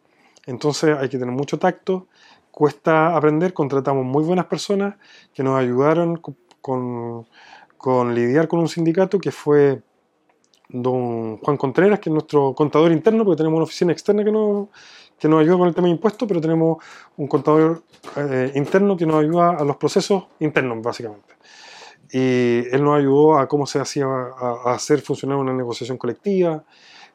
entonces 0.47 0.97
hay 0.97 1.09
que 1.09 1.19
tener 1.19 1.35
mucho 1.35 1.59
tacto, 1.59 2.07
cuesta 2.53 3.17
aprender, 3.17 3.53
contratamos 3.53 4.05
muy 4.05 4.23
buenas 4.23 4.47
personas 4.47 4.95
que 5.35 5.43
nos 5.43 5.59
ayudaron 5.59 6.23
con, 6.61 7.27
con, 7.77 8.15
lidiar 8.15 8.47
con 8.47 8.61
un 8.61 8.69
sindicato 8.69 9.19
que 9.19 9.33
fue 9.33 9.83
don 10.69 11.39
Juan 11.39 11.57
Contreras, 11.57 11.99
que 11.99 12.11
es 12.11 12.13
nuestro 12.13 12.55
contador 12.55 12.93
interno, 12.93 13.25
porque 13.25 13.39
tenemos 13.39 13.57
una 13.57 13.65
oficina 13.65 13.91
externa 13.91 14.23
que 14.23 14.31
nos, 14.31 14.69
que 15.19 15.27
nos 15.27 15.41
ayuda 15.41 15.59
con 15.59 15.67
el 15.67 15.75
tema 15.75 15.89
de 15.89 15.95
impuestos, 15.95 16.29
pero 16.29 16.41
tenemos 16.41 16.79
un 17.17 17.27
contador 17.27 17.83
eh, 18.17 18.53
interno 18.55 18.97
que 18.97 19.05
nos 19.05 19.17
ayuda 19.17 19.57
a 19.57 19.65
los 19.65 19.75
procesos 19.79 20.27
internos, 20.39 20.81
básicamente. 20.81 21.41
Y 22.13 22.67
él 22.71 22.83
nos 22.83 22.99
ayudó 22.99 23.39
a 23.39 23.47
cómo 23.49 23.67
se 23.67 23.79
hacía, 23.79 24.07
a, 24.07 24.75
hacer 24.75 25.01
funcionar 25.01 25.37
una 25.39 25.53
negociación 25.53 25.97
colectiva, 25.97 26.65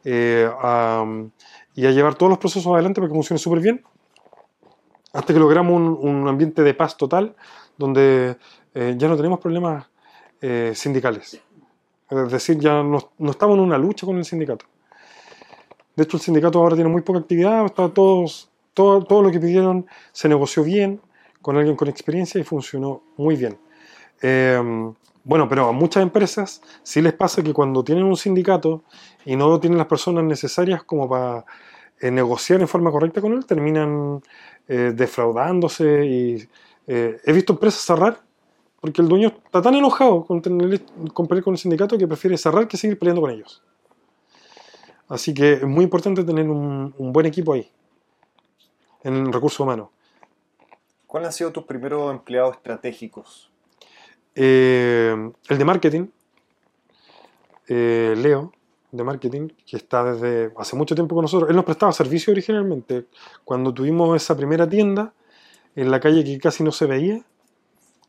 eh, 0.04 0.50
y 1.74 1.86
a 1.86 1.91
llevar 1.91 2.16
todos 2.16 2.30
los 2.30 2.39
procesos 2.39 2.74
adelante 2.74 3.02
para 3.02 3.10
que 3.10 3.16
funcione 3.16 3.39
súper 3.39 3.60
bien, 3.60 3.84
hasta 5.14 5.34
que 5.34 5.39
logramos 5.39 6.00
un, 6.00 6.28
ambiente 6.28 6.62
de 6.62 6.74
paz 6.74 6.96
total, 6.96 7.36
donde 7.78 8.38
eh, 8.74 8.96
ya 8.98 9.08
no 9.08 9.18
tenemos 9.18 9.39
problemas 9.39 9.86
eh, 10.41 10.72
sindicales. 10.76 11.41
Es 12.10 12.32
decir, 12.32 12.60
ya 12.60 12.84
no, 12.84 13.12
estamos 13.30 13.58
en 13.58 13.64
una 13.64 13.78
lucha 13.78 14.06
con 14.06 14.18
el 14.18 14.26
sindicato. 14.26 14.66
De 15.96 16.04
hecho, 16.04 16.18
el 16.18 16.22
sindicato 16.22 16.60
ahora 16.60 16.76
tiene 16.76 16.89
muy 16.89 17.02
poca 17.02 17.20
actividad, 17.20 17.72
todo 17.72 19.22
lo 19.22 19.32
que 19.32 19.39
pidieron 19.39 19.88
se 20.12 20.30
negoció 20.30 20.64
bien 20.64 21.02
con 21.41 21.58
alguien 21.58 21.76
con 21.76 21.88
experiencia 21.88 22.39
y 22.39 22.43
funcionó 22.43 23.02
muy 23.18 23.36
bien. 23.36 23.58
Eh, 24.22 24.93
bueno, 25.26 25.49
pero 25.49 25.70
a 25.70 25.72
muchas 25.72 26.03
empresas 26.03 26.61
sí 26.84 27.01
les 27.01 27.13
pasa 27.13 27.41
que 27.41 27.51
cuando 27.51 27.84
tienen 27.84 28.03
un 28.03 28.16
sindicato 28.16 28.84
y 29.26 29.36
no 29.36 29.59
tienen 29.59 29.80
las 29.80 29.88
personas 29.88 30.24
necesarias 30.24 30.84
como 30.84 31.09
para 31.09 31.43
eh, 31.99 32.11
negociar 32.11 32.61
en 32.61 32.68
forma 32.68 32.91
correcta 32.91 33.22
con 33.22 33.34
él, 33.34 33.43
terminan 33.43 34.22
eh, 34.68 34.93
defraudándose 34.95 36.05
y 36.05 36.47
eh, 36.86 37.20
he 37.26 37.34
visto 37.34 37.53
empresas 37.53 37.82
cerrar 37.82 38.20
porque 38.80 39.01
el 39.01 39.07
dueño 39.07 39.30
está 39.30 39.63
tan 39.63 39.74
enojado 39.74 40.24
con, 40.26 40.43
tener, 40.43 40.80
con 41.11 41.26
pelear 41.26 41.43
con 41.43 41.55
el 41.55 41.57
sindicato 41.57 41.97
que 41.97 42.07
prefiere 42.07 42.38
cerrar 42.38 42.68
que 42.68 42.78
seguir 42.78 42.99
peleando 42.99 43.22
con 43.22 43.32
ellos. 43.32 43.63
Así 45.07 45.34
que 45.34 45.53
es 45.53 45.63
muy 45.63 45.86
importante 45.86 46.24
tener 46.24 46.47
un, 46.47 46.93
un 46.99 47.11
buen 47.11 47.26
equipo 47.26 47.53
ahí, 47.53 47.68
en 49.03 49.34
recursos 49.34 49.59
humanos. 49.59 49.89
¿Cuáles 51.07 51.28
han 51.30 51.34
sido 51.34 51.51
tus 51.51 51.63
primeros 51.63 52.11
empleados 52.11 52.57
estratégicos? 52.57 53.55
Eh, 54.36 55.32
el 55.48 55.58
de 55.58 55.66
marketing, 55.66 56.08
eh, 57.68 58.14
Leo, 58.18 58.52
de 58.92 59.04
marketing, 59.04 59.48
que 59.66 59.78
está 59.78 60.14
desde 60.14 60.54
hace 60.58 60.76
mucho 60.76 60.94
tiempo 60.94 61.16
con 61.16 61.24
nosotros. 61.24 61.50
Él 61.50 61.56
nos 61.56 61.66
prestaba 61.66 61.92
servicio 61.92 62.32
originalmente. 62.32 63.06
Cuando 63.44 63.74
tuvimos 63.74 64.16
esa 64.16 64.36
primera 64.36 64.68
tienda 64.68 65.14
en 65.76 65.90
la 65.90 66.00
calle 66.00 66.24
que 66.24 66.38
casi 66.38 66.64
no 66.64 66.72
se 66.72 66.86
veía, 66.86 67.22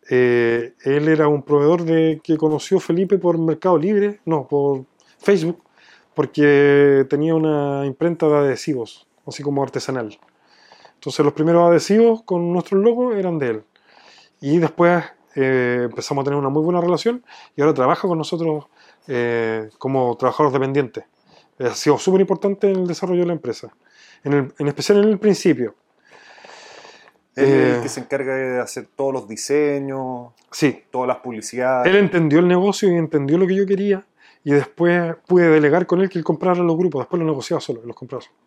eh, 0.09 0.75
él 0.85 1.09
era 1.09 1.29
un 1.29 1.43
proveedor 1.43 1.85
de, 1.85 2.21
que 2.23 2.37
conoció 2.37 2.79
Felipe 2.79 3.19
por 3.19 3.39
Mercado 3.39 3.79
Libre, 3.79 4.21
no, 4.25 4.47
por 4.47 4.85
Facebook, 5.19 5.63
porque 6.15 7.07
tenía 7.09 7.35
una 7.35 7.85
imprenta 7.87 8.27
de 8.29 8.37
adhesivos, 8.37 9.07
así 9.27 9.43
como 9.43 9.63
artesanal. 9.63 10.19
Entonces 10.95 11.25
los 11.25 11.35
primeros 11.35 11.69
adhesivos 11.69 12.23
con 12.23 12.53
nuestros 12.53 12.83
logos 12.83 13.15
eran 13.17 13.39
de 13.39 13.49
él. 13.49 13.65
Y 14.41 14.59
después 14.59 15.05
eh, 15.37 15.83
empezamos 15.85 16.23
a 16.23 16.25
tener 16.25 16.39
una 16.39 16.49
muy 16.49 16.63
buena 16.63 16.81
relación 16.81 17.23
y 17.55 17.61
ahora 17.61 17.75
trabaja 17.75 18.09
con 18.09 18.17
nosotros 18.17 18.65
eh, 19.07 19.69
como 19.79 20.17
trabajador 20.17 20.53
dependiente. 20.53 21.05
Ha 21.59 21.75
sido 21.75 21.99
súper 21.99 22.23
importante 22.23 22.71
en 22.71 22.81
el 22.81 22.87
desarrollo 22.87 23.21
de 23.21 23.27
la 23.27 23.33
empresa, 23.35 23.73
en, 24.25 24.33
el, 24.33 24.55
en 24.59 24.69
especial 24.69 24.99
en 24.99 25.11
el 25.11 25.19
principio. 25.19 25.75
Él 27.35 27.45
es 27.45 27.77
el 27.77 27.83
que 27.83 27.89
se 27.91 28.01
encarga 28.01 28.35
de 28.35 28.61
hacer 28.61 28.89
todos 28.97 29.13
los 29.13 29.29
diseños, 29.29 30.33
sí. 30.51 30.85
todas 30.91 31.07
las 31.07 31.19
publicidades. 31.19 31.93
Él 31.93 31.99
entendió 31.99 32.39
el 32.39 32.49
negocio 32.49 32.91
y 32.91 32.97
entendió 32.97 33.37
lo 33.37 33.47
que 33.47 33.55
yo 33.55 33.67
quería 33.67 34.07
y 34.43 34.53
después 34.53 35.17
pude 35.27 35.51
delegar 35.51 35.87
con 35.87 36.01
él 36.01 36.09
que 36.09 36.19
él 36.19 36.25
comprara 36.25 36.63
los 36.63 36.79
grupos, 36.79 37.03
después 37.03 37.21
los 37.21 37.27
negociaba 37.27 37.61
solo, 37.61 37.83
los 37.85 37.95
compraba 37.95 38.23
solo. 38.23 38.46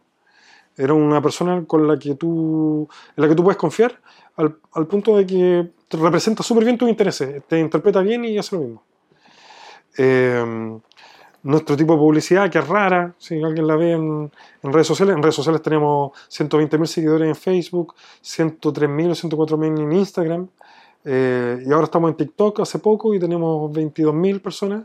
Era 0.80 0.94
una 0.94 1.22
persona 1.22 1.64
con 1.68 1.88
la 1.88 2.00
que 2.00 2.16
tú, 2.16 2.88
en 3.16 3.22
la 3.22 3.28
que 3.28 3.36
tú 3.36 3.44
puedes 3.44 3.58
confiar 3.58 4.00
al, 4.38 4.58
al 4.74 4.88
punto 4.88 5.18
de 5.18 5.26
que 5.26 5.70
representa 5.98 6.42
súper 6.42 6.64
bien 6.64 6.78
tus 6.78 6.88
intereses, 6.88 7.44
te 7.48 7.60
interpreta 7.60 8.02
bien 8.02 8.24
y 8.24 8.38
hace 8.38 8.56
lo 8.56 8.62
mismo. 8.62 8.84
Eh, 9.98 10.80
nuestro 11.44 11.76
tipo 11.76 11.94
de 11.94 12.00
publicidad, 12.00 12.50
que 12.50 12.60
es 12.60 12.68
rara, 12.68 13.14
si 13.18 13.42
alguien 13.42 13.68
la 13.68 13.76
ve 13.76 13.92
en, 13.92 14.32
redes 14.64 14.88
sociales, 14.88 15.16
en 15.16 15.24
redes 15.24 15.36
sociales 15.36 15.62
tenemos 15.62 16.12
120.000 16.30 16.86
seguidores 16.86 17.28
en 17.28 17.36
Facebook, 17.36 17.96
103.000 18.24 19.12
o 19.12 19.46
104.000 19.48 19.82
en 19.82 19.92
Instagram, 19.92 20.48
eh, 21.06 21.64
y 21.66 21.72
ahora 21.72 21.86
estamos 21.86 22.12
en 22.12 22.18
TikTok 22.18 22.60
hace 22.60 22.80
poco 22.80 23.14
y 23.14 23.20
tenemos 23.20 23.72
22.000 23.72 24.42
personas, 24.42 24.84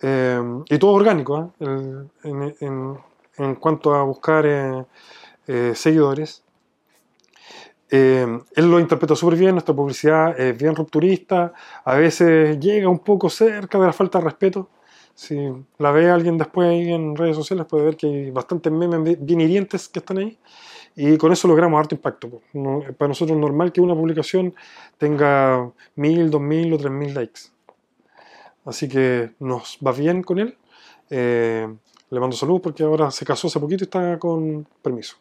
eh, 0.00 0.40
y 0.70 0.78
todo 0.78 0.92
orgánico, 0.92 1.52
¿eh? 1.60 2.06
en, 2.60 2.98
en, 3.38 3.54
cuanto 3.56 3.94
a 3.94 4.02
buscar 4.02 4.44
eh, 4.46 4.84
eh, 5.46 5.72
seguidores. 5.74 6.44
Eh, 7.90 8.26
él 8.54 8.70
lo 8.70 8.78
interpreta 8.80 9.16
súper 9.16 9.38
bien, 9.38 9.52
nuestra 9.52 9.74
publicidad 9.74 10.38
es 10.38 10.58
bien 10.58 10.76
rupturista, 10.76 11.54
a 11.84 11.94
veces 11.94 12.58
llega 12.60 12.88
un 12.88 12.98
poco 12.98 13.30
cerca 13.30 13.78
de 13.78 13.86
la 13.86 13.92
falta 13.92 14.18
de 14.18 14.24
respeto. 14.24 14.68
Si 15.14 15.36
la 15.78 15.90
ve 15.90 16.10
alguien 16.10 16.38
después 16.38 16.68
ahí 16.68 16.92
en 16.92 17.16
redes 17.16 17.34
sociales 17.34 17.66
puede 17.66 17.84
ver 17.84 17.96
que 17.96 18.06
hay 18.06 18.30
bastantes 18.30 18.70
memes 18.70 19.18
bien 19.24 19.40
hirientes 19.40 19.88
que 19.88 19.98
están 19.98 20.18
ahí 20.18 20.38
y 20.94 21.16
con 21.16 21.32
eso 21.32 21.48
logramos 21.48 21.78
harto 21.78 21.94
impacto. 21.94 22.42
No, 22.52 22.82
para 22.96 23.08
nosotros 23.08 23.36
es 23.36 23.40
normal 23.40 23.72
que 23.72 23.80
una 23.80 23.94
publicación 23.94 24.54
tenga 24.98 25.70
mil, 25.96 26.30
dos 26.30 26.40
mil 26.40 26.72
o 26.72 26.78
tres 26.78 26.92
mil 26.92 27.14
likes. 27.14 27.40
Así 28.64 28.88
que 28.88 29.30
nos 29.38 29.78
va 29.84 29.92
bien 29.92 30.22
con 30.22 30.38
él. 30.38 30.58
Eh, 31.10 31.72
le 32.10 32.20
mando 32.20 32.36
saludos 32.36 32.60
porque 32.62 32.82
ahora 32.82 33.10
se 33.10 33.24
casó 33.24 33.48
hace 33.48 33.60
poquito 33.60 33.84
y 33.84 33.86
está 33.86 34.18
con 34.18 34.66
permiso 34.82 35.16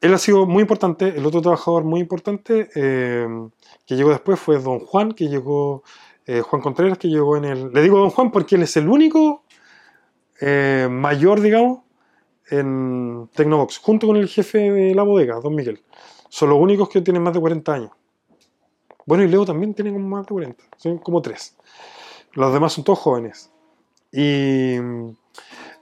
él 0.00 0.14
ha 0.14 0.18
sido 0.18 0.46
muy 0.46 0.62
importante. 0.62 1.08
El 1.08 1.26
otro 1.26 1.40
trabajador 1.40 1.84
muy 1.84 2.00
importante 2.00 2.70
eh, 2.74 3.26
que 3.86 3.96
llegó 3.96 4.10
después 4.10 4.40
fue 4.40 4.58
Don 4.58 4.80
Juan, 4.80 5.12
que 5.12 5.28
llegó, 5.28 5.82
eh, 6.26 6.40
Juan 6.40 6.62
Contreras, 6.62 6.98
que 6.98 7.08
llegó 7.08 7.36
en 7.36 7.44
el. 7.44 7.72
Le 7.72 7.82
digo 7.82 7.98
Don 7.98 8.10
Juan 8.10 8.30
porque 8.30 8.56
él 8.56 8.62
es 8.62 8.76
el 8.76 8.88
único 8.88 9.44
eh, 10.40 10.88
mayor, 10.90 11.40
digamos, 11.40 11.80
en 12.50 13.28
Tecnobox, 13.34 13.78
junto 13.78 14.06
con 14.06 14.16
el 14.16 14.28
jefe 14.28 14.70
de 14.70 14.94
la 14.94 15.02
bodega, 15.02 15.38
Don 15.40 15.54
Miguel. 15.54 15.82
Son 16.28 16.48
los 16.48 16.58
únicos 16.58 16.88
que 16.88 17.00
tienen 17.02 17.22
más 17.22 17.34
de 17.34 17.40
40 17.40 17.72
años. 17.72 17.90
Bueno, 19.04 19.24
y 19.24 19.28
Leo 19.28 19.44
también 19.44 19.74
tiene 19.74 19.90
más 19.92 20.26
de 20.26 20.32
40, 20.32 20.64
son 20.76 20.98
como 20.98 21.20
tres. 21.20 21.56
Los 22.32 22.52
demás 22.52 22.72
son 22.72 22.84
todos 22.84 23.00
jóvenes. 23.00 23.50
Y 24.12 24.76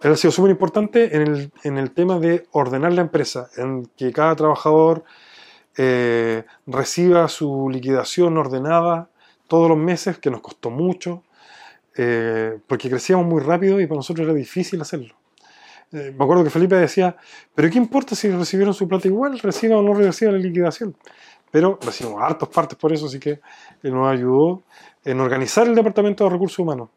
él 0.03 0.13
ha 0.13 0.17
sido 0.17 0.33
súper 0.33 0.51
importante 0.51 1.17
en 1.17 1.23
el, 1.23 1.53
en 1.65 1.79
el, 1.79 1.91
tema 1.91 2.19
de 2.19 2.47
ordenar 2.53 2.93
la 2.93 3.01
empresa, 3.03 3.49
en 3.57 3.87
que 3.97 4.13
cada 4.13 4.37
trabajador 4.37 5.05
eh, 5.77 6.45
reciba 6.67 7.29
su 7.29 7.69
liquidación 7.71 8.37
ordenada 8.37 9.11
todos 9.47 9.69
los 9.69 9.79
meses, 9.79 10.19
que 10.19 10.31
nos 10.31 10.41
costó 10.41 10.71
mucho, 10.71 11.25
eh, 11.97 12.59
porque 12.67 12.89
crecíamos 12.89 13.27
muy 13.27 13.43
rápido 13.43 13.81
y 13.81 13.87
para 13.87 13.97
nosotros 13.97 14.27
era 14.27 14.35
difícil 14.35 14.81
hacerlo. 14.81 15.15
Eh, 15.91 16.15
me 16.17 16.25
acuerdo 16.25 16.45
que 16.45 16.51
Felipe 16.51 16.77
decía, 16.77 17.17
pero 17.55 17.71
¿qué 17.71 17.79
importa 17.79 18.15
si 18.15 18.29
recibieron 18.29 18.75
su 18.75 18.87
plata 18.87 19.09
igual, 19.09 19.39
reciban 19.39 19.79
o 19.79 19.83
no 19.83 19.95
reciban 19.95 20.35
la 20.35 20.41
liquidación? 20.41 20.95
pero 21.51 21.79
recibimos 21.83 22.23
hartos 22.23 22.49
partes 22.49 22.79
por 22.79 22.93
eso, 22.93 23.07
así 23.07 23.19
que 23.19 23.41
él 23.83 23.95
nos 23.95 24.11
ayudó 24.11 24.63
en 25.05 25.21
organizar 25.21 25.67
el 25.67 25.75
departamento 25.75 26.25
de 26.25 26.31
recursos 26.31 26.59
humanos, 26.59 26.91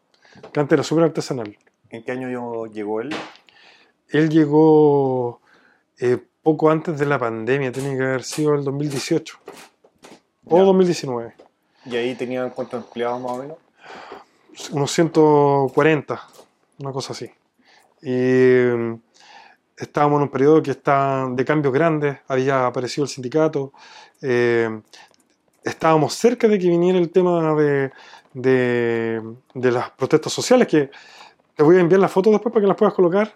que 0.52 0.60
antes 0.60 0.76
era 0.76 0.82
súper 0.82 1.04
artesanal. 1.04 1.56
¿En 1.92 2.02
qué 2.02 2.12
año 2.12 2.66
llegó 2.66 3.00
él? 3.02 3.14
Él 4.08 4.30
llegó 4.30 5.40
eh, 5.98 6.18
poco 6.42 6.70
antes 6.70 6.98
de 6.98 7.04
la 7.06 7.18
pandemia, 7.18 7.70
tiene 7.70 7.96
que 7.96 8.02
haber 8.02 8.24
sido 8.24 8.54
el 8.54 8.64
2018 8.64 9.38
o 10.46 10.56
Ya. 10.56 10.62
2019, 10.64 11.34
¿Y 11.84 11.96
ahí 11.96 12.14
tenían 12.14 12.50
cuántos 12.50 12.82
empleados 12.84 13.20
más 13.20 13.32
o 13.32 13.36
menos? 13.38 13.58
unos 14.70 14.90
140, 14.92 16.28
una 16.78 16.92
cosa 16.92 17.12
así. 17.12 17.30
Y 18.02 18.74
mm, 18.76 19.00
estábamos 19.76 20.18
en 20.18 20.22
un 20.22 20.28
periodo 20.30 20.62
que 20.62 20.70
está 20.72 21.26
de 21.30 21.44
cambios 21.44 21.72
grandes, 21.74 22.18
había 22.28 22.66
aparecido 22.66 23.04
el 23.04 23.10
sindicato, 23.10 23.72
eh, 24.22 24.80
estábamos 25.62 26.14
cerca 26.14 26.48
de 26.48 26.58
que 26.58 26.68
viniera 26.68 26.98
el 26.98 27.10
tema 27.10 27.54
de, 27.54 27.92
de, 28.34 29.22
de 29.54 29.70
las 29.70 29.90
protestas 29.90 30.32
sociales, 30.32 30.66
que 30.68 30.90
te 31.54 31.62
voy 31.62 31.76
a 31.76 31.80
enviar 31.80 32.00
las 32.00 32.10
fotos 32.10 32.32
después 32.32 32.52
para 32.52 32.62
que 32.62 32.68
las 32.68 32.76
puedas 32.76 32.94
colocar. 32.94 33.34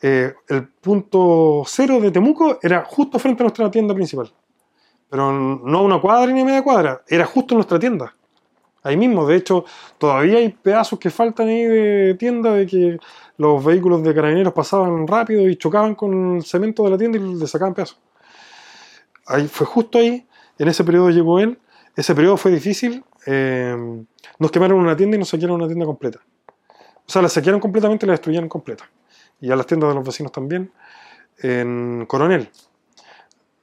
Eh, 0.00 0.34
el 0.48 0.68
punto 0.68 1.62
cero 1.66 2.00
de 2.00 2.10
Temuco 2.10 2.58
era 2.62 2.84
justo 2.84 3.18
frente 3.18 3.42
a 3.42 3.44
nuestra 3.44 3.70
tienda 3.70 3.94
principal. 3.94 4.32
Pero 5.08 5.30
no 5.32 5.78
a 5.78 5.82
una 5.82 6.00
cuadra 6.00 6.32
ni 6.32 6.42
media 6.42 6.62
cuadra, 6.62 7.02
era 7.06 7.26
justo 7.26 7.54
en 7.54 7.58
nuestra 7.58 7.78
tienda. 7.78 8.14
Ahí 8.82 8.96
mismo, 8.96 9.26
de 9.26 9.36
hecho, 9.36 9.64
todavía 9.98 10.38
hay 10.38 10.48
pedazos 10.48 10.98
que 10.98 11.10
faltan 11.10 11.48
ahí 11.48 11.64
de 11.64 12.14
tienda 12.18 12.52
de 12.52 12.66
que 12.66 12.98
los 13.36 13.64
vehículos 13.64 14.02
de 14.02 14.12
carabineros 14.12 14.52
pasaban 14.52 15.06
rápido 15.06 15.48
y 15.48 15.56
chocaban 15.56 15.94
con 15.94 16.36
el 16.36 16.42
cemento 16.42 16.82
de 16.84 16.90
la 16.90 16.98
tienda 16.98 17.18
y 17.18 17.34
le 17.34 17.46
sacaban 17.46 17.74
pedazos. 17.74 18.00
Ahí 19.26 19.46
fue 19.46 19.66
justo 19.66 19.98
ahí, 19.98 20.26
en 20.58 20.68
ese 20.68 20.82
periodo 20.82 21.10
llegó 21.10 21.38
él. 21.38 21.58
Ese 21.94 22.14
periodo 22.14 22.36
fue 22.36 22.50
difícil. 22.50 23.04
eh, 23.26 23.76
nos 24.38 24.50
quemaron 24.50 24.80
una 24.80 24.96
tienda 24.96 25.16
y 25.16 25.20
nos 25.20 25.28
saquearon 25.28 25.56
una 25.56 25.66
tienda 25.68 25.86
completa. 25.86 26.20
O 27.06 27.10
sea, 27.10 27.22
la 27.22 27.28
saquearon 27.28 27.60
completamente 27.60 28.06
y 28.06 28.08
la 28.08 28.12
destruyeron 28.12 28.48
completa. 28.48 28.88
Y 29.40 29.50
a 29.50 29.56
las 29.56 29.66
tiendas 29.66 29.90
de 29.90 29.94
los 29.94 30.04
vecinos 30.04 30.32
también. 30.32 30.72
En 31.42 32.04
Coronel. 32.06 32.48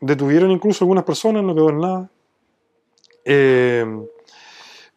Detuvieron 0.01 0.51
incluso 0.51 0.83
algunas 0.83 1.03
personas, 1.03 1.43
no 1.43 1.55
quedó 1.55 1.69
en 1.69 1.79
nada. 1.79 2.09
Eh, 3.25 3.85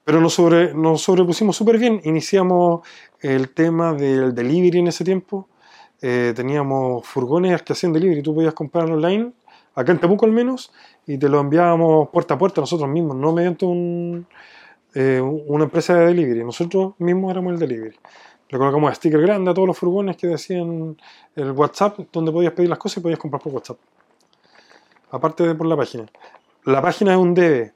pero 0.05 0.20
nos, 0.20 0.35
sobre, 0.35 0.74
nos 0.74 1.02
sobrepusimos 1.02 1.56
súper 1.56 1.78
bien. 1.78 2.01
Iniciamos 2.05 2.86
el 3.20 3.51
tema 3.51 3.93
del 3.94 4.35
delivery 4.35 4.81
en 4.81 4.89
ese 4.89 5.05
tiempo. 5.05 5.48
Eh, 6.01 6.32
teníamos 6.35 7.06
furgones 7.06 7.62
que 7.62 7.73
hacían 7.73 7.93
delivery. 7.93 8.23
Tú 8.23 8.35
podías 8.35 8.55
comprar 8.55 8.90
online, 8.90 9.32
acá 9.74 9.93
en 9.93 10.01
Temuco 10.01 10.27
al 10.27 10.32
menos, 10.32 10.73
y 11.06 11.16
te 11.16 11.28
lo 11.28 11.40
enviábamos 11.40 12.09
puerta 12.09 12.35
a 12.35 12.39
puerta 12.39 12.60
nosotros 12.60 12.89
mismos, 12.89 13.16
no 13.16 13.32
mediante 13.32 13.64
un, 13.64 14.27
eh, 14.94 15.20
una 15.20 15.64
empresa 15.64 15.94
de 15.94 16.06
delivery. 16.06 16.44
Nosotros 16.44 16.94
mismos 16.98 17.31
éramos 17.31 17.52
el 17.52 17.59
delivery. 17.60 17.97
Le 18.52 18.58
colocamos 18.58 18.94
sticker 18.96 19.20
grande 19.22 19.50
a 19.50 19.54
todos 19.54 19.66
los 19.66 19.78
furgones 19.78 20.14
que 20.16 20.26
decían 20.26 20.96
el 21.34 21.52
WhatsApp, 21.52 21.98
donde 22.12 22.30
podías 22.30 22.52
pedir 22.52 22.68
las 22.68 22.78
cosas 22.78 22.98
y 22.98 23.00
podías 23.00 23.18
comprar 23.18 23.40
por 23.42 23.54
WhatsApp. 23.54 23.78
Aparte 25.10 25.42
de 25.46 25.54
por 25.54 25.66
la 25.66 25.74
página. 25.76 26.04
La 26.64 26.82
página 26.82 27.12
es 27.12 27.18
un 27.18 27.32
debe. 27.32 27.72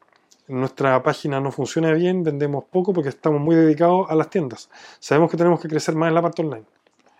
Nuestra 0.48 1.02
página 1.02 1.40
no 1.40 1.50
funciona 1.50 1.92
bien, 1.92 2.22
vendemos 2.22 2.64
poco 2.70 2.92
porque 2.92 3.08
estamos 3.08 3.40
muy 3.40 3.56
dedicados 3.56 4.06
a 4.10 4.14
las 4.14 4.28
tiendas. 4.28 4.68
Sabemos 5.00 5.30
que 5.30 5.38
tenemos 5.38 5.60
que 5.60 5.68
crecer 5.68 5.94
más 5.96 6.08
en 6.08 6.14
la 6.14 6.22
parte 6.22 6.42
online. 6.42 6.66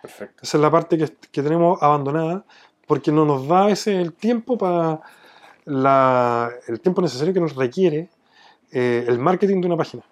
Perfecto. 0.02 0.42
Esa 0.42 0.58
es 0.58 0.60
la 0.62 0.70
parte 0.70 0.98
que, 0.98 1.08
que 1.32 1.42
tenemos 1.42 1.82
abandonada 1.82 2.44
porque 2.86 3.10
no 3.10 3.24
nos 3.24 3.48
da 3.48 3.62
a 3.62 3.66
veces 3.66 3.96
el 3.96 4.12
tiempo 4.12 4.58
para 4.58 5.00
la- 5.64 6.50
el 6.68 6.78
tiempo 6.80 7.00
necesario 7.00 7.32
que 7.32 7.40
nos 7.40 7.56
requiere 7.56 8.10
eh, 8.70 9.04
el 9.08 9.18
marketing 9.18 9.62
de 9.62 9.66
una 9.66 9.76
página. 9.78 10.02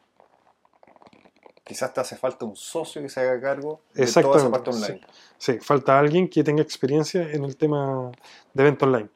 Quizás 1.64 1.94
te 1.94 2.00
hace 2.00 2.16
falta 2.16 2.44
un 2.44 2.56
socio 2.56 3.00
que 3.00 3.08
se 3.08 3.20
haga 3.20 3.40
cargo 3.40 3.80
de 3.94 4.06
toda 4.06 4.36
esa 4.36 4.50
parte 4.50 4.70
online. 4.70 5.00
Sí, 5.38 5.58
falta 5.60 5.98
alguien 5.98 6.28
que 6.28 6.44
tenga 6.44 6.62
experiencia 6.62 7.22
en 7.32 7.42
el 7.44 7.56
tema 7.56 8.12
de 8.52 8.62
venta 8.62 8.84
online. 8.84 9.08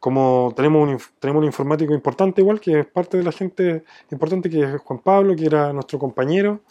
Como 0.00 0.54
tenemos 0.56 0.88
un, 0.88 0.98
tenemos 1.20 1.40
un 1.40 1.46
informático 1.46 1.92
importante 1.92 2.40
igual, 2.40 2.60
que 2.60 2.80
es 2.80 2.86
parte 2.86 3.18
de 3.18 3.22
la 3.22 3.30
gente 3.30 3.84
importante, 4.10 4.48
que 4.48 4.62
es 4.62 4.80
Juan 4.80 5.00
Pablo, 5.00 5.36
que 5.36 5.44
era 5.44 5.72
nuestro 5.72 5.98
compañero, 5.98 6.62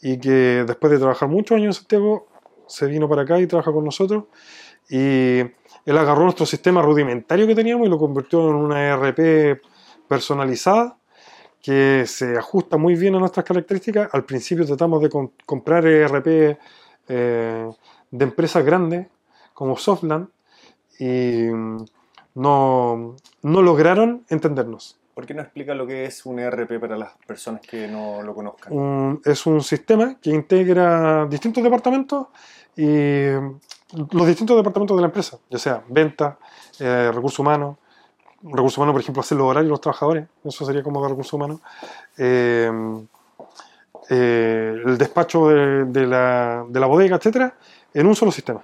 y 0.00 0.18
que 0.18 0.64
después 0.64 0.92
de 0.92 0.98
trabajar 0.98 1.28
muchos 1.28 1.56
años 1.56 1.76
en 1.76 1.80
Santiago, 1.80 2.28
se 2.68 2.86
vino 2.86 3.08
para 3.08 3.22
acá 3.22 3.40
y 3.40 3.48
trabaja 3.48 3.72
con 3.72 3.84
nosotros. 3.84 4.24
Y 4.88 5.40
él 5.40 5.98
agarró 5.98 6.22
nuestro 6.22 6.46
sistema 6.46 6.82
rudimentario 6.82 7.46
que 7.48 7.54
teníamos 7.54 7.86
y 7.86 7.90
lo 7.90 7.98
convirtió 7.98 8.48
en 8.48 8.54
una 8.54 8.80
ERP 8.88 9.60
personalizada 10.08 10.96
que 11.62 12.04
se 12.06 12.36
ajusta 12.36 12.76
muy 12.76 12.94
bien 12.96 13.14
a 13.14 13.18
nuestras 13.20 13.46
características. 13.46 14.08
Al 14.12 14.24
principio 14.24 14.66
tratamos 14.66 15.00
de 15.00 15.08
com- 15.08 15.30
comprar 15.46 15.86
ERP 15.86 16.58
eh, 17.08 17.70
de 18.10 18.24
empresas 18.24 18.64
grandes 18.64 19.06
como 19.54 19.76
Softland 19.76 20.28
y 20.98 21.46
no, 22.34 23.16
no 23.42 23.62
lograron 23.62 24.24
entendernos. 24.28 24.98
¿Por 25.14 25.26
qué 25.26 25.34
no 25.34 25.42
explica 25.42 25.74
lo 25.74 25.86
que 25.86 26.06
es 26.06 26.24
un 26.24 26.38
ERP 26.38 26.80
para 26.80 26.96
las 26.96 27.12
personas 27.26 27.60
que 27.60 27.86
no 27.86 28.22
lo 28.22 28.34
conozcan? 28.34 28.72
Un- 28.72 29.20
es 29.24 29.46
un 29.46 29.62
sistema 29.62 30.16
que 30.20 30.30
integra 30.30 31.26
distintos 31.26 31.62
departamentos 31.62 32.28
y 32.76 33.26
los 34.10 34.26
distintos 34.26 34.56
departamentos 34.56 34.96
de 34.96 35.00
la 35.02 35.06
empresa, 35.08 35.38
ya 35.50 35.58
sea 35.58 35.84
venta, 35.86 36.38
eh, 36.80 37.10
recursos 37.12 37.38
humanos, 37.40 37.76
recursos 38.42 38.78
humanos, 38.78 38.94
por 38.94 39.00
ejemplo, 39.00 39.20
hacer 39.20 39.38
los 39.38 39.46
horarios 39.46 39.68
de 39.68 39.70
los 39.70 39.80
trabajadores, 39.80 40.26
eso 40.44 40.64
sería 40.64 40.82
como 40.82 41.02
de 41.02 41.08
recursos 41.08 41.32
humanos, 41.32 41.60
eh, 42.18 42.70
eh, 44.10 44.82
el 44.84 44.98
despacho 44.98 45.48
de, 45.48 45.84
de 45.84 46.06
la, 46.06 46.64
de 46.68 46.80
la 46.80 46.86
bodega, 46.86 47.16
etcétera, 47.16 47.54
en 47.94 48.06
un 48.06 48.16
solo 48.16 48.32
sistema. 48.32 48.62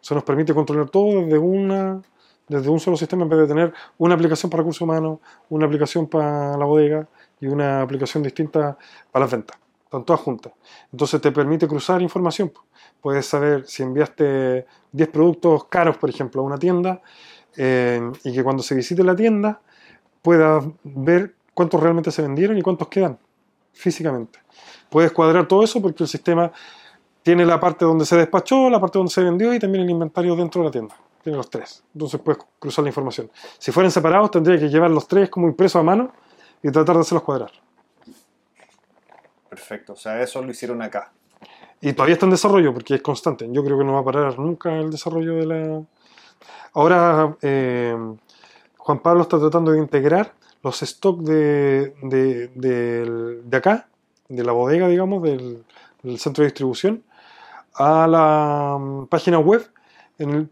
Eso 0.00 0.14
nos 0.14 0.24
permite 0.24 0.54
controlar 0.54 0.88
todo 0.88 1.20
desde, 1.22 1.36
una, 1.36 2.00
desde 2.46 2.68
un 2.68 2.78
solo 2.78 2.96
sistema 2.96 3.24
en 3.24 3.28
vez 3.28 3.40
de 3.40 3.46
tener 3.48 3.74
una 3.98 4.14
aplicación 4.14 4.48
para 4.48 4.60
recursos 4.60 4.82
humanos, 4.82 5.18
una 5.50 5.66
aplicación 5.66 6.06
para 6.06 6.56
la 6.56 6.64
bodega 6.64 7.08
y 7.40 7.48
una 7.48 7.82
aplicación 7.82 8.22
distinta 8.22 8.78
para 9.10 9.24
las 9.24 9.32
ventas. 9.32 9.58
Están 9.84 10.04
todas 10.04 10.20
juntas. 10.20 10.52
Entonces 10.92 11.20
te 11.20 11.32
permite 11.32 11.66
cruzar 11.66 12.02
información. 12.02 12.52
Puedes 13.00 13.26
saber 13.26 13.66
si 13.66 13.82
enviaste 13.82 14.66
10 14.92 15.08
productos 15.08 15.64
caros, 15.64 15.96
por 15.96 16.08
ejemplo, 16.08 16.40
a 16.42 16.44
una 16.44 16.58
tienda 16.58 17.02
eh, 17.56 18.00
y 18.24 18.32
que 18.32 18.42
cuando 18.42 18.62
se 18.62 18.74
visite 18.74 19.02
la 19.02 19.16
tienda 19.16 19.60
puedas 20.22 20.64
ver 20.82 21.34
cuántos 21.54 21.80
realmente 21.80 22.10
se 22.10 22.22
vendieron 22.22 22.58
y 22.58 22.62
cuántos 22.62 22.88
quedan 22.88 23.18
físicamente. 23.72 24.40
Puedes 24.90 25.12
cuadrar 25.12 25.46
todo 25.46 25.62
eso 25.62 25.80
porque 25.80 26.02
el 26.04 26.08
sistema 26.08 26.52
tiene 27.22 27.44
la 27.44 27.58
parte 27.58 27.84
donde 27.84 28.06
se 28.06 28.16
despachó, 28.16 28.70
la 28.70 28.80
parte 28.80 28.98
donde 28.98 29.12
se 29.12 29.22
vendió 29.22 29.52
y 29.52 29.58
también 29.58 29.84
el 29.84 29.90
inventario 29.90 30.36
dentro 30.36 30.62
de 30.62 30.66
la 30.66 30.70
tienda. 30.70 30.94
Tiene 31.22 31.36
los 31.36 31.50
tres. 31.50 31.82
Entonces 31.92 32.20
puedes 32.20 32.42
cruzar 32.58 32.84
la 32.84 32.90
información. 32.90 33.30
Si 33.58 33.72
fueran 33.72 33.90
separados, 33.90 34.30
tendría 34.30 34.58
que 34.58 34.68
llevar 34.68 34.90
los 34.90 35.08
tres 35.08 35.28
como 35.28 35.48
impresos 35.48 35.80
a 35.80 35.82
mano 35.82 36.12
y 36.62 36.70
tratar 36.70 36.94
de 36.94 37.00
hacerlos 37.00 37.24
cuadrar. 37.24 37.50
Perfecto. 39.48 39.94
O 39.94 39.96
sea, 39.96 40.22
eso 40.22 40.42
lo 40.42 40.50
hicieron 40.50 40.82
acá. 40.82 41.12
Y 41.80 41.92
todavía 41.92 42.14
está 42.14 42.26
en 42.26 42.30
desarrollo 42.30 42.72
porque 42.72 42.94
es 42.94 43.02
constante. 43.02 43.48
Yo 43.50 43.64
creo 43.64 43.78
que 43.78 43.84
no 43.84 43.94
va 43.94 44.00
a 44.00 44.04
parar 44.04 44.38
nunca 44.38 44.76
el 44.76 44.90
desarrollo 44.90 45.34
de 45.34 45.46
la. 45.46 45.82
Ahora, 46.72 47.36
eh, 47.42 47.96
Juan 48.76 48.98
Pablo 49.00 49.22
está 49.22 49.38
tratando 49.38 49.72
de 49.72 49.78
integrar 49.78 50.34
los 50.62 50.80
stocks 50.80 51.24
de, 51.24 51.94
de, 52.02 52.48
de 53.44 53.56
acá, 53.56 53.88
de 54.28 54.44
la 54.44 54.52
bodega, 54.52 54.88
digamos, 54.88 55.22
del, 55.22 55.64
centro 56.18 56.42
de 56.42 56.48
distribución, 56.48 57.02
a 57.74 58.06
la 58.06 58.76
mm, 58.78 59.06
página 59.06 59.38
web 59.38 59.68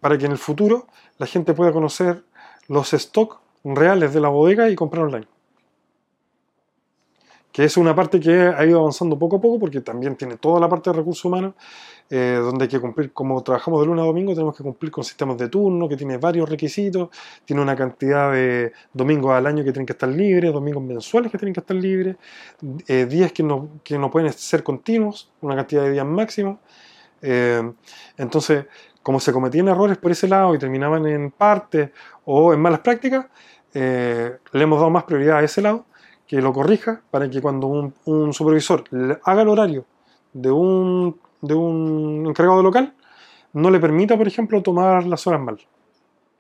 para 0.01 0.19
que 0.19 0.27
en 0.27 0.33
el 0.33 0.39
futuro 0.39 0.87
la 1.19 1.27
gente 1.27 1.55
pueda 1.55 1.73
conocer 1.73 2.23
los 2.69 2.91
stocks 2.91 3.39
reales 3.65 4.13
de 4.13 4.21
la 4.21 4.29
bodega 4.29 4.69
y 4.69 4.75
comprar 4.75 5.05
online. 5.05 5.27
Que 7.55 7.63
es 7.63 7.77
una 7.77 7.95
parte 7.95 8.19
que 8.19 8.33
ha 8.33 8.67
ido 8.67 8.81
avanzando 8.81 9.17
poco 9.17 9.37
a 9.37 9.41
poco 9.41 9.61
porque 9.61 9.81
también 9.81 10.17
tiene 10.17 10.39
toda 10.39 10.59
la 10.59 10.69
parte 10.69 10.91
de 10.91 10.97
recursos 10.97 11.25
humanos 11.25 11.55
eh, 12.11 12.39
donde 12.43 12.65
hay 12.65 12.69
que 12.69 12.81
cumplir, 12.81 13.13
como 13.13 13.43
trabajamos 13.45 13.81
de 13.81 13.87
lunes 13.87 14.03
a 14.03 14.07
domingo, 14.07 14.35
tenemos 14.35 14.57
que 14.57 14.65
cumplir 14.65 14.93
con 14.93 15.05
sistemas 15.05 15.39
de 15.39 15.49
turno, 15.49 15.89
que 15.89 15.97
tiene 15.97 16.19
varios 16.19 16.49
requisitos, 16.49 17.09
tiene 17.47 17.63
una 17.63 17.75
cantidad 17.75 18.33
de 18.33 18.73
domingos 18.93 19.33
al 19.33 19.47
año 19.47 19.63
que 19.65 19.73
tienen 19.73 19.87
que 19.87 19.93
estar 19.93 20.09
libres, 20.09 20.53
domingos 20.53 20.83
mensuales 20.83 21.33
que 21.33 21.39
tienen 21.39 21.55
que 21.55 21.61
estar 21.61 21.77
libres, 21.77 22.17
eh, 22.89 23.07
días 23.07 23.33
que 23.33 23.45
no, 23.45 23.81
que 23.83 23.97
no 23.99 24.11
pueden 24.11 24.31
ser 24.33 24.63
continuos, 24.63 25.33
una 25.41 25.57
cantidad 25.57 25.85
de 25.85 25.93
días 25.93 26.07
máxima. 26.07 26.59
Eh, 27.23 27.73
entonces, 28.19 28.67
como 29.01 29.19
se 29.19 29.33
cometían 29.33 29.69
errores 29.69 29.97
por 29.97 30.11
ese 30.11 30.29
lado 30.29 30.55
y 30.55 30.59
terminaban 30.59 31.07
en 31.07 31.31
parte 31.31 31.93
o 32.25 32.53
en 32.53 32.61
malas 32.61 32.81
prácticas, 32.81 33.27
le 33.73 34.39
hemos 34.53 34.79
dado 34.79 34.91
más 34.91 35.05
prioridad 35.05 35.39
a 35.39 35.43
ese 35.43 35.63
lado, 35.63 35.87
que 36.27 36.41
lo 36.41 36.53
corrija 36.53 37.03
para 37.11 37.29
que 37.29 37.41
cuando 37.41 37.67
un, 37.67 37.95
un 38.07 38.33
supervisor 38.33 38.85
haga 39.25 39.43
el 39.43 39.49
horario 39.49 39.85
de 40.33 40.51
un, 40.51 41.19
de 41.41 41.55
un 41.55 42.27
encargado 42.27 42.59
de 42.59 42.65
local, 42.65 42.95
no 43.53 43.71
le 43.71 43.79
permita, 43.79 44.17
por 44.17 44.27
ejemplo, 44.27 44.63
tomar 44.63 45.07
las 45.07 45.27
horas 45.27 45.41
mal. 45.41 45.59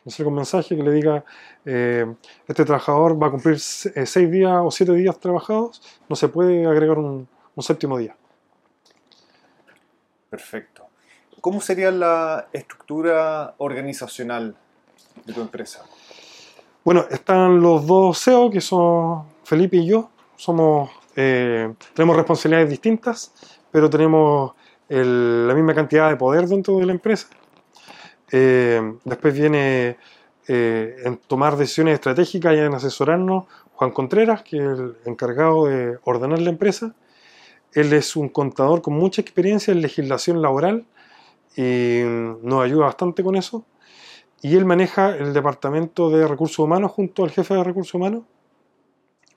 Salga 0.06 0.28
un 0.28 0.34
mensaje 0.34 0.76
que 0.76 0.82
le 0.82 0.90
diga, 0.90 1.24
eh, 1.64 2.04
este 2.46 2.64
trabajador 2.64 3.20
va 3.22 3.28
a 3.28 3.30
cumplir 3.30 3.54
eh, 3.54 4.06
seis 4.06 4.30
días 4.30 4.60
o 4.62 4.70
siete 4.70 4.92
días 4.92 5.18
trabajados, 5.18 5.80
no 6.08 6.16
se 6.16 6.28
puede 6.28 6.66
agregar 6.66 6.98
un, 6.98 7.26
un 7.54 7.62
séptimo 7.62 7.96
día. 7.96 8.14
Perfecto. 10.28 10.84
¿Cómo 11.40 11.60
sería 11.60 11.90
la 11.90 12.48
estructura 12.52 13.54
organizacional 13.58 14.56
de 15.24 15.32
tu 15.32 15.40
empresa? 15.40 15.84
Bueno, 16.84 17.06
están 17.10 17.60
los 17.60 17.86
dos 17.86 18.22
CEO, 18.22 18.50
que 18.50 18.60
son 18.60 19.24
Felipe 19.44 19.76
y 19.76 19.86
yo. 19.86 20.10
Somos, 20.36 20.90
eh, 21.16 21.72
tenemos 21.94 22.16
responsabilidades 22.16 22.70
distintas, 22.70 23.32
pero 23.70 23.88
tenemos 23.88 24.52
el- 24.88 25.46
la 25.46 25.54
misma 25.54 25.74
cantidad 25.74 26.08
de 26.10 26.16
poder 26.16 26.46
dentro 26.46 26.78
de 26.78 26.86
la 26.86 26.92
empresa. 26.92 27.28
Eh, 28.32 28.80
después 29.04 29.34
viene 29.34 29.96
eh, 30.46 30.96
en 31.06 31.16
tomar 31.16 31.56
decisiones 31.56 31.94
estratégicas 31.94 32.54
y 32.54 32.58
en 32.58 32.74
asesorarnos 32.74 33.46
Juan 33.76 33.92
Contreras, 33.92 34.42
que 34.42 34.58
es 34.58 34.62
el 34.78 34.94
encargado 35.06 35.64
de 35.64 35.96
ordenar 36.04 36.38
la 36.42 36.50
empresa. 36.50 36.94
Él 37.72 37.94
es 37.94 38.14
un 38.14 38.28
contador 38.28 38.82
con 38.82 38.92
mucha 38.92 39.22
experiencia 39.22 39.72
en 39.72 39.80
legislación 39.80 40.42
laboral 40.42 40.84
y 41.56 42.02
nos 42.42 42.62
ayuda 42.62 42.84
bastante 42.84 43.24
con 43.24 43.36
eso 43.36 43.64
y 44.42 44.54
él 44.54 44.66
maneja 44.66 45.16
el 45.16 45.32
departamento 45.32 46.10
de 46.10 46.28
recursos 46.28 46.58
humanos 46.58 46.92
junto 46.92 47.24
al 47.24 47.30
jefe 47.30 47.54
de 47.54 47.64
recursos 47.64 47.94
humanos, 47.94 48.24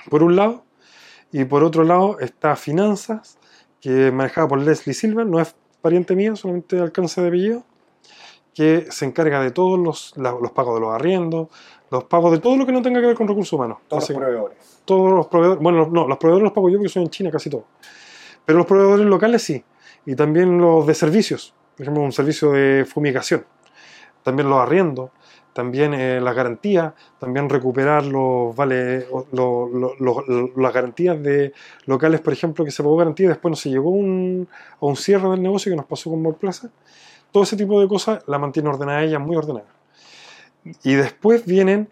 por 0.09 0.23
un 0.23 0.35
lado, 0.35 0.63
y 1.31 1.45
por 1.45 1.63
otro 1.63 1.83
lado 1.83 2.19
está 2.19 2.55
finanzas, 2.55 3.37
que 3.81 4.07
es 4.07 4.13
manejada 4.13 4.47
por 4.47 4.59
Leslie 4.59 4.93
Silva, 4.93 5.23
no 5.23 5.39
es 5.39 5.55
pariente 5.81 6.15
mío, 6.15 6.35
solamente 6.35 6.79
alcance 6.79 7.21
de 7.21 7.27
apellido, 7.27 7.63
que 8.53 8.87
se 8.89 9.05
encarga 9.05 9.41
de 9.41 9.51
todos 9.51 9.79
los, 9.79 10.13
los 10.17 10.51
pagos 10.51 10.75
de 10.75 10.81
los 10.81 10.93
arriendos, 10.93 11.49
los 11.91 12.05
pagos 12.05 12.31
de 12.31 12.39
todo 12.39 12.57
lo 12.57 12.65
que 12.65 12.71
no 12.71 12.81
tenga 12.81 12.99
que 12.99 13.07
ver 13.07 13.15
con 13.15 13.27
recursos 13.27 13.53
humanos. 13.53 13.79
Todos 13.87 14.09
los 14.09 14.17
proveedores. 14.17 14.57
todos 14.83 15.11
los 15.11 15.27
proveedores, 15.27 15.61
bueno, 15.61 15.87
no, 15.91 16.07
los 16.07 16.17
proveedores 16.17 16.43
los 16.43 16.53
pago 16.53 16.69
yo 16.69 16.77
porque 16.77 16.89
son 16.89 17.03
en 17.03 17.09
China 17.09 17.31
casi 17.31 17.49
todos. 17.49 17.65
Pero 18.45 18.57
los 18.57 18.67
proveedores 18.67 19.05
locales 19.05 19.43
sí. 19.43 19.63
Y 20.05 20.15
también 20.15 20.57
los 20.57 20.87
de 20.87 20.93
servicios. 20.93 21.53
Por 21.75 21.83
ejemplo, 21.83 22.03
un 22.03 22.11
servicio 22.11 22.51
de 22.51 22.85
fumigación. 22.85 23.45
También 24.23 24.49
los 24.49 24.59
arriendos. 24.59 25.11
También 25.57 25.95
eh, 25.95 26.21
las 26.21 26.35
garantías. 26.35 26.93
También 27.17 27.49
recuperar 27.49 28.05
los 28.05 28.55
vale, 28.55 29.07
las 30.55 30.71
garantías 30.73 31.19
de 31.23 31.51
locales, 31.87 32.21
por 32.21 32.31
ejemplo, 32.33 32.63
que 32.63 32.69
se 32.69 32.83
pagó 32.83 32.95
garantía 32.95 33.27
después 33.27 33.49
no 33.49 33.55
se 33.55 33.71
llegó 33.71 33.89
un- 33.89 34.47
a 34.79 34.85
un 34.85 34.95
cierre 34.95 35.27
del 35.31 35.41
negocio 35.41 35.71
que 35.71 35.75
nos 35.75 35.87
pasó 35.87 36.11
con 36.11 36.21
Plaza. 36.35 36.69
Todo 37.31 37.41
ese 37.41 37.57
tipo 37.57 37.81
de 37.81 37.87
cosas 37.87 38.23
la 38.27 38.37
mantiene 38.37 38.69
ordenada 38.69 39.01
ella, 39.01 39.17
muy 39.17 39.35
ordenada. 39.35 39.65
Y 40.83 40.93
después 40.93 41.43
vienen, 41.47 41.89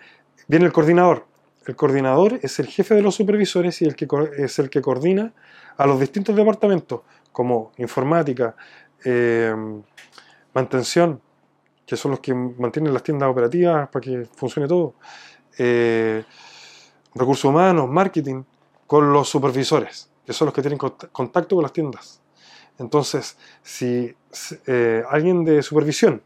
viene 0.47 0.67
el 0.67 0.71
coordinador. 0.71 1.25
El 1.65 1.75
coordinador 1.75 2.37
es 2.43 2.59
el 2.59 2.67
jefe 2.67 2.93
de 2.93 3.01
los 3.01 3.15
supervisores 3.15 3.81
y 3.81 3.85
el 3.85 3.95
que 3.95 4.07
es 4.37 4.59
el 4.59 4.69
que 4.69 4.81
coordina 4.83 5.33
a 5.75 5.87
los 5.87 5.99
distintos 5.99 6.35
departamentos, 6.35 7.01
como 7.31 7.71
informática, 7.77 8.55
eh, 9.03 9.55
mantención, 10.53 11.19
que 11.85 11.95
son 11.95 12.11
los 12.11 12.19
que 12.19 12.33
mantienen 12.33 12.93
las 12.93 13.03
tiendas 13.03 13.29
operativas 13.29 13.89
para 13.89 14.01
que 14.01 14.25
funcione 14.35 14.67
todo, 14.67 14.95
eh, 15.57 16.23
recursos 17.13 17.45
humanos, 17.45 17.89
marketing, 17.89 18.43
con 18.87 19.11
los 19.13 19.29
supervisores, 19.29 20.09
que 20.25 20.33
son 20.33 20.47
los 20.47 20.53
que 20.53 20.61
tienen 20.61 20.79
cont- 20.79 21.09
contacto 21.11 21.55
con 21.55 21.63
las 21.63 21.73
tiendas. 21.73 22.21
Entonces, 22.77 23.37
si 23.63 24.13
eh, 24.67 25.03
alguien 25.09 25.45
de 25.45 25.61
supervisión 25.63 26.21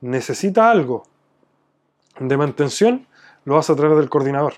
necesita 0.00 0.70
algo 0.70 1.02
de 2.18 2.36
mantención, 2.36 3.06
lo 3.44 3.58
hace 3.58 3.72
a 3.72 3.76
través 3.76 3.98
del 3.98 4.08
coordinador. 4.08 4.54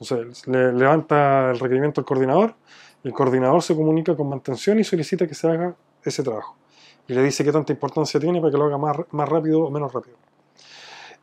Entonces, 0.00 0.46
le 0.46 0.72
levanta 0.72 1.50
el 1.50 1.58
requerimiento 1.58 2.00
al 2.00 2.06
coordinador, 2.06 2.54
el 3.04 3.12
coordinador 3.12 3.62
se 3.62 3.74
comunica 3.74 4.16
con 4.16 4.28
mantención 4.28 4.78
y 4.78 4.84
solicita 4.84 5.26
que 5.26 5.34
se 5.34 5.48
haga 5.48 5.74
ese 6.02 6.22
trabajo. 6.22 6.56
Y 7.10 7.12
le 7.12 7.24
dice 7.24 7.42
qué 7.42 7.50
tanta 7.50 7.72
importancia 7.72 8.20
tiene 8.20 8.40
para 8.40 8.52
que 8.52 8.56
lo 8.56 8.66
haga 8.66 8.78
más, 8.78 8.96
más 9.10 9.28
rápido 9.28 9.64
o 9.64 9.70
menos 9.72 9.92
rápido. 9.92 10.16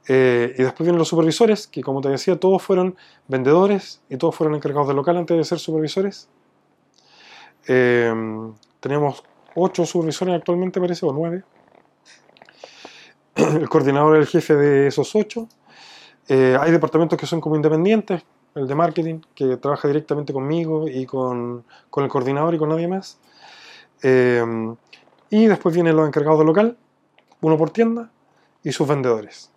Eh, 0.09 0.53
y 0.57 0.63
después 0.63 0.85
vienen 0.85 0.99
los 0.99 1.07
supervisores, 1.07 1.65
que 1.65 1.81
como 1.81 2.01
te 2.01 2.09
decía, 2.09 2.37
todos 2.37 2.61
fueron 2.61 2.97
vendedores 3.29 4.01
y 4.09 4.17
todos 4.17 4.35
fueron 4.35 4.55
encargados 4.55 4.89
del 4.89 4.97
local 4.97 5.15
antes 5.15 5.37
de 5.37 5.45
ser 5.45 5.59
supervisores. 5.59 6.27
Eh, 7.69 8.13
tenemos 8.81 9.23
ocho 9.55 9.85
supervisores 9.85 10.35
actualmente, 10.35 10.81
parece, 10.81 11.05
o 11.05 11.13
nueve. 11.13 11.45
El 13.35 13.69
coordinador 13.69 14.17
es 14.17 14.23
el 14.23 14.27
jefe 14.27 14.55
de 14.57 14.87
esos 14.87 15.15
ocho. 15.15 15.47
Eh, 16.27 16.57
hay 16.59 16.71
departamentos 16.73 17.17
que 17.17 17.25
son 17.25 17.39
como 17.39 17.55
independientes, 17.55 18.25
el 18.55 18.67
de 18.67 18.75
marketing, 18.75 19.21
que 19.33 19.55
trabaja 19.55 19.87
directamente 19.87 20.33
conmigo 20.33 20.85
y 20.89 21.05
con, 21.05 21.63
con 21.89 22.03
el 22.03 22.09
coordinador 22.09 22.55
y 22.55 22.57
con 22.57 22.67
nadie 22.67 22.89
más. 22.89 23.19
Eh, 24.03 24.43
y 25.29 25.45
después 25.45 25.73
vienen 25.75 25.95
los 25.95 26.07
encargados 26.07 26.39
del 26.39 26.47
local, 26.47 26.77
uno 27.41 27.57
por 27.57 27.69
tienda, 27.69 28.11
y 28.63 28.71
sus 28.71 28.87
vendedores. 28.87 29.51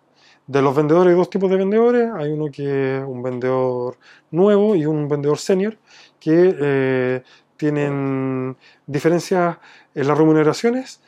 De 0.47 0.61
los 0.61 0.75
vendedores 0.75 1.11
hay 1.11 1.17
dos 1.17 1.29
tipos 1.29 1.49
de 1.49 1.57
vendedores. 1.57 2.11
Hay 2.15 2.31
uno 2.31 2.47
que 2.51 2.97
es 2.97 3.03
un 3.03 3.21
vendedor 3.23 3.97
nuevo 4.31 4.75
y 4.75 4.85
un 4.85 5.07
vendedor 5.07 5.37
senior, 5.37 5.77
que 6.19 6.55
eh, 6.59 7.23
tienen 7.57 8.57
diferencias 8.85 9.57
en 9.93 10.07
las 10.07 10.17
remuneraciones 10.17 11.01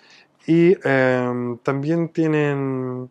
y 0.46 0.76
eh, 0.84 1.58
también 1.64 2.10
tienen 2.10 3.10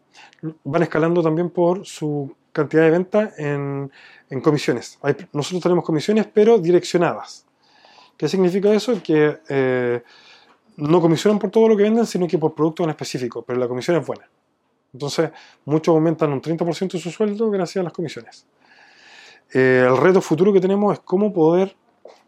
van 0.65 0.83
escalando 0.83 1.23
también 1.23 1.51
por 1.51 1.87
su 1.87 2.35
cantidad 2.53 2.83
de 2.83 2.91
venta 2.91 3.33
en, 3.39 3.91
en 4.29 4.41
comisiones. 4.41 4.99
Hay- 5.03 5.17
nosotros 5.33 5.63
tenemos 5.63 5.85
comisiones, 5.85 6.27
pero 6.33 6.59
direccionadas. 6.59 7.47
¿Qué 8.17 8.29
significa 8.29 8.73
eso? 8.73 9.01
Que 9.03 9.39
eh, 9.49 10.03
no 10.77 11.01
comisionan 11.01 11.39
por 11.39 11.51
todo 11.51 11.69
lo 11.69 11.77
que 11.77 11.83
venden, 11.85 12.07
sino 12.07 12.27
que 12.27 12.39
por 12.39 12.55
productos 12.55 12.85
en 12.85 12.91
específico, 12.91 13.43
pero 13.43 13.59
la 13.59 13.69
comisión 13.69 13.97
es 13.99 14.07
buena. 14.07 14.29
Entonces, 14.93 15.31
muchos 15.65 15.95
aumentan 15.95 16.33
un 16.33 16.41
30% 16.41 16.93
de 16.93 16.99
su 16.99 17.11
sueldo 17.11 17.51
gracias 17.51 17.81
a 17.81 17.85
las 17.85 17.93
comisiones. 17.93 18.47
Eh, 19.55 19.85
el 19.87 19.97
reto 19.97 20.21
futuro 20.21 20.53
que 20.53 20.61
tenemos 20.61 20.93
es 20.95 21.01
cómo 21.01 21.33
poder 21.33 21.77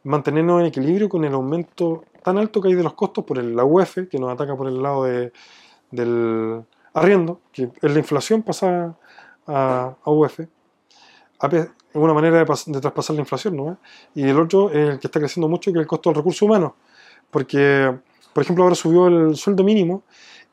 mantenernos 0.04 0.60
en 0.60 0.66
equilibrio 0.66 1.08
con 1.08 1.24
el 1.24 1.32
aumento 1.34 2.04
tan 2.22 2.38
alto 2.38 2.60
que 2.60 2.68
hay 2.68 2.74
de 2.74 2.82
los 2.82 2.94
costos 2.94 3.24
por 3.24 3.42
la 3.42 3.64
UF, 3.64 4.08
que 4.10 4.18
nos 4.18 4.32
ataca 4.32 4.56
por 4.56 4.66
el 4.68 4.82
lado 4.82 5.04
de- 5.04 5.32
del 5.90 6.62
arriendo, 6.94 7.40
que 7.52 7.70
es 7.80 7.92
la 7.92 7.98
inflación 7.98 8.42
pasada 8.42 8.96
a. 9.46 9.96
A 11.40 11.48
pe- 11.48 11.58
Es 11.94 12.00
una 12.00 12.12
manera 12.14 12.38
de, 12.38 12.44
pas- 12.46 12.64
de 12.66 12.80
traspasar 12.80 13.14
la 13.14 13.20
inflación, 13.22 13.56
¿no? 13.56 13.78
Y 14.16 14.28
el 14.28 14.38
otro 14.40 14.68
el 14.70 14.98
que 14.98 15.06
está 15.06 15.20
creciendo 15.20 15.48
mucho, 15.48 15.72
que 15.72 15.78
es 15.78 15.82
el 15.82 15.86
costo 15.86 16.10
del 16.10 16.16
recurso 16.16 16.44
humano. 16.46 16.74
Porque, 17.30 17.92
por 18.34 18.42
ejemplo, 18.42 18.64
ahora 18.64 18.74
subió 18.74 19.06
el 19.06 19.36
sueldo 19.36 19.64
mínimo 19.64 20.02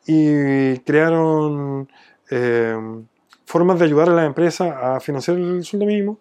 y 0.06 0.78
crearon 0.80 1.90
eh, 2.30 2.78
formas 3.46 3.80
de 3.80 3.86
ayudar 3.86 4.10
a 4.10 4.14
las 4.14 4.26
empresas 4.26 4.72
a 4.72 5.00
financiar 5.00 5.38
el 5.38 5.64
sueldo 5.64 5.86
mínimo, 5.86 6.20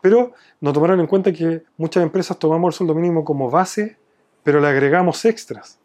pero 0.00 0.32
no 0.60 0.72
tomaron 0.72 1.00
en 1.00 1.06
cuenta 1.06 1.32
que 1.32 1.64
muchas 1.76 2.02
empresas 2.02 2.38
tomamos 2.38 2.74
el 2.74 2.78
sueldo 2.78 2.94
mínimo 2.94 3.24
como 3.24 3.50
base, 3.50 3.98
pero 4.42 4.60
le 4.60 4.68
agregamos 4.68 5.24
extras. 5.24 5.78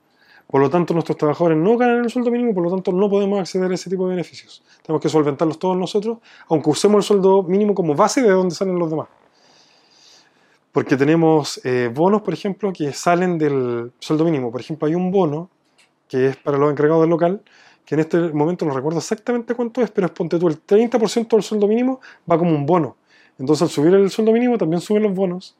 Por 0.47 0.61
lo 0.61 0.69
tanto, 0.69 0.93
nuestros 0.93 1.17
trabajadores 1.17 1.57
no 1.57 1.75
ganan 1.75 2.03
el 2.03 2.09
sueldo 2.09 2.29
mínimo, 2.29 2.53
por 2.53 2.63
lo 2.63 2.69
tanto, 2.69 2.91
no 2.91 3.09
podemos 3.09 3.39
acceder 3.39 3.71
a 3.71 3.73
ese 3.73 3.89
tipo 3.89 4.03
de 4.05 4.11
beneficios. 4.11 4.63
Tenemos 4.83 5.01
que 5.01 5.09
solventarlos 5.09 5.57
todos 5.57 5.75
nosotros, 5.75 6.19
aunque 6.47 6.69
usemos 6.69 6.97
el 6.97 7.03
sueldo 7.03 7.43
mínimo 7.43 7.73
como 7.73 7.95
base 7.95 8.21
de 8.21 8.29
donde 8.29 8.53
salen 8.53 8.77
los 8.77 8.89
demás. 8.89 9.07
Porque 10.75 10.97
tenemos 10.97 11.61
eh, 11.63 11.89
bonos, 11.93 12.21
por 12.21 12.33
ejemplo, 12.33 12.73
que 12.73 12.91
salen 12.93 13.37
del 13.37 13.93
sueldo 13.99 14.25
mínimo. 14.25 14.51
Por 14.51 14.61
ejemplo, 14.61 14.87
hay 14.87 14.95
un 14.95 15.09
bono 15.11 15.49
que 16.09 16.27
es 16.29 16.37
para 16.37 16.57
los 16.57 16.71
encargados 16.71 17.03
del 17.03 17.11
local, 17.11 17.41
que 17.85 17.95
en 17.95 18.01
este 18.01 18.17
momento 18.33 18.65
no 18.65 18.73
recuerdo 18.73 18.99
exactamente 18.99 19.55
cuánto 19.55 19.81
es, 19.81 19.91
pero 19.91 20.07
es 20.07 20.13
ponte 20.13 20.39
tú, 20.39 20.47
el 20.49 20.59
30% 20.61 21.37
del 21.37 21.43
sueldo 21.43 21.67
mínimo 21.67 22.01
va 22.29 22.37
como 22.37 22.51
un 22.51 22.65
bono. 22.65 22.97
Entonces, 23.39 23.63
al 23.63 23.69
subir 23.69 23.93
el 23.95 24.09
sueldo 24.11 24.33
mínimo, 24.33 24.57
también 24.57 24.81
suben 24.81 25.03
los 25.03 25.15
bonos 25.15 25.57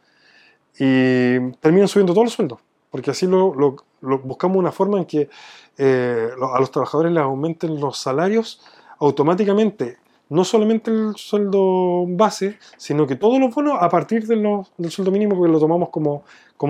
y 0.80 1.40
terminan 1.62 1.88
subiendo 1.88 2.14
todos 2.14 2.26
los 2.28 2.34
sueldos. 2.34 2.60
Porque 2.92 3.12
así 3.12 3.28
lo, 3.28 3.54
lo- 3.56 3.76
lo- 4.02 4.20
buscamos 4.20 4.58
una 4.58 4.72
forma 4.72 5.00
en 5.00 5.06
que 5.06 5.30
eh, 5.78 6.30
a 6.54 6.60
los 6.60 6.72
trabajadores 6.72 7.12
les 7.14 7.24
aumenten 7.24 7.80
los 7.80 7.98
salarios 7.98 8.62
automáticamente, 9.00 9.98
no 10.30 10.44
solamente 10.44 10.92
el 10.92 11.16
sueldo 11.16 12.06
base, 12.08 12.58
sino 12.78 13.06
que 13.06 13.16
todos 13.16 13.40
los 13.40 13.54
bonos 13.54 13.78
a 13.80 13.90
partir 13.90 14.26
del 14.28 14.66
sueldo 14.90 15.12
mínimo, 15.12 15.36
porque 15.36 15.52
lo 15.52 15.60
tomamos 15.60 15.90
como, 15.90 16.24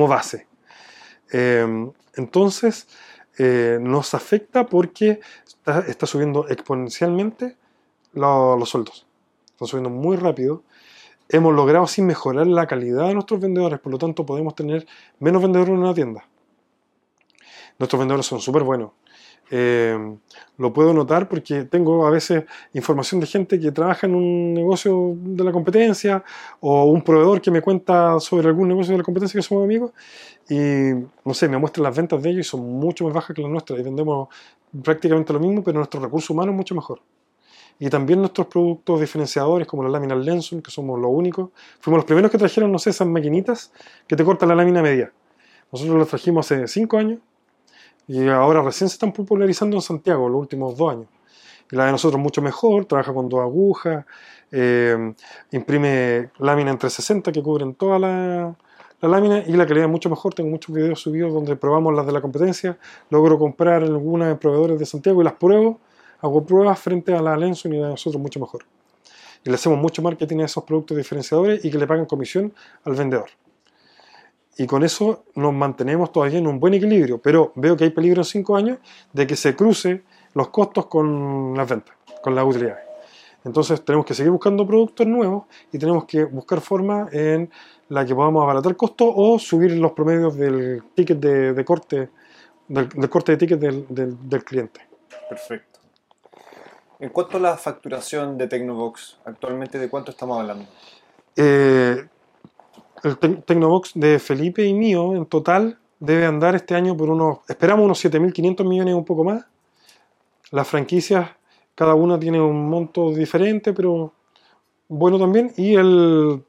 base. 0.07 0.48
Eh, 1.32 1.91
entonces, 2.15 2.88
eh, 3.38 3.77
nos 3.82 4.14
afecta 4.14 4.65
porque 4.65 5.19
está, 5.88 6.06
subiendo 6.06 6.48
exponencialmente 6.48 7.57
lo- 8.14 8.57
los 8.57 8.69
sueldos. 8.69 9.06
Están 9.52 9.68
subiendo 9.68 9.90
muy 9.90 10.18
rápido. 10.18 10.64
Hemos 11.27 11.53
logrado 11.53 11.88
sin 11.88 12.06
mejorar 12.06 12.48
la 12.48 12.68
calidad 12.68 13.07
de 13.07 13.14
nuestros 13.14 13.40
vendedores, 13.40 13.80
por 13.80 13.91
lo 13.91 13.98
tanto 13.98 14.26
podemos 14.26 14.56
tener 14.56 14.86
menos 15.19 15.41
vendedores 15.41 15.73
en 15.73 15.80
una 15.80 15.94
tienda. 15.94 16.27
Nuestros 17.80 17.99
vendedores 17.99 18.26
son 18.26 18.40
súper 18.40 18.64
buenos. 18.64 18.91
Eh, 19.52 20.18
lo 20.58 20.74
puedo 20.74 20.94
notar 20.94 21.30
porque 21.30 21.66
tengo 21.66 22.08
a 22.08 22.10
veces 22.10 22.46
información 22.74 23.22
de 23.22 23.28
gente 23.28 23.60
que 23.60 23.72
trabaja 23.72 24.08
en 24.08 24.16
un 24.16 24.54
negocio 24.54 25.14
de 25.18 25.44
la 25.44 25.52
competencia 25.52 26.24
o 26.62 26.86
un 26.86 27.02
proveedor 27.02 27.42
que 27.42 27.52
me 27.52 27.62
cuenta 27.62 28.20
sobre 28.20 28.48
algún 28.48 28.68
negocio 28.68 28.94
de 28.94 28.98
la 28.98 29.04
competencia 29.04 29.38
que 29.38 29.44
somos 29.44 29.64
amigos 29.64 29.92
y 30.50 30.56
no 31.24 31.34
sé, 31.34 31.48
me 31.48 31.58
muestran 31.58 31.84
las 31.84 31.96
ventas 31.96 32.22
de 32.22 32.30
ellos 32.30 32.48
y 32.48 32.50
son 32.50 32.62
mucho 32.62 33.04
más 33.06 33.14
bajas 33.14 33.36
que 33.36 33.42
las 33.42 33.52
nuestras 33.52 33.80
y 33.80 33.84
vendemos 33.84 34.30
prácticamente 34.84 35.34
lo 35.34 35.40
mismo, 35.40 35.64
pero 35.64 35.78
nuestro 35.78 36.00
recurso 36.02 36.34
humano 36.34 36.52
es 36.52 36.58
mucho 36.58 36.76
mejor. 36.76 37.02
Y 37.78 37.90
también 37.90 38.20
nuestros 38.20 38.48
productos 38.48 39.02
diferenciadores 39.02 39.68
como 39.68 39.84
las 39.84 39.92
láminas 39.92 40.18
Lenson, 40.24 40.62
que 40.62 40.72
somos 40.72 41.00
los 41.00 41.12
únicos. 41.12 41.50
Fuimos 41.82 42.00
los 42.00 42.06
primeros 42.06 42.32
que 42.32 42.38
trajeron, 42.38 42.72
no 42.72 42.80
sé, 42.80 42.92
esas 42.92 43.08
maquinitas 43.08 43.74
que 44.08 44.16
te 44.16 44.24
cortan 44.24 44.50
la 44.50 44.56
lámina 44.56 44.82
media. 44.82 45.12
Nosotros 45.72 45.98
las 45.98 46.08
trajimos 46.08 46.50
hace 46.50 46.68
5 46.68 46.98
años 46.98 47.20
y 48.07 48.27
ahora 48.27 48.61
recién 48.61 48.90
se 48.90 48.95
están 48.95 49.11
popularizando 49.11 49.77
en 49.77 49.82
Santiago, 49.82 50.30
los 50.30 50.40
últimos 50.40 50.77
dos 50.77 50.91
años. 50.91 51.07
Y 51.72 51.76
la 51.76 51.86
de 51.86 51.91
nosotros 51.91 52.22
mucho 52.22 52.41
mejor, 52.41 52.86
trabaja 52.86 53.14
con 53.14 53.27
dos 53.27 53.41
agujas, 53.41 54.06
eh, 54.52 55.14
imprime 55.52 56.30
lámina 56.40 56.72
en 56.72 56.77
360 56.77 57.32
que 57.32 57.41
cubren 57.41 57.73
toda 57.73 57.98
la, 57.98 58.56
la 59.02 59.10
lámina 59.10 59.44
y 59.45 59.53
la 59.53 59.65
calidad 59.65 59.88
mucho 59.88 60.10
mejor. 60.10 60.34
Tengo 60.34 60.49
muchos 60.49 60.73
videos 60.73 60.99
subidos 60.99 61.34
donde 61.34 61.56
probamos 61.56 61.94
las 61.95 62.06
de 62.06 62.11
la 62.11 62.22
competencia. 62.22 62.77
Logro 63.10 63.40
comprar 63.40 63.84
en 63.84 63.94
algunas 63.94 64.38
proveedores 64.38 64.80
de 64.80 64.86
Santiago 64.86 65.22
y 65.22 65.23
las 65.23 65.34
pruebo. 65.34 65.80
Hago 66.22 66.45
pruebas 66.45 66.80
frente 66.80 67.14
a 67.15 67.22
la 67.22 67.36
Lenson 67.36 67.73
y 67.73 67.77
de 67.77 67.88
nosotros 67.88 68.22
mucho 68.22 68.40
mejor. 68.40 68.64
Y 69.44 69.49
le 69.49 69.56
hacemos 69.56 69.77
mucho 69.77 70.02
marketing 70.02 70.40
a 70.40 70.45
esos 70.45 70.64
productos 70.64 70.98
diferenciadores 70.98 71.64
y 71.65 71.72
que 71.72 71.77
le 71.77 71.88
pagan 71.88 72.06
comisión 72.06 72.53
al 72.84 72.95
vendedor. 72.95 73.30
Y 74.57 74.65
con 74.68 74.84
eso 74.84 75.26
nos 75.36 75.53
mantenemos 75.53 76.11
todavía 76.11 76.40
en 76.40 76.48
un 76.48 76.60
buen 76.60 76.73
equilibrio. 76.73 77.18
Pero 77.19 77.52
veo 77.56 77.76
que 77.76 77.84
hay 77.86 77.90
peligro 77.90 78.22
en 78.22 78.26
cinco 78.26 78.56
años 78.56 78.77
de 79.11 79.27
que 79.27 79.36
se 79.36 79.56
cruce 79.56 80.03
los 80.34 80.49
costos 80.49 80.86
con 80.88 81.53
las 81.56 81.68
ventas, 81.69 81.95
con 82.22 82.36
las 82.36 82.45
utilidades. 82.45 82.84
Entonces 83.44 83.84
tenemos 83.86 84.06
que 84.06 84.14
seguir 84.14 84.32
buscando 84.32 84.65
productos 84.65 85.06
nuevos 85.06 85.44
y 85.72 85.77
tenemos 85.77 86.06
que 86.06 86.23
buscar 86.23 86.61
formas 86.61 87.14
en 87.14 87.52
la 87.90 88.03
que 88.06 88.15
podamos 88.15 88.41
abaratar 88.41 88.76
costos 88.76 89.11
o 89.15 89.38
subir 89.38 89.73
los 89.73 89.91
promedios 89.91 90.36
del 90.36 90.82
ticket 90.95 91.19
de, 91.19 91.53
de 91.53 91.65
corte, 91.65 92.10
del, 92.68 92.90
del 92.90 93.10
corte 93.10 93.34
de 93.34 93.38
ticket 93.38 93.60
del, 93.60 93.86
del- 93.90 94.30
del 94.30 94.44
cliente. 94.44 94.82
Perfecto. 95.30 95.80
En 96.99 97.10
cuanto 97.10 97.38
a 97.38 97.40
la 97.41 97.57
facturación 97.57 98.38
de 98.38 98.48
Tecnobox, 98.48 99.19
actualmente 99.26 99.77
de 99.77 99.90
cuánto 99.90 100.11
estamos 100.11 100.40
hablando? 100.40 100.65
Eh, 101.36 102.07
el 103.06 103.19
Tec- 103.19 103.45
Tecnobox 103.45 103.91
de 103.95 104.19
Felipe 104.19 104.64
y 104.64 104.73
mío 104.73 105.15
en 105.15 105.26
total 105.26 105.77
debe 105.99 106.26
andar 106.26 106.56
este 106.56 106.76
año 106.76 106.95
por 106.98 107.10
unos, 107.10 107.40
esperamos 107.48 107.86
unos 107.86 108.03
7.500 108.03 108.68
millones 108.68 108.94
un 108.95 109.06
poco 109.06 109.23
más. 109.23 109.45
Las 110.52 110.68
franquicias, 110.68 111.30
cada 111.73 111.95
una 111.95 112.19
tiene 112.19 112.40
un 112.41 112.69
monto 112.69 113.11
diferente, 113.11 113.73
pero 113.73 114.14
bueno 114.88 115.18
también. 115.18 115.52
Y, 115.57 115.76
el, 115.76 116.44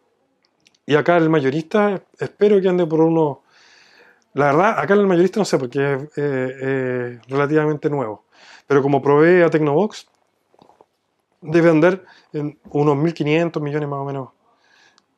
y 0.84 0.94
acá 0.94 1.16
el 1.16 1.30
mayorista, 1.30 2.02
espero 2.18 2.60
que 2.60 2.68
ande 2.68 2.86
por 2.86 3.00
unos... 3.00 3.38
La 4.34 4.46
verdad, 4.46 4.78
acá 4.78 4.94
el 4.94 5.06
mayorista 5.06 5.40
no 5.40 5.46
sé, 5.46 5.58
porque 5.58 5.94
es 5.94 6.02
eh, 6.02 6.08
eh, 6.16 7.20
relativamente 7.28 7.88
nuevo. 7.88 8.24
Pero 8.66 8.82
como 8.82 9.00
probé 9.00 9.42
a 9.42 9.48
Tecnobox, 9.50 10.06
debe 11.40 11.70
andar 11.70 12.02
en 12.32 12.58
unos 12.70 12.96
1.500 12.96 13.60
millones 13.62 13.88
más 13.88 14.00
o 14.00 14.04
menos 14.04 14.28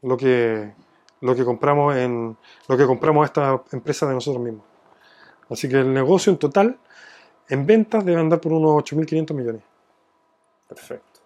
lo 0.03 0.17
que, 0.17 0.73
lo 1.21 1.35
que 1.35 1.45
compramos 1.45 1.97
en 1.97 2.37
lo 2.69 2.77
que 2.77 2.87
compramos 2.87 3.23
a 3.23 3.27
esta 3.27 3.63
empresa 3.73 4.07
de 4.07 4.15
nosotros 4.15 4.43
mismos. 4.43 4.65
Así 5.51 5.69
que 5.69 5.77
el 5.77 5.93
negocio 5.93 6.33
en 6.33 6.39
total 6.39 6.79
en 7.49 7.67
ventas 7.67 8.05
debe 8.05 8.21
andar 8.21 8.41
por 8.41 8.53
unos 8.53 8.83
8.500 8.85 9.35
millones. 9.35 9.63
Perfecto. 10.69 11.21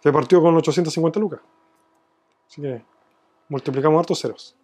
Que 0.00 0.12
partió 0.12 0.40
con 0.40 0.56
850 0.56 1.18
lucas. 1.18 1.40
Así 2.48 2.62
que 2.62 2.82
multiplicamos 3.48 3.98
hartos 3.98 4.20
ceros. 4.20 4.56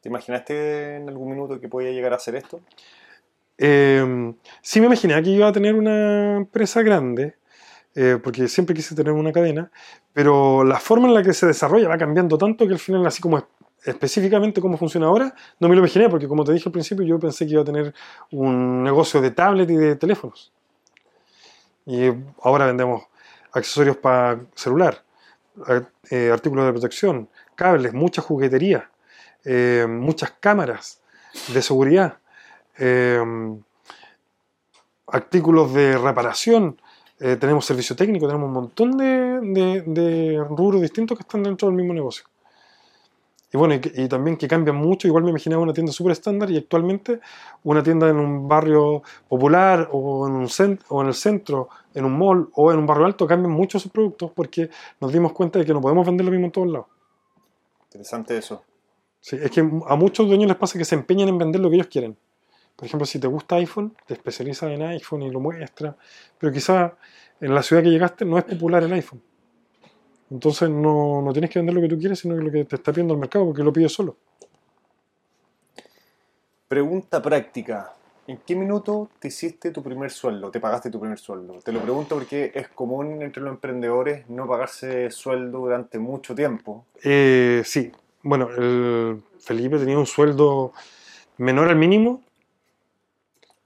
¿Te 0.00 0.08
imaginaste 0.08 0.96
en 0.96 1.08
algún 1.08 1.30
minuto 1.30 1.58
que 1.58 1.68
podía 1.68 1.90
llegar 1.90 2.12
a 2.12 2.16
hacer 2.16 2.36
esto? 2.36 2.60
Eh, 3.58 4.34
sí 4.60 4.80
me 4.80 4.86
imaginé 4.86 5.20
que 5.22 5.30
iba 5.30 5.48
a 5.48 5.52
tener 5.52 5.74
una 5.74 6.36
empresa 6.36 6.82
grande, 6.82 7.36
eh, 7.96 8.18
porque 8.22 8.46
siempre 8.46 8.74
quise 8.76 8.94
tener 8.94 9.12
una 9.12 9.32
cadena, 9.32 9.70
pero 10.12 10.62
la 10.62 10.78
forma 10.78 11.08
en 11.08 11.14
la 11.14 11.22
que 11.24 11.32
se 11.32 11.46
desarrolla 11.46 11.88
va 11.88 11.98
cambiando 11.98 12.38
tanto 12.38 12.66
que 12.66 12.74
al 12.74 12.78
final, 12.78 13.04
así 13.06 13.20
como 13.20 13.38
es- 13.38 13.44
específicamente 13.84 14.60
cómo 14.60 14.76
funciona 14.76 15.06
ahora, 15.06 15.34
no 15.60 15.68
me 15.68 15.74
lo 15.74 15.80
imaginé, 15.80 16.08
porque 16.08 16.28
como 16.28 16.44
te 16.44 16.52
dije 16.52 16.68
al 16.68 16.72
principio, 16.72 17.04
yo 17.04 17.18
pensé 17.18 17.46
que 17.46 17.52
iba 17.52 17.62
a 17.62 17.64
tener 17.64 17.94
un 18.32 18.82
negocio 18.84 19.20
de 19.20 19.30
tablet 19.32 19.68
y 19.70 19.76
de 19.76 19.96
teléfonos. 19.96 20.52
Y 21.86 22.10
ahora 22.42 22.66
vendemos 22.66 23.04
accesorios 23.52 23.96
para 23.96 24.40
celular, 24.54 25.02
ar- 25.66 25.90
eh, 26.10 26.30
artículos 26.32 26.66
de 26.66 26.72
protección, 26.72 27.28
cables, 27.54 27.94
mucha 27.94 28.20
juguetería, 28.22 28.90
eh, 29.44 29.86
muchas 29.88 30.32
cámaras 30.40 31.00
de 31.54 31.62
seguridad 31.62 32.18
eh, 32.78 33.22
artículos 35.06 35.72
de 35.72 35.96
reparación, 35.98 36.80
eh, 37.20 37.36
tenemos 37.36 37.64
servicio 37.64 37.96
técnico, 37.96 38.26
tenemos 38.26 38.46
un 38.48 38.52
montón 38.54 38.96
de, 38.96 39.40
de- 39.40 39.82
de 39.82 40.44
rubros 40.48 40.80
distintos 40.82 41.16
que 41.16 41.22
están 41.22 41.42
dentro 41.42 41.68
del 41.68 41.76
mismo 41.76 41.94
negocio. 41.94 42.24
Y 43.52 43.56
bueno, 43.56 43.74
y, 43.74 43.80
y 44.02 44.08
también 44.08 44.36
que 44.36 44.48
cambian 44.48 44.76
mucho, 44.76 45.06
igual 45.06 45.22
me 45.22 45.30
imaginaba 45.30 45.62
una 45.62 45.72
tienda 45.72 45.92
súper 45.92 46.12
estándar 46.12 46.50
y 46.50 46.56
actualmente 46.58 47.20
una 47.62 47.82
tienda 47.82 48.08
en 48.08 48.16
un 48.16 48.48
barrio 48.48 49.02
popular 49.28 49.88
o 49.92 50.26
en, 50.26 50.34
un 50.34 50.46
cen- 50.46 50.80
o 50.88 51.00
en 51.00 51.08
el 51.08 51.14
centro, 51.14 51.68
en 51.94 52.04
un 52.04 52.18
mall 52.18 52.48
o 52.54 52.72
en 52.72 52.78
un 52.80 52.86
barrio 52.86 53.06
alto, 53.06 53.26
cambian 53.26 53.52
mucho 53.52 53.78
sus 53.78 53.92
productos 53.92 54.32
porque 54.32 54.68
nos 55.00 55.12
dimos 55.12 55.32
cuenta 55.32 55.58
de 55.60 55.64
que 55.64 55.72
no 55.72 55.80
podemos 55.80 56.04
vender 56.04 56.24
lo 56.26 56.32
mismo 56.32 56.46
en 56.46 56.52
todos 56.52 56.68
lados. 56.68 56.86
Interesante 57.84 58.36
eso. 58.36 58.62
Sí, 59.20 59.36
es 59.40 59.50
que 59.50 59.60
a 59.60 59.96
muchos 59.96 60.26
dueños 60.26 60.48
les 60.48 60.56
pasa 60.56 60.76
que 60.78 60.84
se 60.84 60.96
empeñan 60.96 61.28
en 61.28 61.38
vender 61.38 61.60
lo 61.60 61.70
que 61.70 61.76
ellos 61.76 61.88
quieren. 61.88 62.16
Por 62.76 62.86
ejemplo, 62.86 63.06
si 63.06 63.18
te 63.18 63.26
gusta 63.26 63.56
iPhone, 63.56 63.96
te 64.06 64.14
especializas 64.14 64.70
en 64.70 64.82
iPhone 64.82 65.22
y 65.22 65.30
lo 65.30 65.40
muestras, 65.40 65.96
pero 66.38 66.52
quizá 66.52 66.94
en 67.40 67.54
la 67.54 67.62
ciudad 67.62 67.82
que 67.82 67.90
llegaste 67.90 68.24
no 68.24 68.38
es 68.38 68.44
popular 68.44 68.82
el 68.82 68.92
iPhone. 68.92 69.22
Entonces 70.30 70.68
no, 70.68 71.22
no 71.22 71.32
tienes 71.32 71.50
que 71.50 71.58
vender 71.58 71.74
lo 71.74 71.80
que 71.80 71.88
tú 71.88 71.98
quieres, 71.98 72.18
sino 72.18 72.36
que 72.36 72.42
lo 72.42 72.50
que 72.50 72.64
te 72.64 72.76
está 72.76 72.92
pidiendo 72.92 73.14
el 73.14 73.20
mercado, 73.20 73.46
porque 73.46 73.62
lo 73.62 73.72
pides 73.72 73.92
solo. 73.92 74.16
Pregunta 76.68 77.22
práctica. 77.22 77.92
¿En 78.26 78.38
qué 78.38 78.56
minuto 78.56 79.08
te 79.20 79.28
hiciste 79.28 79.70
tu 79.70 79.84
primer 79.84 80.10
sueldo? 80.10 80.50
¿Te 80.50 80.58
pagaste 80.58 80.90
tu 80.90 80.98
primer 80.98 81.18
sueldo? 81.18 81.60
Te 81.64 81.70
lo 81.70 81.80
pregunto 81.80 82.16
porque 82.16 82.50
es 82.52 82.68
común 82.68 83.22
entre 83.22 83.40
los 83.40 83.52
emprendedores 83.52 84.28
no 84.28 84.48
pagarse 84.48 85.12
sueldo 85.12 85.60
durante 85.60 86.00
mucho 86.00 86.34
tiempo. 86.34 86.84
Eh, 87.04 87.62
sí, 87.64 87.92
bueno, 88.22 88.48
el 88.50 89.22
Felipe 89.38 89.78
tenía 89.78 89.96
un 89.96 90.06
sueldo 90.06 90.72
menor 91.38 91.68
al 91.68 91.76
mínimo. 91.76 92.22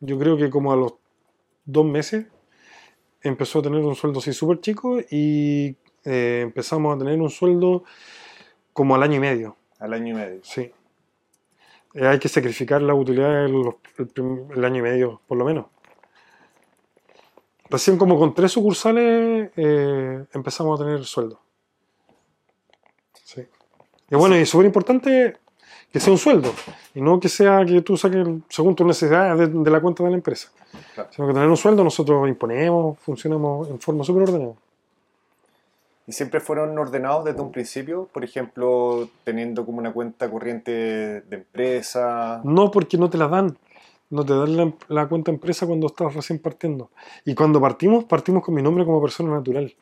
Yo 0.01 0.19
creo 0.19 0.37
que 0.37 0.51
como 0.51 0.73
a 0.73 0.77
los 0.77 0.95
dos 1.65 1.85
meses 1.85 2.27
empezó 3.23 3.59
a 3.59 3.63
tener 3.63 3.81
un 3.81 3.95
sueldo 3.95 4.19
así 4.19 4.33
súper 4.33 4.61
chico 4.61 4.99
y 5.11 5.77
eh, 6.05 6.41
empezamos 6.43 6.97
a 6.97 6.99
tener 6.99 7.21
un 7.21 7.31
sueldo 7.31 7.85
como 8.73 8.95
al 8.95 9.03
año 9.03 9.17
y 9.17 9.21
medio. 9.21 9.57
Al 9.79 9.93
año 9.93 10.09
y 10.09 10.15
medio. 10.15 10.41
Sí. 10.43 10.73
Eh, 11.95 12.07
hay 12.07 12.19
que 12.19 12.29
sacrificar 12.29 12.81
la 12.81 12.95
utilidad 12.95 13.45
el, 13.45 13.63
el 13.99 14.07
prim- 14.09 14.51
el 14.53 14.65
año 14.65 14.79
y 14.79 14.83
medio, 14.83 15.21
por 15.27 15.37
lo 15.37 15.45
menos. 15.45 15.67
Recién 17.69 17.99
como 17.99 18.19
con 18.19 18.35
tres 18.35 18.53
sucursales 18.53 19.51
eh, 19.57 20.25
empezamos 20.33 20.81
a 20.81 20.85
tener 20.85 21.05
sueldo. 21.05 21.41
Sí. 23.13 23.47
Y 24.11 24.17
bueno, 24.17 24.37
y 24.37 24.47
súper 24.47 24.67
importante 24.67 25.37
que 25.93 26.01
sea 26.01 26.13
un 26.13 26.19
sueldo, 26.19 26.53
y 26.95 27.01
no 27.01 27.19
que 27.19 27.29
sea 27.29 27.65
que 27.65 27.83
tú 27.83 27.97
saques 27.97 28.27
según 28.49 28.75
tus 28.75 28.87
necesidades 28.87 29.39
de, 29.39 29.47
de 29.49 29.71
la 29.71 29.81
cuenta 29.81 30.05
de 30.05 30.11
la 30.11 30.17
empresa. 30.17 30.51
Claro. 30.95 31.11
Sino 31.13 31.27
que 31.29 31.35
tener 31.35 31.49
un 31.49 31.57
sueldo 31.57 31.83
nosotros 31.83 32.29
imponemos, 32.29 32.99
funcionamos 33.01 33.69
en 33.69 33.81
forma 33.81 34.05
súper 34.05 34.23
ordenada. 34.25 34.55
¿Y 36.07 36.13
siempre 36.13 36.41
fueron 36.41 36.77
ordenados 36.77 37.25
desde 37.25 37.41
un 37.41 37.53
principio? 37.53 38.09
Por 38.13 38.25
ejemplo, 38.25 39.09
teniendo 39.23 39.65
como 39.65 39.79
una 39.79 39.93
cuenta 39.93 40.29
corriente 40.29 40.73
de 40.73 41.37
empresa. 41.37 42.41
No 42.43 42.73
porque 42.73 42.99
no 42.99 43.09
te 43.09 43.17
la 43.17 43.29
dan. 43.29 43.57
No 44.11 44.25
te 44.25 44.35
dan 44.35 44.57
la, 44.57 44.73
la 44.89 45.09
cuenta 45.09 45.31
empresa 45.31 45.67
cuando 45.67 45.87
estás 45.87 46.13
recién 46.15 46.41
partiendo. 46.41 46.91
Y 47.25 47.37
cuando 47.37 47.61
partimos, 47.61 48.05
partimos 48.07 48.43
con 48.43 48.55
mi 48.55 48.63
nombre 48.63 48.85
como 48.85 49.01
persona 49.01 49.31
natural. 49.31 49.73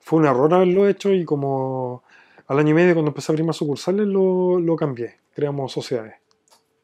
Fue 0.00 0.18
un 0.18 0.26
error 0.26 0.52
haberlo 0.52 0.86
hecho 0.86 1.10
y 1.10 1.24
como 1.24 2.02
al 2.46 2.58
año 2.58 2.70
y 2.70 2.74
medio 2.74 2.94
cuando 2.94 3.10
empecé 3.10 3.30
a 3.30 3.32
abrir 3.32 3.46
más 3.46 3.56
sucursales 3.56 4.06
lo, 4.06 4.58
lo 4.58 4.76
cambié. 4.76 5.16
Creamos 5.34 5.72
sociedades. 5.72 6.14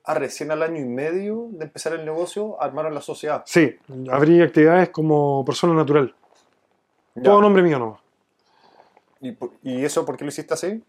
Ah, 0.05 0.15
recién 0.15 0.51
al 0.51 0.63
año 0.63 0.81
y 0.81 0.85
medio 0.85 1.49
de 1.51 1.65
empezar 1.67 1.93
el 1.93 2.05
negocio, 2.05 2.61
armaron 2.63 2.95
la 2.95 3.03
sociedad. 3.03 3.43
Sí, 3.45 3.77
abrí 4.11 4.41
actividades 4.41 4.89
como 4.89 5.45
persona 5.45 5.75
natural. 5.75 6.15
Ya. 7.15 7.23
Todo 7.25 7.43
nombre 7.43 7.63
mío 7.63 7.79
no. 7.79 8.01
¿Y, 9.21 9.37
¿Y 9.63 9.85
eso 9.85 10.07
por 10.07 10.17
qué 10.17 10.25
lo 10.25 10.31
hiciste 10.31 10.55
así? 10.55 10.83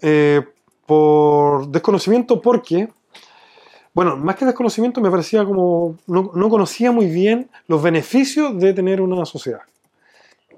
Eh, 0.00 0.42
por 0.86 1.68
desconocimiento 1.68 2.40
porque 2.40 2.88
bueno, 3.92 4.16
más 4.16 4.36
que 4.36 4.44
desconocimiento 4.44 5.00
me 5.00 5.10
parecía 5.10 5.44
como, 5.44 5.96
no, 6.06 6.30
no 6.34 6.48
conocía 6.48 6.92
muy 6.92 7.06
bien 7.06 7.50
los 7.66 7.82
beneficios 7.82 8.58
de 8.58 8.72
tener 8.72 9.00
una 9.00 9.24
sociedad. 9.24 9.62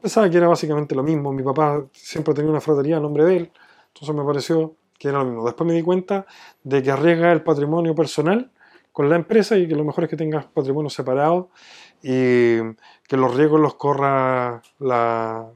Pensaba 0.03 0.29
que 0.29 0.37
era 0.37 0.49
básicamente 0.49 0.95
lo 0.95 1.03
mismo, 1.03 1.33
mi 1.33 1.43
papá 1.45 1.83
siempre 1.93 2.35
tenía 2.35 2.51
una 2.51 2.61
fratería 2.61 2.97
a 2.97 3.01
nombre 3.01 3.25
de 3.25 3.37
él, 3.37 3.53
entonces 3.95 4.15
me 4.15 4.25
pareció 4.25 4.75
que 4.99 5.09
era 5.09 5.19
lo 5.21 5.25
mismo. 5.27 5.45
Después 5.45 5.67
me 5.67 5.75
di 5.75 5.83
cuenta 5.83 6.27
de 6.65 6.83
que 6.83 6.91
arriesga 6.91 7.31
el 7.33 7.43
patrimonio 7.43 7.95
personal 7.95 8.51
con 8.93 9.09
la 9.09 9.17
empresa 9.17 9.57
y 9.57 9.67
que 9.69 9.75
lo 9.77 9.85
mejor 9.85 10.05
es 10.05 10.11
que 10.11 10.17
tengas 10.17 10.45
patrimonio 10.47 10.91
separado 10.91 11.51
y 12.03 12.59
que 13.09 13.17
los 13.17 13.35
riesgos 13.37 13.61
los 13.61 13.75
corra 13.77 14.61
la, 14.81 15.47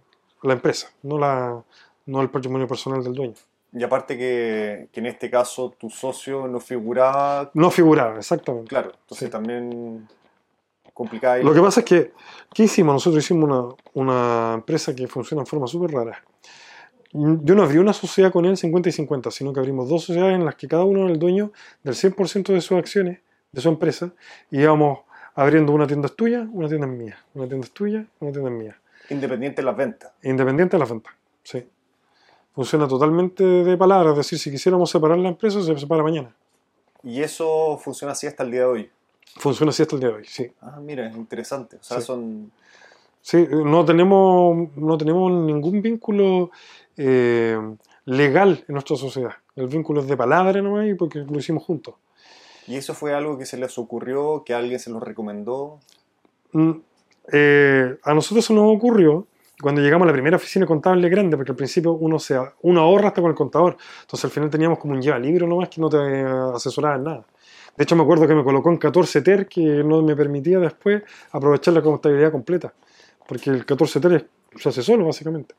la 0.42 0.52
empresa, 0.52 0.88
no, 1.02 1.18
la, 1.18 1.62
no 2.06 2.22
el 2.22 2.30
patrimonio 2.30 2.68
personal 2.68 3.02
del 3.02 3.14
dueño. 3.14 3.34
Y 3.72 3.82
aparte 3.82 4.16
que, 4.16 4.88
que 4.92 5.00
en 5.00 5.06
este 5.06 5.28
caso 5.28 5.74
tu 5.78 5.90
socio 5.90 6.46
no 6.46 6.60
figuraba, 6.60 7.50
No 7.52 7.70
figuraba, 7.70 8.16
exactamente. 8.16 8.68
claro, 8.68 8.92
entonces 9.02 9.26
Sí. 9.26 9.30
también 9.30 10.08
complicada. 10.96 11.38
Lo 11.38 11.52
que 11.52 11.60
pasa 11.60 11.80
es 11.80 11.86
que, 11.86 12.12
¿qué 12.54 12.62
hicimos? 12.64 12.94
Nosotros 12.94 13.22
hicimos 13.22 13.44
una, 13.44 13.74
una 13.92 14.54
empresa 14.54 14.94
que 14.94 15.06
funciona 15.06 15.42
en 15.42 15.46
forma 15.46 15.66
súper 15.66 15.90
rara. 15.90 16.22
Yo 17.12 17.54
no 17.54 17.62
abrí 17.62 17.76
una 17.76 17.92
sociedad 17.92 18.32
con 18.32 18.46
él 18.46 18.56
50 18.56 18.88
y 18.88 18.92
50, 18.92 19.30
sino 19.30 19.52
que 19.52 19.60
abrimos 19.60 19.90
dos 19.90 20.04
sociedades 20.04 20.36
en 20.36 20.46
las 20.46 20.54
que 20.54 20.66
cada 20.66 20.84
uno 20.84 21.04
era 21.04 21.12
el 21.12 21.18
dueño 21.18 21.52
del 21.82 21.94
100% 21.94 22.52
de 22.52 22.60
sus 22.62 22.78
acciones, 22.78 23.20
de 23.52 23.60
su 23.60 23.68
empresa, 23.68 24.12
y 24.50 24.60
íbamos 24.60 25.00
abriendo 25.34 25.72
una 25.72 25.86
tienda 25.86 26.06
es 26.06 26.16
tuya, 26.16 26.48
una 26.50 26.66
tienda 26.66 26.86
es 26.86 26.92
mía, 26.94 27.18
una 27.34 27.46
tienda 27.46 27.66
es 27.66 27.72
tuya, 27.72 28.06
una 28.20 28.32
tienda 28.32 28.50
es 28.50 28.56
mía. 28.56 28.80
Independiente 29.10 29.60
de 29.60 29.66
las 29.66 29.76
ventas. 29.76 30.12
Independiente 30.22 30.76
de 30.76 30.78
la 30.78 30.86
venta, 30.86 31.10
sí. 31.42 31.68
Funciona 32.54 32.88
totalmente 32.88 33.44
de 33.44 33.76
palabra, 33.76 34.12
es 34.12 34.16
decir, 34.16 34.38
si 34.38 34.50
quisiéramos 34.50 34.90
separar 34.90 35.18
la 35.18 35.28
empresa, 35.28 35.62
se 35.62 35.78
separa 35.78 36.02
mañana. 36.02 36.34
Y 37.02 37.20
eso 37.20 37.76
funciona 37.76 38.12
así 38.12 38.26
hasta 38.26 38.44
el 38.44 38.50
día 38.50 38.60
de 38.60 38.66
hoy. 38.66 38.90
Funciona 39.36 39.70
así 39.70 39.82
hasta 39.82 39.96
el 39.96 40.00
día 40.00 40.10
de 40.10 40.14
hoy, 40.16 40.24
sí. 40.26 40.50
Ah, 40.60 40.78
mira, 40.80 41.06
es 41.06 41.16
interesante. 41.16 41.76
O 41.76 41.82
sea, 41.82 42.00
Sí. 42.00 42.06
son... 42.06 42.52
Sí, 43.20 43.44
no 43.50 43.84
tenemos, 43.84 44.68
no 44.76 44.96
tenemos 44.96 45.32
ningún 45.32 45.82
vínculo 45.82 46.52
eh, 46.96 47.58
legal 48.04 48.64
en 48.68 48.72
nuestra 48.72 48.96
sociedad. 48.96 49.32
El 49.56 49.66
vínculo 49.66 50.00
es 50.00 50.06
de 50.06 50.16
palabra 50.16 50.62
nomás 50.62 50.86
y 50.86 50.94
porque 50.94 51.18
lo 51.18 51.36
hicimos 51.36 51.64
juntos. 51.64 51.94
¿Y 52.68 52.76
eso 52.76 52.94
fue 52.94 53.14
algo 53.14 53.36
que 53.36 53.44
se 53.44 53.56
les 53.56 53.78
ocurrió, 53.78 54.44
que 54.44 54.54
alguien 54.54 54.78
se 54.78 54.90
los 54.90 55.02
recomendó? 55.02 55.80
Mm, 56.52 56.70
eh, 57.32 57.96
a 58.02 58.14
nosotros 58.14 58.44
se 58.44 58.54
nos 58.54 58.74
ocurrió 58.74 59.26
cuando 59.60 59.80
llegamos 59.80 60.04
a 60.04 60.08
la 60.08 60.12
primera 60.12 60.36
oficina 60.36 60.66
contable 60.66 61.08
grande, 61.08 61.36
porque 61.36 61.52
al 61.52 61.56
principio 61.56 61.92
uno, 61.92 62.18
se, 62.18 62.38
uno 62.62 62.80
ahorra 62.80 63.08
hasta 63.08 63.22
con 63.22 63.30
el 63.30 63.36
contador. 63.36 63.76
Entonces 64.02 64.24
al 64.24 64.30
final 64.30 64.50
teníamos 64.50 64.78
como 64.78 64.94
un 64.94 65.02
lleva 65.02 65.18
libro 65.18 65.46
nomás 65.46 65.68
que 65.68 65.80
no 65.80 65.88
te 65.88 65.98
asesoraba 66.54 66.96
en 66.96 67.04
nada. 67.04 67.26
De 67.76 67.84
hecho 67.84 67.96
me 67.96 68.02
acuerdo 68.02 68.26
que 68.26 68.34
me 68.34 68.44
colocó 68.44 68.70
en 68.70 68.78
14 68.78 69.20
TER 69.22 69.46
que 69.48 69.60
no 69.84 70.02
me 70.02 70.16
permitía 70.16 70.58
después 70.58 71.02
aprovechar 71.32 71.74
la 71.74 71.82
contabilidad 71.82 72.32
completa. 72.32 72.72
Porque 73.28 73.50
el 73.50 73.66
14 73.66 74.00
TER 74.00 74.28
se 74.56 74.68
hace 74.68 74.82
solo 74.82 75.04
básicamente. 75.06 75.54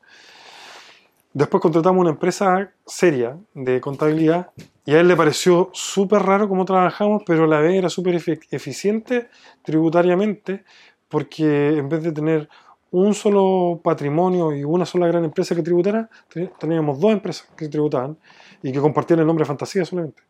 Después 1.32 1.60
contratamos 1.60 2.00
una 2.00 2.10
empresa 2.10 2.72
seria 2.86 3.36
de 3.54 3.80
contabilidad 3.80 4.50
y 4.84 4.94
a 4.94 5.00
él 5.00 5.08
le 5.08 5.14
pareció 5.16 5.70
súper 5.72 6.22
raro 6.22 6.48
cómo 6.48 6.64
trabajamos, 6.64 7.22
pero 7.26 7.46
la 7.46 7.60
vez 7.60 7.74
era 7.76 7.88
súper 7.90 8.14
eficiente 8.50 9.28
tributariamente 9.62 10.64
porque 11.08 11.76
en 11.76 11.88
vez 11.88 12.02
de 12.02 12.12
tener 12.12 12.48
un 12.90 13.12
solo 13.14 13.80
patrimonio 13.84 14.54
y 14.56 14.64
una 14.64 14.86
sola 14.86 15.06
gran 15.06 15.22
empresa 15.24 15.54
que 15.54 15.62
tributara, 15.62 16.08
te- 16.32 16.50
teníamos 16.58 16.98
dos 16.98 17.12
empresas 17.12 17.46
que 17.54 17.68
tributaban 17.68 18.16
y 18.62 18.72
que 18.72 18.80
compartían 18.80 19.20
el 19.20 19.26
nombre 19.26 19.44
Fantasía 19.44 19.84
solamente. 19.84 20.22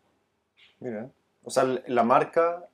Mira. 0.80 1.08
O 1.48 1.50
sea, 1.50 1.64
la 1.86 2.04
marca... 2.04 2.68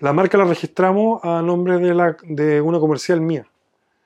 La 0.00 0.12
marca 0.12 0.36
la 0.36 0.44
registramos 0.44 1.24
a 1.24 1.40
nombre 1.42 1.78
de, 1.78 1.94
la, 1.94 2.16
de 2.24 2.60
una 2.60 2.80
comercial 2.80 3.20
mía. 3.20 3.46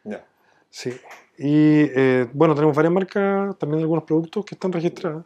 Ya. 0.05 0.23
Sí. 0.69 0.91
Y 1.39 1.89
eh, 1.97 2.29
bueno, 2.35 2.55
tenemos 2.55 2.77
varias 2.77 2.93
marcas, 2.93 3.59
también 3.59 3.81
algunos 3.81 4.05
productos 4.05 4.45
que 4.45 4.55
están 4.55 4.73
registradas. 4.73 5.25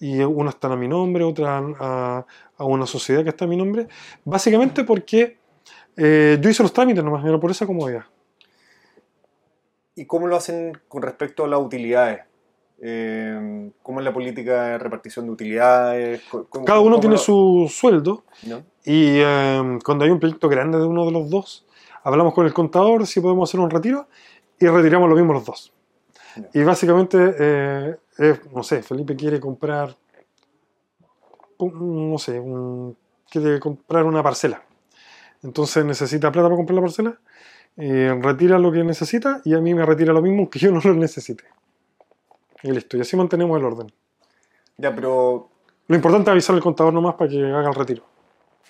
Y 0.00 0.20
unas 0.22 0.54
están 0.54 0.72
a 0.72 0.76
mi 0.76 0.88
nombre, 0.88 1.24
otras 1.24 1.62
a, 1.78 2.26
a 2.56 2.64
una 2.64 2.86
sociedad 2.86 3.22
que 3.22 3.28
está 3.28 3.44
a 3.44 3.48
mi 3.48 3.56
nombre. 3.56 3.86
Básicamente 4.24 4.82
porque 4.82 5.36
eh, 5.94 6.38
yo 6.40 6.48
hice 6.48 6.62
los 6.62 6.72
trámites 6.72 7.04
nomás, 7.04 7.24
era 7.26 7.38
por 7.38 7.50
esa 7.50 7.66
comodidad. 7.66 8.04
¿Y 9.94 10.06
cómo 10.06 10.26
lo 10.26 10.36
hacen 10.36 10.80
con 10.88 11.02
respecto 11.02 11.44
a 11.44 11.48
las 11.48 11.60
utilidades? 11.60 12.22
Eh, 12.84 13.70
¿Cómo 13.80 14.00
es 14.00 14.04
la 14.04 14.12
política 14.12 14.64
de 14.64 14.78
repartición 14.78 15.26
de 15.26 15.30
utilidades? 15.32 16.20
¿Cómo- 16.28 16.64
Cada 16.64 16.80
uno 16.80 16.98
tiene 16.98 17.14
lo- 17.14 17.20
su 17.22 17.68
sueldo 17.70 18.24
¿no? 18.44 18.64
y 18.84 19.18
eh, 19.20 19.78
cuando 19.84 20.04
hay 20.04 20.10
un 20.10 20.18
proyecto 20.18 20.48
grande 20.48 20.78
de 20.78 20.84
uno 20.86 21.04
de 21.06 21.12
los 21.12 21.30
dos, 21.30 21.64
hablamos 22.02 22.34
con 22.34 22.44
el 22.44 22.52
contador 22.52 23.06
si 23.06 23.20
podemos 23.20 23.48
hacer 23.48 23.60
un 23.60 23.70
retiro 23.70 24.08
y 24.58 24.66
retiramos 24.66 25.08
lo 25.08 25.14
mismo 25.14 25.32
los 25.32 25.44
dos. 25.44 25.72
Ya. 26.34 26.48
Y 26.60 26.64
básicamente, 26.64 27.18
eh, 27.38 27.96
es, 28.18 28.52
no 28.52 28.64
sé, 28.64 28.82
Felipe 28.82 29.14
quiere 29.14 29.38
comprar, 29.38 29.94
no 31.60 32.18
sé, 32.18 32.40
un- 32.40 32.96
quiere 33.30 33.60
comprar 33.60 34.04
una 34.04 34.22
parcela. 34.24 34.60
Entonces 35.44 35.84
necesita 35.84 36.32
plata 36.32 36.48
para 36.48 36.56
comprar 36.56 36.74
la 36.76 36.82
parcela, 36.82 37.18
eh, 37.76 38.18
retira 38.20 38.58
lo 38.58 38.72
que 38.72 38.82
necesita 38.82 39.40
y 39.44 39.54
a 39.54 39.60
mí 39.60 39.72
me 39.72 39.86
retira 39.86 40.12
lo 40.12 40.20
mismo 40.20 40.40
aunque 40.40 40.58
yo 40.58 40.72
no 40.72 40.80
lo 40.82 40.94
necesite. 40.94 41.44
Y 42.62 42.70
listo, 42.70 42.96
y 42.96 43.00
así 43.00 43.16
mantenemos 43.16 43.58
el 43.58 43.64
orden. 43.64 43.92
Ya, 44.76 44.94
pero... 44.94 45.48
Lo 45.88 45.96
importante 45.96 46.30
es 46.30 46.32
avisar 46.32 46.54
al 46.56 46.62
contador 46.62 46.92
nomás 46.92 47.14
para 47.16 47.28
que 47.30 47.44
haga 47.44 47.68
el 47.68 47.74
retiro. 47.74 48.04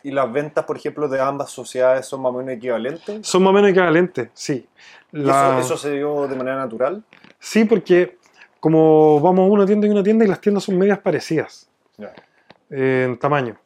¿Y 0.03 0.11
las 0.11 0.33
ventas, 0.33 0.65
por 0.65 0.77
ejemplo, 0.77 1.07
de 1.09 1.21
ambas 1.21 1.51
sociedades 1.51 2.07
son 2.07 2.23
más 2.23 2.31
o 2.31 2.39
menos 2.39 2.55
equivalentes? 2.55 3.27
Son 3.27 3.43
más 3.43 3.51
o 3.51 3.53
menos 3.53 3.71
equivalentes, 3.71 4.31
sí. 4.33 4.67
¿Y 5.13 5.19
La- 5.19 5.59
eso, 5.61 5.75
eso 5.75 5.77
se 5.77 5.93
dio 5.93 6.27
de 6.27 6.35
manera 6.35 6.57
natural? 6.57 7.05
Sí, 7.39 7.65
porque 7.65 8.19
como 8.59 9.21
vamos 9.21 9.49
a 9.49 9.53
una 9.53 9.67
tienda 9.67 9.87
y 9.87 9.91
una 9.91 10.03
tienda 10.03 10.25
y 10.25 10.29
las 10.29 10.41
tiendas 10.41 10.65
son 10.65 10.77
medias 10.79 10.99
parecidas 10.99 11.69
Ya. 11.99 12.13
eh, 12.71 13.05
en 13.09 13.19
tamaño. 13.19 13.57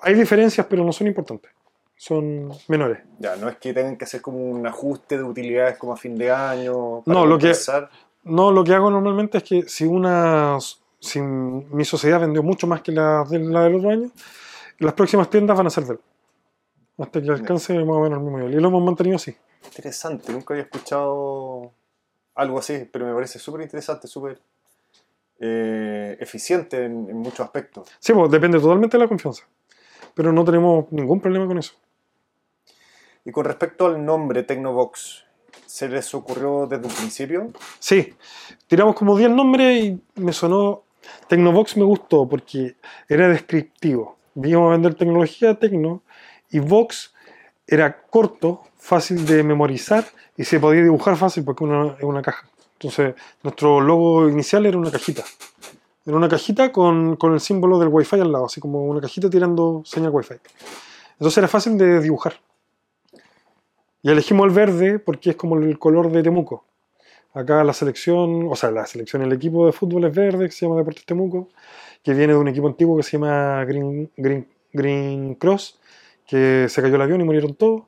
Hay 0.00 0.14
diferencias, 0.14 0.66
pero 0.68 0.82
no 0.84 0.92
son 0.92 1.06
importantes. 1.06 1.50
Son 1.96 2.50
menores. 2.68 2.98
Ya, 3.18 3.36
no 3.36 3.48
es 3.48 3.56
que 3.56 3.72
tengan 3.72 3.96
que 3.96 4.04
hacer 4.04 4.20
como 4.20 4.38
un 4.38 4.66
ajuste 4.66 5.16
de 5.16 5.24
utilidades 5.24 5.78
como 5.78 5.92
a 5.92 5.96
fin 5.96 6.16
de 6.18 6.30
año. 6.30 7.02
para 7.02 7.18
No, 7.20 7.24
lo 7.26 7.38
que-. 7.38 7.54
No, 8.26 8.50
lo 8.50 8.64
que 8.64 8.74
hago 8.74 8.90
normalmente 8.90 9.38
es 9.38 9.44
que 9.44 9.68
si 9.68 9.84
una 9.84 10.58
si 10.98 11.20
mi 11.20 11.84
sociedad 11.84 12.20
vendió 12.20 12.42
mucho 12.42 12.66
más 12.66 12.82
que 12.82 12.90
la 12.90 13.24
de 13.24 13.38
la 13.38 13.62
del 13.62 13.76
otro 13.76 13.90
año, 13.90 14.10
las 14.78 14.94
próximas 14.94 15.30
tiendas 15.30 15.56
van 15.56 15.68
a 15.68 15.70
ser 15.70 15.84
de 15.84 15.92
él. 15.92 16.00
Hasta 16.98 17.22
que 17.22 17.30
alcance 17.30 17.72
más 17.84 17.96
o 17.96 18.00
menos 18.00 18.18
el 18.18 18.24
mismo 18.24 18.38
nivel. 18.38 18.54
Y 18.54 18.60
lo 18.60 18.68
hemos 18.68 18.82
mantenido 18.82 19.16
así. 19.16 19.36
Interesante, 19.64 20.32
nunca 20.32 20.54
había 20.54 20.64
escuchado 20.64 21.70
algo 22.34 22.58
así, 22.58 22.88
pero 22.90 23.06
me 23.06 23.14
parece 23.14 23.38
súper 23.38 23.62
interesante, 23.62 24.08
súper 24.08 24.40
eh, 25.38 26.16
eficiente 26.18 26.84
en, 26.84 27.08
en 27.08 27.18
muchos 27.18 27.40
aspectos. 27.40 27.88
Sí, 28.00 28.12
pues 28.12 28.28
depende 28.30 28.58
totalmente 28.58 28.96
de 28.96 29.04
la 29.04 29.08
confianza. 29.08 29.44
Pero 30.14 30.32
no 30.32 30.44
tenemos 30.44 30.90
ningún 30.90 31.20
problema 31.20 31.46
con 31.46 31.58
eso. 31.58 31.74
Y 33.24 33.30
con 33.30 33.44
respecto 33.44 33.86
al 33.86 34.04
nombre 34.04 34.42
Tecnobox, 34.42 35.25
¿se 35.76 35.90
les 35.90 36.14
ocurrió 36.14 36.66
desde 36.66 36.86
un 36.86 36.94
principio? 36.94 37.50
Sí, 37.78 38.14
tiramos 38.66 38.94
como 38.94 39.14
10 39.14 39.30
nombres 39.30 39.84
y 39.84 40.00
me 40.14 40.32
sonó. 40.32 40.84
Tecnobox 41.28 41.76
me 41.76 41.84
gustó 41.84 42.26
porque 42.26 42.76
era 43.10 43.28
descriptivo. 43.28 44.16
Íbamos 44.36 44.68
a 44.68 44.72
vender 44.72 44.94
tecnología 44.94 45.58
Tecno 45.58 46.00
y 46.50 46.60
Vox 46.60 47.12
era 47.66 48.00
corto, 48.08 48.62
fácil 48.78 49.26
de 49.26 49.42
memorizar 49.42 50.06
y 50.34 50.44
se 50.44 50.58
podía 50.58 50.82
dibujar 50.82 51.14
fácil 51.18 51.44
porque 51.44 51.64
es 51.64 52.04
una 52.04 52.22
caja. 52.22 52.48
Entonces, 52.78 53.14
nuestro 53.42 53.78
logo 53.82 54.30
inicial 54.30 54.64
era 54.64 54.78
una 54.78 54.90
cajita. 54.90 55.24
Era 56.06 56.16
una 56.16 56.28
cajita 56.30 56.72
con, 56.72 57.16
con 57.16 57.34
el 57.34 57.40
símbolo 57.40 57.78
del 57.78 57.88
Wi-Fi 57.88 58.20
al 58.20 58.32
lado, 58.32 58.46
así 58.46 58.62
como 58.62 58.82
una 58.84 59.02
cajita 59.02 59.28
tirando 59.28 59.82
señal 59.84 60.10
Wi-Fi. 60.10 60.36
Entonces 61.18 61.36
era 61.36 61.48
fácil 61.48 61.76
de 61.76 62.00
dibujar. 62.00 62.40
Y 64.06 64.10
elegimos 64.12 64.46
el 64.46 64.52
verde 64.52 64.98
porque 65.00 65.30
es 65.30 65.36
como 65.36 65.56
el 65.56 65.80
color 65.80 66.12
de 66.12 66.22
Temuco. 66.22 66.64
Acá 67.34 67.64
la 67.64 67.72
selección, 67.72 68.46
o 68.48 68.54
sea, 68.54 68.70
la 68.70 68.86
selección, 68.86 69.22
el 69.22 69.32
equipo 69.32 69.66
de 69.66 69.72
fútbol 69.72 70.04
es 70.04 70.14
verde, 70.14 70.46
que 70.46 70.52
se 70.52 70.64
llama 70.64 70.76
Deportes 70.78 71.04
Temuco, 71.04 71.48
que 72.04 72.14
viene 72.14 72.32
de 72.32 72.38
un 72.38 72.46
equipo 72.46 72.68
antiguo 72.68 72.96
que 72.96 73.02
se 73.02 73.18
llama 73.18 73.64
Green, 73.64 74.08
Green, 74.16 74.46
Green 74.72 75.34
Cross, 75.34 75.80
que 76.24 76.68
se 76.68 76.82
cayó 76.82 76.94
el 76.94 77.02
avión 77.02 77.20
y 77.20 77.24
murieron 77.24 77.56
todos. 77.56 77.82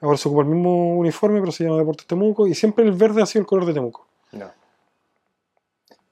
Ahora 0.00 0.16
se 0.16 0.28
ocupa 0.28 0.42
el 0.42 0.48
mismo 0.48 0.96
uniforme, 0.96 1.38
pero 1.38 1.52
se 1.52 1.62
llama 1.62 1.78
Deportes 1.78 2.08
Temuco, 2.08 2.48
y 2.48 2.56
siempre 2.56 2.84
el 2.84 2.90
verde 2.90 3.22
ha 3.22 3.26
sido 3.26 3.42
el 3.42 3.46
color 3.46 3.64
de 3.64 3.74
Temuco. 3.74 4.08
No. 4.32 4.50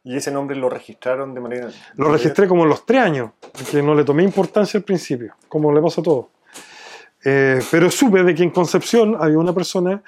¿Y 0.04 0.16
ese 0.16 0.30
nombre 0.30 0.54
lo 0.54 0.70
registraron 0.70 1.34
de 1.34 1.40
manera...? 1.40 1.70
Lo 1.96 2.12
registré 2.12 2.46
como 2.46 2.62
en 2.62 2.68
los 2.68 2.86
tres 2.86 3.00
años, 3.00 3.32
porque 3.50 3.82
no 3.82 3.96
le 3.96 4.04
tomé 4.04 4.22
importancia 4.22 4.78
al 4.78 4.84
principio, 4.84 5.34
como 5.48 5.72
le 5.72 5.82
pasa 5.82 6.02
a 6.02 6.04
todo. 6.04 6.28
Eh, 7.24 7.60
pero 7.70 7.90
supe 7.90 8.22
de 8.22 8.34
que 8.34 8.42
en 8.42 8.50
Concepción 8.50 9.16
había 9.18 9.38
una 9.38 9.52
persona 9.52 10.02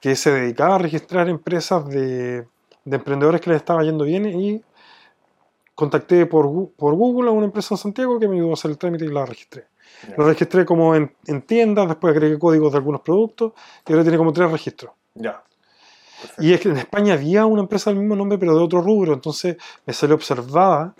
que 0.00 0.16
se 0.16 0.32
dedicaba 0.32 0.76
a 0.76 0.78
registrar 0.78 1.28
empresas 1.28 1.86
de, 1.88 2.46
de 2.84 2.96
emprendedores 2.96 3.40
que 3.40 3.50
les 3.50 3.58
estaba 3.58 3.82
yendo 3.82 4.04
bien 4.04 4.26
y 4.26 4.62
contacté 5.74 6.26
por, 6.26 6.70
por 6.70 6.94
Google 6.94 7.28
a 7.28 7.32
una 7.32 7.46
empresa 7.46 7.74
en 7.74 7.78
Santiago 7.78 8.18
que 8.18 8.26
me 8.26 8.36
ayudó 8.36 8.50
a 8.50 8.54
hacer 8.54 8.70
el 8.70 8.78
trámite 8.78 9.04
y 9.04 9.08
la 9.08 9.26
registré. 9.26 9.66
Lo 10.16 10.26
registré 10.26 10.64
como 10.64 10.94
en, 10.94 11.14
en 11.26 11.42
tiendas, 11.42 11.88
después 11.88 12.14
agregué 12.14 12.38
códigos 12.38 12.72
de 12.72 12.78
algunos 12.78 13.00
productos 13.02 13.52
y 13.86 13.92
ahora 13.92 14.02
tiene 14.02 14.18
como 14.18 14.32
tres 14.32 14.50
registros. 14.50 14.92
Ya. 15.14 15.42
Y 16.38 16.52
es 16.52 16.60
que 16.60 16.70
en 16.70 16.78
España 16.78 17.14
había 17.14 17.46
una 17.46 17.62
empresa 17.62 17.90
del 17.90 17.98
mismo 17.98 18.16
nombre, 18.16 18.38
pero 18.38 18.56
de 18.56 18.62
otro 18.62 18.80
rubro, 18.80 19.12
entonces 19.12 19.56
me 19.84 19.92
salió 19.92 20.14
observada 20.14 20.94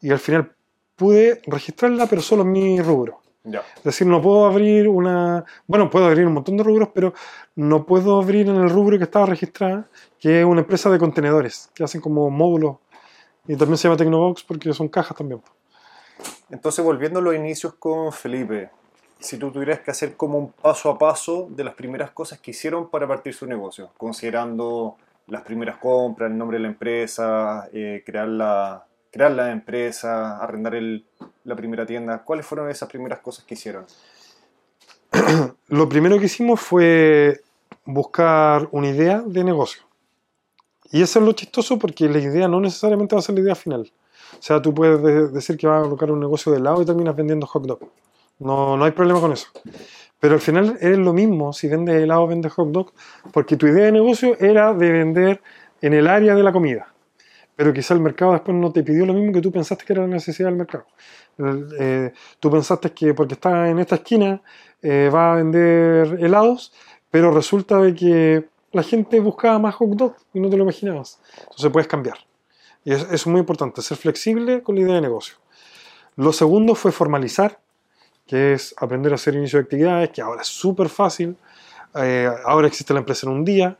y 0.00 0.10
al 0.10 0.18
final 0.18 0.52
pude 0.96 1.42
registrarla, 1.46 2.06
pero 2.06 2.22
solo 2.22 2.42
en 2.42 2.52
mi 2.52 2.80
rubro. 2.80 3.20
Ya. 3.44 3.62
Es 3.76 3.84
decir, 3.84 4.06
no 4.06 4.22
puedo 4.22 4.46
abrir 4.46 4.88
una. 4.88 5.44
Bueno, 5.66 5.90
puedo 5.90 6.06
abrir 6.06 6.26
un 6.26 6.32
montón 6.32 6.56
de 6.56 6.64
rubros, 6.64 6.88
pero 6.94 7.12
no 7.54 7.84
puedo 7.84 8.18
abrir 8.18 8.48
en 8.48 8.56
el 8.56 8.70
rubro 8.70 8.96
que 8.96 9.04
estaba 9.04 9.26
registrada, 9.26 9.86
que 10.18 10.40
es 10.40 10.46
una 10.46 10.62
empresa 10.62 10.90
de 10.90 10.98
contenedores, 10.98 11.70
que 11.74 11.84
hacen 11.84 12.00
como 12.00 12.30
módulos. 12.30 12.76
Y 13.46 13.56
también 13.56 13.76
se 13.76 13.86
llama 13.86 13.98
Tecnobox 13.98 14.42
porque 14.44 14.72
son 14.72 14.88
cajas 14.88 15.16
también. 15.16 15.42
Entonces, 16.48 16.82
volviendo 16.82 17.18
a 17.18 17.22
los 17.22 17.34
inicios 17.34 17.74
con 17.74 18.12
Felipe, 18.12 18.70
si 19.18 19.38
tú 19.38 19.50
tuvieras 19.50 19.80
que 19.80 19.90
hacer 19.90 20.16
como 20.16 20.38
un 20.38 20.52
paso 20.52 20.90
a 20.90 20.98
paso 20.98 21.46
de 21.50 21.64
las 21.64 21.74
primeras 21.74 22.10
cosas 22.12 22.40
que 22.40 22.52
hicieron 22.52 22.88
para 22.88 23.06
partir 23.06 23.34
su 23.34 23.46
negocio, 23.46 23.90
considerando 23.98 24.96
las 25.26 25.42
primeras 25.42 25.76
compras, 25.78 26.30
el 26.30 26.38
nombre 26.38 26.58
de 26.58 26.62
la 26.62 26.68
empresa, 26.68 27.68
eh, 27.72 28.02
crear, 28.04 28.28
la, 28.28 28.84
crear 29.14 29.30
la 29.30 29.52
empresa, 29.52 30.38
arrendar 30.38 30.74
el- 30.74 31.04
la 31.44 31.54
primera 31.54 31.86
tienda, 31.86 32.24
¿cuáles 32.24 32.44
fueron 32.44 32.68
esas 32.68 32.88
primeras 32.88 33.20
cosas 33.20 33.44
que 33.44 33.54
hicieron? 33.54 33.86
Lo 35.68 35.88
primero 35.88 36.18
que 36.18 36.24
hicimos 36.26 36.60
fue 36.60 37.40
buscar 37.84 38.68
una 38.72 38.88
idea 38.88 39.22
de 39.24 39.44
negocio. 39.44 39.84
Y 40.90 41.00
eso 41.00 41.20
es 41.20 41.24
lo 41.24 41.32
chistoso 41.32 41.78
porque 41.78 42.08
la 42.08 42.18
idea 42.18 42.48
no 42.48 42.60
necesariamente 42.60 43.14
va 43.14 43.20
a 43.20 43.22
ser 43.22 43.36
la 43.36 43.42
idea 43.42 43.54
final. 43.54 43.92
O 44.38 44.42
sea, 44.42 44.60
tú 44.60 44.74
puedes 44.74 45.00
de- 45.02 45.28
decir 45.28 45.56
que 45.56 45.68
vas 45.68 45.78
a 45.80 45.84
colocar 45.84 46.10
un 46.10 46.18
negocio 46.18 46.50
de 46.50 46.58
helado 46.58 46.82
y 46.82 46.84
terminas 46.84 47.14
vendiendo 47.14 47.46
hot 47.46 47.64
dog. 47.66 47.80
No, 48.40 48.76
no 48.76 48.84
hay 48.84 48.90
problema 48.92 49.20
con 49.20 49.32
eso. 49.32 49.46
Pero 50.18 50.34
al 50.34 50.40
final 50.40 50.76
es 50.80 50.98
lo 50.98 51.12
mismo 51.12 51.52
si 51.52 51.68
vendes 51.68 51.94
helado 52.02 52.22
o 52.22 52.26
vendes 52.26 52.52
hot 52.52 52.68
dog, 52.70 52.92
porque 53.32 53.56
tu 53.56 53.66
idea 53.68 53.84
de 53.86 53.92
negocio 53.92 54.36
era 54.40 54.74
de 54.74 54.90
vender 54.90 55.40
en 55.80 55.94
el 55.94 56.08
área 56.08 56.34
de 56.34 56.42
la 56.42 56.52
comida. 56.52 56.93
Pero 57.56 57.72
quizá 57.72 57.94
el 57.94 58.00
mercado 58.00 58.32
después 58.32 58.56
no 58.56 58.72
te 58.72 58.82
pidió 58.82 59.06
lo 59.06 59.14
mismo 59.14 59.32
que 59.32 59.40
tú 59.40 59.52
pensaste 59.52 59.84
que 59.84 59.92
era 59.92 60.02
la 60.02 60.08
necesidad 60.08 60.48
del 60.48 60.56
mercado. 60.56 60.86
Eh, 61.78 62.12
tú 62.40 62.50
pensaste 62.50 62.90
que 62.92 63.14
porque 63.14 63.34
está 63.34 63.68
en 63.68 63.78
esta 63.78 63.96
esquina 63.96 64.40
eh, 64.82 65.10
va 65.12 65.32
a 65.32 65.36
vender 65.36 66.18
helados, 66.20 66.72
pero 67.10 67.30
resulta 67.30 67.78
de 67.80 67.94
que 67.94 68.48
la 68.72 68.82
gente 68.82 69.20
buscaba 69.20 69.58
más 69.58 69.74
hot 69.76 69.90
dog 69.90 70.16
y 70.32 70.40
no 70.40 70.50
te 70.50 70.56
lo 70.56 70.64
imaginabas. 70.64 71.20
Entonces 71.42 71.70
puedes 71.70 71.86
cambiar. 71.88 72.18
Y 72.84 72.92
es- 72.92 73.02
eso 73.02 73.14
es 73.14 73.26
muy 73.28 73.40
importante, 73.40 73.80
ser 73.82 73.96
flexible 73.96 74.62
con 74.62 74.74
la 74.74 74.82
idea 74.82 74.94
de 74.96 75.00
negocio. 75.00 75.36
Lo 76.16 76.32
segundo 76.32 76.74
fue 76.74 76.92
formalizar, 76.92 77.60
que 78.26 78.54
es 78.54 78.74
aprender 78.78 79.12
a 79.12 79.14
hacer 79.16 79.34
inicio 79.34 79.58
de 79.58 79.64
actividades, 79.64 80.10
que 80.10 80.22
ahora 80.22 80.42
es 80.42 80.48
súper 80.48 80.88
fácil. 80.88 81.36
Eh, 81.94 82.28
ahora 82.44 82.66
existe 82.66 82.92
la 82.92 83.00
empresa 83.00 83.26
en 83.28 83.32
un 83.32 83.44
día. 83.44 83.76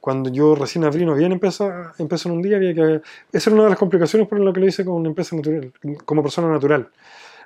Cuando 0.00 0.30
yo 0.30 0.54
recién 0.54 0.84
abrí 0.84 1.04
no 1.04 1.12
había 1.12 1.26
empresa, 1.26 1.92
empresa 1.98 2.28
en 2.28 2.36
un 2.36 2.42
día, 2.42 2.56
había 2.56 2.74
que... 2.74 3.02
Esa 3.32 3.50
era 3.50 3.54
una 3.54 3.64
de 3.64 3.70
las 3.70 3.78
complicaciones 3.78 4.28
por 4.28 4.38
lo 4.38 4.52
que 4.52 4.60
lo 4.60 4.66
hice 4.66 4.82
una 4.88 5.08
empresa 5.08 5.34
natural, 5.34 5.72
como 6.04 6.22
persona 6.22 6.48
natural. 6.48 6.88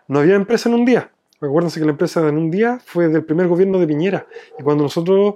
No 0.09 0.19
había 0.19 0.35
empresa 0.35 0.69
en 0.69 0.75
un 0.75 0.85
día. 0.85 1.11
Recuérdense 1.41 1.81
que 1.81 1.87
la 1.87 1.93
empresa 1.93 2.27
en 2.29 2.37
un 2.37 2.51
día 2.51 2.79
fue 2.85 3.09
del 3.09 3.25
primer 3.25 3.49
gobierno 3.49 3.79
de 3.79 3.87
Piñera. 3.87 4.27
Y 4.59 4.63
cuando 4.63 4.85
nosotros 4.85 5.35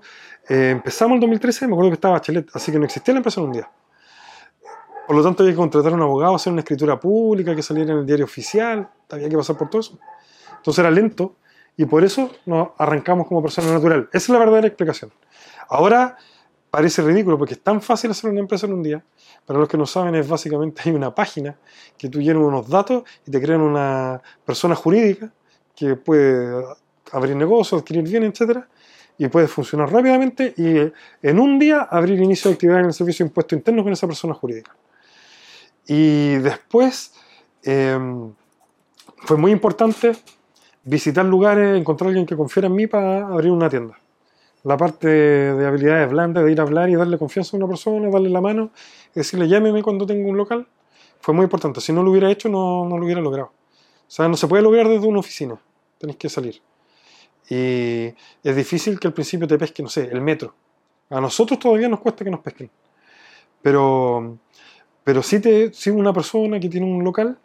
eh, 0.48 0.70
empezamos 0.70 1.16
en 1.16 1.20
2013, 1.20 1.66
me 1.66 1.72
acuerdo 1.72 1.90
que 1.90 1.94
estaba 1.94 2.14
Bachelet, 2.14 2.48
así 2.54 2.70
que 2.70 2.78
no 2.78 2.84
existía 2.84 3.14
la 3.14 3.18
empresa 3.18 3.40
en 3.40 3.46
un 3.46 3.52
día. 3.52 3.70
Por 5.06 5.16
lo 5.16 5.22
tanto, 5.22 5.42
había 5.42 5.52
que 5.52 5.58
contratar 5.58 5.92
a 5.92 5.94
un 5.96 6.02
abogado, 6.02 6.34
hacer 6.34 6.52
una 6.52 6.60
escritura 6.60 6.98
pública, 7.00 7.54
que 7.54 7.62
saliera 7.62 7.92
en 7.92 8.00
el 8.00 8.06
diario 8.06 8.24
oficial, 8.24 8.88
había 9.10 9.28
que 9.28 9.36
pasar 9.36 9.56
por 9.56 9.70
todo 9.70 9.80
eso. 9.80 9.98
Entonces 10.56 10.80
era 10.80 10.90
lento 10.90 11.36
y 11.76 11.84
por 11.84 12.04
eso 12.04 12.30
nos 12.44 12.70
arrancamos 12.78 13.26
como 13.26 13.42
persona 13.42 13.72
natural. 13.72 14.08
Esa 14.12 14.18
es 14.18 14.28
la 14.30 14.38
verdadera 14.38 14.66
explicación. 14.66 15.12
Ahora 15.68 16.16
parece 16.76 17.00
ridículo 17.00 17.38
porque 17.38 17.54
es 17.54 17.62
tan 17.62 17.80
fácil 17.80 18.10
hacer 18.10 18.28
una 18.28 18.40
empresa 18.40 18.66
en 18.66 18.74
un 18.74 18.82
día. 18.82 19.02
Para 19.46 19.58
los 19.58 19.66
que 19.66 19.78
no 19.78 19.86
saben, 19.86 20.14
es 20.14 20.28
básicamente 20.28 20.82
hay 20.84 20.92
una 20.92 21.14
página 21.14 21.56
que 21.96 22.10
tú 22.10 22.20
llenas 22.20 22.42
unos 22.42 22.68
datos 22.68 23.02
y 23.26 23.30
te 23.30 23.40
crean 23.40 23.62
una 23.62 24.20
persona 24.44 24.74
jurídica 24.74 25.32
que 25.74 25.96
puede 25.96 26.66
abrir 27.12 27.34
negocios, 27.34 27.80
adquirir 27.80 28.02
bienes, 28.02 28.32
etcétera, 28.32 28.68
y 29.16 29.26
puede 29.28 29.48
funcionar 29.48 29.90
rápidamente 29.90 30.52
y 30.54 30.66
eh, 30.76 30.92
en 31.22 31.40
un 31.40 31.58
día 31.58 31.80
abrir 31.80 32.20
inicio 32.20 32.50
de 32.50 32.56
actividad 32.56 32.80
en 32.80 32.86
el 32.86 32.92
servicio 32.92 33.24
de 33.24 33.28
impuesto 33.28 33.54
interno 33.54 33.82
con 33.82 33.94
esa 33.94 34.06
persona 34.06 34.34
jurídica. 34.34 34.76
Y 35.86 36.34
después 36.34 37.14
eh, 37.62 37.98
fue 39.24 39.38
muy 39.38 39.50
importante 39.50 40.14
visitar 40.84 41.24
lugares, 41.24 41.80
encontrar 41.80 42.08
a 42.08 42.10
alguien 42.10 42.26
que 42.26 42.36
confiara 42.36 42.66
en 42.66 42.74
mí 42.74 42.86
para 42.86 43.28
abrir 43.28 43.50
una 43.50 43.70
tienda. 43.70 43.96
La 44.66 44.76
parte 44.76 45.06
de 45.06 45.64
habilidades 45.64 46.10
blandas, 46.10 46.44
de 46.44 46.50
ir 46.50 46.58
a 46.58 46.64
hablar 46.64 46.90
y 46.90 46.96
darle 46.96 47.18
confianza 47.18 47.56
a 47.56 47.58
una 47.58 47.68
persona, 47.68 48.10
darle 48.10 48.28
la 48.30 48.40
mano 48.40 48.72
y 49.14 49.20
decirle 49.20 49.46
llámeme 49.46 49.80
cuando 49.80 50.04
tenga 50.06 50.28
un 50.28 50.36
local, 50.36 50.66
fue 51.20 51.32
muy 51.34 51.44
importante. 51.44 51.80
Si 51.80 51.92
no 51.92 52.02
lo 52.02 52.10
hubiera 52.10 52.28
hecho, 52.32 52.48
no, 52.48 52.84
no 52.84 52.98
lo 52.98 53.04
hubiera 53.04 53.20
logrado. 53.20 53.52
O 54.08 54.10
sea, 54.10 54.26
no 54.26 54.36
se 54.36 54.48
puede 54.48 54.64
lograr 54.64 54.88
desde 54.88 55.06
una 55.06 55.20
oficina, 55.20 55.56
tenéis 55.98 56.18
que 56.18 56.28
salir. 56.28 56.60
Y 57.48 58.12
es 58.42 58.56
difícil 58.56 58.98
que 58.98 59.06
al 59.06 59.14
principio 59.14 59.46
te 59.46 59.56
pesque, 59.56 59.84
no 59.84 59.88
sé, 59.88 60.08
el 60.10 60.20
metro. 60.20 60.52
A 61.10 61.20
nosotros 61.20 61.60
todavía 61.60 61.88
nos 61.88 62.00
cuesta 62.00 62.24
que 62.24 62.30
nos 62.32 62.40
pesquen. 62.40 62.68
Pero, 63.62 64.36
pero 65.04 65.22
si, 65.22 65.38
te, 65.38 65.72
si 65.72 65.90
una 65.90 66.12
persona 66.12 66.58
que 66.58 66.68
tiene 66.68 66.86
un 66.86 67.04
local, 67.04 67.38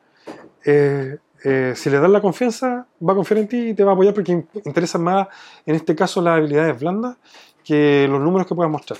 eh, 0.66 1.20
eh, 1.44 1.74
si 1.76 1.90
le 1.90 2.00
das 2.00 2.10
la 2.10 2.22
confianza, 2.22 2.88
va 3.08 3.14
a 3.14 3.16
confiar 3.16 3.40
en 3.40 3.48
ti 3.48 3.70
y 3.70 3.74
te 3.74 3.84
va 3.84 3.92
a 3.92 3.94
apoyar 3.94 4.14
porque 4.14 4.32
in- 4.32 4.48
interesa 4.66 4.98
más, 4.98 5.28
en 5.66 5.76
este 5.76 5.96
caso, 5.96 6.22
las 6.22 6.38
habilidades 6.38 6.80
blandas 6.80 7.18
que 7.64 8.08
los 8.10 8.20
números 8.22 8.48
que 8.48 8.56
puedas 8.56 8.72
mostrar. 8.72 9.00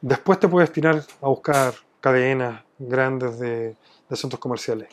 Después 0.00 0.38
te 0.40 0.48
puedes 0.48 0.72
tirar 0.72 1.02
a 1.20 1.28
buscar 1.28 1.74
cadenas 2.00 2.62
grandes 2.78 3.38
de, 3.38 3.76
de 4.08 4.16
centros 4.16 4.40
comerciales. 4.40 4.88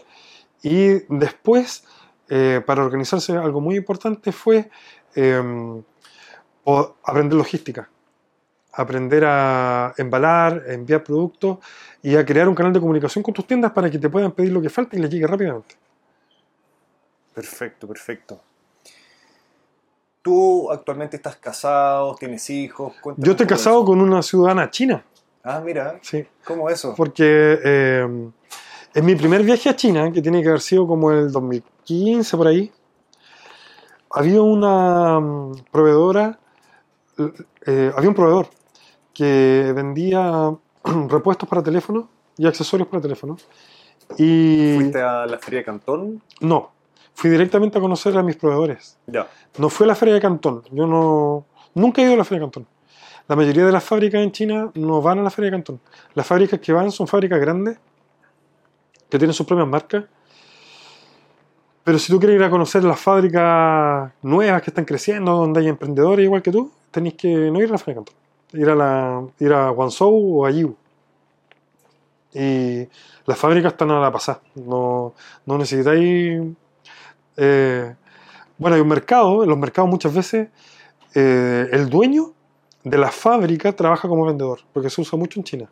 Y 0.61 1.03
después, 1.07 1.84
eh, 2.30 2.61
para 2.65 2.84
organizarse, 2.84 3.34
algo 3.38 3.61
muy 3.61 3.76
importante 3.77 4.31
fue 4.31 4.69
o- 6.65 6.95
aprender 7.03 7.38
logística. 7.38 7.89
Aprender 8.73 9.23
a 9.26 9.94
embalar, 9.98 10.64
a 10.69 10.73
enviar 10.73 11.03
productos 11.03 11.60
y 12.03 12.15
a 12.15 12.26
crear 12.26 12.48
un 12.48 12.53
canal 12.56 12.73
de 12.73 12.80
comunicación 12.80 13.23
con 13.23 13.34
tus 13.34 13.48
tiendas 13.48 13.72
para 13.72 13.89
que 13.89 13.98
te 13.98 14.10
puedan 14.10 14.31
pedir 14.34 14.52
lo 14.52 14.61
que 14.61 14.69
falta 14.69 14.95
y 14.95 14.99
les 14.99 15.10
llegue 15.10 15.26
rápidamente. 15.26 15.76
Perfecto, 17.38 17.88
perfecto. 17.88 18.41
Tú 20.23 20.72
actualmente 20.72 21.18
estás 21.18 21.35
casado, 21.35 22.15
tienes 22.15 22.49
hijos. 22.49 22.93
Yo 23.15 23.34
estoy 23.34 23.45
casado 23.45 23.85
con 23.85 24.01
una 24.01 24.23
ciudadana 24.23 24.72
china, 24.72 25.05
Ah, 25.43 25.61
mira, 25.64 25.99
sí, 26.01 26.26
¿cómo 26.43 26.68
eso? 26.68 26.95
porque 26.97 27.59
eh, 27.64 28.07
en 28.95 29.05
mi 29.05 29.15
primer 29.15 29.43
viaje 29.43 29.69
a 29.69 29.76
China, 29.76 30.11
que 30.11 30.19
tiene 30.19 30.41
que 30.41 30.47
haber 30.49 30.61
sido 30.61 30.88
como 30.88 31.11
el 31.11 31.31
2015 31.31 32.35
por 32.35 32.47
ahí, 32.47 32.72
había 34.09 34.41
una 34.41 35.19
mm, 35.19 35.65
proveedora, 35.72 36.39
eh, 37.68 37.91
había 37.95 38.09
un 38.09 38.15
proveedor 38.15 38.47
que 39.14 39.72
vendía 39.76 40.55
repuestos 41.07 41.47
para 41.47 41.61
teléfono 41.61 42.09
y 42.35 42.47
accesorios 42.47 42.88
para 42.89 42.99
teléfono. 42.99 43.38
Y 44.18 44.73
¿Fuiste 44.73 45.03
a 45.03 45.27
la 45.27 45.38
feria 45.38 45.59
de 45.59 45.65
Cantón? 45.65 46.23
no, 46.41 46.77
fui 47.18 47.31
directamente 47.31 47.80
a 47.80 47.81
conocer 47.81 48.15
a 48.15 48.22
mis 48.22 48.35
proveedores. 48.35 48.95
Ya. 49.07 49.27
No 49.57 49.69
fue 49.69 49.85
a 49.85 49.88
la 49.88 49.95
feria 49.95 50.14
de 50.14 50.22
Cantón. 50.22 50.61
Yo 50.72 50.85
no, 50.85 51.48
nunca 51.73 51.99
he 51.99 52.06
ido 52.06 52.14
a 52.14 52.18
la 52.18 52.23
feria 52.23 52.41
de 52.41 52.45
Cantón. 52.45 52.68
La 53.27 53.35
mayoría 53.35 53.65
de 53.65 53.72
las 53.72 53.84
fábricas 53.84 54.22
en 54.22 54.31
China 54.31 54.69
no 54.76 55.02
van 55.02 55.18
a 55.18 55.23
la 55.23 55.31
feria 55.31 55.49
de 55.49 55.57
Cantón. 55.57 55.80
Las 56.14 56.27
fábricas 56.27 56.60
que 56.60 56.72
van 56.72 56.91
son 56.91 57.07
fábricas 57.07 57.39
grandes, 57.39 57.80
que 59.10 59.18
tienen 59.18 59.34
sus 59.34 59.48
propias 59.48 59.68
marcas. 59.68 60.03
Pero 61.84 61.98
si 61.98 62.14
tú 62.14 62.19
quieres 62.19 62.35
ir 62.35 62.44
a 62.44 62.52
conocer 62.52 62.84
las 62.84 62.99
fábricas 62.99 64.11
nuevas 64.22 64.61
que 64.61 64.69
están 64.69 64.85
creciendo, 64.85 65.38
donde 65.38 65.61
hay 65.61 65.69
emprendedores 65.69 66.23
igual 66.23 66.44
que 66.44 66.52
tú, 66.52 66.72
tenéis 66.91 67.15
que 67.15 67.30
no 67.49 67.60
ir 67.60 67.69
a 67.69 67.72
la 67.72 67.77
feria 67.80 67.99
de 67.99 68.06
Cantón. 68.06 68.15
Ir 68.61 68.69
a, 68.69 68.76
la, 68.76 69.23
ir 69.39 69.53
a 69.53 69.72
Guangzhou 69.72 70.41
o 70.41 70.45
a 70.45 70.52
Yiwu. 70.52 70.76
Y 72.35 72.88
las 73.26 73.39
fábricas 73.39 73.72
están 73.72 73.89
a 73.89 73.99
la 73.99 74.11
pasada. 74.11 74.39
No, 74.53 75.15
no 75.48 75.57
necesitáis... 75.57 76.44
eh, 77.38 77.95
bueno, 78.57 78.76
hay 78.76 78.81
un 78.81 78.88
mercado, 78.88 79.43
en 79.43 79.49
los 79.49 79.57
mercados 79.57 79.89
muchas 79.89 80.14
veces 80.14 80.49
eh, 81.15 81.68
el 81.72 81.89
dueño 81.89 82.34
de 82.84 82.97
la 82.97 83.11
fábrica 83.11 83.73
trabaja 83.76 84.07
como 84.07 84.26
vendedor, 84.26 84.59
porque 84.73 84.89
se 84.89 85.01
usa 85.01 85.18
mucho 85.18 85.39
en 85.39 85.43
China. 85.43 85.72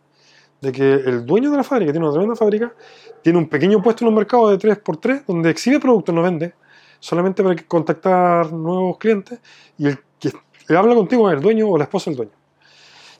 De 0.61 0.71
que 0.71 0.93
el 0.93 1.25
dueño 1.25 1.51
de 1.51 1.57
la 1.57 1.63
fábrica, 1.63 1.91
tiene 1.91 2.05
una 2.05 2.13
tremenda 2.13 2.35
fábrica, 2.35 2.73
tiene 3.21 3.37
un 3.39 3.49
pequeño 3.49 3.81
puesto 3.81 4.03
en 4.05 4.09
un 4.09 4.15
mercado 4.15 4.49
de 4.49 4.57
3x3 4.57 5.25
donde 5.27 5.49
exhibe 5.49 5.79
productos, 5.79 6.13
no 6.15 6.21
vende, 6.21 6.53
solamente 6.99 7.43
para 7.43 7.55
contactar 7.67 8.51
nuevos 8.53 8.97
clientes 8.97 9.39
y 9.77 9.87
el 9.87 9.99
que 10.19 10.31
le 10.69 10.77
habla 10.77 10.95
contigo 10.95 11.29
es 11.29 11.35
el 11.35 11.41
dueño 11.41 11.67
o 11.69 11.77
la 11.77 11.83
esposa 11.83 12.09
del 12.09 12.17
dueño. 12.17 12.31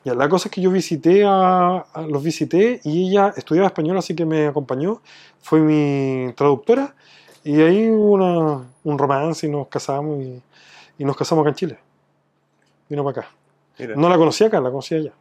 Ya, 0.03 0.13
la 0.13 0.29
cosa 0.29 0.47
es 0.47 0.53
que 0.53 0.61
yo 0.61 0.69
visité 0.71 1.23
a, 1.25 1.77
a- 1.79 2.01
los 2.07 2.23
visité 2.23 2.79
y 2.83 3.09
ella 3.09 3.33
estudiaba 3.35 3.67
español, 3.67 3.97
así 3.97 4.15
que 4.15 4.25
me 4.25 4.47
acompañó, 4.47 5.01
fue 5.41 5.59
mi 5.59 6.31
traductora 6.33 6.95
Y 7.45 7.61
ahí 7.61 7.89
hubo 7.89 8.13
una- 8.13 8.65
un 8.83 8.97
romance 8.97 9.47
y 9.47 9.49
nos 9.49 9.67
casamos 9.67 10.19
y, 10.21 10.41
y 10.97 11.05
nos 11.05 11.15
casamos 11.15 11.43
acá 11.43 11.49
en 11.51 11.55
Chile. 11.55 11.79
Vino 12.89 13.03
para 13.03 13.21
acá. 13.21 13.29
Mira. 13.79 13.95
No 13.95 14.09
la 14.09 14.17
conocía 14.17 14.47
acá, 14.47 14.59
la 14.59 14.69
conocía 14.69 14.97
allá. 14.97 15.13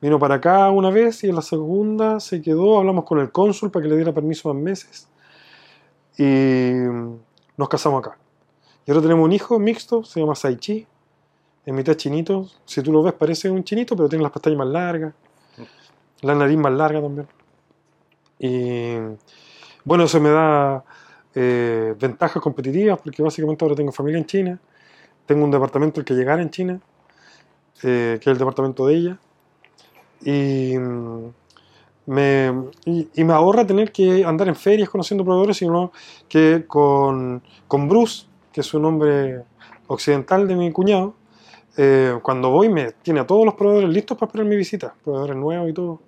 Vino 0.00 0.18
para 0.18 0.36
acá 0.36 0.70
una 0.70 0.90
vez 0.90 1.22
y 1.24 1.28
en 1.28 1.34
la 1.34 1.42
segunda 1.42 2.20
se 2.20 2.40
quedó, 2.40 2.78
hablamos 2.78 3.04
con 3.04 3.18
el 3.18 3.30
cónsul 3.32 3.70
para 3.70 3.82
que 3.82 3.88
le 3.90 3.96
diera 3.96 4.12
permiso 4.12 4.52
más 4.54 4.62
meses. 4.62 5.08
Y 6.18 6.72
nos 7.56 7.68
casamos 7.68 8.00
acá. 8.06 8.16
Y 8.86 8.90
ahora 8.90 9.02
tenemos 9.02 9.24
un 9.24 9.32
hijo 9.32 9.58
mixto, 9.58 10.04
se 10.04 10.20
llama 10.20 10.34
Saichi. 10.34 10.86
En 11.66 11.74
mitad 11.74 11.94
chinito. 11.94 12.48
Si 12.64 12.80
tú 12.80 12.92
lo 12.92 13.02
ves 13.02 13.12
parece 13.14 13.50
un 13.50 13.64
chinito, 13.64 13.96
pero 13.96 14.08
tiene 14.08 14.22
las 14.22 14.30
pestañas 14.30 14.58
más 14.58 14.68
largas. 14.68 15.12
La 16.22 16.34
nariz 16.34 16.56
más 16.56 16.72
larga 16.72 17.00
también. 17.02 17.26
Y 18.38 18.94
bueno, 19.84 20.04
eso 20.04 20.20
me 20.20 20.30
da 20.30 20.84
eh, 21.38 21.94
ventajas 22.00 22.42
competitivas 22.42 22.98
porque 22.98 23.22
básicamente 23.22 23.62
ahora 23.64 23.76
tengo 23.76 23.92
familia 23.92 24.18
en 24.18 24.26
China. 24.26 24.58
Tengo 25.26 25.44
un 25.44 25.50
departamento 25.50 26.00
el 26.00 26.06
que 26.06 26.14
llegar 26.14 26.40
en 26.40 26.50
China, 26.50 26.80
eh, 27.82 28.18
que 28.20 28.30
es 28.30 28.32
el 28.32 28.38
departamento 28.38 28.86
de 28.86 28.94
ella. 28.94 29.18
Y 30.22 30.78
mm, 30.78 31.32
me, 32.06 32.52
y, 32.86 33.08
y 33.14 33.24
me 33.24 33.34
ahorra 33.34 33.66
tener 33.66 33.92
que 33.92 34.24
andar 34.24 34.48
en 34.48 34.56
ferias 34.56 34.88
conociendo 34.88 35.24
proveedores, 35.24 35.58
sino 35.58 35.92
que 36.26 36.64
con, 36.66 37.42
con 37.68 37.86
Bruce, 37.86 38.26
que 38.50 38.62
es 38.62 38.72
un 38.72 38.82
nombre 38.82 39.42
occidental 39.88 40.48
de 40.48 40.56
mi 40.56 40.72
cuñado, 40.72 41.14
eh, 41.76 42.18
cuando 42.22 42.50
voy 42.50 42.70
me 42.70 42.92
tiene 42.92 43.20
a 43.20 43.26
todos 43.26 43.44
los 43.44 43.54
proveedores 43.54 43.90
listos 43.90 44.16
para 44.16 44.28
esperar 44.28 44.46
mi 44.46 44.56
visita, 44.56 44.94
proveedores 45.04 45.36
nuevos 45.36 45.68
y 45.68 45.74
todo. 45.74 46.00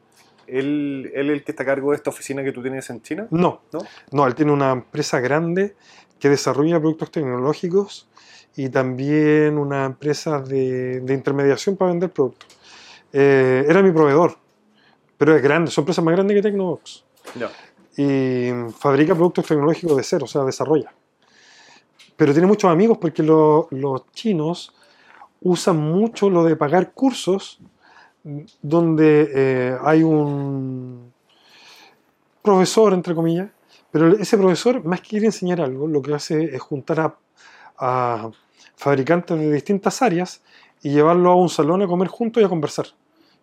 ¿Él, 0.50 1.10
¿Él 1.14 1.30
es 1.30 1.36
el 1.38 1.44
que 1.44 1.52
está 1.52 1.62
a 1.62 1.66
cargo 1.66 1.90
de 1.90 1.96
esta 1.96 2.10
oficina 2.10 2.42
que 2.42 2.52
tú 2.52 2.62
tienes 2.62 2.88
en 2.90 3.02
China? 3.02 3.26
No, 3.30 3.60
¿No? 3.72 3.80
no, 4.12 4.26
él 4.26 4.34
tiene 4.34 4.52
una 4.52 4.72
empresa 4.72 5.20
grande 5.20 5.76
que 6.18 6.28
desarrolla 6.28 6.78
productos 6.80 7.10
tecnológicos 7.10 8.08
y 8.56 8.68
también 8.70 9.56
una 9.58 9.84
empresa 9.84 10.40
de, 10.40 11.00
de 11.00 11.14
intermediación 11.14 11.76
para 11.76 11.90
vender 11.92 12.10
productos. 12.10 12.48
Eh, 13.12 13.64
era 13.68 13.82
mi 13.82 13.92
proveedor, 13.92 14.36
pero 15.16 15.36
es 15.36 15.42
grande, 15.42 15.70
son 15.70 15.82
empresas 15.82 16.04
más 16.04 16.12
grandes 16.14 16.34
que 16.36 16.42
Tecnobox. 16.42 17.04
Ya. 17.38 17.50
y 17.96 18.50
fabrica 18.78 19.14
productos 19.14 19.46
tecnológicos 19.46 19.96
de 19.96 20.02
cero, 20.02 20.24
o 20.24 20.28
sea, 20.28 20.42
desarrolla. 20.44 20.92
Pero 22.16 22.32
tiene 22.32 22.46
muchos 22.48 22.70
amigos 22.70 22.98
porque 22.98 23.22
lo- 23.22 23.68
los 23.70 24.10
chinos 24.12 24.72
usan 25.40 25.76
mucho 25.76 26.28
lo 26.30 26.42
de 26.44 26.56
pagar 26.56 26.92
cursos 26.92 27.60
donde 28.62 29.30
eh, 29.34 29.78
hay 29.82 30.02
un 30.02 31.12
profesor, 32.42 32.92
entre 32.92 33.14
comillas, 33.14 33.48
pero 33.90 34.16
ese 34.16 34.36
profesor, 34.36 34.84
más 34.84 35.00
que 35.00 35.16
ir 35.16 35.22
a 35.22 35.26
enseñar 35.26 35.60
algo, 35.60 35.86
lo 35.86 36.02
que 36.02 36.14
hace 36.14 36.54
es 36.54 36.60
juntar 36.60 37.00
a, 37.00 37.16
a 37.78 38.30
fabricantes 38.76 39.38
de 39.38 39.52
distintas 39.52 40.02
áreas 40.02 40.42
y 40.82 40.90
llevarlo 40.90 41.30
a 41.30 41.34
un 41.34 41.48
salón 41.48 41.82
a 41.82 41.86
comer 41.86 42.08
juntos 42.08 42.42
y 42.42 42.46
a 42.46 42.48
conversar. 42.48 42.86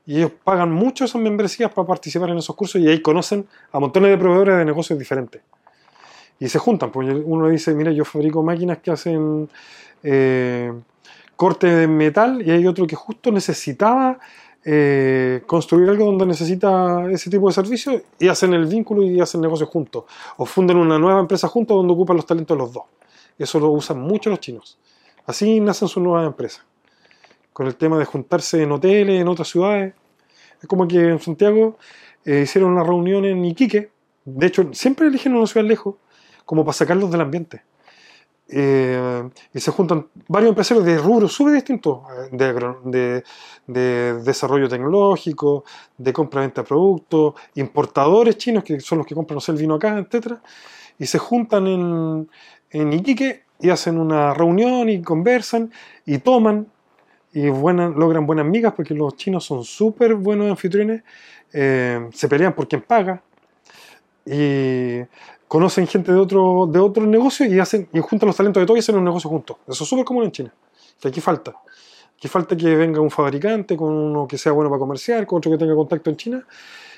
Y 0.06 0.18
ellos 0.18 0.32
pagan 0.44 0.72
mucho 0.72 1.06
esas 1.06 1.22
membresías 1.22 1.74
para 1.74 1.88
participar 1.88 2.30
en 2.30 2.38
esos 2.38 2.56
cursos 2.56 2.80
y 2.80 2.88
ahí 2.88 3.02
conocen 3.02 3.48
a 3.72 3.80
montones 3.80 4.12
de 4.12 4.18
proveedores 4.18 4.58
de 4.58 4.66
negocios 4.66 5.00
diferentes. 5.00 5.42
Y 6.40 6.48
se 6.50 6.60
juntan, 6.60 6.92
porque 6.92 7.12
uno 7.12 7.48
dice, 7.48 7.74
mira, 7.74 7.92
yo 7.92 8.06
fabrico 8.06 8.44
máquinas 8.44 8.80
que 8.80 8.92
hacen 8.92 9.50
eh, 10.04 10.72
corte 11.36 11.68
de 11.68 11.88
metal 11.88 12.42
y 12.46 12.52
hay 12.52 12.68
otro 12.68 12.86
que 12.86 12.96
justo 12.96 13.32
necesitaba 13.32 14.20
eh, 14.68 15.44
construir 15.46 15.88
algo 15.88 16.06
donde 16.06 16.26
necesita 16.26 17.06
ese 17.12 17.30
tipo 17.30 17.48
de 17.48 17.54
servicio 17.54 18.02
y 18.18 18.28
hacen 18.28 18.52
el 18.56 18.66
vínculo 18.66 19.04
y 19.04 19.22
hacen 19.22 19.40
negocios 19.40 19.70
juntos. 19.70 20.06
O 20.38 20.46
funden 20.48 20.78
una 20.78 20.98
nueva 20.98 21.20
empresa 21.20 21.48
juntos 21.48 21.78
donde 21.78 21.94
ocupan 21.94 22.18
los 22.18 22.26
talentos 22.26 22.58
de 22.58 22.64
los 22.64 22.74
dos. 22.74 22.84
Eso 23.38 23.60
lo 23.60 23.70
usan 23.70 24.02
mucho 24.02 24.32
los 24.32 24.40
chinos. 24.40 24.80
Así 25.28 25.60
nacen 25.60 25.88
sus 25.88 26.02
nuevas 26.02 26.26
empresas. 26.26 26.64
Con 27.54 27.68
el 27.68 27.76
tema 27.76 28.00
de 28.00 28.06
juntarse 28.06 28.64
en 28.64 28.72
hoteles, 28.72 29.22
en 29.22 29.28
otras 29.28 29.50
ciudades. 29.50 29.94
Es 30.60 30.68
como 30.68 30.88
que 30.88 30.98
en 30.98 31.20
Santiago 31.20 31.78
eh, 32.26 32.42
hicieron 32.44 32.72
una 32.72 32.84
reunión 32.84 33.24
en 33.24 33.46
Iquique. 33.46 33.92
De 34.26 34.48
hecho, 34.48 34.68
siempre 34.74 35.08
eligen 35.08 35.36
una 35.36 35.46
ciudad 35.46 35.68
lejos, 35.68 35.96
como 36.44 36.66
para 36.66 36.74
sacarlos 36.74 37.12
del 37.12 37.22
ambiente. 37.22 37.62
Eh, 38.48 39.28
y 39.54 39.60
se 39.60 39.72
juntan 39.72 40.08
varios 40.28 40.50
empresarios 40.50 40.86
de 40.86 40.98
rubros 41.00 41.34
súper 41.34 41.54
distintos, 41.56 42.02
eh, 42.12 42.30
de, 42.32 42.54
de- 42.86 43.24
de 43.68 44.22
desarrollo 44.22 44.70
tecnológico, 44.70 45.64
de 45.98 46.14
compra-venta 46.14 46.62
de 46.62 46.68
productos, 46.68 47.34
importadores 47.56 48.38
chinos 48.38 48.64
que 48.64 48.80
son 48.80 49.00
los 49.00 49.08
que 49.08 49.16
compran 49.16 49.40
el 49.48 49.56
vino 49.56 49.76
acá, 49.76 49.98
etc. 49.98 50.42
Y 51.00 51.06
se 51.08 51.18
juntan 51.18 51.66
en, 51.68 52.30
en 52.70 52.94
Iquique 52.94 53.44
y 53.60 53.70
hacen 53.70 53.98
una 54.00 54.34
reunión 54.34 54.90
y 54.90 55.02
conversan 55.02 55.72
y 56.06 56.20
toman 56.20 56.68
y 57.34 57.50
buena- 57.50 57.90
logran 57.90 58.26
buenas 58.26 58.46
migas 58.46 58.74
porque 58.76 58.94
los 58.94 59.16
chinos 59.18 59.46
son 59.46 59.64
súper 59.64 60.16
buenos 60.16 60.50
anfitriones, 60.50 61.04
eh, 61.54 62.10
se 62.14 62.28
pelean 62.30 62.54
por 62.54 62.68
quien 62.68 62.82
paga 62.82 63.22
y 64.26 65.02
conocen 65.48 65.88
gente 65.88 66.12
de 66.12 66.18
otro, 66.18 66.68
de 66.68 66.80
otro 66.80 67.06
negocio 67.06 67.46
y, 67.46 67.60
hacen, 67.60 67.88
y 67.94 68.00
juntan 68.00 68.28
los 68.28 68.36
talentos 68.36 68.62
de 68.62 68.66
todos 68.68 68.78
y 68.78 68.80
hacen 68.80 68.96
un 68.98 69.04
negocio 69.04 69.30
juntos. 69.30 69.58
Eso 69.68 69.84
es 69.84 69.90
súper 69.90 70.06
común 70.06 70.24
en 70.26 70.32
China. 70.32 70.54
Que 71.00 71.10
aquí 71.10 71.22
falta. 71.22 71.54
Aquí 72.18 72.28
falta 72.28 72.56
que 72.56 72.76
venga 72.76 73.02
un 73.02 73.12
fabricante 73.12 73.76
con 73.76 73.94
uno 73.94 74.28
que 74.28 74.38
sea 74.38 74.52
bueno 74.54 74.70
para 74.70 74.80
comerciar, 74.80 75.26
con 75.28 75.38
otro 75.38 75.52
que 75.52 75.58
tenga 75.58 75.76
contacto 75.76 76.10
en 76.10 76.16
China 76.16 76.48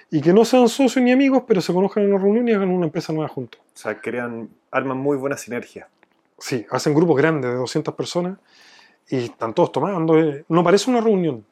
y 0.09 0.21
que 0.21 0.31
no 0.31 0.45
sean 0.45 0.69
socios 0.69 1.03
ni 1.03 1.11
amigos, 1.11 1.43
pero 1.47 1.59
se 1.59 1.73
conozcan 1.73 2.03
en 2.03 2.13
una 2.13 2.21
reunión 2.23 2.47
y 2.47 2.53
hagan 2.53 2.69
una 2.69 2.85
empresa 2.85 3.11
nueva 3.11 3.27
juntos. 3.27 3.59
O 3.61 3.77
sea, 3.77 3.99
crean, 3.99 4.49
arman 4.71 4.97
muy 4.97 5.17
buena 5.17 5.35
sinergia. 5.35 5.89
Sí, 6.37 6.65
hacen 6.69 6.93
grupos 6.93 7.17
grandes 7.17 7.49
de 7.51 7.57
200 7.57 7.93
personas 7.95 8.37
y 9.09 9.17
están 9.25 9.53
todos 9.53 9.71
tomando. 9.71 10.17
eh, 10.19 10.45
No 10.49 10.63
parece 10.63 10.89
una 10.91 11.01
reunión, 11.01 11.43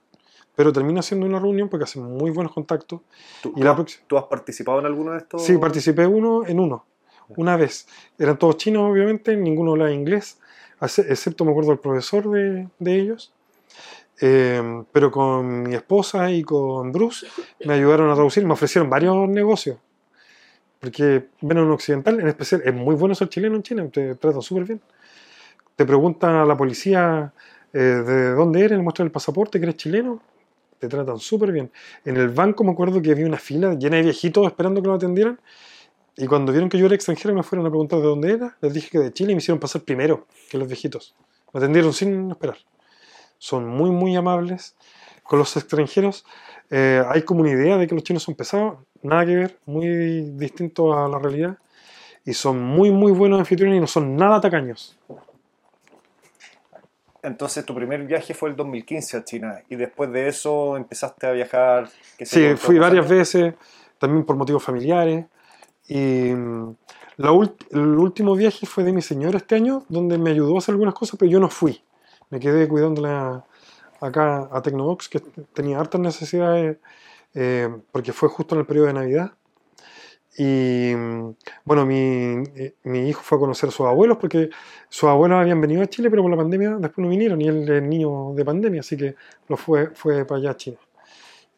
pero 0.55 0.71
termina 0.73 1.01
siendo 1.01 1.25
una 1.25 1.39
reunión 1.39 1.69
porque 1.69 1.83
hacen 1.83 2.03
muy 2.03 2.31
buenos 2.31 2.53
contactos. 2.53 3.01
¿Tú, 3.41 3.53
Y 3.55 3.61
la 3.63 3.71
tú- 3.71 3.75
próxima- 3.77 4.03
tú 4.07 4.17
has 4.17 4.23
participado 4.25 4.79
en 4.79 4.85
alguno 4.85 5.11
de 5.11 5.17
estos? 5.19 5.43
Sí, 5.43 5.57
participé 5.57 6.05
uno 6.07 6.45
en 6.45 6.59
uno, 6.59 6.85
una 7.35 7.57
vez. 7.57 7.87
Eran 8.17 8.37
todos 8.37 8.57
chinos, 8.57 8.89
obviamente, 8.91 9.35
ninguno 9.35 9.71
hablaba 9.71 9.91
inglés, 9.91 10.39
excepto 10.81 11.45
me 11.45 11.51
acuerdo 11.51 11.71
el 11.71 11.79
profesor 11.79 12.29
de, 12.31 12.67
de 12.79 12.95
ellos. 12.99 13.31
Eh, 14.21 14.83
pero 14.93 15.11
con 15.11 15.63
mi 15.63 15.75
esposa 15.75 16.31
y 16.31 16.41
con 16.41 16.91
Bruce 16.93 17.27
me 17.65 17.73
ayudaron 17.73 18.09
a 18.09 18.13
traducir, 18.15 18.45
me 18.45 18.53
ofrecieron 18.53 18.89
varios 18.89 19.27
negocios. 19.27 19.77
Porque 20.79 21.27
ven 21.41 21.57
en 21.57 21.71
occidental, 21.71 22.19
en 22.19 22.27
especial, 22.27 22.61
es 22.63 22.73
muy 22.73 22.95
bueno 22.95 23.15
ser 23.15 23.27
chileno 23.29 23.55
en 23.55 23.63
China, 23.63 23.87
te 23.91 24.15
tratan 24.15 24.41
súper 24.41 24.65
bien. 24.65 24.81
Te 25.75 25.85
pregunta 25.85 26.43
a 26.43 26.45
la 26.45 26.55
policía 26.55 27.33
eh, 27.73 27.79
de 27.79 28.31
dónde 28.31 28.59
eres, 28.63 28.77
le 28.77 28.83
muestran 28.83 29.07
el 29.07 29.11
pasaporte, 29.11 29.59
que 29.59 29.65
eres 29.65 29.75
chileno, 29.77 30.21
te 30.79 30.87
tratan 30.87 31.19
súper 31.19 31.51
bien. 31.51 31.71
En 32.03 32.17
el 32.17 32.29
banco 32.29 32.63
me 32.63 32.71
acuerdo 32.71 33.01
que 33.01 33.11
había 33.11 33.25
una 33.25 33.37
fila 33.37 33.73
llena 33.73 33.97
de 33.97 34.03
viejitos 34.03 34.45
esperando 34.45 34.81
que 34.81 34.87
lo 34.87 34.95
atendieran. 34.95 35.39
Y 36.17 36.27
cuando 36.27 36.51
vieron 36.51 36.69
que 36.69 36.77
yo 36.77 36.85
era 36.85 36.95
extranjero 36.95 37.33
me 37.33 37.43
fueron 37.43 37.65
a 37.65 37.69
preguntar 37.69 37.99
de 37.99 38.05
dónde 38.05 38.31
era. 38.31 38.57
Les 38.61 38.73
dije 38.73 38.89
que 38.89 38.99
de 38.99 39.13
Chile 39.13 39.31
y 39.31 39.35
me 39.35 39.39
hicieron 39.39 39.59
pasar 39.59 39.81
primero 39.81 40.27
que 40.49 40.57
los 40.57 40.67
viejitos. 40.67 41.15
Me 41.53 41.59
atendieron 41.59 41.93
sin 41.93 42.31
esperar. 42.31 42.57
Son 43.37 43.67
muy, 43.67 43.91
muy 43.91 44.15
amables 44.15 44.75
con 45.23 45.39
los 45.39 45.55
extranjeros. 45.57 46.25
Eh, 46.69 47.03
hay 47.09 47.23
como 47.23 47.41
una 47.41 47.51
idea 47.51 47.77
de 47.77 47.87
que 47.87 47.95
los 47.95 48.03
chinos 48.03 48.23
son 48.23 48.35
pesados. 48.35 48.79
Nada 49.01 49.25
que 49.25 49.35
ver, 49.35 49.59
muy 49.65 49.87
distinto 50.31 50.97
a 50.97 51.07
la 51.09 51.19
realidad. 51.19 51.57
Y 52.23 52.33
son 52.33 52.61
muy, 52.61 52.91
muy 52.91 53.11
buenos 53.11 53.39
anfitriones 53.39 53.77
y 53.77 53.81
no 53.81 53.87
son 53.87 54.15
nada 54.15 54.41
tacaños. 54.41 54.97
Entonces, 57.25 57.65
tu 57.65 57.73
primer 57.73 58.05
viaje 58.05 58.33
fue 58.33 58.49
el 58.49 58.55
2015 58.55 59.17
a 59.17 59.23
China 59.23 59.61
y 59.67 59.75
después 59.75 60.11
de 60.11 60.27
eso 60.27 60.77
empezaste 60.77 61.25
a 61.27 61.31
viajar. 61.31 61.89
Sí, 62.19 62.55
fui 62.55 62.77
varias 62.77 63.05
años. 63.05 63.17
veces, 63.17 63.53
también 63.97 64.25
por 64.25 64.35
motivos 64.35 64.63
familiares. 64.63 65.25
Y 65.87 66.31
mm, 66.33 66.75
la 67.17 67.29
el 67.71 67.79
último 67.79 68.35
viaje 68.35 68.65
fue 68.65 68.83
de 68.83 68.93
mi 68.93 69.01
señora 69.01 69.37
este 69.37 69.55
año, 69.55 69.83
donde 69.89 70.17
me 70.17 70.31
ayudó 70.31 70.55
a 70.55 70.59
hacer 70.59 70.73
algunas 70.73 70.93
cosas, 70.93 71.17
pero 71.17 71.31
yo 71.31 71.39
no 71.39 71.49
fui. 71.49 71.81
Me 72.29 72.39
quedé 72.39 72.67
cuidándola 72.67 73.43
acá 74.01 74.49
a 74.51 74.61
Tecnobox, 74.61 75.09
que 75.09 75.19
tenía 75.53 75.79
hartas 75.79 76.01
necesidades, 76.01 76.77
eh, 77.33 77.69
porque 77.91 78.13
fue 78.13 78.29
justo 78.29 78.55
en 78.55 78.61
el 78.61 78.67
periodo 78.67 78.87
de 78.87 78.93
Navidad. 78.93 79.31
Y 80.37 80.93
bueno, 81.63 81.85
mi, 81.85 82.43
eh, 82.55 82.75
mi 82.83 83.07
hijo 83.07 83.21
fue 83.23 83.37
a 83.37 83.39
conocer 83.39 83.69
a 83.69 83.71
sus 83.71 83.85
abuelos, 83.85 84.17
porque 84.17 84.49
sus 84.89 85.05
abuelos 85.09 85.39
habían 85.39 85.61
venido 85.61 85.81
a 85.81 85.87
Chile, 85.87 86.09
pero 86.09 86.21
por 86.23 86.31
la 86.31 86.37
pandemia 86.37 86.71
después 86.71 87.03
no 87.03 87.09
vinieron, 87.09 87.41
y 87.41 87.47
él 87.47 87.69
es 87.69 87.81
niño 87.81 88.33
de 88.33 88.43
pandemia, 88.43 88.81
así 88.81 88.97
que 88.97 89.15
lo 89.47 89.55
fue, 89.55 89.91
fue 89.95 90.25
para 90.25 90.39
allá 90.39 90.51
a 90.51 90.57
China. 90.57 90.77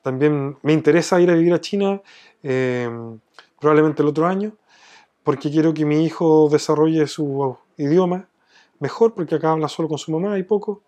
También 0.03 0.57
me 0.61 0.73
interesa 0.73 1.19
ir 1.19 1.31
a 1.31 1.33
vivir 1.33 1.53
a 1.53 1.61
China 1.61 2.01
eh, 2.43 2.89
probablemente 3.59 4.03
el 4.03 4.09
otro 4.09 4.27
año, 4.27 4.53
porque 5.23 5.49
quiero 5.49 5.73
que 5.73 5.83
mi 5.83 6.05
hijo 6.05 6.47
desarrolle 6.49 7.07
su 7.07 7.57
idioma 7.77 8.29
mejor, 8.79 9.15
porque 9.15 9.35
acá 9.35 9.51
habla 9.51 9.67
solo 9.67 9.89
con 9.89 9.97
su 9.97 10.11
mamá 10.11 10.37
y 10.37 10.43
poco. 10.43 10.83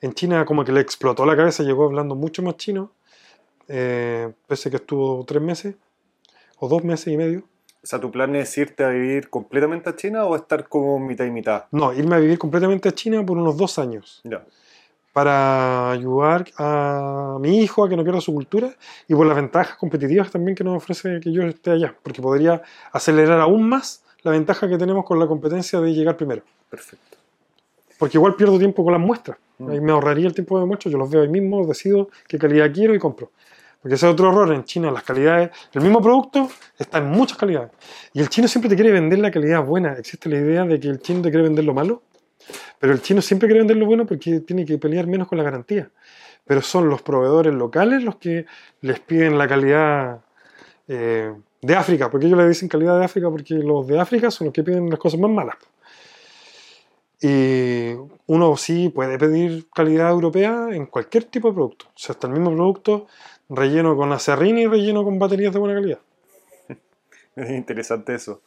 En 0.00 0.14
China 0.14 0.44
como 0.46 0.64
que 0.64 0.72
le 0.72 0.80
explotó 0.80 1.26
la 1.26 1.36
cabeza, 1.36 1.62
llegó 1.62 1.84
hablando 1.84 2.14
mucho 2.14 2.42
más 2.42 2.56
chino, 2.56 2.92
eh, 3.68 4.32
pese 4.46 4.70
que 4.70 4.76
estuvo 4.76 5.24
tres 5.24 5.42
meses 5.42 5.74
o 6.58 6.68
dos 6.68 6.84
meses 6.84 7.08
y 7.08 7.16
medio. 7.16 7.44
O 7.82 7.86
sea, 7.86 8.00
¿tu 8.00 8.10
plan 8.10 8.34
es 8.36 8.56
irte 8.58 8.84
a 8.84 8.88
vivir 8.88 9.30
completamente 9.30 9.88
a 9.88 9.96
China 9.96 10.24
o 10.24 10.34
estar 10.36 10.68
como 10.68 10.98
mitad 10.98 11.24
y 11.24 11.30
mitad? 11.30 11.64
No, 11.70 11.92
irme 11.92 12.16
a 12.16 12.18
vivir 12.18 12.38
completamente 12.38 12.88
a 12.88 12.92
China 12.92 13.24
por 13.24 13.38
unos 13.38 13.56
dos 13.56 13.78
años. 13.78 14.20
Ya. 14.24 14.44
para 15.12 15.90
ayudar 15.90 16.44
a 16.58 17.38
mi 17.40 17.58
hijo 17.58 17.82
a 17.82 17.88
que 17.88 17.96
no 17.96 18.04
pierda 18.04 18.20
su 18.20 18.32
cultura 18.32 18.70
y 19.08 19.14
por 19.14 19.26
las 19.26 19.34
ventajas 19.34 19.76
competitivas 19.76 20.30
también 20.30 20.54
que 20.54 20.62
nos 20.62 20.76
ofrece 20.76 21.18
que 21.18 21.32
yo 21.32 21.42
esté 21.42 21.72
allá, 21.72 21.94
porque 22.02 22.22
podría 22.22 22.62
acelerar 22.92 23.40
aún 23.40 23.68
más 23.68 24.04
la 24.22 24.30
ventaja 24.30 24.68
que 24.68 24.78
tenemos 24.78 25.04
con 25.04 25.18
la 25.18 25.26
competencia 25.26 25.80
de 25.80 25.92
llegar 25.92 26.16
primero. 26.16 26.42
Perfecto. 26.70 27.16
Porque 27.98 28.16
igual 28.16 28.36
pierdo 28.36 28.58
tiempo 28.58 28.84
con 28.84 28.92
las 28.92 29.02
muestras. 29.02 29.38
Mm. 29.58 29.70
Ahí 29.70 29.80
me 29.80 29.92
ahorraría 29.92 30.26
el 30.28 30.34
tiempo 30.34 30.58
de 30.60 30.66
muestras, 30.66 30.92
yo 30.92 30.98
los 30.98 31.10
veo 31.10 31.22
ahí 31.22 31.28
mismo, 31.28 31.66
decido 31.66 32.10
qué 32.28 32.38
calidad 32.38 32.70
quiero 32.72 32.94
y 32.94 32.98
compro. 32.98 33.30
Porque 33.80 33.94
ese 33.94 34.06
es 34.06 34.12
otro 34.12 34.30
error 34.30 34.52
en 34.52 34.64
China, 34.64 34.90
las 34.90 35.04
calidades, 35.04 35.50
el 35.72 35.82
mismo 35.82 36.02
producto 36.02 36.50
está 36.76 36.98
en 36.98 37.10
muchas 37.10 37.38
calidades. 37.38 37.70
Y 38.12 38.20
el 38.20 38.28
chino 38.28 38.48
siempre 38.48 38.68
te 38.68 38.74
quiere 38.74 38.90
vender 38.90 39.20
la 39.20 39.30
calidad 39.30 39.64
buena. 39.64 39.92
Existe 39.92 40.28
la 40.28 40.36
idea 40.36 40.64
de 40.64 40.80
que 40.80 40.88
el 40.88 41.00
chino 41.00 41.22
te 41.22 41.30
quiere 41.30 41.44
vender 41.44 41.64
lo 41.64 41.74
malo, 41.74 42.02
pero 42.78 42.92
el 42.92 43.00
chino 43.00 43.22
siempre 43.22 43.46
quiere 43.46 43.60
vender 43.60 43.76
lo 43.76 43.86
bueno 43.86 44.04
porque 44.04 44.40
tiene 44.40 44.64
que 44.64 44.78
pelear 44.78 45.06
menos 45.06 45.28
con 45.28 45.38
la 45.38 45.44
garantía. 45.44 45.90
Pero 46.44 46.60
son 46.60 46.88
los 46.88 47.02
proveedores 47.02 47.54
locales 47.54 48.02
los 48.02 48.16
que 48.16 48.46
les 48.80 48.98
piden 49.00 49.38
la 49.38 49.46
calidad 49.46 50.20
eh, 50.88 51.32
de 51.60 51.74
África, 51.76 52.10
porque 52.10 52.26
ellos 52.26 52.38
le 52.38 52.48
dicen 52.48 52.68
calidad 52.68 52.98
de 52.98 53.04
África 53.04 53.30
porque 53.30 53.54
los 53.54 53.86
de 53.86 54.00
África 54.00 54.30
son 54.30 54.46
los 54.46 54.54
que 54.54 54.64
piden 54.64 54.90
las 54.90 54.98
cosas 54.98 55.20
más 55.20 55.30
malas. 55.30 55.56
Y 57.20 57.94
uno 58.26 58.56
sí 58.56 58.90
puede 58.90 59.18
pedir 59.18 59.68
calidad 59.74 60.10
europea 60.10 60.68
en 60.70 60.86
cualquier 60.86 61.24
tipo 61.24 61.48
de 61.48 61.54
producto. 61.54 61.86
O 61.86 61.98
sea, 61.98 62.12
hasta 62.12 62.28
el 62.28 62.32
mismo 62.32 62.52
producto 62.54 63.06
relleno 63.48 63.96
con 63.96 64.12
acerrín 64.12 64.58
y 64.58 64.66
relleno 64.66 65.04
con 65.04 65.18
baterías 65.18 65.52
de 65.52 65.58
buena 65.58 65.74
calidad. 65.74 66.00
Es 67.36 67.50
interesante 67.50 68.14
eso. 68.14 68.42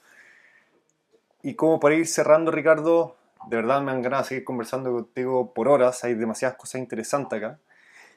Y 1.43 1.55
como 1.55 1.79
para 1.79 1.95
ir 1.95 2.07
cerrando, 2.07 2.51
Ricardo, 2.51 3.15
de 3.47 3.55
verdad 3.55 3.81
me 3.81 3.91
han 3.91 4.01
ganas 4.01 4.23
de 4.23 4.29
seguir 4.29 4.43
conversando 4.43 4.91
contigo 4.91 5.53
por 5.53 5.67
horas, 5.67 6.03
hay 6.03 6.13
demasiadas 6.13 6.57
cosas 6.57 6.81
interesantes 6.81 7.37
acá. 7.37 7.59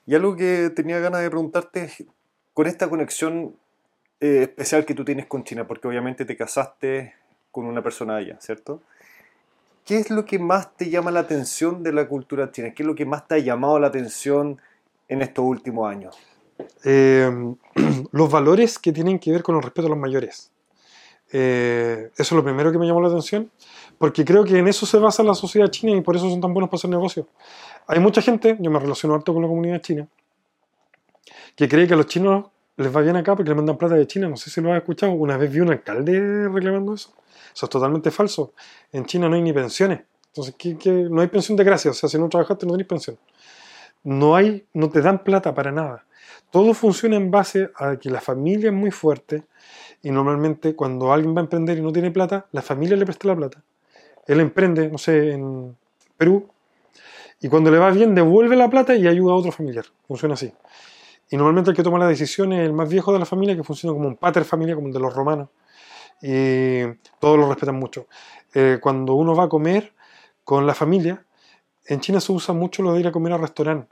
Y 0.06 0.14
algo 0.14 0.36
que 0.36 0.70
tenía 0.70 0.98
ganas 0.98 1.22
de 1.22 1.30
preguntarte 1.30 1.84
es, 1.84 2.04
con 2.52 2.66
esta 2.66 2.90
conexión 2.90 3.56
eh, 4.20 4.42
especial 4.42 4.84
que 4.84 4.94
tú 4.94 5.04
tienes 5.04 5.26
con 5.26 5.44
China, 5.44 5.66
porque 5.66 5.88
obviamente 5.88 6.24
te 6.24 6.36
casaste 6.36 7.14
con 7.50 7.66
una 7.66 7.82
persona 7.82 8.16
allá, 8.16 8.36
¿cierto? 8.40 8.82
¿Qué 9.84 9.98
es 9.98 10.10
lo 10.10 10.24
que 10.24 10.38
más 10.38 10.76
te 10.76 10.90
llama 10.90 11.10
la 11.10 11.20
atención 11.20 11.82
de 11.82 11.92
la 11.92 12.08
cultura 12.08 12.50
china? 12.50 12.72
¿Qué 12.74 12.82
es 12.82 12.86
lo 12.86 12.94
que 12.94 13.04
más 13.04 13.28
te 13.28 13.36
ha 13.36 13.38
llamado 13.38 13.78
la 13.78 13.88
atención 13.88 14.60
en 15.08 15.22
estos 15.22 15.44
últimos 15.44 15.90
años? 15.90 16.16
Eh, 16.84 17.30
los 18.12 18.30
valores 18.30 18.78
que 18.78 18.92
tienen 18.92 19.18
que 19.18 19.30
ver 19.32 19.42
con 19.42 19.56
el 19.56 19.62
respeto 19.62 19.86
a 19.86 19.90
los 19.90 19.98
mayores. 19.98 20.50
Eh, 21.32 22.10
eso 22.14 22.22
es 22.22 22.32
lo 22.32 22.44
primero 22.44 22.70
que 22.70 22.78
me 22.78 22.86
llamó 22.86 23.00
la 23.00 23.08
atención, 23.08 23.50
porque 23.98 24.24
creo 24.24 24.44
que 24.44 24.58
en 24.58 24.68
eso 24.68 24.86
se 24.86 24.98
basa 24.98 25.22
la 25.22 25.34
sociedad 25.34 25.68
china 25.68 25.92
y 25.96 26.00
por 26.00 26.14
eso 26.16 26.28
son 26.30 26.40
tan 26.40 26.52
buenos 26.54 26.68
para 26.70 26.78
hacer 26.78 26.90
negocios. 26.90 27.26
Hay 27.86 27.98
mucha 28.00 28.22
gente, 28.22 28.56
yo 28.60 28.70
me 28.70 28.78
relaciono 28.78 29.14
harto 29.14 29.32
con 29.32 29.42
la 29.42 29.48
comunidad 29.48 29.80
china, 29.80 30.06
que 31.56 31.68
cree 31.68 31.86
que 31.86 31.94
a 31.94 31.96
los 31.96 32.06
chinos 32.06 32.46
les 32.76 32.94
va 32.94 33.00
bien 33.00 33.16
acá 33.16 33.36
porque 33.36 33.48
les 33.50 33.56
mandan 33.56 33.76
plata 33.76 33.94
de 33.94 34.06
China. 34.06 34.28
No 34.28 34.36
sé 34.36 34.50
si 34.50 34.60
lo 34.60 34.72
has 34.72 34.78
escuchado. 34.78 35.12
Una 35.12 35.36
vez 35.36 35.50
vi 35.52 35.60
un 35.60 35.70
alcalde 35.70 36.48
reclamando 36.48 36.94
eso. 36.94 37.12
Eso 37.54 37.66
es 37.66 37.70
totalmente 37.70 38.10
falso. 38.10 38.52
En 38.92 39.04
China 39.06 39.28
no 39.28 39.36
hay 39.36 39.42
ni 39.42 39.52
pensiones. 39.52 40.00
Entonces, 40.26 40.56
¿qué- 40.58 40.76
qué? 40.76 40.90
no 40.90 41.20
hay 41.20 41.28
pensión 41.28 41.56
de 41.56 41.62
gracia. 41.62 41.92
O 41.92 41.94
sea, 41.94 42.08
si 42.08 42.18
no 42.18 42.28
trabajaste, 42.28 42.66
no 42.66 42.72
tenés 42.72 42.88
pensión. 42.88 43.16
No, 44.02 44.34
hay, 44.34 44.66
no 44.74 44.90
te 44.90 45.00
dan 45.00 45.22
plata 45.22 45.54
para 45.54 45.70
nada. 45.70 46.04
Todo 46.54 46.72
funciona 46.72 47.16
en 47.16 47.32
base 47.32 47.72
a 47.74 47.96
que 47.96 48.08
la 48.08 48.20
familia 48.20 48.68
es 48.68 48.72
muy 48.72 48.92
fuerte 48.92 49.42
y 50.02 50.12
normalmente 50.12 50.76
cuando 50.76 51.12
alguien 51.12 51.34
va 51.34 51.40
a 51.40 51.42
emprender 51.42 51.76
y 51.78 51.80
no 51.80 51.90
tiene 51.90 52.12
plata, 52.12 52.46
la 52.52 52.62
familia 52.62 52.96
le 52.96 53.04
presta 53.04 53.26
la 53.26 53.34
plata. 53.34 53.64
Él 54.24 54.38
emprende, 54.38 54.88
no 54.88 54.96
sé, 54.96 55.32
en 55.32 55.76
Perú 56.16 56.48
y 57.40 57.48
cuando 57.48 57.72
le 57.72 57.78
va 57.78 57.90
bien 57.90 58.14
devuelve 58.14 58.54
la 58.54 58.70
plata 58.70 58.94
y 58.94 59.08
ayuda 59.08 59.32
a 59.32 59.34
otro 59.34 59.50
familiar. 59.50 59.84
Funciona 60.06 60.34
así. 60.34 60.52
Y 61.28 61.36
normalmente 61.36 61.70
el 61.70 61.76
que 61.76 61.82
toma 61.82 61.98
la 61.98 62.06
decisión 62.06 62.52
es 62.52 62.64
el 62.64 62.72
más 62.72 62.88
viejo 62.88 63.12
de 63.12 63.18
la 63.18 63.26
familia, 63.26 63.56
que 63.56 63.64
funciona 63.64 63.92
como 63.92 64.06
un 64.06 64.14
pater 64.14 64.44
familia, 64.44 64.76
como 64.76 64.86
el 64.86 64.92
de 64.92 65.00
los 65.00 65.12
romanos. 65.12 65.48
Y 66.22 66.84
todos 67.18 67.36
lo 67.36 67.48
respetan 67.48 67.74
mucho. 67.74 68.06
Eh, 68.54 68.78
cuando 68.80 69.14
uno 69.14 69.34
va 69.34 69.46
a 69.46 69.48
comer 69.48 69.92
con 70.44 70.68
la 70.68 70.74
familia, 70.74 71.26
en 71.86 71.98
China 71.98 72.20
se 72.20 72.30
usa 72.30 72.54
mucho 72.54 72.80
lo 72.84 72.92
de 72.92 73.00
ir 73.00 73.08
a 73.08 73.10
comer 73.10 73.32
al 73.32 73.40
restaurante, 73.40 73.88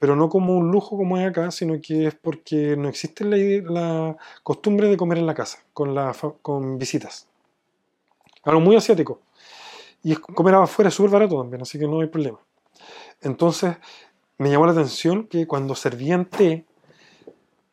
pero 0.00 0.16
no 0.16 0.30
como 0.30 0.56
un 0.56 0.70
lujo 0.72 0.96
como 0.96 1.18
es 1.18 1.28
acá, 1.28 1.50
sino 1.50 1.78
que 1.80 2.06
es 2.06 2.14
porque 2.14 2.74
no 2.74 2.88
existe 2.88 3.22
la, 3.22 3.36
la 3.70 4.16
costumbre 4.42 4.88
de 4.88 4.96
comer 4.96 5.18
en 5.18 5.26
la 5.26 5.34
casa, 5.34 5.58
con, 5.74 5.94
la, 5.94 6.16
con 6.40 6.78
visitas. 6.78 7.28
Algo 8.42 8.60
muy 8.60 8.76
asiático. 8.76 9.20
Y 10.02 10.14
comer 10.16 10.54
afuera 10.54 10.88
es 10.88 10.94
súper 10.94 11.10
barato 11.10 11.38
también, 11.38 11.60
así 11.60 11.78
que 11.78 11.86
no 11.86 12.00
hay 12.00 12.06
problema. 12.06 12.38
Entonces, 13.20 13.76
me 14.38 14.50
llamó 14.50 14.64
la 14.64 14.72
atención 14.72 15.26
que 15.26 15.46
cuando 15.46 15.74
servían 15.74 16.24
té, 16.24 16.64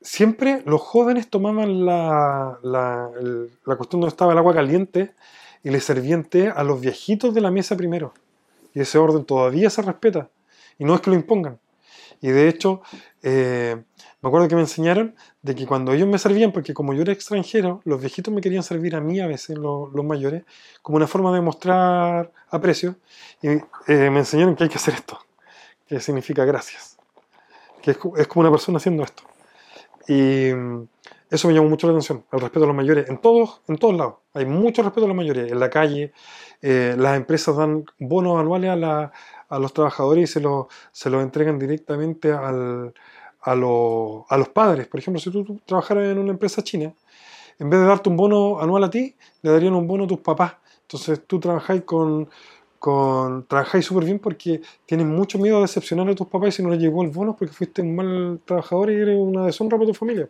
siempre 0.02 0.64
los 0.66 0.82
jóvenes 0.82 1.30
tomaban 1.30 1.86
la, 1.86 2.60
la, 2.62 3.10
la 3.66 3.76
donde 3.90 4.08
estaba 4.10 4.34
el 4.34 4.38
agua 4.38 4.54
caliente 4.54 5.14
y 5.64 5.70
le 5.70 5.80
servían 5.80 6.26
té 6.26 6.50
a 6.50 6.62
los 6.66 6.82
viejitos 6.82 7.34
de 7.34 7.40
la 7.40 7.52
mesa 7.52 7.78
primero. 7.78 8.14
Y 8.74 8.82
ese 8.82 8.98
orden 8.98 9.24
todavía 9.24 9.70
se 9.70 9.82
respeta. 9.82 10.30
Y 10.78 10.84
no 10.84 10.94
es 10.94 11.00
que 11.00 11.10
lo 11.10 11.16
impongan. 11.16 11.58
Y 12.22 12.30
de 12.30 12.50
hecho, 12.50 12.82
eh, 13.24 13.84
me 14.22 14.28
acuerdo 14.30 14.48
que 14.48 14.56
me 14.56 14.62
enseñaron 14.62 15.16
de 15.42 15.56
que 15.56 15.66
cuando 15.68 15.94
ellos 15.94 16.08
me 16.08 16.18
servían, 16.18 16.52
porque 16.52 16.74
como 16.74 16.94
yo 16.94 17.04
era 17.04 17.14
extranjero, 17.14 17.82
los 17.86 18.00
viejitos 18.02 18.34
me 18.34 18.42
querían 18.42 18.64
servir 18.64 18.96
a 18.96 19.02
mí 19.02 19.20
a 19.20 19.28
veces, 19.28 19.58
los, 19.58 19.92
los 19.94 20.06
mayores, 20.06 20.44
como 20.82 20.98
una 20.98 21.08
forma 21.08 21.34
de 21.34 21.42
mostrar 21.42 22.32
aprecio. 22.50 22.96
Y 23.42 23.50
eh, 23.50 23.62
me 24.10 24.20
enseñaron 24.20 24.56
que 24.56 24.64
hay 24.64 24.70
que 24.70 24.78
hacer 24.78 24.96
esto, 24.96 25.20
que 25.88 26.00
significa 26.00 26.46
gracias. 26.46 26.98
Que 27.82 27.92
es, 27.92 27.98
es 28.18 28.28
como 28.28 28.42
una 28.42 28.52
persona 28.52 28.78
haciendo 28.78 29.04
esto. 29.04 29.24
Y 30.08 30.54
mm, 30.54 30.88
eso 31.30 31.48
me 31.48 31.54
llamó 31.54 31.70
mucho 31.70 31.88
la 31.88 31.94
atención, 31.94 32.26
el 32.32 32.40
respeto 32.40 32.64
a 32.64 32.68
los 32.68 32.76
mayores, 32.76 33.10
en 33.10 33.18
todos, 33.20 33.62
en 33.68 33.78
todos 33.78 33.96
lados. 33.96 34.16
Hay 34.34 34.46
mucho 34.46 34.84
respeto 34.84 35.06
a 35.06 35.08
los 35.10 35.18
mayores, 35.18 35.52
en 35.52 35.60
la 35.60 35.70
calle, 35.70 36.14
eh, 36.62 36.96
las 36.98 37.18
empresas 37.18 37.56
dan 37.58 37.86
bonos 38.00 38.40
anuales 38.40 38.72
a, 38.72 38.76
la- 38.76 39.12
a 39.50 39.60
los 39.60 39.74
trabajadores 39.74 40.30
y 40.30 40.34
se 40.34 40.40
los 40.42 40.68
se 40.92 41.10
los 41.10 41.24
entregan 41.24 41.60
directamente 41.60 42.32
al- 42.32 42.94
a, 43.42 43.56
los- 43.56 44.24
a 44.30 44.38
los 44.38 44.50
padres. 44.50 44.88
Por 44.88 45.00
ejemplo, 45.00 45.20
si 45.22 45.32
tú, 45.32 45.60
trabajaras 45.66 46.06
en 46.12 46.18
una 46.20 46.32
empresa 46.32 46.62
china, 46.64 46.94
en 47.60 47.70
vez 47.70 47.80
de 47.80 47.86
darte 47.88 48.10
un 48.10 48.18
bono 48.18 48.60
anual 48.60 48.84
a 48.86 48.90
ti, 48.90 49.16
le 49.42 49.52
darían 49.52 49.74
un 49.76 49.88
bono 49.88 50.06
a 50.06 50.08
tus 50.08 50.20
papás. 50.20 50.54
Entonces 50.84 51.22
tú 51.28 51.40
trabajáis 51.40 51.84
con, 51.84 52.30
con 52.80 53.46
trabajáis 53.48 53.86
súper 53.86 54.06
bien 54.06 54.20
porque 54.20 54.62
tienes 54.86 55.08
mucho 55.08 55.40
miedo 55.40 55.58
a 55.58 55.62
decepcionar 55.62 56.10
a 56.10 56.16
tus 56.16 56.28
papás 56.28 56.56
si 56.56 56.64
no 56.64 56.70
les 56.70 56.80
llegó 56.80 57.04
el 57.04 57.10
bono 57.10 57.36
porque 57.36 57.54
fuiste 57.54 57.82
un 57.82 57.96
mal 57.96 58.42
trabajador 58.46 58.92
y 58.92 58.96
eres 58.96 59.18
una 59.20 59.46
deshonra 59.46 59.78
para 59.78 59.88
tu 59.90 59.94
familia. 59.94 60.30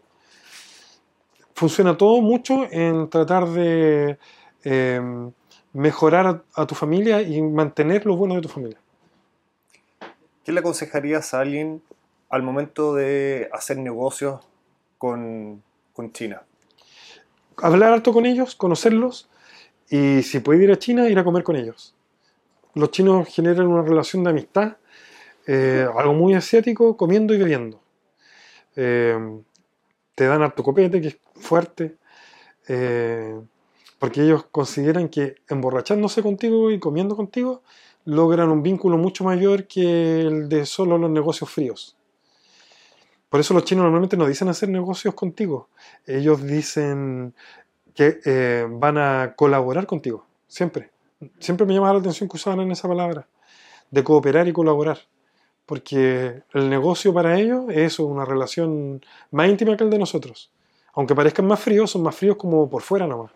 Funciona 1.56 1.98
todo 1.98 2.22
mucho 2.22 2.68
en 2.72 3.10
tratar 3.10 3.48
de 3.50 4.18
eh, 4.64 5.02
mejorar 5.74 6.28
a, 6.28 6.44
a 6.62 6.68
tu 6.68 6.76
familia 6.76 7.22
y 7.22 7.42
mantener 7.42 8.06
lo 8.06 8.16
bueno 8.16 8.36
de 8.36 8.42
tu 8.42 8.50
familia. 8.50 8.80
¿Qué 10.48 10.54
le 10.54 10.62
aconsejarías 10.62 11.34
a 11.34 11.42
alguien 11.42 11.82
al 12.30 12.42
momento 12.42 12.96
de 12.96 13.50
hacer 13.52 13.80
negocios 13.80 14.40
con, 14.98 15.62
con 15.92 16.14
China? 16.14 16.44
hablar 17.58 17.92
harto 17.92 18.14
con 18.14 18.26
ellos, 18.26 18.56
conocerlos 18.56 19.30
y 19.90 20.24
si 20.24 20.40
puede 20.40 20.64
ir 20.64 20.72
a 20.72 20.80
China, 20.80 21.10
ir 21.10 21.20
a 21.20 21.26
comer 21.26 21.44
con 21.44 21.58
ellos. 21.58 21.96
Los 22.76 22.92
chinos 22.92 23.28
generan 23.28 23.68
una 23.68 23.82
relación 23.82 24.24
de 24.24 24.30
amistad, 24.30 24.78
eh, 25.48 25.86
algo 25.98 26.14
muy 26.14 26.34
asiático, 26.34 26.96
comiendo 26.96 27.34
y 27.34 27.40
bebiendo. 27.40 27.82
Eh, 28.78 29.20
te 30.16 30.28
dan 30.28 30.44
harto 30.44 30.64
copete, 30.64 31.02
que 31.02 31.08
es 31.10 31.18
fuerte, 31.36 31.98
eh, 32.70 33.38
porque 34.00 34.22
ellos 34.22 34.46
consideran 34.50 35.10
que 35.10 35.36
emborrachándose 35.50 36.24
contigo 36.24 36.72
y 36.72 36.80
comiendo 36.80 37.18
contigo 37.18 37.64
logran 38.08 38.50
un 38.50 38.64
vínculo 38.64 38.98
mucho 38.98 39.26
mayor 39.26 39.68
que 39.68 40.22
el 40.22 40.48
de 40.48 40.66
solo 40.66 40.98
los 40.98 41.10
negocios 41.10 41.50
fríos. 41.50 41.98
Por 43.30 43.42
eso 43.42 43.54
los 43.54 43.66
chinos 43.66 43.84
normalmente 43.84 44.16
no 44.16 44.26
dicen 44.26 44.48
hacer 44.48 44.70
negocios 44.70 45.14
contigo. 45.14 45.68
Ellos 46.06 46.42
dicen 46.42 47.34
que 47.94 48.22
eh, 48.24 48.66
van 48.70 48.98
a 48.98 49.34
colaborar 49.36 49.86
contigo. 49.86 50.26
Siempre. 50.48 50.90
Siempre 51.40 51.68
me 51.68 51.74
llama 51.74 51.92
la 51.92 52.00
atención 52.00 52.30
que 52.30 52.38
usaban 52.38 52.72
esa 52.72 52.88
palabra. 52.88 53.28
De 53.92 54.06
cooperar 54.06 54.48
y 54.48 54.54
colaborar. 54.54 55.00
Porque 55.66 56.44
el 56.54 56.70
negocio 56.70 57.14
para 57.14 57.38
ellos 57.38 57.66
es 57.68 58.00
una 58.00 58.24
relación 58.24 59.06
más 59.32 59.50
íntima 59.50 59.76
que 59.76 59.84
el 59.84 59.90
de 59.90 60.00
nosotros. 60.00 60.50
Aunque 60.94 61.14
parezcan 61.14 61.46
más 61.46 61.60
fríos, 61.60 61.92
son 61.92 62.04
más 62.04 62.16
fríos 62.16 62.38
como 62.38 62.70
por 62.70 62.84
fuera 62.84 63.06
nomás. 63.06 63.32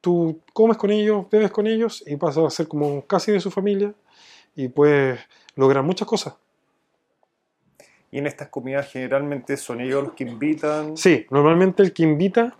Tú 0.00 0.40
comes 0.52 0.76
con 0.76 0.90
ellos, 0.90 1.26
bebes 1.30 1.50
con 1.50 1.66
ellos 1.66 2.02
y 2.06 2.16
pasas 2.16 2.44
a 2.44 2.50
ser 2.50 2.68
como 2.68 3.04
casi 3.06 3.32
de 3.32 3.40
su 3.40 3.50
familia 3.50 3.92
y 4.56 4.68
puedes 4.68 5.20
lograr 5.56 5.82
muchas 5.84 6.08
cosas. 6.08 6.34
Y 8.10 8.18
en 8.18 8.26
estas 8.26 8.48
comidas 8.48 8.90
generalmente 8.90 9.56
son 9.56 9.80
ellos 9.80 10.02
los 10.04 10.12
que 10.14 10.24
invitan. 10.24 10.96
Sí, 10.96 11.26
normalmente 11.30 11.82
el 11.82 11.92
que 11.92 12.02
invita 12.02 12.56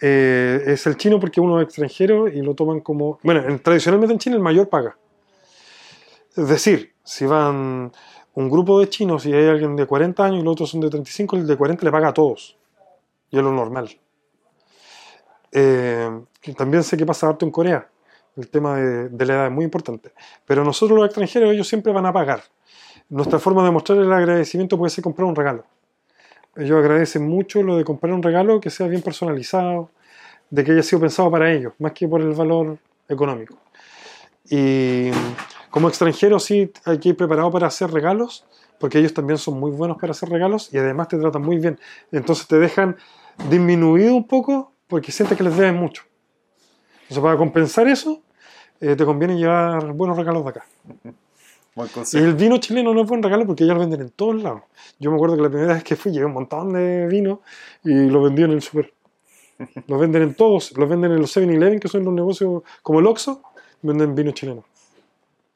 eh, 0.00 0.62
es 0.66 0.86
el 0.86 0.96
chino 0.96 1.18
porque 1.18 1.40
uno 1.40 1.60
es 1.60 1.66
extranjero 1.66 2.28
y 2.28 2.42
lo 2.42 2.54
toman 2.54 2.80
como... 2.80 3.18
Bueno, 3.22 3.42
en- 3.48 3.60
tradicionalmente 3.60 4.12
en 4.12 4.18
China 4.18 4.36
el 4.36 4.42
mayor 4.42 4.68
paga. 4.68 4.96
Es 6.36 6.48
decir, 6.48 6.92
si 7.02 7.24
van 7.24 7.92
un 8.34 8.50
grupo 8.50 8.78
de 8.78 8.90
chinos 8.90 9.24
y 9.24 9.32
hay 9.32 9.46
alguien 9.46 9.74
de 9.74 9.86
40 9.86 10.24
años 10.24 10.40
y 10.40 10.44
los 10.44 10.52
otros 10.52 10.70
son 10.70 10.80
de 10.82 10.90
35, 10.90 11.36
el 11.36 11.46
de 11.46 11.56
40 11.56 11.84
le 11.84 11.90
paga 11.90 12.08
a 12.08 12.14
todos. 12.14 12.58
Y 13.30 13.38
es 13.38 13.42
lo 13.42 13.52
normal. 13.52 13.88
Eh, 15.58 16.10
también 16.54 16.82
sé 16.84 16.98
que 16.98 17.06
pasa 17.06 17.28
harto 17.28 17.46
en 17.46 17.50
Corea. 17.50 17.88
El 18.36 18.48
tema 18.48 18.76
de, 18.76 19.08
de 19.08 19.26
la 19.26 19.34
edad 19.34 19.46
es 19.46 19.52
muy 19.52 19.64
importante. 19.64 20.12
Pero 20.44 20.62
nosotros 20.62 20.98
los 20.98 21.06
extranjeros, 21.06 21.50
ellos 21.50 21.66
siempre 21.66 21.92
van 21.94 22.04
a 22.04 22.12
pagar. 22.12 22.42
Nuestra 23.08 23.38
forma 23.38 23.64
de 23.64 23.70
mostrar 23.70 23.98
el 23.98 24.12
agradecimiento 24.12 24.76
puede 24.76 24.90
ser 24.90 25.02
comprar 25.02 25.26
un 25.26 25.34
regalo. 25.34 25.64
Ellos 26.56 26.78
agradecen 26.78 27.26
mucho 27.26 27.62
lo 27.62 27.78
de 27.78 27.84
comprar 27.84 28.12
un 28.12 28.22
regalo 28.22 28.60
que 28.60 28.68
sea 28.68 28.86
bien 28.86 29.00
personalizado, 29.00 29.88
de 30.50 30.62
que 30.62 30.72
haya 30.72 30.82
sido 30.82 31.00
pensado 31.00 31.30
para 31.30 31.50
ellos, 31.50 31.72
más 31.78 31.92
que 31.92 32.06
por 32.06 32.20
el 32.20 32.32
valor 32.32 32.76
económico. 33.08 33.56
Y 34.50 35.10
como 35.70 35.88
extranjero 35.88 36.38
sí 36.38 36.70
hay 36.84 36.98
que 36.98 37.10
ir 37.10 37.16
preparado 37.16 37.50
para 37.50 37.66
hacer 37.66 37.90
regalos, 37.90 38.44
porque 38.78 38.98
ellos 38.98 39.14
también 39.14 39.38
son 39.38 39.58
muy 39.58 39.70
buenos 39.70 39.96
para 39.98 40.10
hacer 40.10 40.28
regalos 40.28 40.72
y 40.72 40.76
además 40.76 41.08
te 41.08 41.16
tratan 41.16 41.42
muy 41.42 41.56
bien. 41.58 41.78
Entonces 42.12 42.46
te 42.46 42.58
dejan 42.58 42.96
disminuido 43.48 44.14
un 44.14 44.26
poco 44.26 44.72
porque 44.86 45.12
sientes 45.12 45.36
que 45.36 45.44
les 45.44 45.56
deben 45.56 45.76
mucho. 45.76 46.02
Entonces 47.02 47.18
para 47.22 47.36
compensar 47.36 47.86
eso, 47.88 48.22
eh, 48.80 48.96
te 48.96 49.04
conviene 49.04 49.36
llevar 49.36 49.92
buenos 49.92 50.16
regalos 50.16 50.44
de 50.44 50.50
acá. 50.50 50.66
Buen 51.74 51.88
Y 51.88 51.92
consejo. 51.92 52.24
el 52.24 52.34
vino 52.34 52.56
chileno 52.56 52.94
no 52.94 53.02
es 53.02 53.06
buen 53.06 53.22
regalo 53.22 53.44
porque 53.44 53.66
ya 53.66 53.74
lo 53.74 53.80
venden 53.80 54.00
en 54.00 54.08
todos 54.08 54.42
lados. 54.42 54.62
Yo 54.98 55.10
me 55.10 55.16
acuerdo 55.16 55.36
que 55.36 55.42
la 55.42 55.50
primera 55.50 55.74
vez 55.74 55.84
que 55.84 55.94
fui 55.94 56.10
llevé 56.10 56.24
un 56.24 56.32
montón 56.32 56.72
de 56.72 57.06
vino 57.06 57.42
y 57.84 58.08
lo 58.08 58.22
vendí 58.22 58.44
en 58.44 58.52
el 58.52 58.62
super. 58.62 58.94
Lo 59.86 59.98
venden 59.98 60.22
en 60.22 60.34
todos, 60.34 60.76
lo 60.76 60.86
venden 60.86 61.12
en 61.12 61.20
los 61.20 61.34
7-Eleven, 61.34 61.78
que 61.80 61.88
son 61.88 62.04
los 62.04 62.12
negocios 62.12 62.62
como 62.82 63.00
el 63.00 63.06
Oxxo, 63.06 63.42
venden 63.80 64.14
vino 64.14 64.30
chileno. 64.32 64.64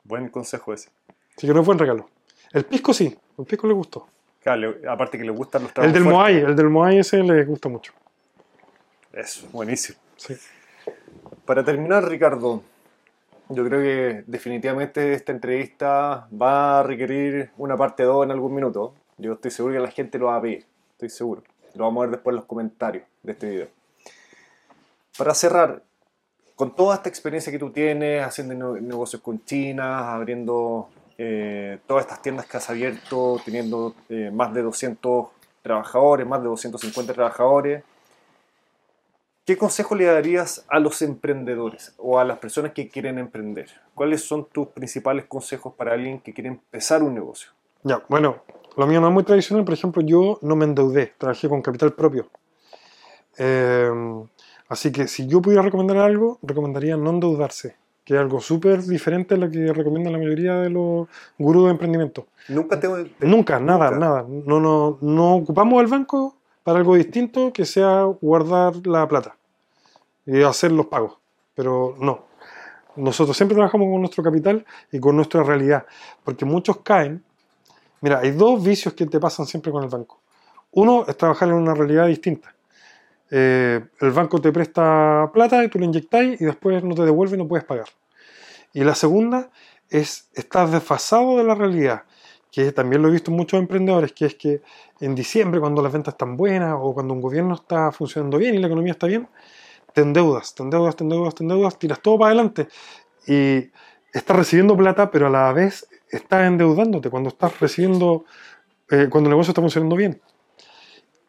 Buen 0.04 0.28
consejo 0.30 0.72
ese. 0.72 0.88
Así 1.36 1.46
que 1.46 1.52
no 1.52 1.60
es 1.60 1.66
buen 1.66 1.78
regalo. 1.78 2.08
El 2.52 2.64
pisco 2.64 2.94
sí, 2.94 3.14
el 3.38 3.44
pisco 3.44 3.66
le 3.66 3.74
gustó. 3.74 4.06
Claro, 4.42 4.74
aparte 4.90 5.18
que 5.18 5.24
le 5.24 5.30
gustan 5.30 5.62
los 5.62 5.70
El 5.70 5.74
tragos 5.74 5.92
del 5.92 6.02
fuertes. 6.02 6.18
Moai, 6.18 6.36
el 6.38 6.56
del 6.56 6.68
Moai 6.70 6.98
ese 6.98 7.22
le 7.22 7.44
gusta 7.44 7.68
mucho. 7.68 7.92
Eso, 9.12 9.46
buenísimo. 9.52 9.98
Sí. 10.16 10.36
Para 11.44 11.64
terminar, 11.64 12.08
Ricardo, 12.08 12.62
yo 13.48 13.64
creo 13.64 13.80
que 13.80 14.24
definitivamente 14.26 15.12
esta 15.14 15.32
entrevista 15.32 16.28
va 16.40 16.80
a 16.80 16.82
requerir 16.82 17.50
una 17.58 17.76
parte 17.76 18.04
2 18.04 18.24
en 18.26 18.30
algún 18.30 18.54
minuto. 18.54 18.94
Yo 19.18 19.32
estoy 19.34 19.50
seguro 19.50 19.74
que 19.74 19.80
la 19.80 19.90
gente 19.90 20.18
lo 20.18 20.26
va 20.26 20.36
a 20.36 20.40
pedir, 20.40 20.64
estoy 20.92 21.10
seguro. 21.10 21.42
Lo 21.74 21.84
vamos 21.84 22.02
a 22.02 22.06
ver 22.06 22.10
después 22.16 22.32
en 22.32 22.36
los 22.36 22.44
comentarios 22.46 23.04
de 23.22 23.32
este 23.32 23.50
video. 23.50 23.68
Para 25.18 25.34
cerrar, 25.34 25.82
con 26.56 26.74
toda 26.74 26.94
esta 26.96 27.08
experiencia 27.08 27.50
que 27.52 27.58
tú 27.58 27.70
tienes 27.70 28.22
haciendo 28.24 28.74
ne- 28.74 28.80
negocios 28.80 29.20
con 29.22 29.44
China, 29.44 30.14
abriendo 30.14 30.88
eh, 31.18 31.78
todas 31.86 32.04
estas 32.04 32.22
tiendas 32.22 32.46
que 32.46 32.56
has 32.56 32.70
abierto, 32.70 33.40
teniendo 33.44 33.94
eh, 34.08 34.30
más 34.32 34.54
de 34.54 34.62
200 34.62 35.26
trabajadores, 35.62 36.26
más 36.26 36.40
de 36.40 36.48
250 36.48 37.12
trabajadores, 37.12 37.82
¿Qué 39.50 39.58
consejo 39.58 39.96
le 39.96 40.04
darías 40.04 40.64
a 40.68 40.78
los 40.78 41.02
emprendedores 41.02 41.92
o 41.98 42.20
a 42.20 42.24
las 42.24 42.38
personas 42.38 42.70
que 42.70 42.88
quieren 42.88 43.18
emprender? 43.18 43.68
¿Cuáles 43.96 44.22
son 44.22 44.46
tus 44.46 44.68
principales 44.68 45.24
consejos 45.24 45.74
para 45.74 45.94
alguien 45.94 46.20
que 46.20 46.32
quiere 46.32 46.50
empezar 46.50 47.02
un 47.02 47.14
negocio? 47.14 47.50
Ya, 47.82 48.00
bueno, 48.08 48.44
lo 48.76 48.86
mío 48.86 49.00
no 49.00 49.08
es 49.08 49.12
muy 49.12 49.24
tradicional. 49.24 49.64
Por 49.64 49.74
ejemplo, 49.74 50.02
yo 50.02 50.38
no 50.42 50.54
me 50.54 50.66
endeudé, 50.66 51.14
trabajé 51.18 51.48
con 51.48 51.62
capital 51.62 51.94
propio. 51.94 52.28
Eh, 53.38 53.90
así 54.68 54.92
que 54.92 55.08
si 55.08 55.26
yo 55.26 55.42
pudiera 55.42 55.62
recomendar 55.62 55.96
algo, 55.96 56.38
recomendaría 56.42 56.96
no 56.96 57.10
endeudarse, 57.10 57.74
que 58.04 58.14
es 58.14 58.20
algo 58.20 58.40
súper 58.40 58.80
diferente 58.82 59.34
a 59.34 59.36
lo 59.36 59.50
que 59.50 59.72
recomienda 59.72 60.12
la 60.12 60.18
mayoría 60.18 60.54
de 60.60 60.70
los 60.70 61.08
gurús 61.36 61.64
de 61.64 61.70
emprendimiento. 61.72 62.28
Nunca 62.50 62.78
te... 62.78 62.86
Nunca, 63.18 63.58
nada, 63.58 63.90
Nunca. 63.90 63.98
nada. 63.98 64.26
No, 64.28 64.60
no, 64.60 64.98
no 65.00 65.34
ocupamos 65.34 65.82
el 65.82 65.88
banco 65.88 66.36
para 66.62 66.78
algo 66.78 66.94
distinto 66.94 67.52
que 67.52 67.64
sea 67.64 68.04
guardar 68.04 68.86
la 68.86 69.08
plata 69.08 69.34
y 70.30 70.42
hacer 70.42 70.72
los 70.72 70.86
pagos. 70.86 71.18
Pero 71.54 71.96
no. 71.98 72.26
Nosotros 72.96 73.36
siempre 73.36 73.54
trabajamos 73.54 73.88
con 73.90 74.00
nuestro 74.00 74.22
capital 74.22 74.64
y 74.92 75.00
con 75.00 75.16
nuestra 75.16 75.42
realidad. 75.42 75.86
Porque 76.24 76.44
muchos 76.44 76.78
caen. 76.78 77.24
Mira, 78.00 78.20
hay 78.20 78.30
dos 78.30 78.62
vicios 78.62 78.94
que 78.94 79.06
te 79.06 79.18
pasan 79.18 79.46
siempre 79.46 79.72
con 79.72 79.82
el 79.82 79.90
banco. 79.90 80.20
Uno 80.72 81.04
es 81.06 81.16
trabajar 81.16 81.48
en 81.48 81.54
una 81.54 81.74
realidad 81.74 82.06
distinta. 82.06 82.54
Eh, 83.30 83.80
el 84.00 84.10
banco 84.10 84.40
te 84.40 84.52
presta 84.52 85.30
plata 85.32 85.62
y 85.64 85.68
tú 85.68 85.78
lo 85.78 85.84
inyectáis 85.84 86.40
y 86.40 86.44
después 86.44 86.82
no 86.82 86.94
te 86.94 87.02
devuelve 87.02 87.36
y 87.36 87.38
no 87.38 87.48
puedes 87.48 87.64
pagar. 87.64 87.86
Y 88.72 88.84
la 88.84 88.94
segunda 88.94 89.50
es 89.88 90.28
estar 90.34 90.68
desfasado 90.70 91.36
de 91.36 91.44
la 91.44 91.54
realidad 91.54 92.04
que 92.50 92.72
también 92.72 93.02
lo 93.02 93.08
he 93.08 93.12
visto 93.12 93.30
en 93.30 93.36
muchos 93.36 93.60
emprendedores, 93.60 94.12
que 94.12 94.26
es 94.26 94.34
que 94.34 94.62
en 95.00 95.14
diciembre, 95.14 95.60
cuando 95.60 95.82
las 95.82 95.92
ventas 95.92 96.14
están 96.14 96.36
buenas 96.36 96.76
o 96.78 96.92
cuando 96.92 97.14
un 97.14 97.20
gobierno 97.20 97.54
está 97.54 97.92
funcionando 97.92 98.38
bien 98.38 98.54
y 98.54 98.58
la 98.58 98.66
economía 98.66 98.92
está 98.92 99.06
bien, 99.06 99.28
te 99.92 100.02
endeudas, 100.02 100.54
te 100.54 100.62
endeudas, 100.62 100.96
te 100.96 101.04
endeudas, 101.04 101.34
te 101.34 101.42
endeudas, 101.42 101.78
tiras 101.78 102.00
todo 102.00 102.18
para 102.18 102.28
adelante 102.32 102.68
y 103.26 103.70
estás 104.12 104.36
recibiendo 104.36 104.76
plata, 104.76 105.10
pero 105.10 105.26
a 105.26 105.30
la 105.30 105.52
vez 105.52 105.86
estás 106.08 106.46
endeudándote 106.46 107.10
cuando 107.10 107.28
estás 107.28 107.58
recibiendo, 107.60 108.24
eh, 108.90 109.08
cuando 109.10 109.28
el 109.28 109.32
negocio 109.32 109.52
está 109.52 109.60
funcionando 109.60 109.96
bien. 109.96 110.20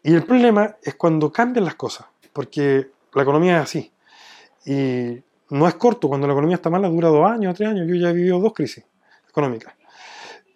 Y 0.03 0.13
el 0.13 0.23
problema 0.23 0.77
es 0.81 0.95
cuando 0.95 1.31
cambian 1.31 1.65
las 1.65 1.75
cosas, 1.75 2.07
porque 2.33 2.89
la 3.13 3.21
economía 3.21 3.57
es 3.57 3.63
así. 3.63 3.91
Y 4.65 5.21
no 5.51 5.67
es 5.67 5.75
corto, 5.75 6.07
cuando 6.07 6.25
la 6.25 6.33
economía 6.33 6.55
está 6.55 6.69
mala 6.71 6.89
dura 6.89 7.09
dos 7.09 7.29
años, 7.29 7.53
tres 7.55 7.69
años. 7.69 7.87
Yo 7.87 7.95
ya 7.95 8.09
he 8.09 8.13
vivido 8.13 8.39
dos 8.39 8.53
crisis 8.53 8.83
económicas 9.29 9.75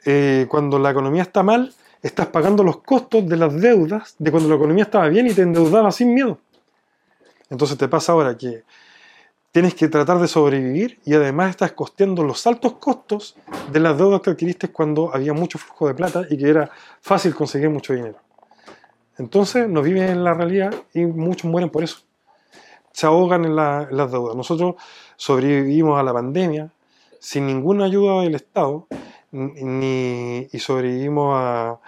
eh, 0.06 0.45
cuando 0.48 0.77
la 0.77 0.91
economía 0.91 1.23
está 1.23 1.41
mal, 1.41 1.73
estás 2.02 2.27
pagando 2.27 2.64
los 2.64 2.77
costos 2.77 3.27
de 3.27 3.36
las 3.36 3.60
deudas 3.60 4.15
de 4.19 4.32
cuando 4.32 4.48
la 4.48 4.56
economía 4.56 4.84
estaba 4.84 5.10
bien 5.10 5.27
y 5.27 5.34
te 5.34 5.41
endeudabas 5.41 5.95
sin 5.95 6.14
miedo. 6.14 6.40
Entonces 7.50 7.78
te 7.78 7.88
pasa 7.88 8.12
ahora 8.14 8.38
que 8.38 8.64
tienes 9.52 9.74
que 9.76 9.88
tratar 9.88 10.20
de 10.20 10.28
sobrevivir 10.28 11.00
y 11.06 11.14
además 11.14 11.52
estás 11.52 11.72
costeando 11.72 12.24
los 12.24 12.46
altos 12.46 12.74
costos 12.74 13.36
de 13.72 13.80
las 13.80 13.98
deudas 13.98 14.22
que 14.22 14.32
adquiriste 14.32 14.68
cuando 14.70 15.14
había 15.14 15.34
mucho 15.34 15.58
flujo 15.58 15.88
de 15.88 15.94
plata 15.94 16.24
y 16.30 16.38
que 16.38 16.50
era 16.50 16.70
fácil 17.02 17.34
conseguir 17.34 17.70
mucho 17.70 17.94
dinero. 17.94 18.18
Entonces 19.18 19.70
no 19.70 19.82
viven 19.82 20.10
en 20.10 20.24
la 20.24 20.34
realidad 20.34 20.74
y 20.94 21.06
muchos 21.06 21.50
mueren 21.50 21.70
por 21.70 21.84
eso. 21.84 22.00
Se 22.92 23.06
ahogan 23.06 23.46
en, 23.46 23.56
la- 23.56 23.88
las 23.92 24.12
deudas. 24.12 24.36
Nosotros 24.36 24.76
sobrevivimos 25.16 25.98
a 26.00 26.04
la 26.04 26.12
pandemia 26.14 26.70
sin 27.20 27.46
ninguna 27.48 27.86
ayuda 27.86 28.22
del 28.24 28.36
Estado 28.36 28.88
ni, 29.32 30.48
y 30.52 30.60
sobrevivimos 30.60 31.34
a, 31.38 31.80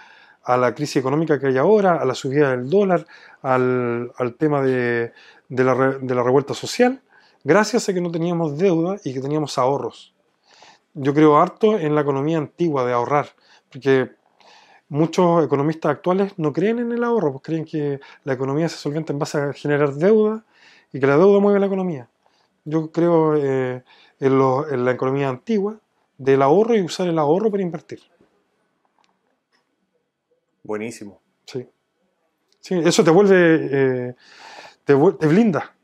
a 0.44 0.56
la 0.56 0.74
crisis 0.74 0.96
económica 0.96 1.38
que 1.38 1.48
hay 1.48 1.58
ahora, 1.58 1.96
a 1.96 2.04
la 2.04 2.14
subida 2.14 2.50
del 2.50 2.68
dólar, 2.70 3.06
al, 3.42 4.10
al 4.16 4.34
tema 4.34 4.62
de, 4.62 5.12
de 5.48 5.64
la, 5.64 5.74
re- 5.74 5.98
de 6.00 6.14
la 6.14 6.22
revuelta 6.22 6.54
social, 6.54 7.00
gracias 7.44 7.88
a 7.88 7.94
que 7.94 8.00
no 8.00 8.10
teníamos 8.10 8.58
deuda 8.58 8.96
y 9.04 9.14
que 9.14 9.20
teníamos 9.20 9.58
ahorros. 9.58 10.14
Yo 10.94 11.14
creo 11.14 11.38
harto 11.38 11.78
en 11.78 11.94
la 11.94 12.00
economía 12.00 12.38
antigua 12.38 12.84
de 12.84 12.92
ahorrar, 12.92 13.30
porque 13.70 14.10
muchos 14.88 15.44
economistas 15.44 15.92
actuales 15.92 16.32
no 16.38 16.52
creen 16.52 16.78
en 16.78 16.92
el 16.92 17.04
ahorro, 17.04 17.32
pues 17.32 17.42
creen 17.44 17.64
que 17.64 18.00
la 18.24 18.32
economía 18.32 18.68
se 18.68 18.76
solventa 18.76 19.12
en 19.12 19.18
base 19.18 19.38
a 19.38 19.52
generar 19.52 19.94
deuda 19.94 20.44
y 20.92 20.98
que 21.00 21.06
la 21.06 21.16
deuda 21.16 21.38
mueve 21.40 21.60
la 21.60 21.66
economía. 21.66 22.08
Yo 22.64 22.90
creo 22.90 23.36
eh, 23.36 23.82
en, 24.20 24.38
lo- 24.38 24.68
en 24.68 24.84
la 24.84 24.92
economía 24.92 25.28
antigua 25.28 25.78
del 26.16 26.42
ahorro 26.42 26.74
y 26.74 26.82
usar 26.82 27.06
el 27.08 27.18
ahorro 27.18 27.50
para 27.50 27.62
invertir. 27.62 28.00
Buenísimo. 30.62 31.20
Sí. 31.46 31.66
Sí, 32.60 32.74
eso 32.84 33.04
te 33.04 33.10
vuelve, 33.10 34.08
eh, 34.08 34.14
te, 34.88 35.26
blinda. 35.26 35.74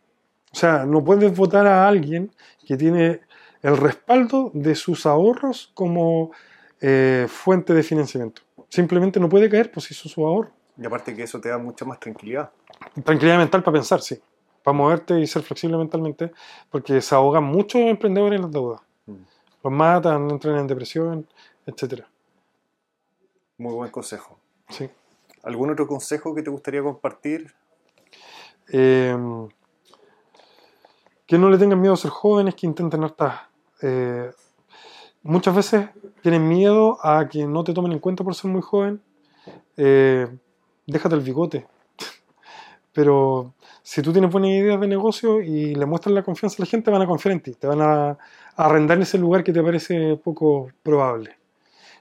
O 0.50 0.56
sea, 0.56 0.86
no 0.86 1.04
puedes 1.04 1.36
votar 1.36 1.66
a 1.66 1.86
alguien 1.86 2.32
que 2.66 2.76
tiene 2.78 3.20
el 3.60 3.76
respaldo 3.76 4.50
de 4.54 4.74
sus 4.74 5.04
ahorros 5.04 5.70
como 5.74 6.32
eh, 6.80 7.26
fuente 7.28 7.74
de 7.74 7.82
financiamiento. 7.82 8.40
Simplemente 8.70 9.20
no 9.20 9.28
puede 9.28 9.50
caer, 9.50 9.70
pues 9.70 9.90
hizo 9.90 10.08
su 10.08 10.26
ahorro. 10.26 10.50
Y 10.78 10.86
aparte 10.86 11.14
que 11.14 11.22
eso 11.22 11.38
te 11.38 11.50
da 11.50 11.58
mucha 11.58 11.84
más 11.84 12.00
tranquilidad. 12.00 12.50
Tranquilidad 13.04 13.36
mental 13.36 13.62
para 13.62 13.74
pensar, 13.74 14.00
sí. 14.00 14.18
Para 14.62 14.74
moverte 14.74 15.20
y 15.20 15.26
ser 15.26 15.42
flexible 15.42 15.76
mentalmente, 15.76 16.32
porque 16.70 17.02
se 17.02 17.14
ahogan 17.14 17.44
muchos 17.44 17.82
emprendedores 17.82 18.36
en 18.38 18.42
las 18.42 18.52
deudas. 18.52 18.80
Mm. 19.04 19.12
Los 19.62 19.72
matan, 19.72 20.30
entran 20.30 20.56
en 20.56 20.66
depresión, 20.66 21.26
etcétera. 21.66 22.08
Muy 23.58 23.74
buen 23.74 23.90
consejo. 23.90 24.38
Sí. 24.70 24.88
¿Algún 25.42 25.70
otro 25.70 25.86
consejo 25.86 26.34
que 26.34 26.42
te 26.42 26.48
gustaría 26.48 26.82
compartir? 26.82 27.52
Eh, 28.72 29.16
que 31.26 31.38
no 31.38 31.50
le 31.50 31.58
tengan 31.58 31.80
miedo 31.80 31.94
a 31.94 31.96
ser 31.96 32.10
jóvenes, 32.10 32.54
que 32.54 32.66
intenten 32.66 33.04
hartas. 33.04 33.40
eh, 33.82 34.30
muchas 35.22 35.54
veces 35.54 35.88
tienen 36.22 36.46
miedo 36.46 36.98
a 37.02 37.28
que 37.28 37.46
no 37.46 37.64
te 37.64 37.72
tomen 37.72 37.92
en 37.92 37.98
cuenta 37.98 38.24
por 38.24 38.34
ser 38.34 38.50
muy 38.50 38.62
joven. 38.62 39.02
Eh, 39.76 40.28
déjate 40.86 41.14
el 41.14 41.22
bigote. 41.22 41.66
pero 42.92 43.54
si 43.82 44.00
tú 44.02 44.12
tienes 44.12 44.30
buenas 44.30 44.50
ideas 44.50 44.80
de 44.80 44.86
negocio 44.86 45.42
y 45.42 45.74
le 45.74 45.86
muestras 45.86 46.14
la 46.14 46.22
confianza 46.22 46.56
a 46.58 46.64
la 46.64 46.66
gente, 46.66 46.90
van 46.90 47.02
a 47.02 47.06
confiar 47.06 47.32
en 47.32 47.40
ti, 47.40 47.52
te 47.54 47.66
van 47.66 47.82
a, 47.82 48.18
arrendar 48.56 48.96
en 48.96 49.02
ese 49.02 49.18
lugar 49.18 49.42
que 49.44 49.52
te 49.52 49.62
parece 49.62 50.16
poco 50.16 50.70
probable. 50.82 51.36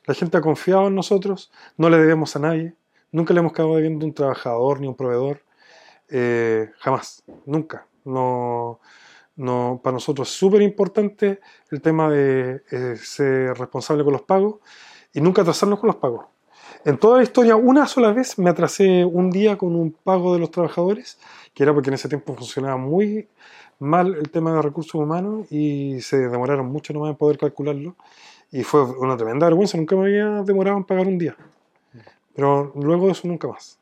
La 0.05 0.13
gente 0.13 0.37
ha 0.37 0.41
confiado 0.41 0.87
en 0.87 0.95
nosotros, 0.95 1.51
no 1.77 1.89
le 1.89 1.97
debemos 1.97 2.35
a 2.35 2.39
nadie, 2.39 2.75
nunca 3.11 3.33
le 3.33 3.39
hemos 3.39 3.53
quedado 3.53 3.75
debiendo 3.75 4.05
a 4.05 4.07
un 4.07 4.13
trabajador 4.13 4.79
ni 4.79 4.87
a 4.87 4.91
un 4.91 4.95
proveedor, 4.95 5.41
eh, 6.15 6.69
jamás, 6.77 7.23
nunca. 7.47 7.87
No, 8.05 8.79
no, 9.35 9.81
para 9.83 9.95
nosotros 9.95 10.29
es 10.29 10.35
súper 10.35 10.61
importante 10.61 11.39
el 11.71 11.81
tema 11.81 12.07
de 12.07 12.61
eh, 12.69 12.95
ser 12.97 13.57
responsable 13.57 14.03
con 14.03 14.13
los 14.13 14.21
pagos 14.21 14.57
y 15.11 15.21
nunca 15.21 15.41
atrasarnos 15.41 15.79
con 15.79 15.87
los 15.87 15.95
pagos. 15.95 16.27
En 16.85 16.99
toda 16.99 17.17
la 17.17 17.23
historia, 17.23 17.55
una 17.55 17.87
sola 17.87 18.11
vez 18.11 18.37
me 18.37 18.51
atrasé 18.51 19.03
un 19.05 19.31
día 19.31 19.57
con 19.57 19.75
un 19.75 19.91
pago 19.91 20.33
de 20.33 20.39
los 20.39 20.51
trabajadores, 20.51 21.17
que 21.55 21.63
era 21.63 21.73
porque 21.73 21.89
en 21.89 21.95
ese 21.95 22.09
tiempo 22.09 22.35
funcionaba 22.35 22.77
muy 22.77 23.27
mal 23.79 24.13
el 24.13 24.29
tema 24.29 24.53
de 24.53 24.61
recursos 24.61 24.93
humanos 24.93 25.51
y 25.51 25.99
se 26.01 26.17
demoraron 26.29 26.67
mucho 26.67 26.93
nomás 26.93 27.09
en 27.09 27.15
poder 27.15 27.39
calcularlo. 27.39 27.95
Y 28.51 28.61
fue 28.61 28.83
una 28.83 29.17
tremenda 29.17 29.47
vergüenza, 29.47 29.77
nunca 29.77 29.95
me 29.95 30.03
había 30.03 30.43
demorado 30.43 30.77
en 30.77 30.83
pagar 30.83 31.07
un 31.07 31.17
día. 31.17 31.35
Pero 32.35 32.71
luego 32.75 33.07
de 33.07 33.13
eso 33.13 33.27
nunca 33.27 33.47
más. 33.47 33.79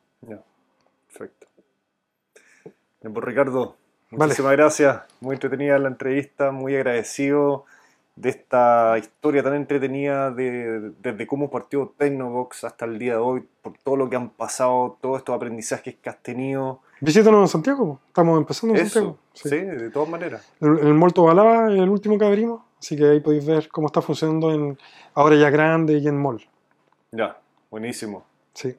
Bien, 3.02 3.14
pues 3.14 3.26
Ricardo, 3.26 3.76
Vale. 4.12 4.26
muchísimas 4.26 4.52
gracias. 4.54 5.02
Muy 5.20 5.34
entretenida 5.36 5.78
la 5.80 5.88
entrevista, 5.88 6.52
muy 6.52 6.76
agradecido 6.76 7.66
de 8.16 8.30
esta 8.30 8.98
historia 9.00 9.42
tan 9.42 9.56
entretenida 9.56 10.32
de, 10.32 10.92
desde 11.02 11.26
cómo 11.26 11.50
partió 11.50 11.94
Tecnobox 11.98 12.66
hasta 12.66 12.86
el 12.86 13.00
día 13.00 13.14
de 13.14 13.20
hoy, 13.20 13.48
por 13.62 13.74
todo 13.80 13.96
lo 13.96 14.10
que 14.10 14.18
han 14.18 14.30
pasado, 14.30 14.98
todos 15.02 15.20
estos 15.20 15.34
aprendizajes 15.36 15.96
que 15.96 16.10
has 16.10 16.22
tenido. 16.22 16.82
Visítanos 17.00 17.42
en 17.42 17.48
Santiago, 17.48 18.00
estamos 18.08 18.38
empezando 18.38 18.76
en 18.76 18.82
Eso, 18.82 18.94
Santiago. 18.94 19.18
sí, 19.34 19.50
Sí. 19.50 19.56
de 19.84 19.90
todas 19.90 20.10
maneras. 20.10 20.48
En 20.60 20.78
el 20.88 20.94
Molto 20.94 21.24
Balá, 21.24 21.68
el 21.68 21.90
último 21.90 22.20
que 22.20 22.26
abrimos, 22.26 22.62
así 22.80 22.96
que 22.98 23.06
ahí 23.10 23.22
podéis 23.22 23.46
ver 23.46 23.70
cómo 23.70 23.88
está 23.88 24.02
funcionando 24.02 24.52
en, 24.54 24.78
ahora 25.16 25.36
ya 25.38 25.50
grande 25.50 25.98
y 25.98 26.08
en 26.08 26.22
mall. 26.22 26.46
Ya, 27.12 27.40
buenísimo. 27.72 28.26
Sí. 28.54 28.76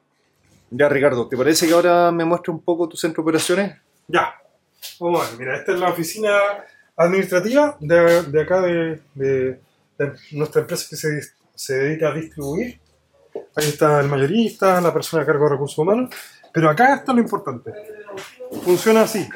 Ya, 0.70 0.88
Ricardo, 0.88 1.26
¿te 1.26 1.36
parece 1.36 1.66
que 1.66 1.72
ahora 1.72 2.12
me 2.12 2.24
muestre 2.24 2.52
un 2.52 2.60
poco 2.60 2.88
tu 2.88 2.96
centro 2.96 3.22
de 3.22 3.28
operaciones? 3.28 3.76
Ya. 4.08 4.34
Vamos 5.00 5.24
a 5.26 5.30
ver, 5.30 5.38
mira, 5.38 5.56
esta 5.56 5.72
es 5.72 5.78
la 5.80 5.90
oficina 5.90 6.36
administrativa 6.96 7.76
de, 7.80 8.22
de 8.24 8.42
acá 8.42 8.60
de, 8.60 9.00
de- 9.14 9.60
de 9.98 10.12
nuestra 10.32 10.62
empresa 10.62 10.86
que 10.90 10.96
se, 10.96 11.08
se 11.54 11.74
dedica 11.74 12.08
a 12.08 12.14
distribuir. 12.14 12.80
Ahí 13.54 13.68
está 13.68 14.00
el 14.00 14.08
mayorista, 14.08 14.80
la 14.80 14.92
persona 14.92 15.22
a 15.22 15.26
cargo 15.26 15.44
de 15.44 15.50
recursos 15.52 15.78
humanos. 15.78 16.10
Pero 16.52 16.68
acá 16.68 16.94
está 16.96 17.12
lo 17.12 17.20
importante. 17.20 17.72
Funciona 18.64 19.02
así. 19.02 19.26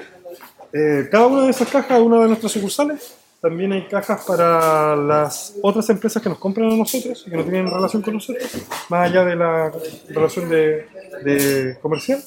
Eh, 0.73 1.09
cada 1.11 1.27
una 1.27 1.45
de 1.45 1.51
esas 1.51 1.69
cajas 1.69 2.01
una 2.01 2.21
de 2.21 2.29
nuestras 2.29 2.53
sucursales. 2.53 3.15
También 3.41 3.73
hay 3.73 3.87
cajas 3.87 4.25
para 4.25 4.97
las 4.97 5.55
otras 5.63 5.89
empresas 5.91 6.23
que 6.23 6.29
nos 6.29 6.39
compran 6.39 6.73
a 6.73 6.77
nosotros 6.77 7.23
y 7.27 7.31
que 7.31 7.37
no 7.37 7.43
tienen 7.45 7.71
relación 7.71 8.03
con 8.03 8.15
nosotros, 8.15 8.45
más 8.89 9.11
allá 9.11 9.25
de 9.25 9.37
la 9.37 9.73
relación 10.09 10.49
de, 10.49 10.89
de 11.23 11.79
comercial. 11.81 12.23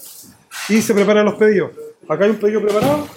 Y 0.70 0.82
se 0.82 0.94
preparan 0.94 1.26
los 1.26 1.36
pedidos. 1.36 1.72
Acá 2.10 2.26
hay 2.26 2.32
un 2.32 2.38
pedido 2.38 2.60
preparado, 2.64 3.08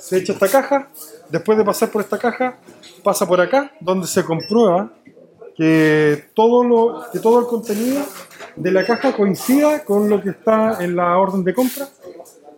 se 0.00 0.18
echa 0.18 0.32
esta 0.32 0.48
caja, 0.48 0.88
después 1.28 1.56
de 1.56 1.64
pasar 1.64 1.90
por 1.90 2.02
esta 2.02 2.18
caja, 2.18 2.58
pasa 3.04 3.24
por 3.24 3.40
acá, 3.40 3.70
donde 3.78 4.08
se 4.08 4.24
comprueba 4.24 4.90
que 5.56 6.24
todo, 6.34 6.64
lo, 6.64 7.04
que 7.12 7.20
todo 7.20 7.38
el 7.38 7.46
contenido 7.46 8.02
de 8.56 8.70
la 8.72 8.84
caja 8.84 9.14
coincida 9.14 9.84
con 9.84 10.08
lo 10.08 10.20
que 10.20 10.30
está 10.30 10.82
en 10.82 10.96
la 10.96 11.16
orden 11.18 11.44
de 11.44 11.54
compra 11.54 11.88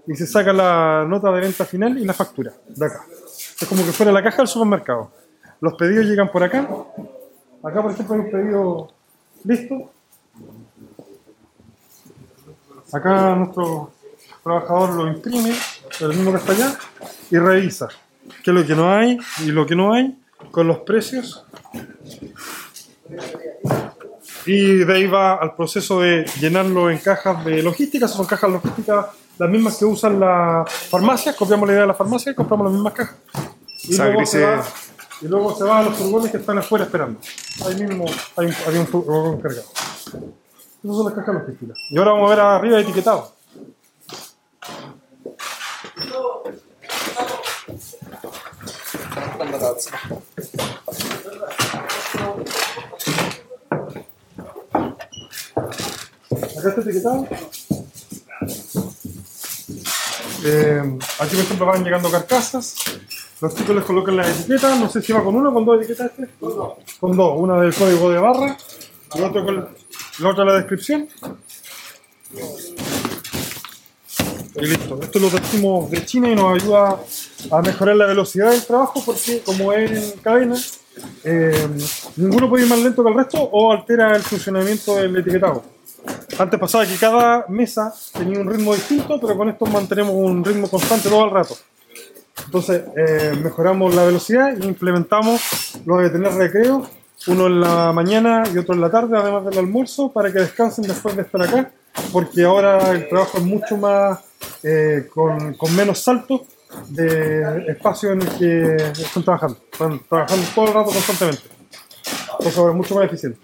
y 0.06 0.14
se 0.14 0.26
saca 0.26 0.54
la 0.54 1.04
nota 1.06 1.30
de 1.32 1.40
venta 1.42 1.66
final 1.66 1.98
y 1.98 2.04
la 2.06 2.14
factura 2.14 2.54
de 2.66 2.86
acá. 2.86 3.04
Es 3.60 3.68
como 3.68 3.84
que 3.84 3.92
fuera 3.92 4.10
la 4.10 4.22
caja 4.22 4.38
del 4.38 4.48
supermercado. 4.48 5.10
Los 5.60 5.74
pedidos 5.74 6.06
llegan 6.06 6.32
por 6.32 6.42
acá. 6.42 6.66
Acá, 7.62 7.82
por 7.82 7.92
ejemplo, 7.92 8.14
hay 8.14 8.20
un 8.20 8.30
pedido 8.30 8.88
listo. 9.44 9.90
Acá 12.90 13.34
nuestro 13.34 13.90
trabajador 14.44 14.94
lo 14.94 15.08
imprime, 15.08 15.54
el 16.00 16.08
mismo 16.08 16.32
que 16.32 16.38
está 16.38 16.52
allá, 16.52 16.78
y 17.30 17.38
revisa 17.38 17.88
qué 18.42 18.50
es 18.50 18.54
lo 18.54 18.66
que 18.66 18.74
no 18.74 18.92
hay 18.92 19.18
y 19.40 19.46
lo 19.46 19.66
que 19.66 19.76
no 19.76 19.92
hay 19.92 20.16
con 20.50 20.66
los 20.66 20.78
precios. 20.78 21.44
Y 24.46 24.78
de 24.84 24.94
ahí 24.94 25.06
va 25.06 25.34
al 25.34 25.54
proceso 25.54 26.00
de 26.00 26.24
llenarlo 26.40 26.90
en 26.90 26.98
cajas 26.98 27.44
de 27.44 27.62
logística. 27.62 28.06
Son 28.06 28.26
cajas 28.26 28.50
logísticas 28.50 29.06
las 29.38 29.50
mismas 29.50 29.76
que 29.78 29.84
usan 29.84 30.20
las 30.20 30.70
farmacias. 30.70 31.34
Copiamos 31.34 31.66
la 31.66 31.72
idea 31.72 31.82
de 31.82 31.88
la 31.88 31.94
farmacia 31.94 32.32
y 32.32 32.34
compramos 32.34 32.66
las 32.66 32.74
mismas 32.74 32.92
cajas. 32.92 33.16
Y, 33.84 33.96
luego, 33.96 34.26
se 34.26 34.44
va, 34.44 34.64
y 35.20 35.28
luego 35.28 35.56
se 35.56 35.64
va 35.64 35.78
a 35.78 35.82
los 35.82 35.96
furgones 35.96 36.30
que 36.30 36.38
están 36.38 36.58
afuera 36.58 36.84
esperando. 36.84 37.20
Ahí 37.66 37.74
mismo 37.76 38.04
hay 38.36 38.50
había 38.66 38.80
un 38.80 38.86
furgón 38.86 39.40
cargado. 39.40 39.66
Esas 39.66 40.96
son 40.96 41.04
las 41.06 41.14
cajas 41.14 41.34
logísticas. 41.34 41.78
Y 41.90 41.98
ahora 41.98 42.12
vamos 42.12 42.30
a 42.30 42.34
ver 42.34 42.44
arriba 42.44 42.80
etiquetado. 42.80 43.33
Acá 56.58 56.68
está 56.68 56.80
etiquetado. 56.80 57.26
Eh, 60.44 60.98
aquí, 61.18 61.36
por 61.36 61.44
ejemplo, 61.44 61.66
van 61.66 61.84
llegando 61.84 62.10
carcasas. 62.10 62.76
Los 63.40 63.54
chicos 63.54 63.74
les 63.76 63.84
colocan 63.84 64.16
las 64.16 64.28
etiquetas. 64.28 64.78
No 64.78 64.88
sé 64.88 65.02
si 65.02 65.12
va 65.12 65.24
con 65.24 65.34
uno 65.34 65.52
con 65.52 65.64
dos 65.64 65.78
etiquetas 65.78 66.12
este. 66.12 66.28
Con 67.00 67.16
dos. 67.16 67.34
Una 67.36 67.60
del 67.60 67.74
código 67.74 68.10
de 68.10 68.18
barra 68.18 68.56
y 69.14 69.20
otro 69.20 69.44
con 69.44 69.68
la 70.18 70.28
otra 70.28 70.44
la 70.44 70.54
descripción. 70.54 71.08
Y 74.54 74.66
listo. 74.66 75.00
Esto 75.02 75.18
lo 75.18 75.28
trajimos 75.28 75.90
de 75.90 76.04
China 76.04 76.30
y 76.30 76.36
nos 76.36 76.62
ayuda 76.62 77.00
a 77.50 77.62
mejorar 77.62 77.96
la 77.96 78.06
velocidad 78.06 78.50
del 78.50 78.64
trabajo 78.64 79.02
porque 79.04 79.42
como 79.44 79.72
es 79.72 79.90
en 79.90 80.18
cadena, 80.20 80.56
eh, 81.24 81.68
ninguno 82.16 82.48
puede 82.48 82.64
ir 82.64 82.70
más 82.70 82.78
lento 82.80 83.02
que 83.02 83.10
el 83.10 83.16
resto 83.16 83.38
o 83.38 83.72
altera 83.72 84.14
el 84.14 84.22
funcionamiento 84.22 84.96
del 84.96 85.16
etiquetado. 85.16 85.62
Antes 86.38 86.60
pasaba 86.60 86.86
que 86.86 86.96
cada 86.96 87.46
mesa 87.48 87.92
tenía 88.12 88.38
un 88.38 88.48
ritmo 88.48 88.74
distinto, 88.74 89.18
pero 89.20 89.36
con 89.36 89.48
esto 89.48 89.66
mantenemos 89.66 90.12
un 90.14 90.44
ritmo 90.44 90.68
constante 90.68 91.08
todo 91.08 91.24
el 91.24 91.30
rato. 91.30 91.56
Entonces, 92.44 92.82
eh, 92.96 93.38
mejoramos 93.42 93.94
la 93.94 94.04
velocidad 94.04 94.54
y 94.56 94.66
implementamos 94.66 95.80
lo 95.86 95.98
de 95.98 96.10
tener 96.10 96.32
recreo, 96.32 96.86
uno 97.28 97.46
en 97.46 97.60
la 97.60 97.92
mañana 97.92 98.42
y 98.52 98.58
otro 98.58 98.74
en 98.74 98.80
la 98.80 98.90
tarde, 98.90 99.16
además 99.16 99.46
del 99.46 99.58
almuerzo, 99.58 100.12
para 100.12 100.32
que 100.32 100.40
descansen 100.40 100.86
después 100.86 101.16
de 101.16 101.22
estar 101.22 101.42
acá, 101.42 101.70
porque 102.12 102.44
ahora 102.44 102.90
el 102.90 103.08
trabajo 103.08 103.38
es 103.38 103.44
mucho 103.44 103.76
más, 103.76 104.18
eh, 104.62 105.08
con, 105.12 105.54
con 105.54 105.74
menos 105.74 106.00
saltos 106.00 106.42
de 106.88 107.66
espacio 107.68 108.12
en 108.12 108.22
el 108.22 108.28
que 108.36 108.76
están 109.02 109.22
trabajando. 109.22 109.58
Están 109.70 110.00
trabajando 110.08 110.46
todo 110.54 110.66
el 110.66 110.74
rato 110.74 110.90
constantemente. 110.90 111.42
Entonces 112.38 112.58
es 112.58 112.74
mucho 112.74 112.94
más 112.94 113.04
eficiente. 113.04 113.38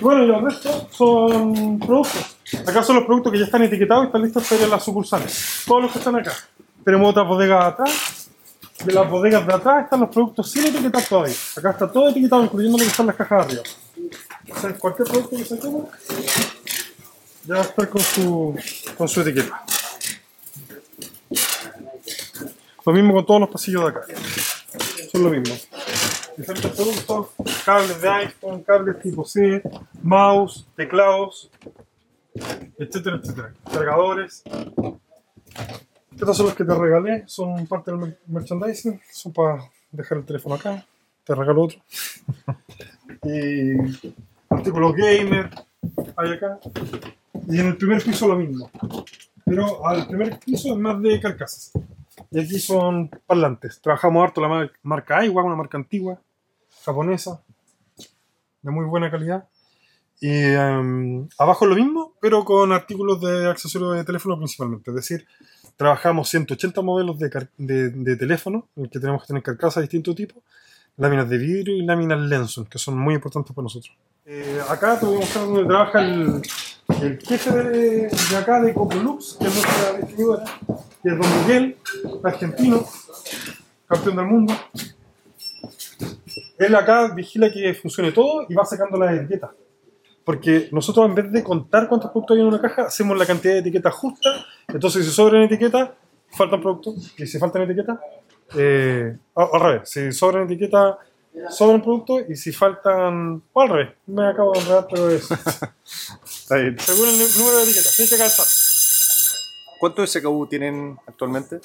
Bueno, 0.00 0.24
y 0.24 0.26
los 0.26 0.42
restos 0.42 0.86
son 0.90 1.78
productos. 1.78 2.36
Acá 2.66 2.82
son 2.82 2.96
los 2.96 3.04
productos 3.04 3.32
que 3.32 3.38
ya 3.38 3.44
están 3.44 3.62
etiquetados 3.62 4.04
y 4.04 4.06
están 4.06 4.22
listos 4.22 4.46
para 4.48 4.60
ir 4.60 4.66
a 4.66 4.70
las 4.70 4.84
sucursales. 4.84 5.62
Todos 5.66 5.82
los 5.82 5.92
que 5.92 5.98
están 5.98 6.16
acá. 6.16 6.32
Tenemos 6.84 7.10
otras 7.10 7.26
bodegas 7.26 7.64
atrás. 7.64 8.30
De 8.84 8.94
las 8.94 9.10
bodegas 9.10 9.46
de 9.46 9.52
atrás 9.52 9.84
están 9.84 10.00
los 10.00 10.08
productos 10.08 10.50
sin 10.50 10.66
etiquetar 10.66 11.04
todavía. 11.04 11.34
Acá 11.56 11.70
está 11.70 11.92
todo 11.92 12.08
etiquetado, 12.08 12.44
incluyendo 12.44 12.78
lo 12.78 12.84
que 12.84 12.90
están 12.90 13.06
las 13.06 13.16
cajas 13.16 13.46
de 13.48 13.60
arriba. 13.60 13.62
O 14.50 14.60
sea, 14.60 14.74
cualquier 14.74 15.08
producto 15.08 15.36
que 15.36 15.44
saquemos 15.44 15.84
ya 17.44 17.54
va 17.54 17.60
a 17.60 17.64
estar 17.64 17.88
con 17.88 18.00
su, 18.00 18.58
con 18.96 19.08
su 19.08 19.20
etiqueta. 19.20 19.64
Lo 22.84 22.92
mismo 22.92 23.14
con 23.14 23.26
todos 23.26 23.40
los 23.40 23.50
pasillos 23.50 23.82
de 23.84 23.88
acá. 23.90 24.02
Son 25.12 25.24
lo 25.24 25.30
mismo 25.30 25.54
diferentes 26.36 26.70
productos, 26.72 27.28
cables 27.66 28.00
de 28.00 28.08
iPhone, 28.08 28.62
cables 28.62 28.98
tipo 29.02 29.24
C, 29.26 29.62
mouse, 30.02 30.66
teclados, 30.74 31.50
etcétera, 32.78 33.16
etcétera. 33.22 33.52
Cargadores. 33.70 34.42
Estos 36.12 36.36
son 36.36 36.46
los 36.46 36.54
que 36.54 36.64
te 36.64 36.74
regalé, 36.74 37.24
son 37.26 37.66
parte 37.66 37.90
del 37.90 38.00
mer- 38.00 38.18
merchandising, 38.26 39.00
son 39.12 39.32
para 39.32 39.62
dejar 39.90 40.18
el 40.18 40.24
teléfono 40.24 40.54
acá, 40.54 40.86
te 41.24 41.34
regalo 41.34 41.62
otro. 41.64 41.78
y 43.24 43.72
artículos 44.48 44.94
gamer, 44.94 45.50
hay 46.16 46.32
acá. 46.32 46.58
Y 47.48 47.58
en 47.60 47.66
el 47.66 47.76
primer 47.76 48.02
piso 48.02 48.26
lo 48.28 48.36
mismo. 48.36 48.70
Pero 49.44 49.86
al 49.86 50.06
primer 50.06 50.38
piso 50.38 50.72
es 50.72 50.78
más 50.78 51.00
de 51.02 51.20
carcasas. 51.20 51.72
Y 52.30 52.40
aquí 52.40 52.58
son 52.58 53.08
parlantes. 53.26 53.80
Trabajamos 53.80 54.22
harto 54.24 54.40
la 54.40 54.48
mar- 54.48 54.72
marca 54.82 55.18
Aiwa, 55.18 55.42
una 55.42 55.56
marca 55.56 55.76
antigua, 55.78 56.20
japonesa, 56.84 57.42
de 58.62 58.70
muy 58.70 58.84
buena 58.86 59.10
calidad. 59.10 59.48
Y 60.20 60.28
em, 60.30 61.28
abajo 61.38 61.64
lo 61.66 61.74
mismo, 61.74 62.14
pero 62.20 62.44
con 62.44 62.72
artículos 62.72 63.20
de 63.20 63.48
accesorios 63.48 63.96
de 63.96 64.04
teléfono 64.04 64.36
principalmente. 64.36 64.90
Es 64.90 64.94
decir, 64.96 65.26
trabajamos 65.76 66.28
180 66.28 66.82
modelos 66.82 67.18
de, 67.18 67.30
de, 67.56 67.90
de 67.90 68.16
teléfono, 68.16 68.68
en 68.76 68.84
el 68.84 68.90
que 68.90 69.00
tenemos 69.00 69.22
que 69.22 69.28
tener 69.28 69.42
carcasas 69.42 69.76
de 69.76 69.82
distintos 69.82 70.14
tipos, 70.14 70.42
láminas 70.98 71.28
de 71.28 71.38
vidrio 71.38 71.74
y 71.74 71.82
láminas 71.86 72.20
Lenson, 72.20 72.66
que 72.66 72.78
son 72.78 72.98
muy 72.98 73.14
importantes 73.14 73.54
para 73.54 73.62
nosotros. 73.64 73.96
Eh, 74.26 74.60
acá 74.68 74.98
te 74.98 75.06
voy 75.06 75.16
a 75.16 75.20
mostrar 75.20 75.46
donde 75.46 75.64
trabaja 75.64 76.00
el, 76.00 76.42
el 77.02 77.18
jefe 77.20 77.50
de, 77.50 78.08
de 78.08 78.36
acá 78.36 78.60
de 78.60 78.74
Coprolux, 78.74 79.36
que 79.40 79.46
es 79.46 79.54
nuestra 79.54 79.98
distribuidora, 79.98 80.44
que 81.02 81.08
es 81.08 81.18
Don 81.18 81.40
Miguel, 81.40 81.76
argentino, 82.22 82.84
campeón 83.86 84.16
del 84.16 84.26
mundo. 84.26 84.54
Él 86.58 86.74
acá 86.74 87.08
vigila 87.14 87.50
que 87.50 87.72
funcione 87.74 88.12
todo 88.12 88.44
y 88.48 88.54
va 88.54 88.64
sacando 88.64 88.98
las 88.98 89.14
etiquetas. 89.14 89.50
Porque 90.22 90.68
nosotros 90.70 91.06
en 91.06 91.14
vez 91.14 91.32
de 91.32 91.42
contar 91.42 91.88
cuántos 91.88 92.10
productos 92.10 92.36
hay 92.36 92.42
en 92.42 92.48
una 92.48 92.60
caja, 92.60 92.82
hacemos 92.82 93.16
la 93.16 93.24
cantidad 93.24 93.54
de 93.54 93.60
etiquetas 93.60 93.94
justa. 93.94 94.28
Entonces 94.68 95.06
si 95.06 95.10
sobran 95.10 95.42
etiquetas, 95.42 95.90
faltan 96.28 96.60
productos. 96.60 97.14
Y 97.16 97.26
si 97.26 97.38
faltan 97.38 97.62
etiquetas, 97.62 97.98
eh, 98.54 99.16
al 99.34 99.60
revés. 99.60 99.88
Si 99.88 100.12
sobran 100.12 100.44
etiquetas, 100.44 100.96
sobran 101.50 101.82
productos. 101.82 102.22
Y 102.28 102.36
si 102.36 102.52
faltan... 102.52 103.42
O 103.52 103.60
al 103.60 103.68
revés. 103.68 103.94
Me 104.06 104.26
acabo 104.28 104.52
de 104.52 104.60
enredar, 104.60 104.86
pero 104.90 105.10
es... 105.10 105.28
Está 105.30 106.56
bien. 106.56 106.76
Según 106.78 107.08
el 107.08 107.18
número 107.38 107.56
de 107.58 107.62
etiquetas. 107.64 107.96
Tiene 107.96 108.10
que 108.10 108.18
calzar. 108.18 108.46
¿Cuántos 109.78 110.10
SKU 110.12 110.46
tienen 110.46 110.98
actualmente? 111.06 111.60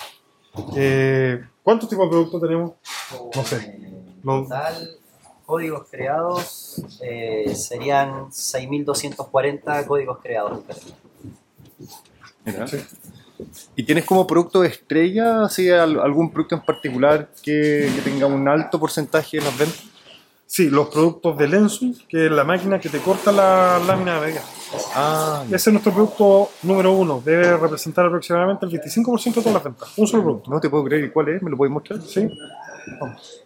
Eh, 0.75 1.43
¿Cuántos 1.63 1.89
tipos 1.89 2.05
de 2.05 2.09
productos 2.09 2.41
tenemos? 2.41 2.71
No 3.35 3.43
sé. 3.43 3.79
Los- 4.23 4.43
total 4.47 4.97
códigos 5.45 5.87
creados 5.91 6.81
eh, 7.03 7.53
serían 7.55 8.31
6.240 8.31 9.85
códigos 9.85 10.17
creados. 10.23 10.63
Mira. 12.43 12.65
¿Y 13.75 13.83
tienes 13.83 14.05
como 14.05 14.25
producto 14.25 14.63
estrella, 14.63 15.43
así, 15.45 15.69
al- 15.69 15.99
algún 15.99 16.31
producto 16.31 16.55
en 16.55 16.61
particular 16.61 17.29
que, 17.43 17.89
que 17.95 18.01
tenga 18.03 18.25
un 18.27 18.47
alto 18.47 18.79
porcentaje 18.79 19.37
de 19.37 19.43
las 19.43 19.57
ventas? 19.57 19.83
sí, 20.47 20.69
los 20.69 20.87
productos 20.89 21.37
de 21.37 21.47
Lensun, 21.47 21.97
que 22.07 22.27
es 22.27 22.31
la 22.31 22.43
máquina 22.45 22.79
que 22.79 22.87
te 22.87 22.99
corta 22.99 23.31
la 23.31 23.79
lámina 23.85 24.15
de 24.21 24.27
medida. 24.27 24.41
Ah, 24.95 25.43
Ese 25.47 25.55
es 25.55 25.73
nuestro 25.73 25.91
producto 25.91 26.49
número 26.63 26.93
uno. 26.93 27.21
Debe 27.25 27.57
representar 27.57 28.05
aproximadamente 28.05 28.65
el 28.65 28.71
25% 28.71 29.35
de 29.35 29.41
todas 29.41 29.53
las 29.53 29.63
ventas. 29.63 29.89
Un 29.97 30.07
solo 30.07 30.23
producto. 30.23 30.51
no 30.51 30.59
te 30.61 30.69
puedo 30.69 30.83
creer. 30.85 31.05
¿Y 31.05 31.09
cuál 31.09 31.29
es? 31.29 31.41
¿Me 31.41 31.49
lo 31.51 31.57
puedes 31.57 31.73
mostrar? 31.73 31.99
¿Sí? 32.03 32.29
Vamos. 33.01 33.41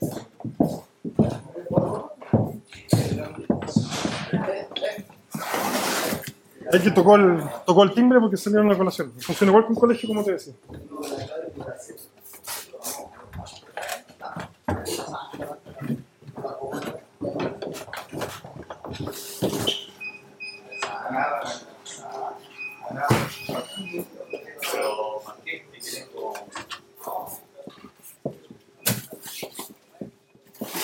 Hay 6.72 6.80
que 6.80 6.92
tocó 6.92 7.16
el, 7.16 7.42
tocó 7.66 7.84
el 7.84 7.94
timbre 7.94 8.20
porque 8.20 8.38
salieron 8.38 8.70
la 8.70 8.78
colación. 8.78 9.12
Funciona 9.20 9.52
igual 9.52 9.66
que 9.66 9.74
un 9.74 9.80
colegio, 9.80 10.10
como 10.10 10.24
te 10.24 10.34
decía. 10.34 10.54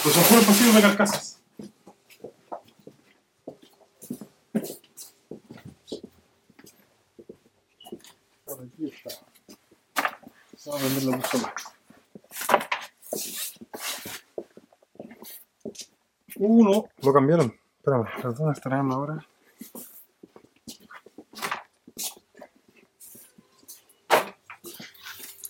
Pues 0.06 0.16
son 0.16 0.76
de 0.76 0.82
carcasas. 0.82 1.40
Por 8.45 8.62
aquí 8.64 8.88
está. 8.88 9.10
Vamos 10.64 10.64
a 10.76 10.84
venderlo 10.84 11.11
mucho 11.14 11.38
más. 11.39 11.53
Uno, 16.38 16.85
lo 17.02 17.14
cambiaron. 17.14 17.53
Espérame, 17.77 18.07
¿dónde 18.35 18.53
estarán 18.53 18.91
ahora? 18.91 19.26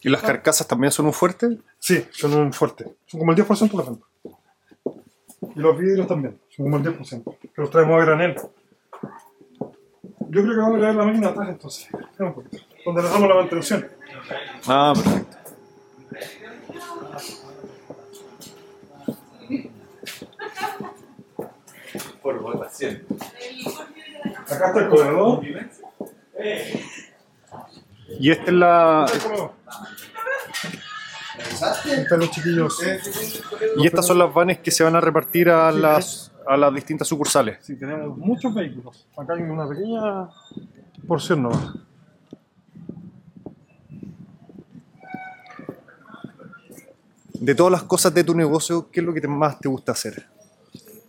¿Y 0.01 0.09
las 0.09 0.21
carcasas 0.21 0.67
también 0.67 0.91
son 0.91 1.07
un 1.07 1.13
fuerte? 1.13 1.57
Sí, 1.79 2.05
son 2.11 2.33
un 2.35 2.53
fuerte. 2.53 2.95
Son 3.07 3.19
como 3.19 3.31
el 3.31 3.37
10% 3.37 3.71
de 3.71 3.77
la 3.77 3.83
venta. 3.83 4.05
Y 5.55 5.59
los 5.59 5.77
vidrios 5.79 6.07
también, 6.07 6.39
son 6.49 6.65
como 6.65 6.77
el 6.77 6.83
10%. 6.83 7.37
Que 7.39 7.49
los 7.55 7.71
traemos 7.71 7.99
a 7.99 8.05
granel. 8.05 8.35
Yo 10.29 10.41
creo 10.43 10.53
que 10.53 10.57
vamos 10.57 10.75
a 10.75 10.79
traer 10.79 10.95
la 10.95 11.05
máquina 11.05 11.29
atrás 11.29 11.49
entonces. 11.49 11.85
Espera 11.85 12.29
un 12.29 12.33
poquito. 12.35 12.63
Donde 12.85 13.01
le 13.01 13.09
damos 13.09 13.29
la 13.29 13.35
mantención. 13.35 13.94
Ah, 14.67 14.93
perfecto. 14.95 15.37
Acá 24.47 24.67
está 24.67 24.79
el 24.79 24.89
comedor. 24.89 25.41
Y 28.19 28.31
esta 28.31 28.43
es 28.45 28.53
la. 28.53 29.05
Están 31.85 32.19
los 32.19 32.31
chiquillos. 32.31 32.79
Y 33.77 33.85
estas 33.85 34.05
son 34.05 34.17
las 34.19 34.33
vanes 34.33 34.59
que 34.59 34.71
se 34.71 34.83
van 34.83 34.95
a 34.95 35.01
repartir 35.01 35.49
a 35.49 35.71
las, 35.71 36.31
a 36.47 36.57
las 36.57 36.73
distintas 36.73 37.07
sucursales. 37.07 37.57
Sí, 37.61 37.75
tenemos 37.77 38.17
muchos 38.17 38.53
vehículos. 38.53 39.07
Acá 39.17 39.33
hay 39.33 39.43
una 39.43 39.67
pequeña 39.67 40.29
porción 41.07 41.43
nomás. 41.43 41.73
De 47.39 47.55
todas 47.55 47.71
las 47.71 47.83
cosas 47.83 48.13
de 48.13 48.23
tu 48.23 48.35
negocio, 48.35 48.89
¿qué 48.91 48.99
es 49.01 49.05
lo 49.05 49.13
que 49.13 49.21
te- 49.21 49.27
más 49.27 49.59
te 49.59 49.67
gusta 49.69 49.91
hacer? 49.93 50.25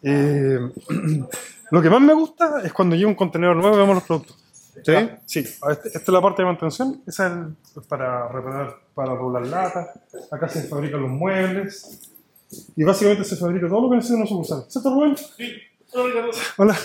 Eh, 0.03 0.59
lo 1.71 1.83
que 1.83 1.91
más 1.91 2.01
me 2.01 2.15
gusta 2.15 2.61
es 2.65 2.73
cuando 2.73 2.97
llega 2.97 3.09
un 3.09 3.15
contenedor 3.15 3.57
nuevo 3.57 3.77
y 3.77 3.79
vemos 3.81 3.95
los 3.97 4.05
productos. 4.05 4.37
¿Sí? 4.75 4.93
Ya, 4.93 5.21
Sí, 5.25 5.39
este- 5.41 5.89
esta 5.89 5.99
es 5.99 6.09
la 6.09 6.21
parte 6.21 6.43
de 6.43 6.47
mantención, 6.47 7.03
esa 7.07 7.27
es 7.27 7.33
el- 7.33 7.57
es 7.81 7.87
para 7.89 8.29
reparar, 8.29 8.77
para 8.95 9.15
doblar 9.15 9.47
latas, 9.47 9.89
acá 10.31 10.49
se 10.49 10.65
fabrican 10.65 11.01
los 11.01 11.11
muebles 11.11 12.11
y 12.77 12.85
básicamente 12.85 13.25
se 13.25 13.37
fabrica 13.37 13.69
todo 13.69 13.83
lo 13.83 13.91
que 13.91 13.97
necesita 13.97 14.19
una 14.19 14.27
sucursal. 14.27 14.65
¿Cierto 14.69 14.91
Rubén? 14.95 15.17
Sí. 15.17 15.53
Hola. 16.57 16.77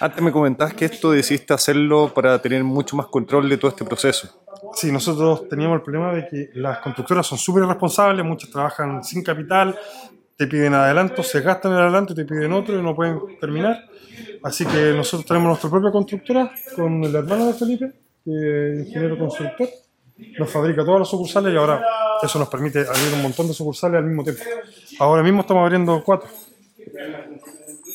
Antes 0.00 0.22
me 0.22 0.32
comentabas 0.32 0.74
que 0.74 0.84
esto 0.84 1.10
decidiste 1.10 1.54
hacerlo 1.54 2.12
para 2.14 2.40
tener 2.40 2.62
mucho 2.64 2.96
más 2.96 3.06
control 3.06 3.48
de 3.48 3.56
todo 3.58 3.70
este 3.70 3.84
proceso. 3.84 4.42
Sí, 4.74 4.92
nosotros 4.92 5.48
teníamos 5.48 5.76
el 5.76 5.82
problema 5.82 6.12
de 6.12 6.26
que 6.28 6.50
las 6.54 6.78
constructoras 6.78 7.26
son 7.26 7.38
súper 7.38 7.64
responsables, 7.64 8.24
muchas 8.24 8.50
trabajan 8.50 9.02
sin 9.02 9.22
capital, 9.22 9.76
te 10.36 10.46
piden 10.46 10.74
adelanto, 10.74 11.22
se 11.22 11.40
gastan 11.40 11.72
el 11.72 11.80
adelanto 11.80 12.12
y 12.12 12.16
te 12.16 12.24
piden 12.24 12.52
otro 12.52 12.78
y 12.78 12.82
no 12.82 12.94
pueden 12.94 13.38
terminar. 13.40 13.84
Así 14.42 14.64
que 14.64 14.92
nosotros 14.92 15.26
tenemos 15.26 15.48
nuestra 15.48 15.70
propia 15.70 15.90
constructora 15.90 16.52
con 16.76 17.02
el 17.04 17.14
hermano 17.14 17.46
de 17.46 17.54
Felipe, 17.54 17.92
que 18.24 18.72
es 18.72 18.86
ingeniero 18.86 19.18
constructor. 19.18 19.68
Nos 20.38 20.50
fabrica 20.50 20.84
todas 20.84 21.00
las 21.00 21.08
sucursales 21.08 21.52
y 21.52 21.56
ahora 21.56 21.84
eso 22.22 22.38
nos 22.38 22.48
permite 22.48 22.80
abrir 22.80 23.14
un 23.14 23.22
montón 23.22 23.48
de 23.48 23.54
sucursales 23.54 23.98
al 23.98 24.04
mismo 24.04 24.22
tiempo. 24.22 24.42
Ahora 25.00 25.22
mismo 25.22 25.40
estamos 25.40 25.62
abriendo 25.62 26.02
cuatro. 26.04 26.28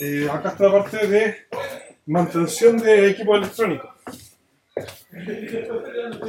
Eh, 0.05 0.29
acá 0.29 0.49
está 0.49 0.65
la 0.65 0.71
parte 0.73 1.07
de 1.07 1.47
mantención 2.07 2.77
de 2.77 3.11
equipos 3.11 3.37
electrónicos. 3.37 3.89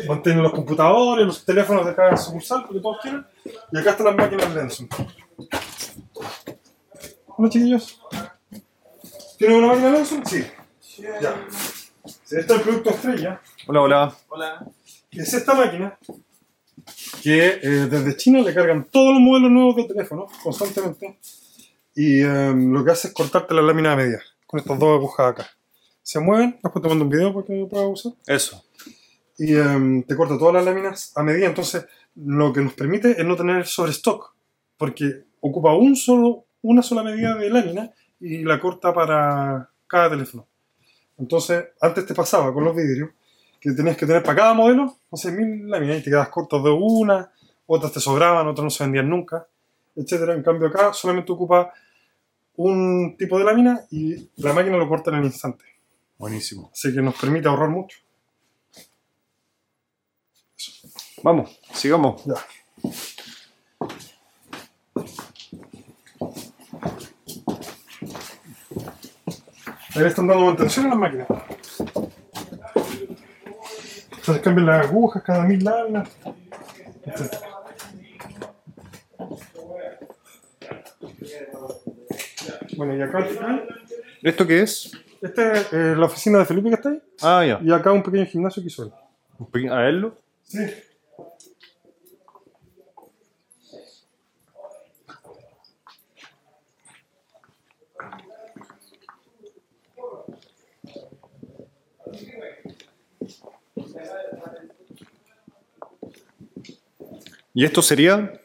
Mantienen 0.06 0.44
los 0.44 0.52
computadores, 0.52 1.26
los 1.26 1.44
teléfonos 1.44 1.84
de 1.84 1.92
cada 1.92 2.16
sucursal, 2.16 2.62
porque 2.66 2.80
todos 2.80 3.01
quieren. 3.02 3.26
Y 3.72 3.78
acá 3.78 3.90
están 3.90 4.06
las 4.06 4.16
máquinas 4.16 4.55
Lenson. 4.55 4.88
Hola 7.26 7.51
chiquillos. 7.51 8.01
¿Tienen 9.38 9.56
una 9.56 9.66
máquina 9.66 9.90
Lenson? 9.90 10.24
Sí. 10.24 10.46
Ya. 11.20 11.34
Este 12.05 12.38
es 12.38 12.51
el 12.51 12.60
producto 12.60 12.90
estrella. 12.90 13.40
Hola, 13.66 14.14
hola. 14.28 14.66
Es 15.10 15.34
esta 15.34 15.52
máquina 15.52 15.98
que 17.24 17.59
eh, 17.60 17.88
desde 17.90 18.16
China 18.16 18.40
le 18.40 18.55
cargan 18.55 18.84
todos 18.84 19.14
los 19.14 19.20
modelos 19.20 19.51
nuevos 19.51 19.74
de 19.74 19.84
teléfono 19.84 20.28
constantemente. 20.44 21.18
Y 21.95 22.23
eh, 22.23 22.53
lo 22.55 22.85
que 22.85 22.91
hace 22.91 23.09
es 23.09 23.15
cortarte 23.15 23.55
la 23.55 23.62
lámina 23.62 23.91
de 23.91 23.97
medida 23.97 24.23
con 24.47 24.61
estas 24.61 24.79
dos 24.79 24.99
agujas 24.99 25.31
acá. 25.31 25.47
Se 26.03 26.21
mueven, 26.21 26.59
después 26.62 26.83
te 26.83 26.89
mando 26.89 27.05
un 27.05 27.11
video 27.11 27.33
para 27.33 27.47
que 27.47 27.66
puedas 27.69 27.89
usar 27.89 28.12
Eso. 28.27 28.65
y 29.39 29.57
em, 29.57 30.03
te 30.03 30.15
corta 30.15 30.39
todas 30.39 30.55
las 30.55 30.65
láminas 30.65 31.12
a 31.16 31.23
medida. 31.23 31.47
Entonces, 31.47 31.87
lo 32.15 32.53
que 32.53 32.61
nos 32.61 32.75
permite 32.75 33.12
es 33.12 33.25
no 33.25 33.37
tener 33.37 33.66
sobrestock, 33.66 34.35
porque 34.77 35.25
ocupa 35.41 35.75
un 35.75 35.97
solo, 35.97 36.45
una 36.62 36.83
sola 36.83 37.03
medida 37.03 37.35
de 37.35 37.51
lámina 37.51 37.91
y 38.21 38.45
la 38.45 38.61
corta 38.61 38.93
para 38.93 39.71
cada 39.87 40.11
teléfono. 40.11 40.47
Entonces, 41.19 41.65
antes 41.81 42.07
te 42.07 42.15
pasaba 42.15 42.53
con 42.53 42.65
los 42.65 42.77
vidrios 42.77 43.11
que 43.61 43.73
tenías 43.73 43.97
que 43.97 44.07
tener 44.07 44.23
para 44.23 44.37
cada 44.37 44.55
modelo, 44.55 44.99
no 45.11 45.19
sé, 45.19 45.33
mil 45.33 45.69
láminas 45.71 45.99
y 45.99 46.03
te 46.03 46.11
quedas 46.11 46.29
corto 46.29 46.62
de 46.62 46.71
una, 46.71 47.31
otras 47.66 47.93
te 47.93 48.01
sobraban, 48.01 48.47
otras 48.47 48.65
no 48.65 48.71
se 48.71 48.85
vendían 48.85 49.09
nunca, 49.09 49.47
etcétera. 49.97 50.35
En 50.35 50.43
cambio, 50.43 50.69
acá 50.69 50.93
solamente 50.93 51.33
ocupa 51.33 51.73
un 52.56 53.16
tipo 53.16 53.39
de 53.39 53.44
lámina 53.44 53.81
y 53.90 54.31
la 54.36 54.52
máquina 54.52 54.76
lo 54.76 54.89
corta 54.89 55.10
en 55.10 55.16
el 55.18 55.24
instante. 55.24 55.64
Buenísimo. 56.18 56.70
Así 56.72 56.93
que 56.93 57.02
nos 57.02 57.14
permite 57.16 57.48
ahorrar 57.48 57.68
mucho. 57.68 57.98
Eso. 60.56 60.89
Vamos, 61.22 61.59
sigamos. 61.72 62.24
Ya. 62.24 62.35
Ahí 69.97 70.02
le 70.02 70.09
están 70.09 70.26
dando 70.26 70.47
mantención 70.47 70.86
a 70.86 70.89
las 70.90 70.98
máquinas. 70.98 71.28
Entonces 74.10 74.43
cambian 74.43 74.66
las 74.66 74.86
agujas 74.86 75.22
cada 75.22 75.44
mil 75.44 75.62
láminas. 75.62 76.09
Bueno, 82.76 82.96
y 82.96 83.02
acá 83.02 83.18
al 83.18 83.24
final, 83.26 83.68
¿Esto 84.22 84.46
qué 84.46 84.62
es? 84.62 84.92
esta 85.22 85.52
es 85.52 85.72
eh, 85.72 85.94
la 85.96 86.06
oficina 86.06 86.38
de 86.38 86.44
Felipe 86.44 86.68
que 86.68 86.74
está 86.74 86.88
ahí, 86.90 87.02
Ah, 87.22 87.44
ya. 87.46 87.60
y 87.62 87.72
acá 87.72 87.92
un 87.92 88.02
pequeño 88.02 88.26
gimnasio 88.26 88.62
que 88.62 88.68
hizo 88.68 88.84
él. 88.84 88.92
Un 89.38 89.46
pequeño- 89.51 89.72
A 89.74 89.78
verlo. 89.82 90.16
Sí. 90.44 90.59
¿Y 107.52 107.64
esto 107.64 107.82
sería? 107.82 108.40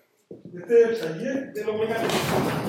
Este 0.54 0.82
es 0.84 0.90
el 0.90 1.00
taller 1.00 1.54
de 1.54 1.66
los. 1.66 2.69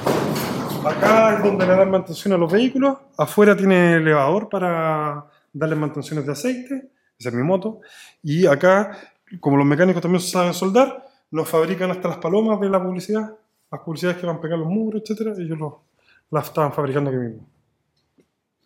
Acá 0.84 1.36
es 1.36 1.44
donde 1.44 1.66
le 1.66 1.72
dan 1.76 1.90
mantención 1.90 2.32
a 2.34 2.38
los 2.38 2.50
vehículos. 2.50 2.98
Afuera 3.18 3.56
tiene 3.56 3.94
elevador 3.96 4.48
para 4.48 5.26
darle 5.52 5.76
mantenciones 5.76 6.24
de 6.26 6.32
aceite. 6.32 6.90
Esa 7.18 7.28
es 7.28 7.34
mi 7.34 7.42
moto. 7.42 7.80
Y 8.22 8.46
acá, 8.46 8.96
como 9.40 9.56
los 9.56 9.66
mecánicos 9.66 10.00
también 10.02 10.22
saben 10.22 10.54
soldar, 10.54 11.06
nos 11.30 11.48
fabrican 11.48 11.90
hasta 11.90 12.08
las 12.08 12.16
palomas 12.18 12.58
de 12.60 12.70
la 12.70 12.82
publicidad. 12.82 13.34
Las 13.70 13.80
publicidades 13.82 14.18
que 14.18 14.26
van 14.26 14.36
a 14.36 14.40
pegar 14.40 14.58
los 14.58 14.68
muros, 14.68 15.02
etcétera, 15.02 15.32
Ellos 15.36 15.58
lo- 15.58 15.82
las 16.30 16.46
estaban 16.46 16.72
fabricando 16.72 17.10
aquí 17.10 17.18
mismo. 17.18 17.46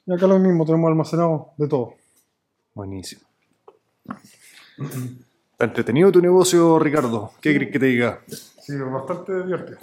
Y 0.06 0.12
acá 0.12 0.26
lo 0.26 0.38
mismo, 0.38 0.64
tenemos 0.64 0.88
almacenado 0.88 1.52
de 1.56 1.66
todo. 1.68 1.94
Buenísimo. 2.74 3.22
Está 5.52 5.64
entretenido 5.64 6.12
tu 6.12 6.20
negocio, 6.20 6.78
Ricardo. 6.78 7.32
¿Qué 7.40 7.54
crees 7.54 7.72
que 7.72 7.78
te 7.78 7.86
diga? 7.86 8.20
Sí, 8.28 8.76
bastante 8.76 9.44
divertido. 9.44 9.78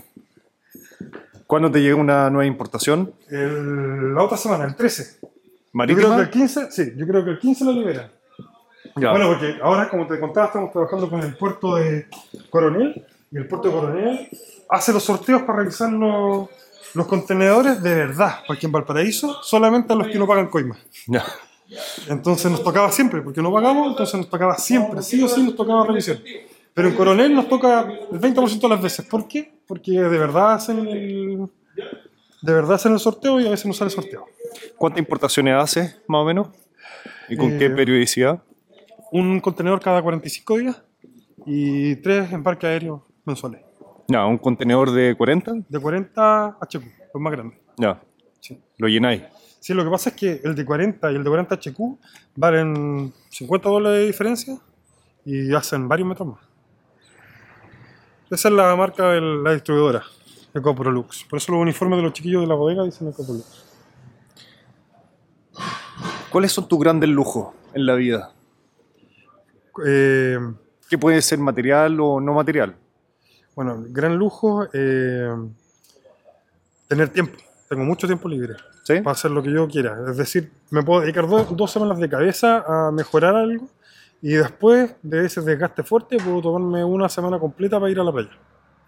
¿Cuándo 1.52 1.70
te 1.70 1.82
llega 1.82 1.98
una 1.98 2.30
nueva 2.30 2.46
importación? 2.46 3.14
El- 3.30 4.16
la 4.16 4.24
otra 4.24 4.38
semana, 4.38 4.64
el 4.64 4.74
13. 4.74 5.20
Yo 5.22 5.28
¿Marítima? 5.74 6.06
creo 6.08 6.16
que 6.16 6.22
el 6.24 6.30
15, 6.30 6.72
sí, 6.72 6.94
yo 6.96 7.06
creo 7.06 7.26
que 7.26 7.32
el 7.32 7.40
15 7.40 7.66
la 7.66 7.72
liberan. 7.74 8.10
Ya. 8.96 9.12
Bueno, 9.12 9.28
porque 9.28 9.58
ahora, 9.62 9.90
como 9.90 10.08
te 10.08 10.18
contaba, 10.18 10.46
estamos 10.48 10.72
trabajando 10.72 11.10
con 11.10 11.20
el 11.20 11.36
puerto 11.36 11.76
de 11.76 12.08
Coronel 12.50 13.06
y 13.30 13.36
el 13.38 13.50
puerto 13.50 13.68
de 13.68 13.74
Coronel 13.74 14.30
hace 14.70 14.94
los 14.94 15.04
sorteos 15.04 15.42
para 15.42 15.58
realizar 15.58 15.92
los, 15.92 16.48
los 16.94 17.06
contenedores 17.06 17.84
de 17.84 17.96
verdad, 17.96 18.36
porque 18.48 18.68
en 18.68 18.72
Valparaíso 18.72 19.44
solamente 19.44 19.92
a 19.92 19.98
los 19.98 20.08
que 20.08 20.18
no 20.18 20.26
pagan 20.26 20.48
coima. 20.48 20.78
Ya. 21.08 21.26
Entonces 22.08 22.50
nos 22.50 22.64
tocaba 22.64 22.90
siempre, 22.94 23.22
porque 23.22 23.42
no 23.42 23.52
pagamos, 23.52 23.90
entonces 23.90 24.16
nos 24.16 24.30
tocaba 24.30 24.56
siempre, 24.58 25.02
sí 25.02 25.22
o 25.22 25.28
sí 25.28 25.44
nos 25.44 25.58
tocaba 25.58 25.86
revisión. 25.86 26.18
Pero 26.74 26.88
en 26.88 26.96
Coronel 26.96 27.36
nos 27.36 27.50
toca 27.50 27.82
el 28.10 28.22
20% 28.22 28.62
de 28.62 28.70
las 28.70 28.82
veces. 28.82 29.06
¿Por 29.06 29.28
qué? 29.28 29.52
Porque 29.72 29.94
de 29.94 30.18
verdad 30.18 30.56
hacen 30.56 30.86
el, 30.86 31.50
de 32.42 32.54
verdad 32.54 32.74
hacen 32.74 32.92
el 32.92 33.00
sorteo 33.00 33.40
y 33.40 33.48
a 33.48 33.52
veces 33.52 33.68
no 33.68 33.72
sale 33.72 33.90
sorteo. 33.90 34.26
¿Cuántas 34.76 35.00
importaciones 35.00 35.56
haces, 35.56 35.98
más 36.10 36.24
o 36.24 36.26
menos? 36.26 36.50
¿Y 37.30 37.38
con 37.38 37.54
Eh, 37.54 37.58
qué 37.58 37.70
periodicidad? 37.70 38.44
Un 39.14 39.40
contenedor 39.40 39.80
cada 39.80 40.02
45 40.02 40.58
días 40.58 40.84
y 41.46 41.96
tres 41.96 42.34
embarques 42.34 42.68
aéreos 42.68 43.00
mensuales. 43.24 43.62
Ya, 44.10 44.26
un 44.26 44.38
contenedor 44.38 44.92
de 44.92 45.16
40. 45.16 45.54
De 45.70 45.80
40 45.80 46.58
HQ, 46.60 46.84
los 47.14 47.22
más 47.22 47.32
grandes. 47.32 47.58
Ya. 47.78 48.04
Sí. 48.42 48.60
Lo 48.78 48.90
llenáis. 48.90 49.22
Sí, 49.62 49.74
lo 49.74 49.86
que 49.86 49.90
pasa 49.90 50.10
es 50.10 50.18
que 50.18 50.42
el 50.44 50.54
de 50.54 50.66
40 50.66 51.14
y 51.14 51.16
el 51.16 51.24
de 51.24 51.30
40 51.30 51.56
HQ 51.56 51.80
valen 52.36 53.14
50 53.30 53.70
dólares 53.70 54.00
de 54.02 54.06
diferencia 54.08 54.60
y 55.24 55.54
hacen 55.54 55.88
varios 55.88 56.10
metros 56.10 56.28
más. 56.28 56.51
Esa 58.32 58.48
es 58.48 58.54
la 58.56 58.76
marca 58.76 59.10
de 59.12 59.22
la 59.22 59.54
distribuidora, 59.54 60.04
EcoProlux. 60.54 61.26
Por 61.26 61.38
eso 61.38 61.52
los 61.52 61.62
uniformes 61.62 61.98
de 61.98 62.04
los 62.04 62.14
chiquillos 62.14 62.42
de 62.42 62.48
la 62.48 62.56
bodega 62.56 62.84
dicen 62.84 63.10
EcoProlux. 63.10 63.66
¿Cuáles 66.32 66.52
son 66.54 66.68
tus 66.68 66.80
grandes 66.80 67.10
lujos 67.10 67.50
en 67.74 67.86
la 67.86 67.96
vida? 67.96 68.32
Eh, 69.86 70.38
¿Qué 70.90 70.98
puede 70.98 71.22
ser 71.22 71.40
material 71.40 72.00
o 72.00 72.20
no 72.20 72.34
material? 72.34 72.76
bueno, 73.54 73.84
gran 73.90 74.16
lujo, 74.16 74.66
eh, 74.74 75.30
tener 76.88 77.10
tiempo. 77.10 77.38
Tengo 77.68 77.84
mucho 77.84 78.08
tiempo 78.08 78.28
libre. 78.30 78.56
¿Sí? 78.84 78.96
para 79.02 79.12
hacer 79.12 79.30
lo 79.30 79.44
que 79.44 79.52
yo 79.52 79.68
quiera. 79.68 79.96
Es 80.10 80.18
decir, 80.18 80.52
me 80.72 80.82
puedo 80.82 81.02
dedicar 81.02 81.28
do- 81.28 81.44
dos 81.52 81.70
semanas 81.70 82.00
de 82.00 82.10
cabeza 82.10 82.64
a 82.68 82.92
mejorar 82.92 83.36
algo 83.36 83.70
y 84.22 84.34
después 84.34 84.96
de 85.02 85.26
ese 85.26 85.42
desgaste 85.42 85.84
fuerte 85.84 86.18
puedo 86.18 86.42
tomarme 86.42 86.84
una 86.84 87.10
semana 87.10 87.40
completa 87.40 87.80
para 87.80 87.92
ir 87.92 88.00
a 88.00 88.04
la 88.04 88.12
playa. 88.12 88.30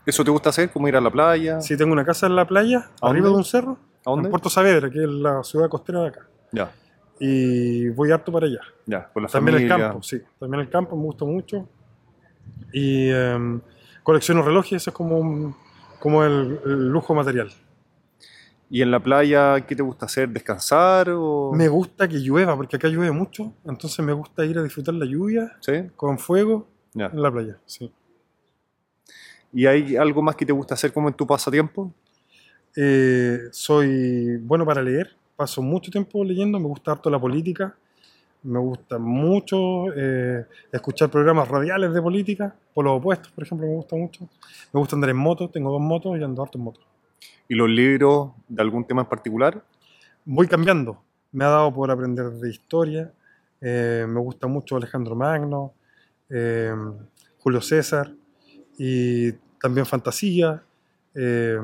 ¿Eso 0.06 0.24
te 0.24 0.32
gusta 0.32 0.50
hacer? 0.50 0.70
¿Como 0.72 0.88
ir 0.88 0.96
a 0.96 1.02
la 1.02 1.10
playa? 1.10 1.62
Si 1.62 1.78
tengo 1.78 1.94
una 1.94 2.04
casa 2.06 2.28
en 2.28 2.36
la 2.36 2.46
playa, 2.46 2.90
¿A 3.02 3.10
arriba 3.10 3.28
dónde? 3.28 3.30
de 3.30 3.36
un 3.38 3.44
cerro, 3.46 3.78
¿A 4.06 4.10
dónde? 4.12 4.28
en 4.28 4.32
Puerto 4.32 4.50
Saavedra, 4.50 4.90
que 4.90 5.00
es 5.04 5.10
la 5.10 5.44
ciudad 5.44 5.70
costera 5.70 6.02
de 6.02 6.08
acá. 6.10 6.28
Ya, 6.52 6.72
Y 7.20 7.90
voy 7.90 8.12
harto 8.12 8.32
para 8.32 8.48
allá. 8.48 8.60
ya, 8.86 9.10
la 9.16 9.28
También 9.28 9.58
el 9.58 9.68
campo, 9.68 10.04
sí. 10.04 10.22
También 10.40 10.62
el 10.62 10.70
campo 10.70 10.96
me 10.98 11.04
gusta 11.04 11.24
mucho. 11.26 11.68
Y 12.74 13.10
em, 13.10 13.62
colecciono 14.04 14.42
relojes, 14.42 14.74
eso 14.82 14.90
es 14.90 14.96
como, 14.96 15.18
un- 15.18 15.56
como 16.00 16.24
el, 16.24 16.60
el 16.66 16.90
lujo 16.90 17.14
material. 17.16 17.50
¿Y 18.74 18.82
en 18.82 18.90
la 18.90 19.00
playa 19.00 19.64
qué 19.68 19.76
te 19.76 19.84
gusta 19.84 20.08
hacer? 20.08 20.30
¿Descansar 20.30 21.08
o...? 21.12 21.52
Me 21.54 21.68
gusta 21.68 22.08
que 22.08 22.18
llueva, 22.18 22.56
porque 22.56 22.78
acá 22.78 22.88
llueve 22.88 23.12
mucho. 23.12 23.54
Entonces 23.66 24.04
me 24.04 24.14
gusta 24.14 24.44
ir 24.48 24.58
a 24.58 24.64
disfrutar 24.64 24.96
la 24.96 25.06
lluvia 25.06 25.56
¿Sí? 25.60 25.74
con 25.96 26.18
fuego 26.18 26.66
en 26.96 27.22
la 27.22 27.32
playa. 27.32 27.60
Sí. 27.68 27.92
¿Y 29.54 29.68
hay 29.68 29.96
algo 29.96 30.24
más 30.24 30.36
que 30.36 30.44
te 30.44 30.54
gusta 30.54 30.74
hacer 30.74 30.92
como 30.92 31.08
en 31.08 31.14
tu 31.14 31.28
pasatiempo? 31.28 31.94
Eh, 32.76 33.42
soy 33.52 34.38
bueno 34.38 34.66
para 34.66 34.82
leer, 34.82 35.16
paso 35.36 35.62
mucho 35.62 35.92
tiempo 35.92 36.24
leyendo, 36.24 36.60
me 36.60 36.66
gusta 36.66 36.94
harto 36.94 37.12
la 37.12 37.20
política, 37.20 37.76
me 38.42 38.58
gusta 38.58 38.98
mucho 38.98 39.94
eh, 39.96 40.48
escuchar 40.72 41.12
programas 41.12 41.48
radiales 41.48 41.94
de 41.94 42.02
política, 42.02 42.56
por 42.74 42.86
los 42.86 42.98
opuestos, 42.98 43.32
por 43.34 43.44
ejemplo, 43.44 43.68
me 43.68 43.76
gusta 43.76 43.96
mucho. 43.96 44.28
Me 44.72 44.80
gusta 44.80 44.96
andar 44.96 45.12
en 45.12 45.18
moto, 45.18 45.48
tengo 45.48 45.72
dos 45.72 45.82
motos 45.82 46.18
y 46.18 46.24
ando 46.24 46.42
harto 46.42 46.58
en 46.58 46.64
moto. 46.64 46.80
¿Y 47.48 47.56
los 47.56 47.70
libros 47.70 48.32
de 48.48 48.62
algún 48.62 48.86
tema 48.86 49.02
en 49.02 49.08
particular? 49.10 49.64
Voy 50.26 50.48
cambiando, 50.48 51.04
me 51.32 51.44
ha 51.46 51.50
dado 51.50 51.74
por 51.74 51.92
aprender 51.92 52.30
de 52.32 52.50
historia, 52.50 53.12
eh, 53.60 54.06
me 54.08 54.20
gusta 54.20 54.48
mucho 54.48 54.78
Alejandro 54.78 55.16
Magno, 55.16 55.74
eh, 56.30 56.74
Julio 57.40 57.62
César 57.62 58.12
y 58.78 59.32
también 59.60 59.86
fantasía 59.86 60.64
eh, 61.14 61.58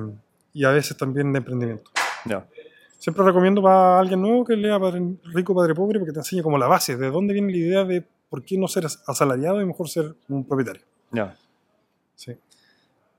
y 0.53 0.63
a 0.63 0.71
veces 0.71 0.97
también 0.97 1.31
de 1.31 1.39
emprendimiento. 1.39 1.91
Ya. 2.25 2.45
Siempre 2.97 3.23
recomiendo 3.23 3.61
para 3.61 3.99
alguien 3.99 4.21
nuevo 4.21 4.43
que 4.43 4.55
lea 4.55 4.77
Padre 4.79 5.01
Rico, 5.33 5.55
Padre 5.55 5.73
Pobre 5.73 5.99
porque 5.99 6.11
te 6.11 6.19
enseña 6.19 6.43
como 6.43 6.57
la 6.57 6.67
base, 6.67 6.97
de 6.97 7.09
dónde 7.09 7.33
viene 7.33 7.51
la 7.51 7.57
idea 7.57 7.85
de 7.85 8.05
por 8.29 8.43
qué 8.43 8.57
no 8.57 8.67
ser 8.67 8.85
asalariado 8.85 9.61
y 9.61 9.65
mejor 9.65 9.89
ser 9.89 10.15
un 10.27 10.45
propietario. 10.45 10.83
Ya. 11.11 11.37
Sí. 12.15 12.37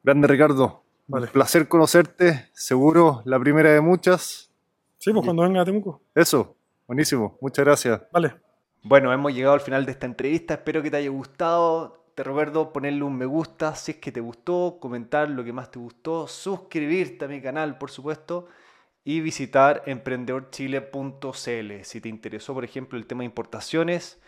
Grande 0.03 0.29
Ricardo. 0.29 0.80
Vale. 1.11 1.27
Un 1.27 1.33
placer 1.33 1.67
conocerte. 1.69 2.49
Seguro 2.53 3.23
la 3.25 3.39
primera 3.39 3.71
de 3.71 3.81
muchas. 3.81 4.51
Sí, 4.99 5.13
pues 5.13 5.25
cuando 5.25 5.43
venga 5.43 5.63
a 5.63 5.65
Temuco. 5.65 6.01
Eso. 6.15 6.57
Buenísimo. 6.87 7.37
Muchas 7.41 7.65
gracias. 7.65 8.03
Vale. 8.13 8.35
Bueno, 8.83 9.13
hemos 9.13 9.35
llegado 9.35 9.55
al 9.55 9.61
final 9.61 9.85
de 9.85 9.93
esta 9.93 10.07
entrevista. 10.07 10.55
Espero 10.55 10.83
que 10.83 10.91
te 10.91 10.99
haya 10.99 11.11
gustado. 11.11 12.05
Te 12.15 12.23
recuerdo 12.23 12.73
ponerle 12.73 13.03
un 13.03 13.17
me 13.17 13.27
gusta 13.27 13.75
si 13.75 13.93
es 13.93 13.99
que 13.99 14.13
te 14.13 14.21
gustó, 14.21 14.79
comentar 14.81 15.29
lo 15.31 15.43
que 15.43 15.53
más 15.53 15.71
te 15.71 15.79
gustó, 15.79 16.27
suscribirte 16.27 17.25
a 17.25 17.29
mi 17.29 17.41
canal, 17.41 17.79
por 17.79 17.91
supuesto, 17.91 18.47
y 19.05 19.21
visitar 19.21 19.83
emprendedorchile.cl. 19.87 21.85
Si 21.85 22.01
te 22.01 22.09
interesó, 22.09 22.53
por 22.53 22.65
ejemplo, 22.65 22.99
el 22.99 23.07
tema 23.07 23.21
de 23.21 23.27
importaciones, 23.27 24.21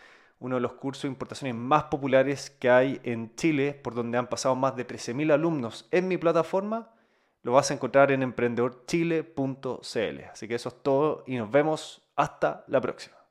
uno 0.43 0.55
de 0.55 0.61
los 0.61 0.73
cursos 0.73 1.03
de 1.03 1.07
importaciones 1.07 1.55
más 1.55 1.85
populares 1.85 2.49
que 2.49 2.69
hay 2.69 2.99
en 3.03 3.33
Chile, 3.35 3.79
por 3.81 3.95
donde 3.95 4.17
han 4.17 4.27
pasado 4.27 4.55
más 4.55 4.75
de 4.75 4.85
13.000 4.85 5.31
alumnos 5.31 5.87
en 5.89 6.09
mi 6.09 6.17
plataforma, 6.17 6.91
lo 7.43 7.53
vas 7.53 7.71
a 7.71 7.75
encontrar 7.75 8.11
en 8.11 8.23
emprendedorchile.cl. 8.23 10.23
Así 10.29 10.47
que 10.49 10.55
eso 10.55 10.67
es 10.67 10.83
todo 10.83 11.23
y 11.25 11.37
nos 11.37 11.49
vemos 11.49 12.05
hasta 12.17 12.65
la 12.67 12.81
próxima. 12.81 13.22